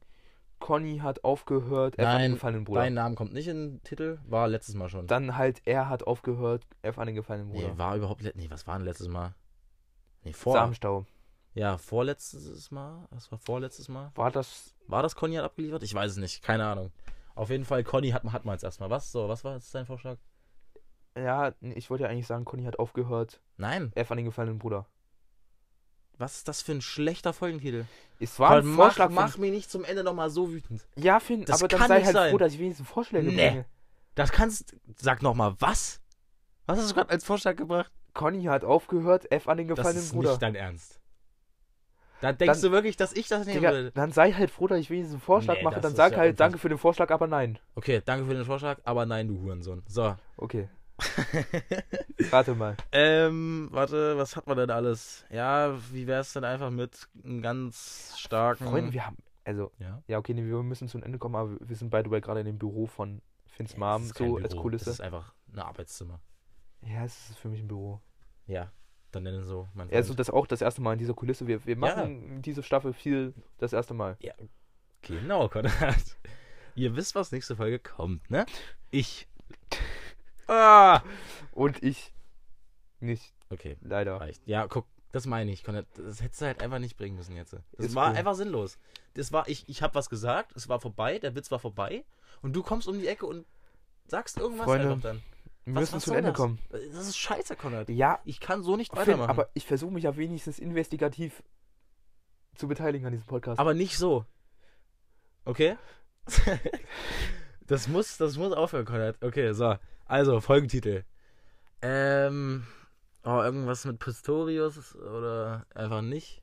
Conny 0.59 0.97
hat 0.97 1.23
aufgehört, 1.23 1.99
F 1.99 2.05
an 2.05 2.11
den 2.13 2.21
Nein, 2.21 2.31
gefallenen 2.33 2.63
Bruder. 2.63 2.81
Dein 2.81 2.93
Name 2.95 3.13
kommt 3.13 3.33
nicht 3.33 3.47
in 3.47 3.73
den 3.75 3.83
Titel, 3.83 4.17
war 4.25 4.47
letztes 4.47 4.73
Mal 4.73 4.89
schon. 4.89 5.05
Dann 5.05 5.37
halt, 5.37 5.61
er 5.65 5.89
hat 5.89 6.07
aufgehört, 6.07 6.65
F 6.81 6.97
an 6.97 7.05
den 7.05 7.15
gefallenen 7.15 7.49
Bruder. 7.49 7.73
Nee, 7.73 7.77
war 7.77 7.95
überhaupt, 7.95 8.23
nee, 8.35 8.47
was 8.49 8.65
war 8.65 8.77
denn 8.77 8.85
letztes 8.85 9.07
Mal? 9.09 9.35
Nee, 10.23 10.33
vor, 10.33 10.53
Samenstau. 10.53 11.05
Ja, 11.57 11.77
vorletztes 11.77 12.71
Mal, 12.71 13.07
was 13.11 13.31
war 13.31 13.39
vorletztes 13.39 13.87
Mal? 13.89 14.11
War 14.15 14.31
das. 14.31 14.73
War 14.87 15.01
das 15.03 15.15
Conny 15.15 15.35
hat 15.35 15.43
abgeliefert? 15.45 15.83
Ich 15.83 15.93
weiß 15.93 16.11
es 16.11 16.17
nicht, 16.17 16.41
keine 16.43 16.65
Ahnung. 16.65 16.91
Auf 17.35 17.49
jeden 17.49 17.65
Fall, 17.65 17.83
Conny 17.83 18.09
hat, 18.11 18.23
hat 18.23 18.45
man 18.45 18.53
jetzt 18.53 18.63
erstmal. 18.63 18.89
Was? 18.89 19.11
So, 19.11 19.27
was 19.29 19.43
war 19.43 19.55
jetzt 19.55 19.73
dein 19.75 19.85
Vorschlag? 19.85 20.17
Ja, 21.17 21.53
ich 21.61 21.89
wollte 21.89 22.03
ja 22.03 22.09
eigentlich 22.09 22.27
sagen, 22.27 22.45
Conny 22.45 22.63
hat 22.63 22.79
aufgehört, 22.79 23.41
Nein, 23.57 23.91
F 23.95 24.11
an 24.11 24.17
den 24.17 24.25
gefallenen 24.25 24.59
Bruder. 24.59 24.85
was 26.19 26.37
ist 26.37 26.47
das 26.47 26.61
für 26.61 26.71
ein 26.73 26.81
schlechter 26.81 27.33
Folgentitel? 27.33 27.85
Es 28.19 28.39
war 28.39 28.51
ein 28.57 28.63
Gott, 28.65 28.75
Vorschlag 28.75 29.09
mach, 29.09 29.37
mich 29.37 29.51
nicht 29.51 29.69
zum 29.71 29.83
Ende 29.83 30.03
nochmal 30.03 30.29
so 30.29 30.51
wütend. 30.51 30.87
Ja, 30.95 31.19
Finn, 31.19 31.43
Das 31.45 31.59
aber 31.61 31.67
dann 31.67 31.79
kann 31.79 31.87
sei 31.89 32.03
halt 32.03 32.13
sein. 32.13 32.31
froh, 32.31 32.37
dass 32.37 32.53
ich 32.53 32.59
wenigstens 32.59 32.87
Vorschläge 32.87 33.27
Nee. 33.31 33.35
bringe. 33.49 33.65
Das 34.15 34.31
kannst, 34.31 34.75
sag 34.95 35.21
nochmal, 35.21 35.55
was? 35.59 36.01
Was 36.65 36.79
hast 36.79 36.89
du 36.91 36.95
gerade 36.95 37.09
als 37.11 37.23
Vorschlag 37.23 37.55
gebracht? 37.55 37.91
Conny 38.13 38.43
hat 38.45 38.63
aufgehört, 38.63 39.31
F 39.31 39.47
an 39.47 39.57
den 39.57 39.67
Das 39.67 39.77
gefallenen 39.77 40.03
ist 40.03 40.11
Bruder. 40.13 40.29
nicht 40.31 40.41
dein 40.41 40.55
Ernst. 40.55 40.99
Da 42.21 42.33
denkst 42.33 42.61
Dann- 42.61 42.71
du 42.71 42.75
wirklich, 42.75 42.97
dass 42.97 43.13
ich 43.13 43.27
das 43.27 43.45
nehmen 43.45 43.59
Digga, 43.59 43.71
würde? 43.71 43.91
dann 43.91 44.11
sei 44.11 44.31
halt 44.31 44.49
froh, 44.49 44.67
dass 44.67 44.79
ich 44.79 44.89
wenigstens 44.89 45.13
einen 45.15 45.21
Vorschlag 45.21 45.57
Nee, 45.57 45.63
mache, 45.63 45.79
dann 45.81 45.95
sag 45.95 46.13
ja 46.13 46.17
halt 46.19 46.39
danke 46.39 46.57
für 46.57 46.69
den 46.69 46.77
Vorschlag, 46.79 47.11
aber 47.11 47.27
nein. 47.27 47.59
Okay, 47.75 48.01
danke 48.03 48.25
für 48.25 48.33
den 48.33 48.45
Vorschlag, 48.45 48.79
aber 48.85 49.05
nein, 49.05 49.27
du 49.27 49.39
Hurensohn. 49.39 49.83
So. 49.87 50.15
Okay, 50.35 50.67
rate 52.31 52.55
mal. 52.55 52.75
ähm, 52.91 53.69
warte, 53.71 54.17
was 54.17 54.35
hat 54.35 54.47
man 54.47 54.57
denn 54.57 54.69
alles? 54.71 55.25
Ja, 55.29 55.77
wie 55.91 56.07
wär's 56.07 56.33
denn 56.33 56.43
einfach 56.43 56.69
mit 56.71 57.07
einem 57.23 57.41
ganz 57.41 58.13
starken. 58.17 58.65
Freunde, 58.67 58.93
wir 58.93 59.05
haben, 59.05 59.17
also, 59.43 59.71
ja. 59.79 60.01
ja, 60.07 60.17
okay, 60.17 60.33
nee, 60.33 60.43
wir 60.45 60.63
müssen 60.63 60.87
zum 60.87 61.03
Ende 61.03 61.17
kommen, 61.19 61.35
aber 61.35 61.55
wir 61.59 61.75
sind 61.75 61.89
beide 61.89 62.09
gerade 62.09 62.39
in 62.39 62.45
dem 62.47 62.57
Büro 62.57 62.87
von 62.87 63.21
Finns 63.45 63.71
Das 63.71 63.79
Mom, 63.79 64.03
so 64.05 64.13
Büro, 64.23 64.37
als 64.37 64.55
Kulisse. 64.55 64.85
Das 64.85 64.95
ist 64.95 65.01
einfach 65.01 65.33
ein 65.53 65.59
Arbeitszimmer. 65.59 66.19
Ja, 66.81 67.03
es 67.05 67.29
ist 67.31 67.39
für 67.39 67.49
mich 67.49 67.59
ein 67.61 67.67
Büro. 67.67 68.01
Ja, 68.45 68.71
dann 69.11 69.23
nennen 69.23 69.43
so, 69.43 69.67
mein 69.73 69.89
Also 69.91 70.09
Freund. 70.09 70.19
das 70.19 70.29
auch 70.29 70.47
das 70.47 70.61
erste 70.61 70.81
Mal 70.81 70.93
in 70.93 70.99
dieser 70.99 71.13
Kulisse. 71.13 71.47
Wir, 71.47 71.65
wir 71.65 71.77
machen 71.77 72.41
diese 72.41 72.61
Staffel 72.63 72.93
viel 72.93 73.33
das 73.57 73.73
erste 73.73 73.93
Mal. 73.93 74.17
Genau, 75.01 75.47
Konrad. 75.49 75.95
Ihr 76.75 76.95
wisst, 76.95 77.15
was 77.15 77.31
nächste 77.31 77.55
Folge 77.55 77.79
kommt, 77.79 78.29
ne? 78.29 78.45
Ich. 78.91 79.27
Ah! 80.49 81.01
Und 81.51 81.83
ich 81.83 82.13
nicht, 83.01 83.33
Okay, 83.49 83.75
leider. 83.81 84.19
reicht. 84.21 84.41
Ja, 84.47 84.65
guck, 84.67 84.85
das 85.11 85.25
meine 85.25 85.51
ich, 85.51 85.63
Konrad. 85.63 85.85
Das 85.97 86.21
hättest 86.21 86.39
du 86.41 86.45
halt 86.45 86.61
einfach 86.61 86.79
nicht 86.79 86.95
bringen 86.97 87.17
müssen 87.17 87.35
jetzt. 87.35 87.51
Das 87.53 87.61
Ist 87.87 87.95
war 87.95 88.11
cool. 88.11 88.17
einfach 88.17 88.33
sinnlos. 88.35 88.77
Das 89.15 89.31
war, 89.33 89.47
ich, 89.49 89.67
ich 89.67 89.81
habe 89.81 89.95
was 89.95 90.09
gesagt, 90.09 90.53
es 90.55 90.69
war 90.69 90.79
vorbei, 90.79 91.19
der 91.19 91.35
Witz 91.35 91.51
war 91.51 91.59
vorbei 91.59 92.05
und 92.41 92.53
du 92.55 92.63
kommst 92.63 92.87
um 92.87 92.97
die 92.99 93.07
Ecke 93.07 93.25
und 93.25 93.45
sagst 94.07 94.37
irgendwas 94.37 94.65
Freunde, 94.65 94.89
einfach 94.89 95.01
dann. 95.01 95.21
Wir 95.67 95.75
Was- 95.75 95.81
müssen 95.81 95.95
was 95.95 96.03
zum 96.05 96.15
Ende 96.15 96.29
das? 96.31 96.37
kommen. 96.37 96.59
Das 96.71 97.07
ist 97.07 97.17
scheiße, 97.17 97.57
Konrad. 97.57 97.89
Ja, 97.89 98.19
Ich 98.23 98.39
kann 98.39 98.63
so 98.63 98.77
nicht 98.77 98.95
weitermachen. 98.95 99.29
aber 99.29 99.49
ich 99.53 99.65
versuche 99.67 99.91
mich 99.91 100.05
ja 100.05 100.15
wenigstens 100.15 100.59
investigativ 100.59 101.43
zu 102.55 102.69
beteiligen 102.69 103.05
an 103.05 103.11
diesem 103.11 103.27
Podcast. 103.27 103.59
Aber 103.59 103.73
nicht 103.73 103.97
so. 103.97 104.25
Okay? 105.43 105.77
das 107.67 107.87
muss, 107.89 108.17
das 108.17 108.37
muss 108.37 108.53
aufhören, 108.53 108.85
Konrad. 108.85 109.17
Okay, 109.21 109.51
so. 109.53 109.75
Also, 110.05 110.39
Folgentitel. 110.39 111.03
Ähm. 111.81 112.65
Oh, 113.25 113.41
irgendwas 113.41 113.83
mit 113.83 113.99
Pistorius 113.99 114.95
oder 114.95 115.65
einfach 115.75 116.01
nicht. 116.01 116.41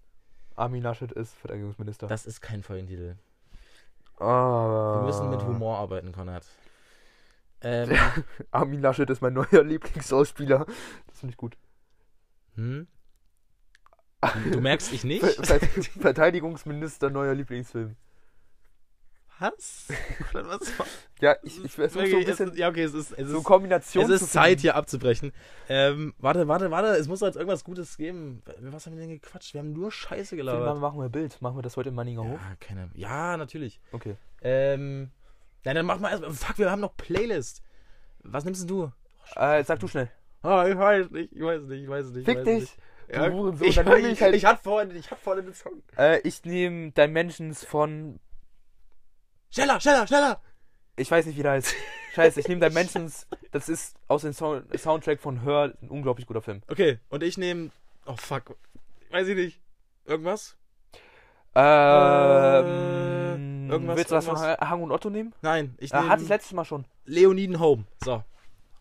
Armin 0.55 0.83
Laschet 0.83 1.11
ist 1.13 1.35
Verteidigungsminister. 1.35 2.07
Das 2.09 2.27
ist 2.27 2.43
kein 2.43 2.63
Folgentitel. 2.63 3.17
ah. 4.19 4.99
Wir 5.01 5.07
müssen 5.07 5.31
mit 5.31 5.43
Humor 5.43 5.79
arbeiten, 5.79 6.13
Konrad. 6.13 6.45
Ähm, 7.65 7.91
Armin 8.51 8.81
Laschet 8.81 9.09
ist 9.11 9.23
mein 9.23 9.33
neuer 9.33 9.65
Lieblingsschauspieler. 9.65 10.67
Das 11.07 11.21
finde 11.21 11.33
ich 11.33 11.37
gut. 11.37 11.57
hm? 12.55 12.87
Du 14.53 14.61
merkst, 14.61 14.91
ich 14.95 15.05
nicht? 15.05 15.23
Ver 15.23 15.59
Ver 15.59 15.61
Verteidigungsminister 16.01 17.11
neuer 17.11 17.35
Lieblingsfilm. 17.35 17.97
Was? 19.39 19.89
Was? 20.33 20.73
Ja, 21.21 21.37
ich, 21.43 21.63
ich 21.65 21.73
versuche 21.73 22.07
so 22.07 22.17
ein 22.17 22.23
es 22.23 22.29
bisschen 22.29 22.53
ist, 22.53 22.59
ja, 22.59 22.69
okay, 22.69 22.85
es 22.85 22.95
ist, 22.95 23.13
es 23.13 23.29
so 23.29 23.39
ist, 23.39 23.45
Kombination 23.45 24.05
es 24.05 24.23
ist 24.23 24.33
Zeit, 24.33 24.61
hier 24.61 24.77
abzubrechen. 24.77 25.33
Ähm, 25.69 26.15
warte, 26.19 26.47
warte, 26.47 26.71
warte, 26.71 26.89
es 26.97 27.09
muss 27.09 27.21
jetzt 27.21 27.37
irgendwas 27.37 27.65
Gutes 27.65 27.97
geben. 27.97 28.43
Was 28.61 28.87
haben 28.87 28.95
wir 28.95 29.01
denn 29.01 29.11
gequatscht? 29.11 29.53
Wir 29.53 29.61
haben 29.61 29.73
nur 29.73 29.91
Scheiße 29.91 30.37
Film, 30.37 30.47
gelabert. 30.47 30.79
machen 30.79 30.99
wir 30.99 31.05
ein 31.07 31.13
Bild. 31.13 31.43
Machen 31.43 31.59
wir 31.59 31.63
das 31.63 31.77
heute 31.77 31.89
im 31.89 31.97
Manninger 31.97 32.23
Hof? 32.23 32.41
Ja, 32.41 32.57
keine. 32.61 32.91
Ja, 32.95 33.37
natürlich. 33.37 33.81
Okay. 33.93 34.17
Ähm, 34.41 35.11
nein, 35.65 35.75
dann 35.77 35.87
mach 35.87 35.99
mal 35.99 36.11
erstmal. 36.11 36.33
Fuck, 36.33 36.59
wir 36.59 36.71
haben 36.71 36.81
noch 36.81 36.97
Playlist. 36.97 37.63
Was 38.23 38.45
nimmst 38.45 38.63
denn 38.63 38.69
du? 38.69 38.93
Äh, 39.37 39.65
sag 39.65 39.81
du 39.81 39.89
schnell. 39.89 40.11
Ah, 40.43 40.67
ich 40.69 40.77
weiß 40.77 41.11
nicht, 41.11 41.33
ich 41.33 41.43
weiß 41.43 41.63
nicht, 41.63 41.83
ich 41.83 41.89
weiß 41.89 42.07
nicht. 42.11 42.25
Fick 42.27 42.39
weiß 42.39 42.45
dich. 42.45 42.61
Nicht. 42.61 42.77
Ja, 43.13 43.27
ich, 43.61 43.75
dann 43.75 43.89
hol 43.89 43.99
ich 43.99 44.07
ich, 44.13 44.23
halt- 44.23 44.35
ich 44.35 44.45
hatte 44.47 44.63
vorhin, 44.63 44.97
ich 44.97 45.11
hab 45.11 45.21
vorhin 45.23 45.45
den 45.45 45.55
Song. 45.55 45.83
Äh, 45.99 46.21
ich 46.21 46.43
nehme 46.45 46.91
Dimensions 46.93 47.65
von. 47.65 48.19
Schneller, 49.51 49.79
schneller, 49.81 50.07
schneller! 50.07 50.41
Ich 50.97 51.11
weiß 51.11 51.27
nicht, 51.27 51.37
wie 51.37 51.43
der 51.43 51.53
heißt. 51.53 51.75
Scheiße, 52.15 52.41
ich 52.41 52.49
nehme 52.49 52.67
Dimensions. 52.67 53.27
Das 53.51 53.69
ist 53.69 53.97
aus 54.09 54.23
dem 54.23 54.33
Sound 54.33 54.65
Soundtrack 54.79 55.21
von 55.21 55.43
Her 55.43 55.75
ein 55.83 55.91
unglaublich 55.91 56.27
guter 56.27 56.43
Film. 56.43 56.63
Okay, 56.69 56.99
und 57.09 57.23
ich 57.23 57.37
nehme. 57.37 57.71
Oh 58.07 58.17
fuck. 58.17 58.57
Weiß 59.11 59.29
ich 59.29 59.37
nicht. 59.37 59.61
Irgendwas? 60.07 60.57
Ähm. 61.55 63.54
Irgendwas- 63.75 63.97
Willst 63.97 64.11
du 64.11 64.15
was 64.17 64.25
von 64.27 64.37
irgendwas- 64.37 64.69
Hang 64.71 64.83
und 64.83 64.91
Otto 64.93 65.11
nehmen? 65.11 65.35
Nein, 65.43 65.75
ich 65.79 65.93
Äh, 65.93 65.97
nehme. 65.99 66.09
hatte 66.09 66.23
ich 66.23 66.29
letztes 66.29 66.53
Mal 66.53 66.65
schon. 66.65 66.85
Leoniden 67.05 67.61
Home. 67.61 67.85
So. 68.05 68.25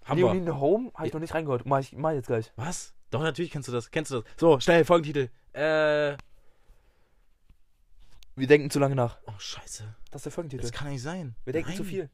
Haben 0.05 0.17
wir. 0.17 0.25
Leonine 0.25 0.59
Home? 0.59 0.91
Habe 0.95 1.07
ich 1.07 1.13
noch 1.13 1.19
nicht 1.21 1.33
reingehört. 1.33 1.65
Mach 1.65 1.79
ich 1.79 1.93
mach 1.93 2.09
ich 2.11 2.15
jetzt 2.17 2.27
gleich. 2.27 2.51
Was? 2.55 2.93
Doch, 3.11 3.21
natürlich 3.21 3.51
kennst 3.51 3.67
du 3.67 3.71
das. 3.71 3.91
Kennst 3.91 4.11
du 4.11 4.21
das? 4.21 4.31
So, 4.37 4.59
schnell, 4.59 4.83
Folgentitel. 4.85 5.29
Äh. 5.53 6.17
Wir 8.35 8.47
denken 8.47 8.71
zu 8.71 8.79
lange 8.79 8.95
nach. 8.95 9.17
Oh, 9.27 9.33
scheiße. 9.37 9.83
Das 10.11 10.19
ist 10.21 10.25
der 10.25 10.31
Folgentitel. 10.31 10.63
Das 10.63 10.71
kann 10.71 10.89
nicht 10.89 11.03
sein. 11.03 11.35
Wir 11.45 11.53
denken 11.53 11.69
Nein. 11.69 11.77
zu 11.77 11.83
viel. 11.83 12.09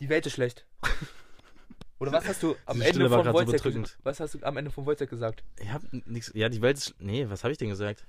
Die 0.00 0.08
Welt 0.08 0.24
ist 0.26 0.32
schlecht. 0.34 0.66
Oder 1.98 2.12
was 2.12 2.26
hast 2.28 2.42
du 2.44 2.54
am 2.64 2.74
Diese 2.76 2.84
Ende 2.86 2.94
Stille 2.94 3.10
war 3.10 3.24
von 3.24 3.32
grad 3.32 3.46
so 3.46 3.52
bedrückend. 3.52 3.98
Was 4.04 4.20
hast 4.20 4.34
du 4.34 4.42
am 4.44 4.56
Ende 4.56 4.70
von 4.70 4.86
Wojciech 4.86 5.10
gesagt? 5.10 5.42
Ich 5.58 5.70
hab 5.72 5.82
nichts. 5.92 6.30
Ja, 6.34 6.48
die 6.48 6.62
Welt 6.62 6.78
ist. 6.78 6.94
Nee, 7.00 7.28
was 7.28 7.42
habe 7.42 7.50
ich 7.52 7.58
denn 7.58 7.68
gesagt? 7.68 8.06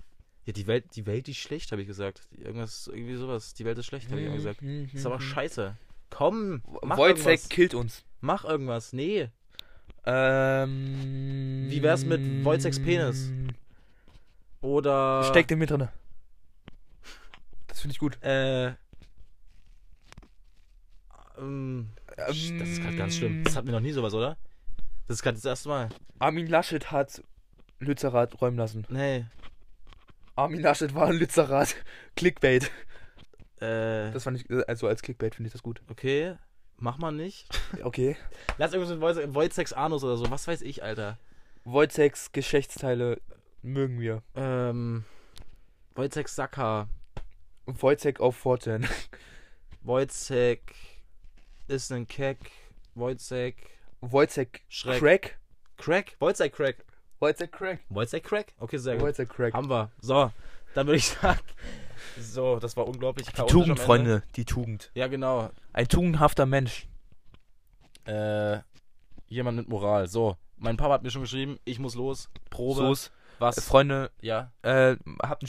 Ja, 0.50 0.54
die 0.54 0.66
Welt, 0.66 0.96
die 0.96 1.06
Welt 1.06 1.30
ist 1.30 1.38
schlecht, 1.38 1.72
habe 1.72 1.84
ich 1.84 1.88
gesagt. 1.88 2.28
Irgendwas, 2.32 2.88
irgendwie 2.88 3.14
sowas. 3.14 3.54
Die 3.54 3.66
Welt 3.66 3.78
ist 3.78 3.86
schlecht, 3.86 4.10
habe 4.10 4.20
ich 4.20 4.26
immer 4.26 4.36
gesagt. 4.36 4.62
Das 4.64 4.94
ist 4.96 5.06
aber 5.06 5.22
scheiße. 5.22 5.78
Komm, 6.10 6.64
mach 6.82 6.98
irgendwas. 6.98 7.50
killt 7.50 7.76
uns. 7.76 8.04
Mach 8.20 8.46
irgendwas. 8.46 8.92
Nee. 8.92 9.30
Ähm. 10.08 11.68
Wie 11.70 11.84
wär's 11.84 12.04
mit 12.04 12.44
Wojciechs 12.44 12.82
Penis? 12.82 13.32
Oder. 14.62 15.24
Steckt 15.26 15.52
in 15.52 15.60
mir 15.60 15.68
drinne. 15.68 15.92
Das 17.68 17.82
finde 17.82 17.92
ich 17.92 18.00
gut. 18.00 18.18
Äh. 18.24 18.70
Ähm, 21.38 21.90
das 22.18 22.36
ist 22.36 22.82
gerade 22.82 22.98
ganz 22.98 23.18
schlimm. 23.18 23.44
Das 23.44 23.56
hatten 23.56 23.68
wir 23.68 23.74
noch 23.76 23.82
nie 23.82 23.92
sowas, 23.92 24.16
oder? 24.16 24.36
Das 25.08 25.18
ist 25.18 25.22
gerade 25.22 25.36
das 25.38 25.46
erste 25.46 25.70
Mal. 25.70 25.90
Armin 26.18 26.48
Laschet 26.48 26.92
hat 26.92 27.24
Lützerath 27.78 28.42
räumen 28.42 28.58
lassen. 28.58 28.88
Nee. 28.90 29.26
Armin 30.40 30.62
Laschet 30.62 30.96
war 30.96 31.08
ein 31.08 31.18
Lützerath. 31.18 31.76
Clickbait. 32.16 32.72
Äh. 33.60 34.12
Das 34.12 34.24
fand 34.24 34.40
ich, 34.40 34.70
also 34.70 34.88
als 34.88 35.02
Clickbait 35.02 35.36
finde 35.36 35.48
ich 35.48 35.52
das 35.52 35.64
gut. 35.64 35.82
Okay. 35.90 36.38
Mach 36.78 36.98
mal 36.98 37.12
nicht. 37.12 37.48
Okay. 37.84 38.16
Lass 38.58 38.74
irgendwas 38.74 39.18
mit 39.18 39.36
Wojciechs 39.36 39.74
Anus 39.74 40.04
oder 40.04 40.16
so. 40.16 40.32
Was 40.32 40.48
weiß 40.48 40.62
ich, 40.62 40.82
Alter. 40.82 41.20
Wojciechs 41.66 42.32
Geschlechtsteile 42.32 43.20
mögen 43.62 44.00
wir. 44.00 44.24
Ähm. 44.34 45.04
Wojciech 45.96 46.30
Sacker. 46.30 46.88
Wojciech 47.66 48.22
auf 48.22 48.38
14. 48.38 48.88
Wojciech 49.82 50.62
ist 51.68 51.92
ein 51.92 52.08
Keck. 52.08 52.40
Wojciech 52.96 53.56
Wojciech 54.00 54.62
Schreck. 54.70 55.00
Crack. 55.00 55.38
Crack? 55.78 56.16
Wojciech 56.20 56.54
Crack. 56.54 56.86
Wojciech 57.20 57.52
Crack. 57.52 57.80
Wojciech 57.90 58.24
Crack? 58.24 58.54
Okay, 58.60 58.78
sehr 58.78 58.96
gut. 58.96 59.04
Wojciech 59.04 59.30
Crack. 59.30 59.54
Haben 59.54 59.70
wir. 59.70 59.92
So, 60.02 60.32
dann 60.74 60.88
würde 60.88 60.98
ich 60.98 61.08
sagen. 61.10 61.40
So, 62.18 62.60
das 62.60 62.76
war 62.76 62.88
unglaublich. 62.88 63.28
Die 63.28 63.34
Tugend. 63.44 63.80
Freunde. 63.80 64.24
Die 64.36 64.44
Tugend. 64.44 64.90
Ja, 64.94 65.08
genau. 65.08 65.50
Ein 65.74 65.88
tugendhafter 65.88 66.46
Mensch. 66.46 66.88
Äh, 68.06 68.60
jemand 69.28 69.58
mit 69.58 69.70
Moral. 69.70 70.08
So, 70.08 70.36
mein 70.58 70.76
Papa 70.76 70.96
hat 70.96 71.04
mir 71.04 71.12
schon 71.12 71.22
geschrieben, 71.22 71.60
ich 71.66 71.80
muss 71.80 71.96
los. 71.96 72.30
Probe. 72.50 72.76
So's. 72.82 73.12
Was? 73.38 73.64
Freunde, 73.64 74.12
Ja. 74.22 74.52
äh, 74.64 74.98
habt 75.22 75.32
einen 75.32 75.38